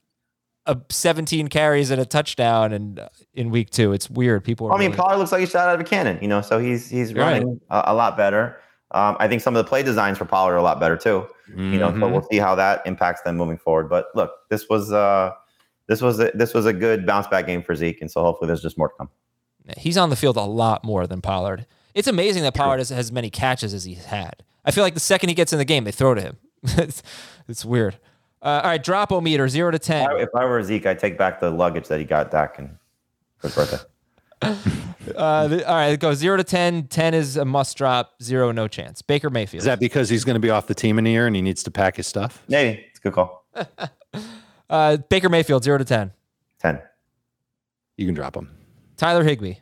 a 0.67 0.79
17 0.89 1.49
carries 1.49 1.91
and 1.91 2.01
a 2.01 2.07
touchdown 2.07 2.73
and 2.73 2.99
uh, 2.99 3.09
in 3.35 3.51
week 3.51 3.71
two. 3.71 3.93
It's 3.93 4.09
weird. 4.09 4.45
People. 4.45 4.73
I 4.73 4.79
mean, 4.79 4.91
really... 4.91 4.97
Pollard 4.97 5.17
looks 5.17 5.33
like 5.33 5.41
he 5.41 5.47
shot 5.47 5.69
out 5.69 5.75
of 5.75 5.81
a 5.81 5.85
cannon. 5.85 6.19
You 6.23 6.29
know, 6.29 6.41
so 6.41 6.59
he's 6.59 6.89
he's 6.89 7.15
running 7.15 7.61
right. 7.71 7.85
a, 7.87 7.93
a, 7.93 7.95
lot 7.95 8.17
better. 8.17 8.57
Um, 8.91 9.17
I 9.19 9.29
think 9.29 9.43
some 9.43 9.57
of 9.57 9.65
the 9.65 9.69
play 9.69 9.83
designs 9.83 10.19
for 10.19 10.25
Pollard 10.25 10.55
are 10.55 10.59
a 10.59 10.63
lot 10.63 10.81
better 10.81 10.97
too. 10.97 11.27
You 11.55 11.79
know, 11.79 11.91
so 11.91 11.97
Mhm. 11.97 12.11
we'll 12.11 12.27
see 12.31 12.39
how 12.39 12.55
that 12.55 12.81
impacts 12.87 13.21
them 13.23 13.37
moving 13.37 13.59
forward. 13.59 13.91
But 13.91 14.07
look, 14.15 14.33
this 14.49 14.69
was 14.71 14.93
uh, 14.93 15.33
this 15.89 16.01
was 16.01 16.19
a, 16.19 16.31
this 16.35 16.55
was 16.55 16.65
a 16.65 16.73
good 16.73 17.05
bounce 17.05 17.27
back 17.27 17.47
game 17.47 17.63
for 17.63 17.75
Zeke, 17.75 18.01
and 18.01 18.11
so 18.11 18.23
hopefully 18.23 18.47
there's 18.47 18.63
just 18.63 18.79
more 18.79 18.89
to 18.89 18.95
come. 18.97 19.11
He's 19.77 19.97
on 19.97 20.11
the 20.11 20.17
field 20.17 20.37
a 20.37 20.43
lot 20.43 20.85
more 20.85 21.07
than 21.07 21.21
Pollard. 21.21 21.67
It's 21.95 22.09
amazing 22.09 22.43
that 22.43 22.55
Pollard 22.55 22.79
has 22.79 22.91
as 22.91 23.13
many 23.13 23.31
catches 23.31 23.73
as 23.75 23.85
he's 23.85 24.07
had. 24.07 24.43
I 24.65 24.71
feel 24.71 24.83
like 24.85 24.95
the 24.95 25.01
second 25.01 25.29
he 25.29 25.35
gets 25.35 25.53
in 25.53 25.59
the 25.59 25.65
game, 25.65 25.85
they 25.85 25.93
throw 25.93 26.15
to 26.15 26.21
him. 26.21 26.37
it's, 26.63 27.03
it's 27.49 27.65
weird. 27.65 27.99
Uh, 28.43 28.61
all 28.63 28.71
right, 28.71 28.83
drop 28.83 29.11
o 29.13 29.21
meter 29.21 29.49
zero 29.49 29.71
to 29.71 29.79
ten. 29.79 30.07
I- 30.11 30.21
If 30.21 30.29
I 30.35 30.45
were 30.45 30.63
Zeke, 30.63 30.87
I'd 30.87 30.99
take 30.99 31.17
back 31.19 31.41
the 31.41 31.51
luggage 31.51 31.89
that 31.89 31.99
he 31.99 32.05
got 32.05 32.31
Dak 32.31 32.59
and 32.59 32.77
for 33.39 33.49
his 33.49 33.55
birthday. 33.57 33.79
Uh, 35.15 35.47
the- 35.49 35.69
all 35.69 35.75
right, 35.75 35.89
it 35.93 36.01
goes 36.01 36.17
zero 36.17 36.35
to 36.39 36.43
10. 36.43 36.85
10 36.89 37.13
is 37.13 37.37
a 37.37 37.45
must 37.45 37.77
drop, 37.77 38.15
zero, 38.23 38.51
no 38.53 38.67
chance. 38.67 39.03
Baker 39.03 39.29
Mayfield. 39.29 39.59
Is 39.61 39.67
that 39.67 39.79
because 39.79 40.09
he's 40.09 40.25
going 40.25 40.35
to 40.35 40.41
be 40.41 40.49
off 40.49 40.67
the 40.67 40.75
team 40.75 40.99
in 40.99 41.07
a 41.07 41.11
year 41.11 41.27
and 41.27 41.37
he 41.37 41.43
needs 41.43 41.63
to 41.65 41.71
pack 41.71 41.97
his 41.97 42.07
stuff? 42.07 42.43
Maybe 42.49 42.87
it's 42.89 43.01
a 43.01 43.03
good 43.03 43.13
call. 43.13 43.45
uh, 44.71 44.97
Baker 45.11 45.29
Mayfield, 45.29 45.63
zero 45.63 45.77
to 45.77 45.85
10. 45.85 46.11
Ten. 46.59 46.81
You 47.99 48.07
can 48.07 48.15
drop 48.15 48.35
him. 48.35 48.51
Tyler 48.97 49.25
Higbee, 49.25 49.57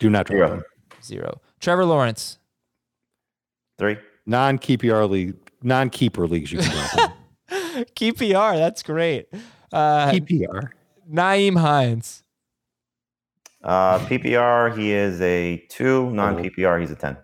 Do 0.00 0.10
not 0.10 0.26
drop 0.26 0.36
Zero. 0.36 0.52
him. 0.54 0.64
zero. 1.00 1.40
Trevor 1.60 1.84
Lawrence, 1.84 2.38
Three. 3.78 3.96
Non 4.26 4.58
keeper 4.58 5.06
league, 5.06 5.34
non 5.62 5.90
keeper 5.90 6.26
leagues. 6.26 6.52
You 6.52 6.58
can 6.60 6.70
drop 6.70 7.12
him. 7.48 7.84
key 7.94 8.12
PR. 8.12 8.56
That's 8.56 8.82
great. 8.82 9.26
Uh, 9.72 10.10
PPR. 10.12 10.70
Nyheim 11.12 11.58
Hines, 11.58 12.22
Uh, 13.62 13.98
PPR, 14.06 14.76
he 14.78 14.92
is 14.92 15.20
a 15.20 15.58
two. 15.68 16.10
Non 16.10 16.36
PPR, 16.42 16.80
he's 16.80 16.90
a 16.90 16.94
ten. 16.96 17.16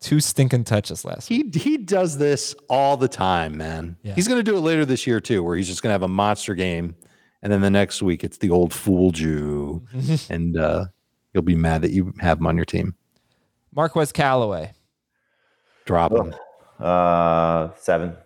two 0.00 0.18
stinking 0.18 0.64
touches 0.64 1.04
last 1.04 1.30
week. 1.30 1.54
He 1.54 1.60
he 1.60 1.76
does 1.76 2.18
this 2.18 2.54
all 2.68 2.96
the 2.96 3.06
time, 3.08 3.56
man. 3.56 3.96
Yeah. 4.02 4.14
He's 4.14 4.26
going 4.26 4.38
to 4.40 4.50
do 4.50 4.56
it 4.56 4.60
later 4.60 4.84
this 4.84 5.06
year 5.06 5.20
too, 5.20 5.44
where 5.44 5.56
he's 5.56 5.68
just 5.68 5.82
going 5.82 5.90
to 5.90 5.94
have 5.94 6.02
a 6.02 6.08
monster 6.08 6.54
game, 6.56 6.96
and 7.42 7.52
then 7.52 7.60
the 7.60 7.70
next 7.70 8.02
week 8.02 8.24
it's 8.24 8.38
the 8.38 8.50
old 8.50 8.72
fool 8.72 9.12
Jew, 9.12 9.86
and 10.30 10.56
uh, 10.56 10.86
you'll 11.34 11.42
be 11.44 11.54
mad 11.54 11.82
that 11.82 11.92
you 11.92 12.12
have 12.18 12.38
him 12.38 12.46
on 12.48 12.56
your 12.56 12.64
team. 12.64 12.96
Marquez 13.74 14.10
Callaway. 14.10 14.72
Drop 15.84 16.12
him. 16.12 16.34
Uh, 16.78 17.70
seven. 17.76 18.16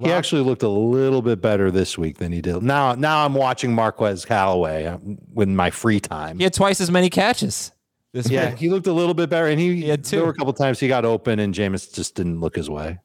He 0.00 0.10
actually 0.10 0.42
looked 0.42 0.64
a 0.64 0.68
little 0.68 1.22
bit 1.22 1.40
better 1.40 1.70
this 1.70 1.96
week 1.96 2.18
than 2.18 2.32
he 2.32 2.40
did. 2.40 2.62
Now, 2.64 2.94
now 2.96 3.24
I'm 3.24 3.34
watching 3.34 3.72
Marquez 3.74 4.24
Callaway 4.24 4.86
uh, 4.86 4.98
with 5.32 5.48
my 5.48 5.70
free 5.70 6.00
time. 6.00 6.38
He 6.38 6.42
had 6.44 6.52
twice 6.52 6.80
as 6.80 6.90
many 6.90 7.08
catches 7.08 7.70
this 8.12 8.28
Yeah, 8.28 8.50
week. 8.50 8.58
he 8.58 8.70
looked 8.70 8.88
a 8.88 8.92
little 8.92 9.14
bit 9.14 9.30
better, 9.30 9.46
and 9.46 9.60
he, 9.60 9.76
He 9.82 9.88
had 9.88 10.02
two. 10.02 10.16
there 10.16 10.24
were 10.24 10.32
a 10.32 10.34
couple 10.34 10.52
times 10.52 10.80
he 10.80 10.88
got 10.88 11.04
open, 11.04 11.38
and 11.38 11.54
Jameis 11.54 11.94
just 11.94 12.16
didn't 12.16 12.40
look 12.40 12.56
his 12.56 12.68
way. 12.68 12.98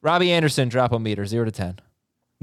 Robby 0.00 0.30
Anderson, 0.32 0.68
drop 0.68 0.92
a 0.92 0.98
meter, 1.00 1.26
zero 1.26 1.44
to 1.44 1.50
10. 1.50 1.80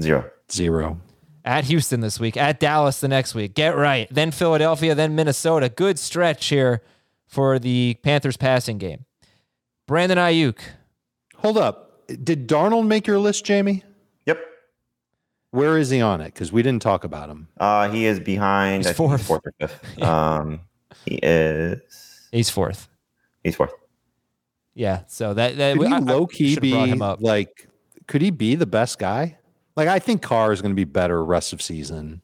Zero. 0.02 0.30
Zero. 0.52 1.00
At 1.42 1.64
Houston 1.64 2.00
this 2.00 2.20
week, 2.20 2.36
at 2.36 2.60
Dallas 2.60 3.00
the 3.00 3.08
next 3.08 3.34
week. 3.34 3.54
Get 3.54 3.76
right. 3.76 4.08
Then 4.10 4.30
Philadelphia, 4.30 4.94
then 4.94 5.14
Minnesota. 5.14 5.70
Good 5.70 5.98
stretch 5.98 6.46
here 6.48 6.82
for 7.26 7.58
the 7.58 7.96
Panthers 8.02 8.36
passing 8.36 8.76
game. 8.76 9.06
Brandon 9.90 10.18
Aiyuk, 10.18 10.60
Hold 11.38 11.58
up. 11.58 12.06
Did 12.06 12.46
Darnold 12.46 12.86
make 12.86 13.08
your 13.08 13.18
list, 13.18 13.44
Jamie? 13.44 13.82
Yep. 14.24 14.40
Where 15.50 15.76
is 15.78 15.90
he 15.90 16.00
on 16.00 16.20
it? 16.20 16.26
Because 16.26 16.52
we 16.52 16.62
didn't 16.62 16.80
talk 16.80 17.02
about 17.02 17.28
him. 17.28 17.48
Uh, 17.58 17.90
he 17.90 18.06
is 18.06 18.20
behind. 18.20 18.84
He's 18.84 18.86
I 18.86 18.92
think 18.92 18.96
fourth. 18.98 19.26
fourth 19.26 19.42
or 19.46 19.52
fifth. 19.58 19.98
Um, 20.02 20.60
he 21.04 21.16
is. 21.20 22.28
he's 22.30 22.48
fourth. 22.48 22.88
He's 23.42 23.56
fourth. 23.56 23.72
Yeah, 24.74 25.00
so 25.08 25.34
that, 25.34 25.56
that 25.56 25.76
Could 25.76 25.88
he 25.88 25.92
I- 25.92 25.96
I 25.96 25.98
low 25.98 26.28
key 26.28 26.50
should've 26.50 26.62
be 26.62 26.70
him 26.70 27.02
up. 27.02 27.20
like? 27.20 27.68
Could 28.06 28.22
he 28.22 28.30
be 28.30 28.54
the 28.54 28.66
best 28.66 28.96
guy? 29.00 29.38
Like 29.74 29.88
I 29.88 29.98
think 29.98 30.22
Carr 30.22 30.52
is 30.52 30.62
going 30.62 30.70
to 30.70 30.76
be 30.76 30.84
better 30.84 31.24
rest 31.24 31.52
of 31.52 31.60
season. 31.60 32.22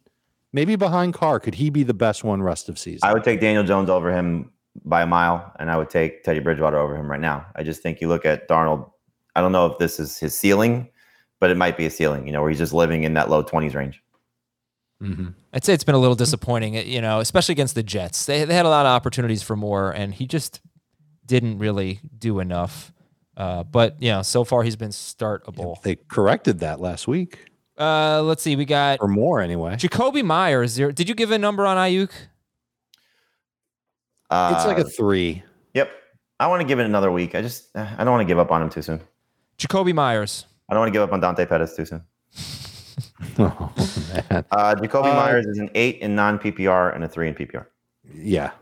Maybe 0.52 0.76
behind 0.76 1.14
Carr, 1.14 1.40
could 1.40 1.56
he 1.56 1.70
be 1.70 1.82
the 1.82 1.94
best 1.94 2.22
one 2.22 2.42
rest 2.42 2.68
of 2.68 2.78
season? 2.78 3.00
I 3.08 3.12
would 3.12 3.24
take 3.24 3.40
Daniel 3.40 3.64
Jones 3.64 3.90
over 3.90 4.12
him 4.12 4.52
by 4.84 5.02
a 5.02 5.06
mile, 5.06 5.52
and 5.58 5.70
I 5.70 5.76
would 5.76 5.90
take 5.90 6.22
Teddy 6.24 6.40
Bridgewater 6.40 6.78
over 6.78 6.96
him 6.96 7.10
right 7.10 7.20
now. 7.20 7.46
I 7.56 7.62
just 7.62 7.82
think 7.82 8.00
you 8.00 8.08
look 8.08 8.24
at 8.24 8.48
Darnold. 8.48 8.90
I 9.34 9.40
don't 9.40 9.52
know 9.52 9.66
if 9.66 9.78
this 9.78 9.98
is 10.00 10.18
his 10.18 10.38
ceiling, 10.38 10.88
but 11.40 11.50
it 11.50 11.56
might 11.56 11.76
be 11.76 11.86
a 11.86 11.90
ceiling. 11.90 12.26
You 12.26 12.32
know, 12.32 12.40
where 12.40 12.50
he's 12.50 12.58
just 12.58 12.72
living 12.72 13.04
in 13.04 13.14
that 13.14 13.30
low 13.30 13.42
twenties 13.42 13.74
range. 13.74 14.02
Mhm. 15.02 15.34
I'd 15.52 15.64
say 15.64 15.74
it's 15.74 15.84
been 15.84 15.94
a 15.94 15.98
little 15.98 16.16
disappointing, 16.16 16.74
you 16.74 17.02
know, 17.02 17.20
especially 17.20 17.52
against 17.52 17.74
the 17.74 17.82
Jets. 17.82 18.24
They, 18.24 18.44
they 18.44 18.54
had 18.54 18.64
a 18.64 18.70
lot 18.70 18.86
of 18.86 18.90
opportunities 18.90 19.42
for 19.42 19.54
more, 19.54 19.90
and 19.90 20.14
he 20.14 20.26
just 20.26 20.60
didn't 21.26 21.58
really 21.58 22.00
do 22.16 22.40
enough. 22.40 22.92
Uh, 23.36 23.62
but, 23.62 24.00
you 24.00 24.10
know, 24.10 24.22
so 24.22 24.42
far 24.44 24.62
he's 24.62 24.76
been 24.76 24.88
startable. 24.90 25.82
They 25.82 25.96
corrected 25.96 26.60
that 26.60 26.80
last 26.80 27.06
week 27.06 27.50
Uh, 27.76 28.22
let's 28.22 28.42
see. 28.42 28.56
We 28.56 28.64
got 28.64 29.02
or 29.02 29.08
more 29.08 29.40
anyway. 29.42 29.74
Jakobi 29.74 30.24
Meyers. 30.24 30.70
Zero. 30.70 30.92
Did 30.92 31.10
you 31.10 31.14
give 31.14 31.30
a 31.30 31.36
number 31.38 31.66
on 31.66 31.76
Aiyuk? 31.76 32.10
Uh, 34.30 34.52
It's 34.56 34.66
like 34.66 34.78
a 34.78 34.84
three. 34.84 35.42
Yep. 35.74 35.90
I 36.40 36.46
want 36.48 36.60
to 36.60 36.66
give 36.66 36.78
it 36.78 36.86
another 36.86 37.10
week. 37.12 37.34
I 37.34 37.42
just 37.42 37.68
I 37.76 37.96
don't 37.98 38.10
want 38.10 38.20
to 38.22 38.26
give 38.26 38.38
up 38.38 38.50
on 38.50 38.62
him 38.62 38.70
too 38.70 38.82
soon. 38.82 39.00
Jakobi 39.58 39.94
Meyers. 39.94 40.46
I 40.68 40.74
don't 40.74 40.80
want 40.80 40.88
to 40.88 40.92
give 40.92 41.02
up 41.02 41.12
on 41.12 41.20
Dante 41.20 41.46
Pettis 41.46 41.74
too 41.76 41.84
soon. 41.86 42.02
Oh 43.38 43.72
man, 44.30 44.44
Uh, 44.50 44.74
Jakobi 44.74 45.10
Uh, 45.12 45.14
Meyers 45.14 45.44
is 45.46 45.58
an 45.58 45.68
eight 45.74 45.98
in 45.98 46.14
non 46.14 46.38
PPR 46.38 46.94
and 46.94 47.04
a 47.04 47.08
three 47.08 47.28
in 47.28 47.34
PPR. 47.34 47.66
yeah. 48.14 48.52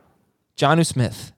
Jonnu 0.56 0.84
Smith. 0.84 1.32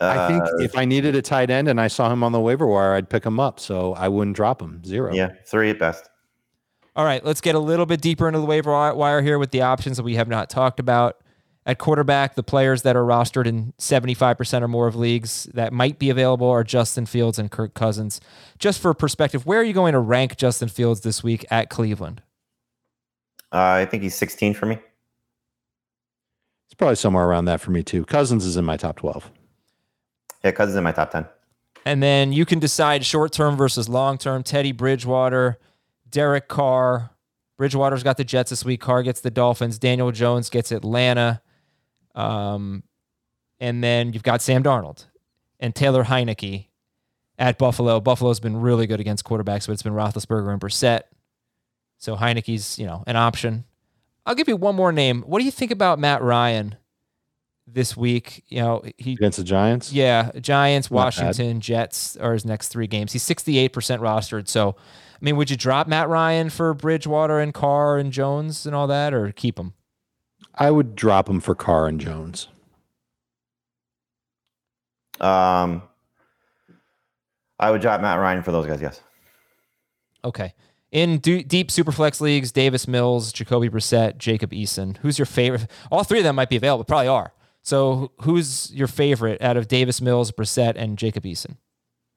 I 0.00 0.28
think 0.28 0.42
Uh, 0.42 0.56
if 0.58 0.76
I 0.76 0.84
needed 0.84 1.14
a 1.16 1.22
tight 1.22 1.48
end 1.50 1.68
and 1.68 1.80
I 1.80 1.88
saw 1.88 2.10
him 2.12 2.22
on 2.22 2.32
the 2.32 2.40
waiver 2.40 2.66
wire, 2.66 2.92
I'd 2.94 3.08
pick 3.08 3.24
him 3.24 3.40
up. 3.40 3.58
So 3.58 3.94
I 3.94 4.08
wouldn't 4.08 4.36
drop 4.36 4.60
him. 4.60 4.82
Zero. 4.84 5.14
yeah, 5.14 5.30
three 5.46 5.70
at 5.70 5.78
best. 5.78 6.08
All 6.94 7.04
right, 7.06 7.24
let's 7.24 7.40
get 7.40 7.54
a 7.54 7.58
little 7.58 7.86
bit 7.86 8.00
deeper 8.02 8.26
into 8.28 8.40
the 8.40 8.46
waiver 8.46 8.70
wire 8.94 9.22
here 9.22 9.38
with 9.38 9.50
the 9.50 9.62
options 9.62 9.96
that 9.96 10.02
we 10.02 10.16
have 10.16 10.28
not 10.28 10.50
talked 10.50 10.80
about. 10.80 11.16
At 11.66 11.78
quarterback, 11.78 12.36
the 12.36 12.44
players 12.44 12.82
that 12.82 12.94
are 12.94 13.02
rostered 13.02 13.44
in 13.44 13.72
75% 13.78 14.62
or 14.62 14.68
more 14.68 14.86
of 14.86 14.94
leagues 14.94 15.48
that 15.52 15.72
might 15.72 15.98
be 15.98 16.10
available 16.10 16.48
are 16.48 16.62
Justin 16.62 17.06
Fields 17.06 17.40
and 17.40 17.50
Kirk 17.50 17.74
Cousins. 17.74 18.20
Just 18.56 18.80
for 18.80 18.94
perspective, 18.94 19.44
where 19.44 19.58
are 19.58 19.64
you 19.64 19.72
going 19.72 19.92
to 19.92 19.98
rank 19.98 20.36
Justin 20.36 20.68
Fields 20.68 21.00
this 21.00 21.24
week 21.24 21.44
at 21.50 21.68
Cleveland? 21.68 22.22
Uh, 23.52 23.82
I 23.82 23.84
think 23.84 24.04
he's 24.04 24.14
16 24.14 24.54
for 24.54 24.66
me. 24.66 24.78
It's 26.66 26.74
probably 26.76 26.94
somewhere 26.94 27.24
around 27.24 27.46
that 27.46 27.60
for 27.60 27.72
me 27.72 27.82
too. 27.82 28.04
Cousins 28.04 28.44
is 28.44 28.56
in 28.56 28.64
my 28.64 28.76
top 28.76 28.96
twelve. 28.96 29.30
Yeah, 30.44 30.52
Cousins 30.52 30.76
in 30.76 30.84
my 30.84 30.92
top 30.92 31.10
10. 31.10 31.26
And 31.84 32.02
then 32.02 32.32
you 32.32 32.44
can 32.44 32.60
decide 32.60 33.04
short 33.04 33.32
term 33.32 33.56
versus 33.56 33.88
long 33.88 34.18
term. 34.18 34.44
Teddy 34.44 34.72
Bridgewater, 34.72 35.58
Derek 36.08 36.46
Carr. 36.46 37.10
Bridgewater's 37.56 38.02
got 38.02 38.18
the 38.18 38.24
Jets 38.24 38.50
this 38.50 38.64
week. 38.64 38.80
Carr 38.80 39.02
gets 39.02 39.20
the 39.20 39.30
Dolphins. 39.30 39.78
Daniel 39.78 40.12
Jones 40.12 40.50
gets 40.50 40.70
Atlanta. 40.70 41.40
Um, 42.16 42.82
and 43.60 43.84
then 43.84 44.12
you've 44.12 44.22
got 44.22 44.42
Sam 44.42 44.62
Darnold 44.62 45.06
and 45.60 45.74
Taylor 45.74 46.04
Heinicke 46.04 46.66
at 47.38 47.58
Buffalo. 47.58 48.00
Buffalo's 48.00 48.40
been 48.40 48.56
really 48.56 48.86
good 48.86 49.00
against 49.00 49.24
quarterbacks, 49.24 49.66
but 49.66 49.70
it's 49.74 49.82
been 49.82 49.92
Roethlisberger 49.92 50.50
and 50.50 50.60
Brissett. 50.60 51.02
So 51.98 52.16
Heinicke's, 52.16 52.78
you 52.78 52.86
know, 52.86 53.04
an 53.06 53.16
option. 53.16 53.64
I'll 54.24 54.34
give 54.34 54.48
you 54.48 54.56
one 54.56 54.74
more 54.74 54.92
name. 54.92 55.22
What 55.22 55.38
do 55.38 55.44
you 55.44 55.50
think 55.50 55.70
about 55.70 55.98
Matt 55.98 56.20
Ryan 56.22 56.76
this 57.66 57.96
week? 57.96 58.44
You 58.48 58.60
know, 58.60 58.82
he 58.98 59.12
Against 59.12 59.38
the 59.38 59.44
Giants? 59.44 59.92
yeah, 59.92 60.30
Giants, 60.40 60.90
Not 60.90 60.96
bad. 60.96 61.04
Washington, 61.04 61.60
Jets 61.60 62.16
are 62.16 62.32
his 62.32 62.44
next 62.44 62.68
three 62.68 62.86
games. 62.86 63.12
He's 63.12 63.24
68% 63.26 63.70
rostered. 63.70 64.48
So, 64.48 64.76
I 64.78 65.24
mean, 65.24 65.36
would 65.36 65.50
you 65.50 65.56
drop 65.56 65.86
Matt 65.86 66.08
Ryan 66.08 66.50
for 66.50 66.74
Bridgewater 66.74 67.38
and 67.38 67.54
Carr 67.54 67.98
and 67.98 68.12
Jones 68.12 68.66
and 68.66 68.74
all 68.74 68.86
that 68.88 69.14
or 69.14 69.32
keep 69.32 69.58
him? 69.58 69.74
I 70.56 70.70
would 70.70 70.96
drop 70.96 71.28
him 71.28 71.40
for 71.40 71.54
Carr 71.54 71.86
and 71.86 72.00
Jones. 72.00 72.48
Um, 75.20 75.82
I 77.58 77.70
would 77.70 77.80
drop 77.80 78.00
Matt 78.00 78.18
Ryan 78.18 78.42
for 78.42 78.52
those 78.52 78.66
guys, 78.66 78.80
yes. 78.80 79.00
Okay. 80.24 80.54
In 80.92 81.18
du- 81.18 81.42
deep 81.42 81.68
superflex 81.68 82.20
leagues, 82.20 82.52
Davis 82.52 82.86
Mills, 82.86 83.32
Jacoby 83.32 83.68
Brissett, 83.68 84.18
Jacob 84.18 84.52
Eason. 84.52 84.96
Who's 84.98 85.18
your 85.18 85.26
favorite? 85.26 85.70
All 85.90 86.04
three 86.04 86.18
of 86.18 86.24
them 86.24 86.36
might 86.36 86.48
be 86.50 86.56
available, 86.56 86.84
probably 86.84 87.08
are. 87.08 87.32
So, 87.62 88.12
who's 88.20 88.72
your 88.72 88.86
favorite 88.86 89.42
out 89.42 89.56
of 89.56 89.66
Davis 89.66 90.00
Mills, 90.00 90.30
Brissett, 90.30 90.74
and 90.76 90.96
Jacob 90.96 91.24
Eason? 91.24 91.56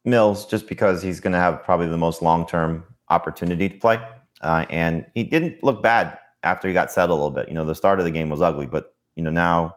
Mills, 0.06 0.46
just 0.46 0.68
because 0.68 1.02
he's 1.02 1.20
going 1.20 1.34
to 1.34 1.40
have 1.40 1.64
probably 1.64 1.88
the 1.88 1.98
most 1.98 2.22
long 2.22 2.46
term 2.46 2.84
opportunity 3.10 3.68
to 3.70 3.78
play. 3.80 4.00
Uh, 4.42 4.66
and 4.70 5.06
he 5.16 5.24
didn't 5.24 5.64
look 5.64 5.82
bad 5.82 6.18
after 6.44 6.68
he 6.68 6.74
got 6.74 6.92
settled 6.92 7.20
a 7.20 7.22
little 7.22 7.36
bit. 7.36 7.48
You 7.48 7.54
know, 7.56 7.66
the 7.66 7.76
start 7.76 8.00
of 8.00 8.06
the 8.06 8.12
game 8.12 8.30
was 8.30 8.42
ugly, 8.42 8.66
but, 8.66 8.94
you 9.16 9.24
know, 9.24 9.30
now, 9.30 9.76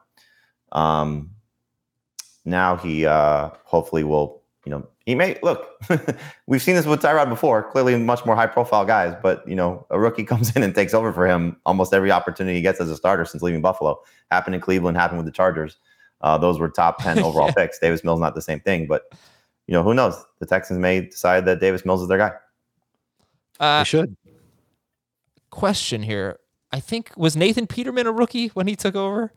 um, 0.73 1.31
now 2.45 2.77
he 2.77 3.07
uh, 3.07 3.51
hopefully 3.65 4.05
will, 4.05 4.43
you 4.65 4.71
know, 4.71 4.87
he 5.07 5.15
may 5.17 5.37
look. 5.43 5.69
we've 6.47 6.63
seen 6.63 6.77
this 6.77 6.87
with 6.87 7.03
Tyrod 7.03 7.29
before. 7.29 7.65
Clearly, 7.71 7.97
much 7.99 8.25
more 8.25 8.37
high 8.37 8.47
profile 8.47 8.85
guys, 8.85 9.17
but 9.21 9.47
you 9.49 9.57
know, 9.57 9.85
a 9.91 9.99
rookie 9.99 10.23
comes 10.33 10.55
in 10.55 10.63
and 10.63 10.73
takes 10.75 10.95
over 10.95 11.13
for 11.13 11.27
him 11.27 11.57
almost 11.67 11.93
every 11.93 12.13
opportunity 12.13 12.55
he 12.57 12.63
gets 12.63 12.81
as 12.81 12.89
a 12.89 12.97
starter 12.97 13.25
since 13.25 13.43
leaving 13.43 13.61
Buffalo. 13.61 14.01
Happened 14.31 14.55
in 14.55 14.61
Cleveland, 14.61 14.97
happened 14.97 15.19
with 15.19 15.27
the 15.27 15.33
Chargers. 15.33 15.77
Uh, 16.21 16.39
those 16.39 16.61
were 16.61 16.69
top 16.69 17.03
10 17.03 17.19
overall 17.25 17.49
Yeah. 17.49 17.55
picks. 17.65 17.81
Davis 17.81 18.05
Mills, 18.05 18.21
not 18.21 18.37
the 18.37 18.43
same 18.43 18.61
thing, 18.61 18.87
but 18.87 19.13
you 19.67 19.73
know, 19.73 19.83
who 19.83 19.93
knows? 19.95 20.15
The 20.39 20.47
Texans 20.47 20.79
may 20.79 21.01
decide 21.01 21.47
that 21.47 21.59
Davis 21.59 21.85
Mills 21.85 22.03
is 22.03 22.07
their 22.09 22.19
guy. 22.19 22.33
Uh, 23.59 23.81
They 23.81 23.85
should. 23.85 24.17
question 25.51 26.03
here. 26.03 26.39
I 26.73 26.81
think 26.81 27.13
was 27.17 27.37
Nathan 27.37 27.67
Peterman 27.67 28.07
a 28.07 28.13
rookie 28.13 28.49
when 28.49 28.67
he 28.67 28.77
took 28.77 28.97
over, 28.97 29.33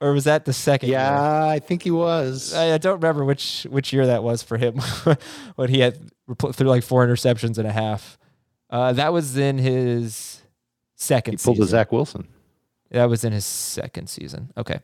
or 0.00 0.12
was 0.12 0.24
that 0.24 0.44
the 0.44 0.52
second? 0.52 0.90
year? 0.90 0.98
Yeah, 0.98 1.46
I 1.46 1.58
think 1.58 1.82
he 1.82 1.90
was. 1.90 2.52
I, 2.52 2.74
I 2.74 2.78
don't 2.78 3.00
remember 3.00 3.24
which 3.24 3.66
which 3.70 3.92
year 3.92 4.06
that 4.06 4.22
was 4.22 4.42
for 4.42 4.58
him 4.58 4.78
when 5.56 5.70
he 5.70 5.80
had 5.80 5.98
threw 6.52 6.68
like 6.68 6.82
four 6.84 7.06
interceptions 7.06 7.58
and 7.58 7.66
a 7.66 7.72
half. 7.72 8.18
Uh, 8.68 8.92
that 8.92 9.12
was 9.12 9.36
in 9.36 9.58
his 9.58 10.42
second. 10.96 11.40
he 11.40 11.44
pulled 11.44 11.60
a. 11.60 11.64
Zach 11.66 11.92
Wilson. 11.92 12.28
That 12.90 13.08
was 13.08 13.24
in 13.24 13.32
his 13.32 13.44
second 13.46 14.08
season. 14.08 14.52
Okay. 14.56 14.80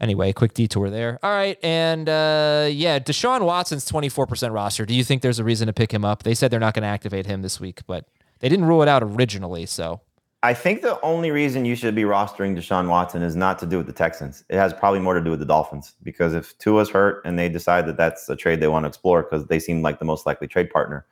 Anyway, 0.00 0.32
quick 0.32 0.54
detour 0.54 0.90
there. 0.90 1.18
All 1.24 1.30
right, 1.32 1.58
and 1.60 2.08
uh, 2.08 2.68
yeah, 2.70 3.00
Deshaun 3.00 3.44
Watson's 3.44 3.84
twenty 3.84 4.08
four 4.08 4.26
percent 4.28 4.52
roster. 4.52 4.86
Do 4.86 4.94
you 4.94 5.02
think 5.02 5.22
there's 5.22 5.40
a 5.40 5.44
reason 5.44 5.66
to 5.66 5.72
pick 5.72 5.92
him 5.92 6.04
up? 6.04 6.22
They 6.22 6.34
said 6.34 6.52
they're 6.52 6.60
not 6.60 6.74
going 6.74 6.82
to 6.82 6.88
activate 6.88 7.26
him 7.26 7.42
this 7.42 7.58
week, 7.58 7.80
but 7.88 8.06
they 8.38 8.48
didn't 8.48 8.66
rule 8.66 8.80
it 8.82 8.88
out 8.88 9.02
originally. 9.02 9.66
So 9.66 10.00
I 10.42 10.54
think 10.54 10.82
the 10.82 11.00
only 11.00 11.32
reason 11.32 11.64
you 11.64 11.74
should 11.74 11.96
be 11.96 12.02
rostering 12.02 12.56
Deshaun 12.56 12.88
Watson 12.88 13.22
is 13.22 13.34
not 13.34 13.58
to 13.58 13.66
do 13.66 13.76
with 13.76 13.86
the 13.88 13.92
Texans. 13.92 14.44
It 14.48 14.56
has 14.56 14.72
probably 14.72 15.00
more 15.00 15.14
to 15.14 15.20
do 15.20 15.30
with 15.30 15.40
the 15.40 15.44
Dolphins 15.46 15.94
because 16.04 16.32
if 16.32 16.56
Tua's 16.58 16.88
hurt 16.88 17.22
and 17.24 17.36
they 17.36 17.48
decide 17.48 17.86
that 17.86 17.96
that's 17.96 18.28
a 18.28 18.36
trade 18.36 18.60
they 18.60 18.68
want 18.68 18.84
to 18.84 18.88
explore 18.88 19.24
because 19.24 19.46
they 19.46 19.58
seem 19.58 19.82
like 19.82 19.98
the 19.98 20.04
most 20.04 20.26
likely 20.26 20.46
trade 20.46 20.70
partner, 20.70 21.06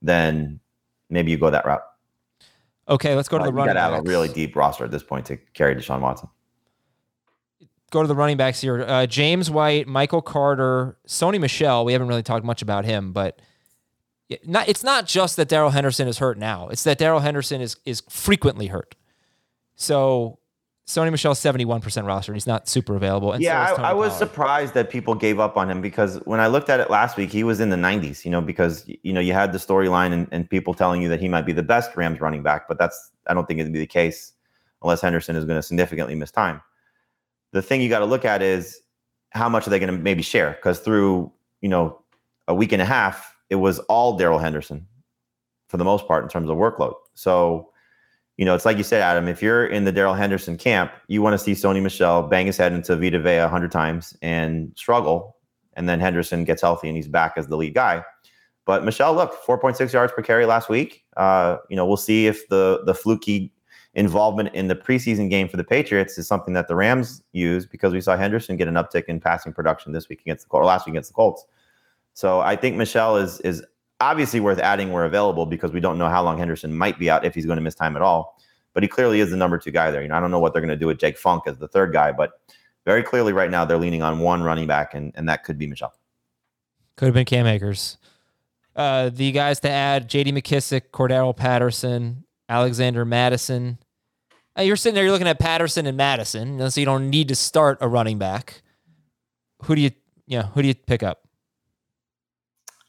then 0.00 0.58
maybe 1.10 1.30
you 1.30 1.36
go 1.36 1.50
that 1.50 1.66
route. 1.66 1.82
okay, 2.88 3.14
let's 3.14 3.28
go 3.28 3.36
to 3.36 3.42
Uh, 3.42 3.46
the 3.46 3.52
you 3.52 3.56
running 3.58 3.74
got 3.74 3.86
to 3.88 3.94
have 3.94 4.00
a 4.00 4.08
really 4.08 4.28
deep 4.28 4.56
roster 4.56 4.84
at 4.84 4.90
this 4.90 5.02
point 5.02 5.26
to 5.26 5.36
carry 5.52 5.74
Deshaun 5.76 6.00
Watson. 6.00 6.30
go 7.90 8.00
to 8.00 8.08
the 8.08 8.14
running 8.14 8.38
backs 8.38 8.62
here. 8.62 8.82
Uh, 8.82 9.04
James 9.06 9.50
White, 9.50 9.88
Michael 9.88 10.22
Carter, 10.22 10.96
Sony 11.06 11.38
Michel. 11.38 11.84
We 11.84 11.92
haven't 11.92 12.08
really 12.08 12.22
talked 12.22 12.46
much 12.46 12.62
about 12.62 12.86
him, 12.86 13.12
but 13.12 13.42
not, 14.44 14.68
it's 14.68 14.84
not 14.84 15.06
just 15.06 15.36
that 15.36 15.48
Darrell 15.48 15.70
Henderson 15.70 16.08
is 16.08 16.18
hurt 16.18 16.38
now. 16.38 16.68
It's 16.68 16.84
that 16.84 16.98
Darrell 16.98 17.20
Henderson 17.20 17.60
is 17.60 17.76
is 17.84 18.02
frequently 18.08 18.68
hurt. 18.68 18.94
So 19.76 20.38
Sony 20.86 21.10
Michel's 21.10 21.38
seventy 21.38 21.64
one 21.64 21.80
percent 21.80 22.06
roster. 22.06 22.32
and 22.32 22.36
He's 22.36 22.46
not 22.46 22.68
super 22.68 22.96
available. 22.96 23.32
And 23.32 23.42
yeah, 23.42 23.70
Tony 23.70 23.82
I, 23.82 23.90
I 23.90 23.92
was 23.92 24.10
Pollard. 24.12 24.18
surprised 24.18 24.74
that 24.74 24.90
people 24.90 25.14
gave 25.14 25.40
up 25.40 25.56
on 25.56 25.70
him 25.70 25.80
because 25.80 26.16
when 26.24 26.40
I 26.40 26.46
looked 26.48 26.68
at 26.68 26.80
it 26.80 26.90
last 26.90 27.16
week, 27.16 27.30
he 27.30 27.44
was 27.44 27.60
in 27.60 27.70
the 27.70 27.76
90s. 27.76 28.24
You 28.24 28.30
know, 28.30 28.40
because 28.40 28.84
you 29.02 29.12
know 29.12 29.20
you 29.20 29.32
had 29.32 29.52
the 29.52 29.58
storyline 29.58 30.12
and, 30.12 30.28
and 30.30 30.48
people 30.48 30.74
telling 30.74 31.02
you 31.02 31.08
that 31.08 31.20
he 31.20 31.28
might 31.28 31.46
be 31.46 31.52
the 31.52 31.62
best 31.62 31.96
Rams 31.96 32.20
running 32.20 32.42
back, 32.42 32.68
but 32.68 32.78
that's 32.78 33.10
I 33.26 33.34
don't 33.34 33.46
think 33.46 33.60
it'd 33.60 33.72
be 33.72 33.78
the 33.78 33.86
case 33.86 34.32
unless 34.82 35.00
Henderson 35.00 35.36
is 35.36 35.44
going 35.44 35.58
to 35.58 35.62
significantly 35.62 36.14
miss 36.14 36.30
time. 36.30 36.60
The 37.52 37.62
thing 37.62 37.80
you 37.80 37.88
got 37.88 37.98
to 37.98 38.06
look 38.06 38.24
at 38.24 38.42
is 38.42 38.80
how 39.30 39.48
much 39.48 39.66
are 39.66 39.70
they 39.70 39.78
going 39.78 39.92
to 39.92 39.98
maybe 39.98 40.22
share? 40.22 40.52
Because 40.52 40.80
through 40.80 41.32
you 41.60 41.68
know 41.68 42.00
a 42.48 42.54
week 42.54 42.72
and 42.72 42.82
a 42.82 42.86
half, 42.86 43.29
it 43.50 43.56
was 43.56 43.78
all 43.80 44.16
Darrell 44.16 44.38
Henderson 44.38 44.86
for 45.68 45.76
the 45.76 45.84
most 45.84 46.06
part 46.08 46.24
in 46.24 46.30
terms 46.30 46.48
of 46.48 46.56
workload. 46.56 46.94
So 47.14 47.70
you 48.40 48.46
know, 48.46 48.54
it's 48.54 48.64
like 48.64 48.78
you 48.78 48.84
said, 48.84 49.02
Adam, 49.02 49.28
if 49.28 49.42
you're 49.42 49.66
in 49.66 49.84
the 49.84 49.92
Darrell 49.92 50.14
Henderson 50.14 50.56
camp, 50.56 50.92
you 51.08 51.20
want 51.20 51.34
to 51.34 51.38
see 51.38 51.52
Sony 51.52 51.82
Michel 51.82 52.22
bang 52.22 52.46
his 52.46 52.56
head 52.56 52.72
into 52.72 52.96
Vita 52.96 53.20
Vea 53.20 53.40
100 53.40 53.70
times 53.70 54.16
and 54.22 54.72
struggle. 54.76 55.36
And 55.74 55.86
then 55.86 56.00
Henderson 56.00 56.44
gets 56.44 56.62
healthy 56.62 56.88
and 56.88 56.96
he's 56.96 57.06
back 57.06 57.34
as 57.36 57.48
the 57.48 57.56
lead 57.58 57.74
guy. 57.74 58.02
But 58.64 58.82
Michel, 58.82 59.14
look, 59.14 59.44
4.6 59.44 59.92
yards 59.92 60.14
per 60.14 60.22
carry 60.22 60.46
last 60.46 60.70
week. 60.70 61.04
Uh, 61.18 61.58
you 61.68 61.76
know, 61.76 61.84
we'll 61.84 61.98
see 61.98 62.26
if 62.26 62.48
the 62.48 62.80
the 62.86 62.94
fluky 62.94 63.52
involvement 63.92 64.54
in 64.54 64.68
the 64.68 64.76
preseason 64.76 65.28
game 65.28 65.46
for 65.46 65.58
the 65.58 65.64
Patriots 65.64 66.16
is 66.16 66.26
something 66.26 66.54
that 66.54 66.66
the 66.66 66.76
Rams 66.76 67.22
use 67.32 67.66
because 67.66 67.92
we 67.92 68.00
saw 68.00 68.16
Henderson 68.16 68.56
get 68.56 68.68
an 68.68 68.74
uptick 68.74 69.04
in 69.04 69.20
passing 69.20 69.52
production 69.52 69.92
this 69.92 70.08
week 70.08 70.22
against 70.22 70.44
the 70.44 70.48
Colts, 70.48 70.62
or 70.62 70.64
last 70.64 70.86
week 70.86 70.94
against 70.94 71.10
the 71.10 71.14
Colts. 71.14 71.44
So 72.20 72.40
I 72.40 72.54
think 72.54 72.76
Michel 72.76 73.16
is 73.16 73.40
is 73.40 73.64
obviously 73.98 74.40
worth 74.40 74.58
adding 74.58 74.92
where 74.92 75.06
available 75.06 75.46
because 75.46 75.72
we 75.72 75.80
don't 75.80 75.96
know 75.96 76.10
how 76.10 76.22
long 76.22 76.36
Henderson 76.36 76.76
might 76.76 76.98
be 76.98 77.08
out 77.08 77.24
if 77.24 77.34
he's 77.34 77.46
going 77.46 77.56
to 77.56 77.62
miss 77.62 77.74
time 77.74 77.96
at 77.96 78.02
all. 78.02 78.38
But 78.74 78.82
he 78.82 78.90
clearly 78.90 79.20
is 79.20 79.30
the 79.30 79.38
number 79.38 79.56
two 79.56 79.70
guy 79.70 79.90
there. 79.90 80.02
You 80.02 80.08
know, 80.08 80.16
I 80.16 80.20
don't 80.20 80.30
know 80.30 80.38
what 80.38 80.52
they're 80.52 80.60
going 80.60 80.68
to 80.68 80.76
do 80.76 80.86
with 80.86 80.98
Jake 80.98 81.16
Funk 81.16 81.44
as 81.46 81.56
the 81.56 81.66
third 81.66 81.94
guy, 81.94 82.12
but 82.12 82.32
very 82.84 83.02
clearly 83.02 83.32
right 83.32 83.50
now 83.50 83.64
they're 83.64 83.78
leaning 83.78 84.02
on 84.02 84.18
one 84.18 84.42
running 84.42 84.66
back, 84.66 84.92
and, 84.92 85.14
and 85.14 85.26
that 85.30 85.44
could 85.44 85.56
be 85.56 85.66
Michel. 85.66 85.94
Could 86.96 87.06
have 87.06 87.14
been 87.14 87.24
Cam 87.24 87.46
Akers. 87.46 87.96
Uh, 88.76 89.08
the 89.08 89.32
guys 89.32 89.58
to 89.60 89.70
add: 89.70 90.06
J.D. 90.06 90.32
McKissic, 90.32 90.90
Cordarrelle 90.92 91.34
Patterson, 91.34 92.24
Alexander 92.50 93.06
Mattison. 93.06 93.78
Uh, 94.58 94.60
you're 94.60 94.76
sitting 94.76 94.94
there, 94.94 95.04
you're 95.04 95.12
looking 95.12 95.26
at 95.26 95.38
Patterson 95.38 95.86
and 95.86 95.96
Mattison, 95.96 96.70
so 96.70 96.80
you 96.80 96.84
don't 96.84 97.08
need 97.08 97.28
to 97.28 97.34
start 97.34 97.78
a 97.80 97.88
running 97.88 98.18
back. 98.18 98.60
Who 99.62 99.74
do 99.74 99.80
you, 99.80 99.92
yeah, 100.26 100.48
who 100.48 100.60
do 100.60 100.68
you 100.68 100.74
pick 100.74 101.02
up? 101.02 101.26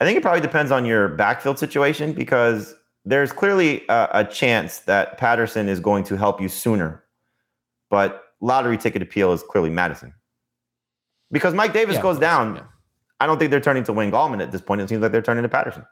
I 0.01 0.03
think 0.03 0.17
it 0.17 0.21
probably 0.21 0.41
depends 0.41 0.71
on 0.71 0.83
your 0.83 1.09
backfield 1.09 1.59
situation 1.59 2.11
because 2.11 2.73
there's 3.05 3.31
clearly 3.31 3.83
a, 3.87 4.09
a 4.13 4.25
chance 4.25 4.79
that 4.79 5.19
Patterson 5.19 5.69
is 5.69 5.79
going 5.79 6.03
to 6.05 6.17
help 6.17 6.41
you 6.41 6.49
sooner, 6.49 7.03
but 7.91 8.23
lottery 8.41 8.77
ticket 8.79 9.03
appeal 9.03 9.31
is 9.31 9.43
clearly 9.43 9.69
Mattison. 9.69 10.11
Because 11.31 11.53
Mike 11.53 11.71
Davis 11.71 11.95
Yeah, 11.97 12.01
goes 12.01 12.17
down, 12.19 12.55
yeah. 12.55 12.63
I 13.19 13.27
don't 13.27 13.37
think 13.37 13.51
they're 13.51 13.61
turning 13.61 13.83
to 13.83 13.93
Wayne 13.93 14.11
Gallman 14.11 14.41
at 14.41 14.51
this 14.51 14.59
point. 14.61 14.81
It 14.81 14.89
seems 14.89 15.03
like 15.03 15.11
they're 15.11 15.21
turning 15.21 15.43
to 15.43 15.49
Patterson. 15.49 15.85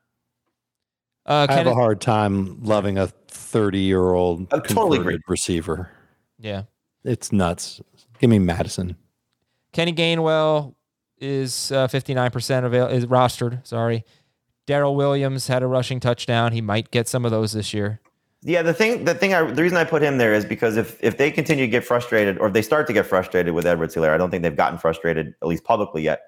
Uh, 1.27 1.45
I 1.47 1.53
have 1.53 1.67
a 1.67 1.75
hard 1.75 2.01
time 2.01 2.59
loving 2.63 2.97
a 2.97 3.05
30 3.27 3.77
year 3.77 4.13
old 4.13 4.51
I 4.51 4.57
totally 4.59 4.97
agree. 4.97 5.19
receiver. 5.27 5.91
yeah. 6.39 6.63
It's 7.03 7.31
nuts. 7.31 7.79
Give 8.19 8.29
me 8.29 8.39
Mattison. 8.39 8.95
Kenny 9.71 9.93
Gainwell 9.93 10.73
is 11.19 11.71
uh, 11.71 11.87
59% 11.87 12.65
avail- 12.65 12.87
is 12.87 13.05
rostered. 13.05 13.65
Sorry. 13.65 14.03
Darrel 14.65 14.95
Williams 14.95 15.47
had 15.47 15.63
a 15.63 15.67
rushing 15.67 15.99
touchdown. 15.99 16.51
He 16.51 16.61
might 16.61 16.91
get 16.91 17.07
some 17.07 17.25
of 17.25 17.31
those 17.31 17.53
this 17.53 17.73
year. 17.73 17.99
Yeah, 18.41 18.61
the 18.61 18.73
thing, 18.73 19.03
the 19.03 19.13
thing, 19.13 19.33
I, 19.33 19.43
the 19.51 19.61
reason 19.61 19.77
I 19.77 19.83
put 19.83 20.01
him 20.01 20.17
there 20.17 20.33
is 20.33 20.45
because 20.45 20.77
if 20.77 20.97
if 21.03 21.17
they 21.17 21.29
continue 21.29 21.65
to 21.65 21.69
get 21.69 21.83
frustrated, 21.83 22.37
or 22.37 22.47
if 22.47 22.53
they 22.53 22.61
start 22.61 22.87
to 22.87 22.93
get 22.93 23.05
frustrated 23.05 23.53
with 23.53 23.65
Edwards 23.65 23.93
Hilaire, 23.93 24.13
I 24.13 24.17
don't 24.17 24.29
think 24.29 24.43
they've 24.43 24.55
gotten 24.55 24.77
frustrated 24.77 25.33
at 25.41 25.47
least 25.47 25.65
publicly 25.65 26.03
yet. 26.03 26.21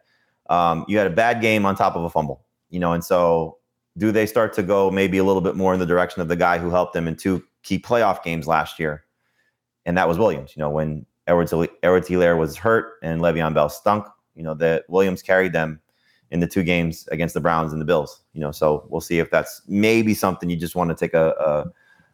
Um, 0.50 0.84
you 0.89 0.98
had 0.98 1.08
a 1.08 1.12
bad 1.12 1.39
game 1.39 1.66
on 1.66 1.76
top 1.76 1.96
of 1.96 2.04
a 2.04 2.10
fumble, 2.10 2.44
you 2.70 2.82
know, 2.82 2.92
and 2.92 3.04
so 3.04 3.60
do 3.98 4.12
they 4.12 4.26
start 4.26 4.52
to 4.54 4.64
go 4.64 4.92
maybe 4.92 5.20
a 5.20 5.24
little 5.24 5.42
bit 5.42 5.56
more 5.56 5.74
in 5.74 5.80
the 5.80 5.86
direction 5.86 6.22
of 6.22 6.28
the 6.28 6.36
guy 6.36 6.58
who 6.58 6.70
helped 6.70 6.94
them 6.94 7.08
in 7.08 7.16
two 7.16 7.44
key 7.64 7.80
playoff 7.80 8.24
games 8.24 8.46
last 8.46 8.78
year, 8.78 9.06
and 9.86 9.98
that 9.98 10.08
was 10.10 10.18
Williams. 10.18 10.52
You 10.54 10.62
know, 10.62 10.70
when 10.70 11.06
Edwards 11.28 11.54
Edwards 11.82 12.08
Hilaire 12.10 12.36
was 12.36 12.58
hurt 12.58 12.94
and 13.04 13.22
Le'Veon 13.22 13.54
Bell 13.54 13.70
stunk, 13.70 14.06
you 14.36 14.44
know, 14.44 14.54
that 14.56 14.86
Williams 14.90 15.22
carried 15.22 15.54
them 15.54 15.80
in 16.32 16.40
the 16.40 16.48
two 16.48 16.64
games 16.64 17.08
against 17.12 17.34
the 17.34 17.42
Browns 17.42 17.72
and 17.74 17.82
the 17.82 17.86
Bills. 17.86 18.22
You 18.34 18.42
know, 18.42 18.52
so 18.52 18.86
we'll 18.90 19.02
see 19.02 19.20
if 19.20 19.30
that's 19.30 19.62
maybe 19.68 20.14
something 20.14 20.50
you 20.50 20.56
just 20.56 20.76
want 20.76 20.90
to 20.90 20.96
take 20.96 21.14
a, 21.14 21.32
a 21.32 21.72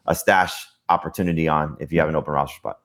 a 0.08 0.16
stash 0.16 0.66
opportunity 0.90 1.48
on 1.48 1.78
if 1.80 1.92
you 1.92 2.00
have 2.00 2.10
an 2.10 2.16
open 2.16 2.34
roster 2.34 2.56
spot. 2.58 2.80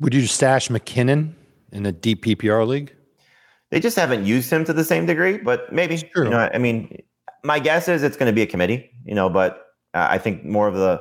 Would 0.00 0.14
you 0.14 0.26
stash 0.26 0.68
McKinnon 0.68 1.32
in 1.72 1.86
a 1.86 1.92
deep 1.92 2.24
PPR 2.24 2.66
league? 2.66 2.94
They 3.70 3.80
just 3.80 3.96
haven't 3.96 4.24
used 4.24 4.50
him 4.50 4.64
to 4.64 4.72
the 4.72 4.84
same 4.84 5.06
degree, 5.06 5.38
but 5.38 5.72
maybe. 5.72 5.98
True. 5.98 6.24
You 6.24 6.30
know, 6.30 6.50
I 6.52 6.58
mean, 6.58 7.02
my 7.44 7.58
guess 7.58 7.88
is 7.88 8.02
it's 8.02 8.16
going 8.16 8.30
to 8.30 8.34
be 8.34 8.42
a 8.42 8.46
committee. 8.46 8.90
You 9.04 9.14
know, 9.14 9.28
but 9.28 9.66
uh, 9.94 10.06
I 10.10 10.18
think 10.18 10.44
more 10.44 10.68
of 10.68 10.74
the 10.74 11.00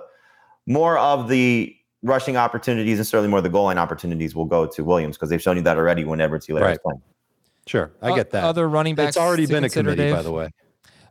more 0.68 0.98
of 0.98 1.30
the 1.30 1.76
rushing 2.04 2.38
opportunities 2.38 2.98
and 2.98 3.06
certainly 3.06 3.30
more 3.30 3.40
of 3.40 3.44
the 3.44 3.50
goal 3.50 3.66
line 3.66 3.78
opportunities 3.78 4.36
will 4.36 4.46
go 4.46 4.66
to 4.66 4.84
Williams 4.84 5.18
because 5.18 5.30
they've 5.30 5.42
shown 5.42 5.58
you 5.58 5.64
that 5.64 5.78
already 5.78 6.06
when 6.06 6.22
Edwards 6.22 6.46
Hilaire 6.46 6.64
is 6.64 6.70
Right. 6.70 6.82
playing. 6.82 7.02
Sure. 7.70 7.92
I 8.02 8.16
get 8.16 8.32
that. 8.32 8.46
Other 8.46 8.68
running 8.68 8.96
backs. 8.96 9.10
it's 9.10 9.18
already 9.18 9.46
been 9.46 9.64
a 9.64 9.70
committee, 9.70 10.12
by 10.12 10.24
the 10.24 10.32
way. 10.32 10.50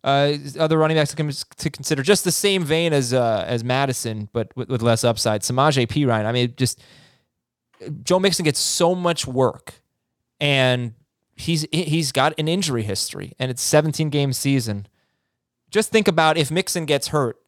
Uh, 0.02 0.34
other 0.58 0.76
running 0.76 0.96
backs 0.96 1.14
to, 1.14 1.46
to 1.56 1.70
consider, 1.70 2.02
just 2.02 2.24
the 2.24 2.32
same 2.32 2.64
vein 2.64 2.92
as 2.92 3.14
uh, 3.14 3.44
as 3.46 3.62
Mattison, 3.62 4.28
but 4.32 4.50
with, 4.56 4.68
with 4.68 4.82
less 4.82 5.04
upside. 5.04 5.42
Samaje 5.42 5.86
Perine. 5.86 6.24
I 6.24 6.32
mean, 6.32 6.54
just 6.56 6.82
Joe 8.02 8.18
Mixon 8.18 8.44
gets 8.44 8.58
so 8.58 8.96
much 8.96 9.24
work, 9.24 9.74
and 10.40 10.94
he's 11.36 11.64
he's 11.70 12.10
got 12.10 12.34
an 12.38 12.48
injury 12.48 12.82
history, 12.82 13.34
and 13.38 13.52
it's 13.52 13.62
17 13.62 14.10
game 14.10 14.32
season. 14.32 14.88
Just 15.70 15.92
think 15.92 16.08
about 16.08 16.36
if 16.36 16.50
Mixon 16.50 16.86
gets 16.86 17.08
hurt, 17.08 17.38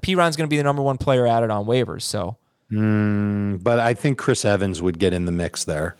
P. 0.00 0.14
Perine's 0.14 0.34
going 0.34 0.48
to 0.48 0.50
be 0.50 0.56
the 0.56 0.62
number 0.62 0.80
one 0.80 0.96
player 0.96 1.26
added 1.26 1.50
on 1.50 1.66
waivers. 1.66 2.02
So 2.02 2.38
Mm, 2.70 3.62
but 3.62 3.78
I 3.78 3.94
think 3.94 4.18
Chris 4.18 4.44
Evans 4.44 4.82
would 4.82 4.98
get 4.98 5.12
in 5.12 5.24
the 5.24 5.32
mix 5.32 5.64
there. 5.64 5.96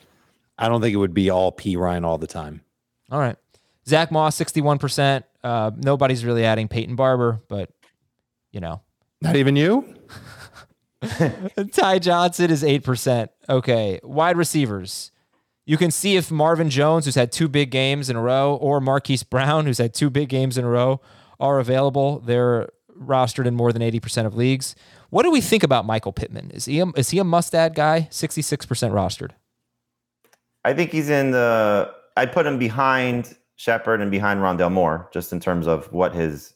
I 0.59 0.69
don't 0.69 0.81
think 0.81 0.95
it 0.95 0.99
would 0.99 1.15
be 1.15 1.31
all 1.31 1.53
Perine 1.53 2.05
all 2.05 2.19
the 2.19 2.27
time. 2.27 2.63
all 3.11 3.19
right, 3.19 3.37
Zack 3.87 4.11
Moss 4.11 4.37
61 4.37 4.79
percent. 4.79 5.25
Uh, 5.45 5.71
nobody's 5.77 6.25
really 6.25 6.45
adding 6.45 6.69
Peyton 6.69 6.97
Barber, 6.97 7.41
but 7.49 7.71
you 8.53 8.61
know. 8.61 8.81
Not 9.23 9.37
even 9.37 9.57
you? 9.57 9.95
Ty 11.73 11.99
Johnson 12.01 12.51
is 12.51 12.63
8%. 12.63 13.29
Okay. 13.49 14.01
Wide 14.03 14.37
receivers. 14.37 15.11
You 15.65 15.77
can 15.77 15.91
see 15.91 16.17
if 16.17 16.31
Marvin 16.31 16.71
Jones, 16.71 17.07
who's 17.07 17.15
had 17.15 17.33
two 17.33 17.49
big 17.49 17.71
games 17.71 18.09
in 18.11 18.17
a 18.17 18.21
row, 18.21 18.57
or 18.57 18.81
Marquise 18.81 19.23
Brown, 19.23 19.67
who's 19.67 19.79
had 19.79 19.95
two 19.95 20.11
big 20.11 20.29
games 20.29 20.59
in 20.59 20.65
a 20.65 20.69
row, 20.69 21.01
are 21.41 21.59
available. 21.59 22.21
They're 22.21 22.69
rostered 22.99 23.47
in 23.47 23.55
more 23.55 23.73
than 23.73 23.83
80% 23.83 24.27
of 24.27 24.37
leagues. 24.37 24.75
What 25.11 25.23
do 25.23 25.31
we 25.31 25.41
think 25.41 25.63
about 25.63 25.87
Michael 25.87 26.13
Pittman? 26.13 26.51
Is 26.51 26.67
he 26.67 26.81
a, 26.81 26.87
is 26.89 27.11
he 27.11 27.19
a 27.19 27.25
must 27.25 27.55
add 27.55 27.75
guy? 27.75 28.09
66% 28.11 28.67
rostered. 28.93 29.31
I 30.67 30.75
think 30.75 30.91
he's 30.91 31.09
in 31.09 31.31
the. 31.31 31.93
I 32.17 32.27
put 32.27 32.45
him 32.45 32.59
behind 32.59 33.37
Shepard 33.55 34.01
and 34.01 34.11
behind 34.11 34.41
Rondale 34.41 34.73
Moore, 34.73 35.09
just 35.13 35.33
in 35.33 35.39
terms 35.39 35.69
of 35.69 35.93
what 35.93 36.13
his, 36.13 36.55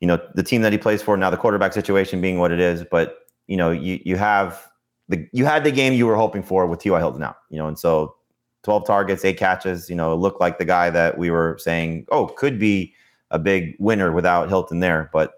you 0.00 0.08
know, 0.08 0.20
the 0.34 0.42
team 0.42 0.62
that 0.62 0.72
he 0.72 0.78
plays 0.78 1.00
for 1.00 1.16
now, 1.16 1.30
the 1.30 1.36
quarterback 1.36 1.72
situation 1.72 2.20
being 2.20 2.38
what 2.40 2.50
it 2.50 2.58
is. 2.58 2.84
But 2.90 3.18
you 3.46 3.56
know, 3.56 3.70
you 3.70 4.00
you 4.04 4.16
have 4.16 4.66
the 5.08 5.28
you 5.32 5.44
had 5.44 5.62
the 5.62 5.70
game 5.70 5.92
you 5.92 6.06
were 6.06 6.16
hoping 6.16 6.42
for 6.42 6.66
with 6.66 6.80
T.Y. 6.80 6.98
Hilton 6.98 7.22
out, 7.22 7.36
you 7.50 7.56
know, 7.56 7.68
and 7.68 7.78
so 7.78 8.16
12 8.64 8.84
targets, 8.84 9.24
eight 9.24 9.38
catches, 9.38 9.88
you 9.88 9.94
know, 9.94 10.16
looked 10.16 10.40
like 10.40 10.58
the 10.58 10.64
guy 10.64 10.90
that 10.90 11.16
we 11.16 11.30
were 11.30 11.56
saying, 11.60 12.06
oh, 12.10 12.26
could 12.26 12.58
be 12.58 12.94
a 13.30 13.38
big 13.38 13.76
winner 13.78 14.10
without 14.10 14.48
Hilton 14.48 14.80
there. 14.80 15.08
But, 15.12 15.34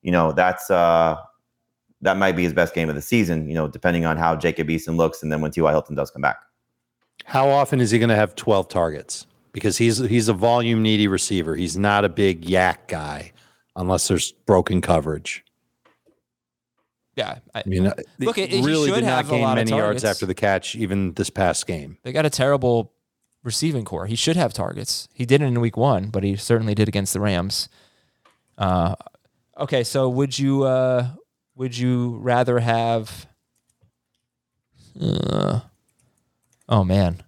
you 0.00 0.12
know, 0.12 0.32
that's 0.32 0.70
uh 0.70 1.16
that 2.00 2.16
might 2.16 2.36
be 2.36 2.42
his 2.44 2.54
best 2.54 2.74
game 2.74 2.88
of 2.88 2.94
the 2.94 3.02
season, 3.02 3.48
you 3.48 3.54
know, 3.54 3.68
depending 3.68 4.06
on 4.06 4.16
how 4.16 4.34
Jacob 4.34 4.68
Eason 4.68 4.96
looks 4.96 5.22
and 5.22 5.30
then 5.30 5.42
when 5.42 5.50
T.Y. 5.50 5.70
Hilton 5.70 5.94
does 5.94 6.10
come 6.10 6.22
back. 6.22 6.38
How 7.24 7.48
often 7.48 7.80
is 7.80 7.90
he 7.90 7.98
going 7.98 8.08
to 8.08 8.16
have 8.16 8.34
12 8.34 8.68
targets? 8.68 9.26
Because 9.52 9.76
he's 9.78 9.98
he's 9.98 10.28
a 10.28 10.32
volume 10.32 10.82
needy 10.82 11.08
receiver. 11.08 11.54
He's 11.56 11.76
not 11.76 12.04
a 12.04 12.08
big 12.08 12.44
YAC 12.46 12.88
guy 12.88 13.32
unless 13.76 14.08
there's 14.08 14.32
broken 14.32 14.80
coverage. 14.80 15.44
Yeah, 17.14 17.38
I, 17.54 17.60
I 17.60 17.62
mean, 17.68 17.92
Look, 18.18 18.36
he 18.36 18.42
it- 18.44 18.64
really 18.64 18.88
should 18.88 19.00
did 19.00 19.04
not 19.04 19.28
gain 19.28 19.54
many 19.54 19.70
yards 19.70 20.02
after 20.04 20.24
the 20.24 20.34
catch, 20.34 20.74
even 20.74 21.12
this 21.12 21.28
past 21.28 21.66
game. 21.66 21.98
they 22.02 22.12
got 22.12 22.24
a 22.24 22.30
terrible 22.30 22.92
receiving 23.44 23.84
corps. 23.84 24.06
He 24.06 24.16
should 24.16 24.36
have 24.36 24.54
targets. 24.54 25.08
He 25.12 25.26
didn't 25.26 25.48
in 25.48 25.60
week 25.60 25.76
one, 25.76 26.08
but 26.08 26.22
he 26.24 26.36
certainly 26.36 26.74
did 26.74 26.88
against 26.88 27.12
the 27.12 27.20
Rams. 27.20 27.68
Uh, 28.56 28.94
okay, 29.58 29.84
so 29.84 30.08
would 30.08 30.38
you 30.38 30.62
uh, 30.64 31.08
would 31.54 31.76
you 31.76 32.16
rather 32.22 32.60
have? 32.60 33.26
Uh, 34.98 35.60
oh 36.68 36.84
man, 36.84 37.22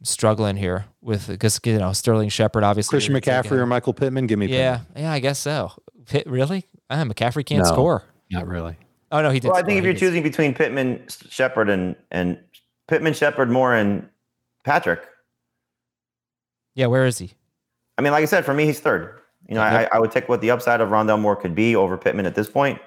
I'm 0.00 0.04
struggling 0.04 0.56
here 0.56 0.86
with 1.00 1.28
because 1.28 1.60
you 1.64 1.78
know 1.78 1.92
Sterling 1.92 2.28
Shepard 2.28 2.64
obviously. 2.64 2.94
Christian 2.96 3.12
you're 3.12 3.20
taking 3.20 3.50
McCaffrey 3.50 3.58
or. 3.58 3.66
Michael 3.66 3.94
Pittman? 3.94 4.26
Give 4.26 4.38
me 4.38 4.46
Yeah, 4.46 4.78
Pittman. 4.78 5.02
yeah, 5.04 5.12
I 5.12 5.18
guess 5.20 5.38
so. 5.38 5.72
Pitt, 6.06 6.26
really? 6.26 6.64
Ah, 6.90 7.04
McCaffrey 7.04 7.44
can't 7.46 7.64
No. 7.64 7.72
score. 7.72 8.02
Not 8.30 8.46
really. 8.46 8.76
Oh 9.10 9.20
no, 9.22 9.30
he 9.30 9.40
did. 9.40 9.48
Well, 9.48 9.56
I 9.58 9.62
think 9.62 9.78
if 9.78 9.84
you're 9.84 9.92
did 9.92 10.00
choosing 10.00 10.22
between 10.22 10.54
Pittman, 10.54 11.04
Shepard, 11.28 11.68
and 11.68 11.94
and 12.10 12.38
Pittman, 12.88 13.12
Shepard, 13.14 13.50
Moore, 13.50 13.74
and 13.74 14.08
Patrick, 14.64 15.00
Yeah, 16.74 16.86
where 16.86 17.04
is 17.06 17.18
he? 17.18 17.32
I 17.98 18.02
mean, 18.02 18.12
like 18.12 18.22
I 18.22 18.26
said, 18.26 18.44
for 18.44 18.54
me, 18.54 18.64
he's 18.64 18.80
third. 18.80 19.18
You 19.48 19.56
know, 19.56 19.60
I, 19.60 19.88
I 19.92 19.98
would 19.98 20.10
take 20.12 20.28
what 20.28 20.40
the 20.40 20.50
upside 20.50 20.80
of 20.80 20.88
Rondale 20.88 21.20
Moore 21.20 21.36
could 21.36 21.54
be 21.54 21.74
over 21.76 21.98
Pittman 21.98 22.26
at 22.26 22.34
this 22.34 22.48
point, 22.48 22.80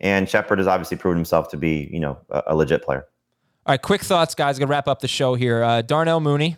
and 0.00 0.28
Shepard 0.28 0.58
has 0.58 0.66
obviously 0.66 0.96
proven 0.96 1.16
himself 1.16 1.48
to 1.50 1.56
be, 1.56 1.88
you 1.92 2.00
know, 2.00 2.18
a, 2.30 2.42
a 2.48 2.54
legit 2.56 2.82
player. 2.82 3.06
All 3.64 3.72
right, 3.72 3.80
quick 3.80 4.02
thoughts, 4.02 4.34
guys. 4.34 4.58
Gonna 4.58 4.70
wrap 4.70 4.88
up 4.88 5.00
the 5.00 5.08
show 5.08 5.34
here. 5.34 5.62
Uh, 5.62 5.82
Darnell 5.82 6.20
Mooney. 6.20 6.56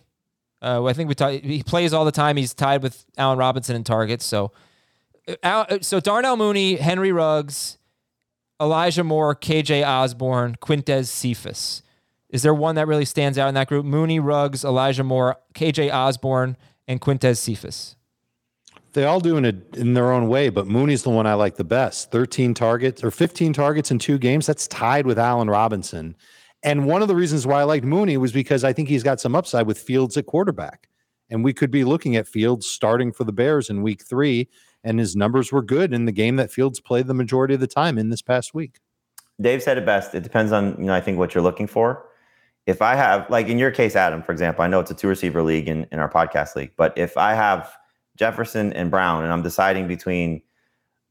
Uh, 0.63 0.85
I 0.85 0.95
think 0.95 1.09
we 1.09 1.15
talk, 1.15 1.33
he 1.33 1.63
plays 1.63 1.93
all 1.93 2.07
the 2.07 2.13
time. 2.13 2.39
He's 2.39 2.55
tied 2.55 2.83
with 2.83 3.05
Allen 3.19 3.37
Robinson 3.37 3.77
in 3.77 3.85
targets. 3.85 4.25
So, 4.25 4.53
uh, 5.43 5.79
so 5.83 6.01
Darnell 6.01 6.39
Mooney, 6.39 6.77
Henry 6.77 7.13
Ruggs, 7.13 7.77
Elijah 8.59 9.05
Moore, 9.05 9.37
KJ 9.37 9.87
Osborn, 9.87 10.57
Quintez 10.63 11.09
Cephus. 11.09 11.83
Is 12.31 12.43
there 12.43 12.55
one 12.55 12.77
that 12.77 12.89
really 12.89 13.05
stands 13.05 13.37
out 13.37 13.49
in 13.49 13.55
that 13.55 13.69
group? 13.69 13.85
Mooney, 13.85 14.19
Ruggs, 14.19 14.65
Elijah 14.65 15.05
Moore, 15.05 15.37
KJ 15.55 15.93
Osborn, 15.93 16.57
and 16.89 17.03
Quintez 17.03 17.37
Cephus. 17.37 17.97
They 18.95 19.05
all 19.05 19.21
doing 19.21 19.45
it 19.45 19.77
in 19.77 19.93
their 19.93 20.11
own 20.13 20.29
way, 20.29 20.49
but 20.49 20.67
Mooney's 20.67 21.03
the 21.03 21.11
one 21.11 21.27
I 21.27 21.35
like 21.35 21.57
the 21.57 21.65
best. 21.65 22.11
13 22.11 22.55
targets 22.55 23.05
or 23.05 23.11
15 23.11 23.53
targets 23.53 23.91
in 23.91 23.99
two 23.99 24.17
games. 24.17 24.47
That's 24.47 24.67
tied 24.67 25.05
with 25.05 25.19
Allen 25.19 25.51
Robinson. 25.51 26.17
And 26.65 26.87
one 26.87 27.03
of 27.03 27.09
the 27.09 27.15
reasons 27.15 27.47
why 27.47 27.61
I 27.61 27.65
liked 27.65 27.85
Mooney 27.85 28.17
was 28.17 28.33
because 28.33 28.65
I 28.65 28.73
think 28.73 28.89
he's 28.89 29.03
got 29.03 29.21
some 29.21 29.37
upside 29.37 29.67
with 29.67 29.79
Fields 29.79 30.17
at 30.17 30.25
quarterback. 30.25 30.89
And 31.29 31.45
we 31.45 31.53
could 31.53 31.71
be 31.71 31.85
looking 31.85 32.17
at 32.17 32.27
Fields 32.27 32.67
starting 32.67 33.12
for 33.12 33.25
the 33.25 33.33
Bears 33.33 33.69
in 33.69 33.83
week 33.83 34.03
three. 34.03 34.49
And 34.83 34.99
his 34.99 35.15
numbers 35.15 35.53
were 35.53 35.62
good 35.62 35.93
in 35.93 36.07
the 36.07 36.12
game 36.12 36.37
that 36.37 36.51
Fields 36.51 36.81
played 36.81 37.07
the 37.07 37.15
majority 37.15 37.53
of 37.55 37.61
the 37.61 37.67
time 37.67 37.99
in 37.99 38.09
this 38.09 38.23
past 38.23 38.55
week. 38.55 38.81
Dave 39.41 39.62
said 39.62 39.77
it 39.77 39.85
best. 39.85 40.15
It 40.15 40.23
depends 40.23 40.53
on, 40.53 40.77
you 40.79 40.87
know, 40.87 40.95
I 40.95 41.01
think 41.01 41.19
what 41.19 41.35
you're 41.35 41.45
looking 41.45 41.67
for. 41.67 42.07
If 42.67 42.81
I 42.81 42.95
have, 42.95 43.29
like 43.29 43.49
in 43.49 43.59
your 43.59 43.71
case, 43.71 43.95
Adam, 43.95 44.23
for 44.23 44.33
example, 44.33 44.65
I 44.65 44.69
know 44.69 44.81
it's 44.81 44.91
a 44.91 44.95
two 44.95 45.09
receiver 45.09 45.43
league 45.43 45.69
in, 45.69 45.87
in 45.93 45.99
our 45.99 46.11
podcast 46.11 46.57
league, 46.57 46.73
but 46.77 46.97
if 46.97 47.19
I 47.19 47.35
have 47.35 47.71
Jefferson 48.17 48.73
and 48.73 48.91
Brown 48.91 49.23
and 49.23 49.33
I'm 49.33 49.43
deciding 49.43 49.87
between 49.87 50.41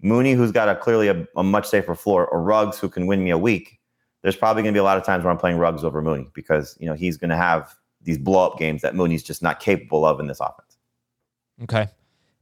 Mooney, 0.01 0.33
who's 0.33 0.51
got 0.51 0.67
a 0.67 0.75
clearly 0.75 1.09
a, 1.09 1.27
a 1.35 1.43
much 1.43 1.67
safer 1.67 1.93
floor, 1.93 2.25
or 2.27 2.41
Ruggs, 2.41 2.79
who 2.79 2.89
can 2.89 3.05
win 3.05 3.23
me 3.23 3.29
a 3.29 3.37
week, 3.37 3.79
there's 4.23 4.35
probably 4.35 4.63
going 4.63 4.73
to 4.73 4.77
be 4.77 4.79
a 4.81 4.83
lot 4.83 4.97
of 4.97 5.03
times 5.03 5.23
where 5.23 5.31
I'm 5.31 5.37
playing 5.37 5.57
Ruggs 5.57 5.83
over 5.83 6.01
Mooney 6.01 6.27
because, 6.33 6.75
you 6.79 6.87
know, 6.87 6.93
he's 6.93 7.17
going 7.17 7.29
to 7.29 7.37
have 7.37 7.75
these 8.01 8.17
blow 8.17 8.45
up 8.45 8.57
games 8.57 8.81
that 8.81 8.95
Mooney's 8.95 9.23
just 9.23 9.41
not 9.41 9.59
capable 9.59 10.05
of 10.05 10.19
in 10.19 10.27
this 10.27 10.39
offense. 10.39 10.77
Okay. 11.61 11.89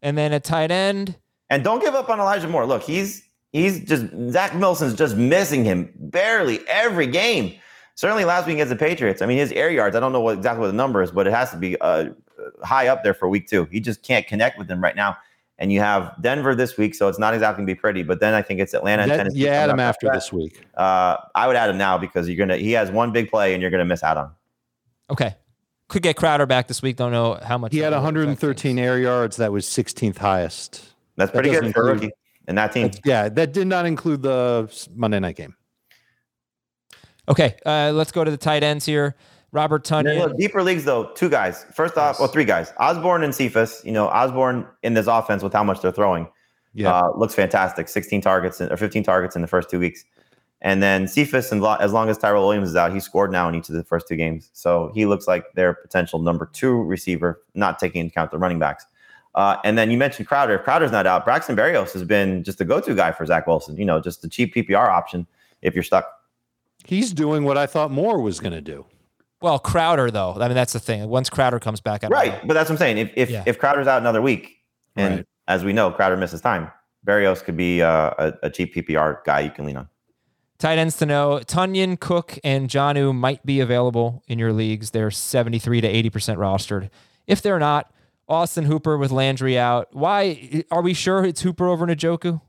And 0.02 0.18
then 0.18 0.32
a 0.32 0.40
tight 0.40 0.72
end, 0.72 1.16
And 1.50 1.64
don't 1.64 1.82
give 1.82 1.94
up 1.94 2.10
on 2.10 2.20
Elijah 2.20 2.48
Moore. 2.48 2.66
Look, 2.66 2.82
he's 2.82 3.24
he's 3.52 3.84
just 3.84 4.06
Zach 4.30 4.54
Wilson's 4.56 4.96
just 4.96 5.16
missing 5.16 5.66
him 5.66 5.92
barely 5.96 6.60
every 6.68 7.08
game. 7.08 7.54
Certainly 7.96 8.26
last 8.26 8.48
week 8.48 8.54
against 8.56 8.70
the 8.70 8.76
Patriots. 8.76 9.22
I 9.22 9.26
mean, 9.26 9.38
his 9.38 9.52
air 9.52 9.70
yards. 9.70 9.96
I 9.96 10.00
don't 10.00 10.14
know 10.14 10.22
what 10.22 10.38
exactly 10.38 10.62
what 10.62 10.68
the 10.68 10.74
number 10.74 11.04
is, 11.04 11.12
but 11.12 11.28
it 11.28 11.34
has 11.34 11.52
to 11.52 11.58
be 11.58 11.80
uh, 11.82 12.06
high 12.64 12.88
up 12.88 13.04
there 13.04 13.14
for 13.14 13.28
week 13.28 13.48
two. 13.48 13.66
He 13.66 13.80
just 13.80 14.02
can't 14.02 14.26
connect 14.26 14.58
with 14.58 14.68
them 14.68 14.82
right 14.82 14.96
now. 14.96 15.18
And 15.62 15.72
you 15.72 15.80
have 15.80 16.16
Denver 16.20 16.56
this 16.56 16.76
week, 16.76 16.96
so 16.96 17.08
it's 17.08 17.20
not 17.20 17.36
exactly 17.36 17.60
going 17.62 17.68
to 17.68 17.76
be 17.76 17.80
pretty. 17.80 18.02
But 18.02 18.20
then 18.20 18.34
I 18.34 18.42
think 18.42 18.60
it's 18.60 18.74
Atlanta 18.74 19.04
and 19.04 19.12
That- 19.12 19.18
Tennessee. 19.18 19.42
you 19.42 19.48
add 19.48 19.70
coming 19.70 19.76
him 19.76 19.80
after 19.82 20.08
that. 20.08 20.14
this 20.16 20.34
week. 20.34 20.66
Uh, 20.76 21.18
I 21.36 21.46
would 21.46 21.56
add 21.56 21.70
him 21.70 21.78
now 21.78 22.00
because 22.00 22.28
you're 22.28 22.36
gonna. 22.38 22.58
He 22.58 22.72
has 22.72 22.90
one 22.90 23.12
big 23.12 23.30
play, 23.30 23.54
and 23.54 23.62
you're 23.62 23.70
gonna 23.70 23.86
miss 23.86 24.02
out 24.04 24.18
on. 24.18 24.32
okay. 25.12 25.36
Could 25.88 26.02
get 26.02 26.16
Crowder 26.16 26.46
back 26.48 26.68
this 26.68 26.82
week. 26.82 26.96
Don't 26.96 27.12
know 27.12 27.38
how 27.44 27.58
much. 27.60 27.74
He 27.74 27.78
had 27.80 27.94
that 27.94 27.98
will 27.98 28.06
affect 28.08 28.16
113 28.16 28.80
air 28.80 28.98
yards. 28.98 29.38
That 29.38 29.52
was 29.52 29.66
16th 29.68 30.18
highest. 30.18 30.84
That's 31.18 31.32
pretty 31.32 31.50
doesn't 31.50 31.66
good 31.66 31.74
for 31.76 31.90
a 31.90 31.94
rookie 31.94 32.12
and 32.48 32.58
that 32.58 32.72
team. 32.72 32.90
Yeah, 33.06 33.30
that 33.30 33.54
did 33.54 33.68
not 33.68 33.86
include 33.86 34.22
the 34.24 34.68
Monday 34.96 35.20
night 35.20 35.36
game. 35.36 35.54
Okay, 37.30 37.56
uh, 37.66 37.92
let's 37.94 38.12
go 38.12 38.24
to 38.24 38.32
the 38.32 38.38
tight 38.38 38.64
ends 38.64 38.86
here. 38.86 39.16
Robert 39.52 39.84
Tonyan. 39.84 40.18
look, 40.18 40.38
deeper 40.38 40.64
leagues 40.64 40.86
though, 40.86 41.12
two 41.16 41.30
guys. 41.30 41.66
First 41.74 41.98
off, 41.98 42.20
well, 42.20 42.28
three 42.30 42.46
guys. 42.46 42.72
Osborn 42.80 43.24
and 43.24 43.36
Cephus. 43.36 43.82
You 43.84 43.92
know, 43.92 44.08
Osborn 44.08 44.66
in 44.84 44.94
this 44.94 45.08
offense 45.08 45.44
with 45.44 45.52
how 45.54 45.64
much 45.64 45.82
they're 45.82 45.92
throwing, 45.92 46.28
Yeah. 46.74 46.94
uh, 46.94 47.12
looks 47.18 47.34
fantastic. 47.36 47.90
16 47.90 48.22
targets 48.22 48.62
in, 48.62 48.72
or 48.72 48.78
15 48.78 49.04
targets 49.04 49.36
in 49.36 49.42
the 49.42 49.48
first 49.50 49.70
two 49.70 49.80
weeks. 49.80 50.06
And 50.62 50.82
then 50.82 51.08
Cephus, 51.08 51.52
and 51.52 51.66
as 51.66 51.92
long 51.92 52.08
as 52.08 52.18
Tyrell 52.20 52.44
Williams 52.44 52.70
is 52.70 52.76
out, 52.76 52.94
he 52.94 53.00
scored 53.00 53.32
now 53.32 53.50
in 53.50 53.56
each 53.56 53.68
of 53.68 53.76
the 53.76 53.84
first 53.84 54.08
two 54.08 54.16
games. 54.16 54.52
So 54.54 54.92
he 54.94 55.06
looks 55.08 55.28
like 55.28 55.44
their 55.56 55.74
potential 55.74 56.20
number 56.20 56.46
two 56.54 56.84
receiver, 56.84 57.42
not 57.56 57.80
taking 57.80 58.02
into 58.02 58.12
account 58.14 58.30
the 58.32 58.38
running 58.38 58.60
backs. 58.60 58.86
Uh, 59.34 59.58
and 59.64 59.78
then 59.78 59.90
you 59.90 59.98
mentioned 59.98 60.28
Crowder. 60.28 60.56
If 60.56 60.64
Crowder's 60.64 60.92
not 60.92 61.08
out, 61.08 61.26
Braxton 61.26 61.56
Berrios 61.56 61.94
has 61.94 62.04
been 62.04 62.44
just 62.44 62.58
the 62.60 62.66
go-to 62.66 62.94
guy 62.94 63.12
for 63.12 63.26
Zach 63.26 63.48
Wilson. 63.48 63.76
You 63.78 63.86
know, 63.86 64.00
just 64.00 64.22
the 64.22 64.30
cheap 64.30 64.54
PPR 64.54 64.88
option 64.88 65.26
if 65.62 65.74
you're 65.74 65.84
stuck. 65.84 66.06
He's 66.86 67.12
doing 67.12 67.44
what 67.44 67.58
I 67.58 67.66
thought 67.66 67.92
Moore 67.92 68.22
was 68.22 68.40
going 68.40 68.54
to 68.54 68.62
do. 68.62 68.86
Well, 69.42 69.60
Crowder 69.60 70.12
though. 70.12 70.34
I 70.40 70.48
mean, 70.48 70.56
that's 70.56 70.74
the 70.74 70.80
thing. 70.80 71.08
Once 71.10 71.30
Crowder 71.30 71.60
comes 71.60 71.82
back, 71.82 72.02
don't 72.02 72.12
Right, 72.12 72.46
but 72.48 72.54
that's 72.54 72.70
what 72.70 72.76
I'm 72.76 72.78
saying. 72.80 72.98
If 73.00 73.12
if, 73.16 73.30
Yeah. 73.30 73.44
if 73.46 73.58
Crowder's 73.58 73.88
out 73.88 74.00
another 74.02 74.22
week, 74.22 74.58
and 74.96 75.16
Right. 75.18 75.26
as 75.48 75.64
we 75.64 75.74
know, 75.74 75.92
Crowder 75.92 76.18
misses 76.18 76.42
time, 76.42 76.72
Berrios 77.06 77.44
could 77.44 77.58
be 77.58 77.82
uh, 77.82 78.12
a, 78.18 78.34
a 78.44 78.50
cheap 78.50 78.76
PPR 78.76 79.24
guy 79.26 79.40
you 79.42 79.50
can 79.50 79.66
lean 79.66 79.78
on. 79.78 79.88
Tight 80.60 80.78
ends 80.78 80.98
to 80.98 81.08
know: 81.08 81.40
Tonyan, 81.44 82.00
Cook, 82.00 82.38
and 82.44 82.70
Jonnu 82.70 83.16
might 83.16 83.44
be 83.44 83.60
available 83.60 84.24
in 84.28 84.38
your 84.38 84.54
leagues. 84.54 84.92
They're 84.92 85.10
73 85.10 85.82
to 85.82 85.88
80 85.88 86.10
percent 86.12 86.40
rostered. 86.40 86.90
If 87.26 87.42
they're 87.42 87.58
not, 87.58 87.92
Austin 88.30 88.66
Hooper 88.66 88.96
with 88.98 89.10
Landry 89.12 89.58
out. 89.58 89.88
Why 89.92 90.64
are 90.70 90.84
we 90.84 90.94
sure 90.94 91.26
it's 91.26 91.42
Hooper 91.42 91.68
over 91.68 91.88
Njoku? 91.88 92.42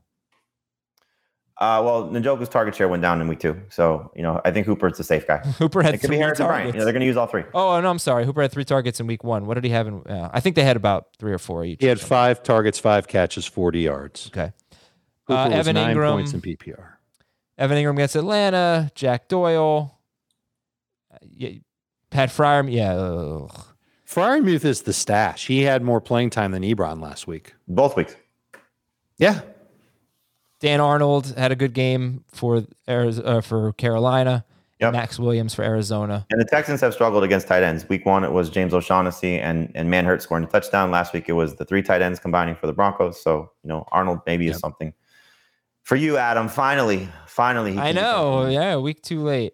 Uh, 1.59 1.81
well, 1.85 2.09
Njoku's 2.09 2.49
target 2.49 2.75
share 2.75 2.87
went 2.87 3.01
down 3.03 3.21
in 3.21 3.27
week 3.27 3.39
two, 3.39 3.61
so 3.69 4.11
you 4.15 4.23
know 4.23 4.41
I 4.43 4.51
think 4.51 4.65
Hooper's 4.65 4.97
the 4.97 5.03
safe 5.03 5.27
guy. 5.27 5.37
Hooper 5.59 5.81
had 5.83 5.93
It 5.93 5.99
could 5.99 6.07
three 6.07 6.15
be 6.17 6.21
Harrison 6.21 6.47
Bryant. 6.47 6.63
targets. 6.63 6.73
You 6.75 6.79
know, 6.79 6.85
they're 6.85 6.93
going 6.93 7.01
to 7.01 7.05
use 7.07 7.15
all 7.17 7.27
three. 7.27 7.43
oh 7.53 7.79
no, 7.79 7.89
I'm 7.89 7.99
sorry. 7.99 8.25
Hooper 8.25 8.41
had 8.41 8.51
three 8.51 8.65
targets 8.65 8.99
in 8.99 9.05
week 9.07 9.23
one. 9.23 9.45
What 9.45 9.53
did 9.53 9.63
he 9.63 9.69
have 9.69 9.87
in? 9.87 10.01
Uh, 10.07 10.29
I 10.33 10.39
think 10.39 10.55
they 10.55 10.63
had 10.63 10.75
about 10.77 11.09
three 11.19 11.31
or 11.31 11.37
four 11.37 11.63
each. 11.63 11.79
He 11.79 11.87
had 11.87 11.99
five 12.01 12.41
targets, 12.43 12.79
five 12.79 13.07
catches, 13.07 13.45
40 13.45 13.81
yards. 13.81 14.27
Okay. 14.33 14.51
Hooper 15.27 15.39
Uh, 15.39 15.49
was 15.49 15.59
Evan 15.59 15.75
nine 15.75 15.95
Engram. 15.95 16.11
points 16.13 16.33
in 16.33 16.41
PPR. 16.41 16.93
Evan 17.57 17.77
Engram 17.77 17.93
against 17.93 18.15
Atlanta. 18.15 18.91
Jack 18.95 19.27
Doyle. 19.27 19.99
Uh, 21.13 21.17
yeah, 21.29 21.49
Pat 22.09 22.31
Fryer. 22.31 22.67
Yeah. 22.67 22.93
ugh. 22.95 23.65
Freiermuth 24.07 24.65
is 24.65 24.81
the 24.81 24.93
stash. 24.93 25.47
He 25.47 25.61
had 25.61 25.81
more 25.83 26.01
playing 26.01 26.31
time 26.31 26.51
than 26.51 26.61
Ebron 26.63 26.99
last 27.01 27.25
week. 27.27 27.53
Both 27.67 27.95
weeks. 27.95 28.15
Yeah. 29.17 29.41
Dan 30.63 30.79
Arnold 30.79 31.33
had 31.37 31.51
a 31.51 31.57
good 31.57 31.73
game 31.73 32.23
for 32.31 32.63
Ariz- 32.87 33.21
uh, 33.23 33.41
for 33.41 33.73
Carolina. 33.73 34.45
Yep. 34.79 34.93
Maxx 34.93 35.19
Williams 35.19 35.53
for 35.53 35.61
Arizona. 35.63 36.25
And 36.29 36.39
the 36.41 36.45
Texans 36.45 36.79
have 36.81 36.93
struggled 36.93 37.23
against 37.23 37.47
tight 37.47 37.63
ends. 37.63 37.87
Week 37.87 38.05
one, 38.05 38.23
it 38.23 38.31
was 38.31 38.49
James 38.49 38.73
O'Shaughnessy 38.73 39.39
and 39.39 39.69
and 39.75 39.89
Manhertz 39.89 40.21
scoring 40.21 40.45
a 40.45 40.47
touchdown. 40.47 40.89
Last 40.89 41.13
week, 41.13 41.27
it 41.27 41.33
was 41.33 41.55
the 41.55 41.65
three 41.65 41.81
tight 41.81 42.01
ends 42.01 42.17
combining 42.17 42.55
for 42.55 42.67
the 42.67 42.73
Broncos. 42.73 43.21
So 43.21 43.51
you 43.63 43.67
know 43.67 43.85
Arnold 43.91 44.21
maybe 44.25 44.47
is 44.47 44.57
something 44.57 44.93
for 45.83 45.97
you, 45.97 46.15
Adam. 46.15 46.47
Finally, 46.47 47.09
finally, 47.27 47.73
he 47.73 47.79
I 47.79 47.91
know. 47.91 48.47
Yeah, 48.47 48.77
week 48.77 49.01
too 49.03 49.21
late. 49.21 49.53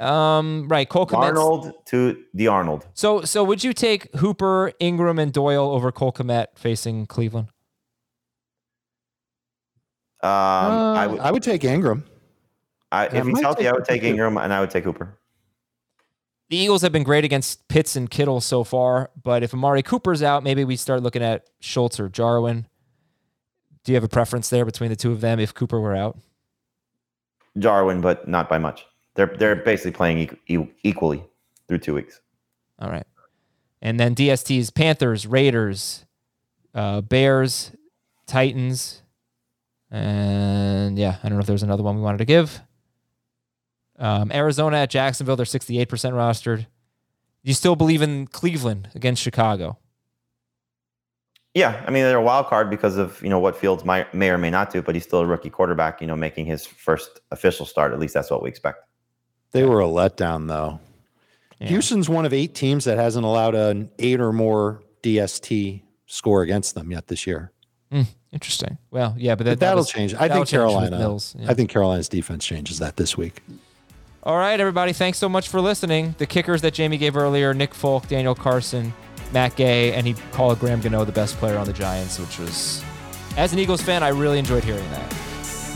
Um, 0.00 0.66
right, 0.68 0.88
Cole 0.88 1.06
Kmet. 1.06 1.18
Arnold 1.18 1.72
to 1.86 2.20
the 2.34 2.48
Arnold. 2.48 2.86
So, 2.94 3.22
so 3.22 3.44
would 3.44 3.62
you 3.62 3.72
take 3.72 4.12
Hooper, 4.16 4.72
Engram, 4.80 5.20
and 5.20 5.32
Doyle 5.32 5.70
over 5.70 5.92
Cole 5.92 6.12
Kmet 6.12 6.46
facing 6.56 7.06
Cleveland? 7.06 7.48
Um, 10.24 10.30
Uh, 10.30 10.94
I 10.94 11.06
would, 11.06 11.20
I 11.20 11.30
would 11.30 11.42
take 11.42 11.62
Engram. 11.62 12.02
I, 12.90 13.02
I 13.02 13.06
if 13.06 13.26
he's 13.26 13.40
healthy, 13.40 13.68
I 13.68 13.72
would 13.72 13.84
take. 13.84 14.02
Engram 14.02 14.42
and 14.42 14.52
I 14.52 14.60
would 14.60 14.70
take 14.70 14.84
Hooper. 14.84 15.16
The 16.50 16.56
Eagles 16.56 16.82
have 16.82 16.92
been 16.92 17.02
great 17.02 17.24
against 17.24 17.66
Pitts 17.68 17.96
and 17.96 18.08
Kittle 18.10 18.40
so 18.40 18.64
far, 18.64 19.10
but 19.22 19.42
if 19.42 19.52
Amari 19.54 19.82
Cooper's 19.82 20.22
out, 20.22 20.42
maybe 20.44 20.64
we 20.64 20.76
start 20.76 21.02
looking 21.02 21.22
at 21.22 21.46
Schultz 21.60 21.98
or 21.98 22.08
Jarwin. 22.08 22.66
Do 23.82 23.92
you 23.92 23.96
have 23.96 24.04
a 24.04 24.08
preference 24.08 24.48
there 24.50 24.64
between 24.64 24.90
the 24.90 24.96
two 24.96 25.10
of 25.12 25.20
them 25.20 25.38
if 25.40 25.52
Cooper 25.54 25.80
were 25.80 25.94
out? 25.96 26.16
Jarwin, 27.58 28.00
but 28.00 28.28
not 28.28 28.48
by 28.48 28.58
much. 28.58 28.86
They're 29.14 29.26
they're 29.38 29.56
basically 29.56 29.92
playing 29.92 30.26
equ- 30.28 30.38
e- 30.46 30.72
equally 30.82 31.22
through 31.68 31.78
two 31.78 31.94
weeks. 31.94 32.20
All 32.78 32.90
right. 32.90 33.06
And 33.82 34.00
then 34.00 34.14
DST's 34.14 34.70
Panthers, 34.70 35.26
Raiders, 35.26 36.04
uh, 36.74 37.00
Bears, 37.02 37.72
Titans. 38.26 39.02
And 39.94 40.98
yeah, 40.98 41.18
I 41.22 41.28
don't 41.28 41.38
know 41.38 41.40
if 41.40 41.46
there 41.46 41.54
was 41.54 41.62
another 41.62 41.84
one 41.84 41.94
we 41.94 42.02
wanted 42.02 42.18
to 42.18 42.24
give. 42.24 42.60
Um, 43.96 44.32
Arizona 44.32 44.78
at 44.78 44.90
Jacksonville, 44.90 45.36
they're 45.36 45.46
68% 45.46 45.86
rostered. 45.86 46.66
You 47.44 47.54
still 47.54 47.76
believe 47.76 48.02
in 48.02 48.26
Cleveland 48.26 48.88
against 48.96 49.22
Chicago? 49.22 49.78
Yeah, 51.54 51.84
I 51.86 51.92
mean 51.92 52.02
they're 52.02 52.18
a 52.18 52.22
wild 52.22 52.46
card 52.46 52.68
because 52.68 52.96
of 52.96 53.22
you 53.22 53.28
know 53.28 53.38
what 53.38 53.56
Fields 53.56 53.84
might, 53.84 54.12
may 54.12 54.30
or 54.30 54.38
may 54.38 54.50
not 54.50 54.72
do, 54.72 54.82
but 54.82 54.96
he's 54.96 55.04
still 55.04 55.20
a 55.20 55.26
rookie 55.26 55.50
quarterback. 55.50 56.00
You 56.00 56.08
know, 56.08 56.16
making 56.16 56.46
his 56.46 56.66
first 56.66 57.20
official 57.30 57.64
start. 57.64 57.92
At 57.92 58.00
least 58.00 58.14
that's 58.14 58.28
what 58.28 58.42
we 58.42 58.48
expect. 58.48 58.78
They 59.52 59.62
were 59.62 59.80
a 59.80 59.86
letdown, 59.86 60.48
though. 60.48 60.80
Yeah. 61.60 61.68
Houston's 61.68 62.08
one 62.08 62.26
of 62.26 62.32
eight 62.32 62.56
teams 62.56 62.86
that 62.86 62.98
hasn't 62.98 63.24
allowed 63.24 63.54
an 63.54 63.92
eight 64.00 64.20
or 64.20 64.32
more 64.32 64.82
DST 65.04 65.82
score 66.06 66.42
against 66.42 66.74
them 66.74 66.90
yet 66.90 67.06
this 67.06 67.24
year. 67.24 67.52
Interesting. 68.34 68.76
Well, 68.90 69.14
yeah, 69.16 69.36
but, 69.36 69.44
that, 69.44 69.52
But 69.52 69.60
that 69.60 69.66
that'll 69.66 69.78
was- 69.82 69.90
change. 69.90 70.12
I 70.14 70.28
that'll 70.28 70.38
think 70.44 70.48
Carolina. 70.48 70.98
Mills, 70.98 71.34
yeah. 71.38 71.50
I 71.50 71.54
think 71.54 71.70
Carolina's 71.70 72.08
defense 72.08 72.44
changes 72.44 72.80
that 72.80 72.96
this 72.96 73.16
week. 73.16 73.40
All 74.24 74.36
right, 74.36 74.58
everybody. 74.58 74.92
Thanks 74.92 75.18
so 75.18 75.28
much 75.28 75.48
for 75.48 75.60
listening. 75.60 76.14
The 76.18 76.26
kickers 76.26 76.60
that 76.62 76.74
Jamey 76.74 76.98
gave 76.98 77.16
earlier 77.16 77.54
Nick 77.54 77.74
Folk, 77.74 78.08
Daniel 78.08 78.34
Carlson, 78.34 78.92
Matt 79.32 79.54
Gay, 79.54 79.92
and 79.94 80.06
he 80.06 80.14
called 80.32 80.58
Graham 80.58 80.80
Gano 80.80 81.04
the 81.04 81.12
best 81.12 81.36
player 81.36 81.56
on 81.58 81.66
the 81.66 81.72
Giants, 81.72 82.18
which 82.18 82.38
was, 82.38 82.82
as 83.36 83.52
an 83.52 83.58
Eagles 83.60 83.82
fan, 83.82 84.02
I 84.02 84.08
really 84.08 84.38
enjoyed 84.38 84.64
hearing 84.64 84.88
that. 84.90 85.14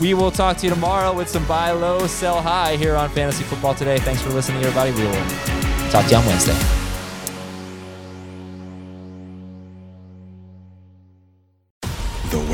We 0.01 0.13
will 0.13 0.31
talk 0.31 0.57
to 0.57 0.65
you 0.65 0.73
tomorrow 0.73 1.13
with 1.13 1.29
some 1.29 1.45
buy 1.45 1.71
low, 1.71 2.07
sell 2.07 2.41
high 2.41 2.75
here 2.75 2.95
on 2.95 3.09
Fantasy 3.09 3.43
Football 3.43 3.75
Today. 3.75 3.99
Thanks 3.99 4.21
for 4.21 4.29
listening, 4.29 4.63
everybody. 4.63 4.91
We 4.91 5.03
will 5.03 5.91
talk 5.91 6.05
to 6.05 6.11
you 6.11 6.17
on 6.17 6.25
Wednesday. 6.25 6.88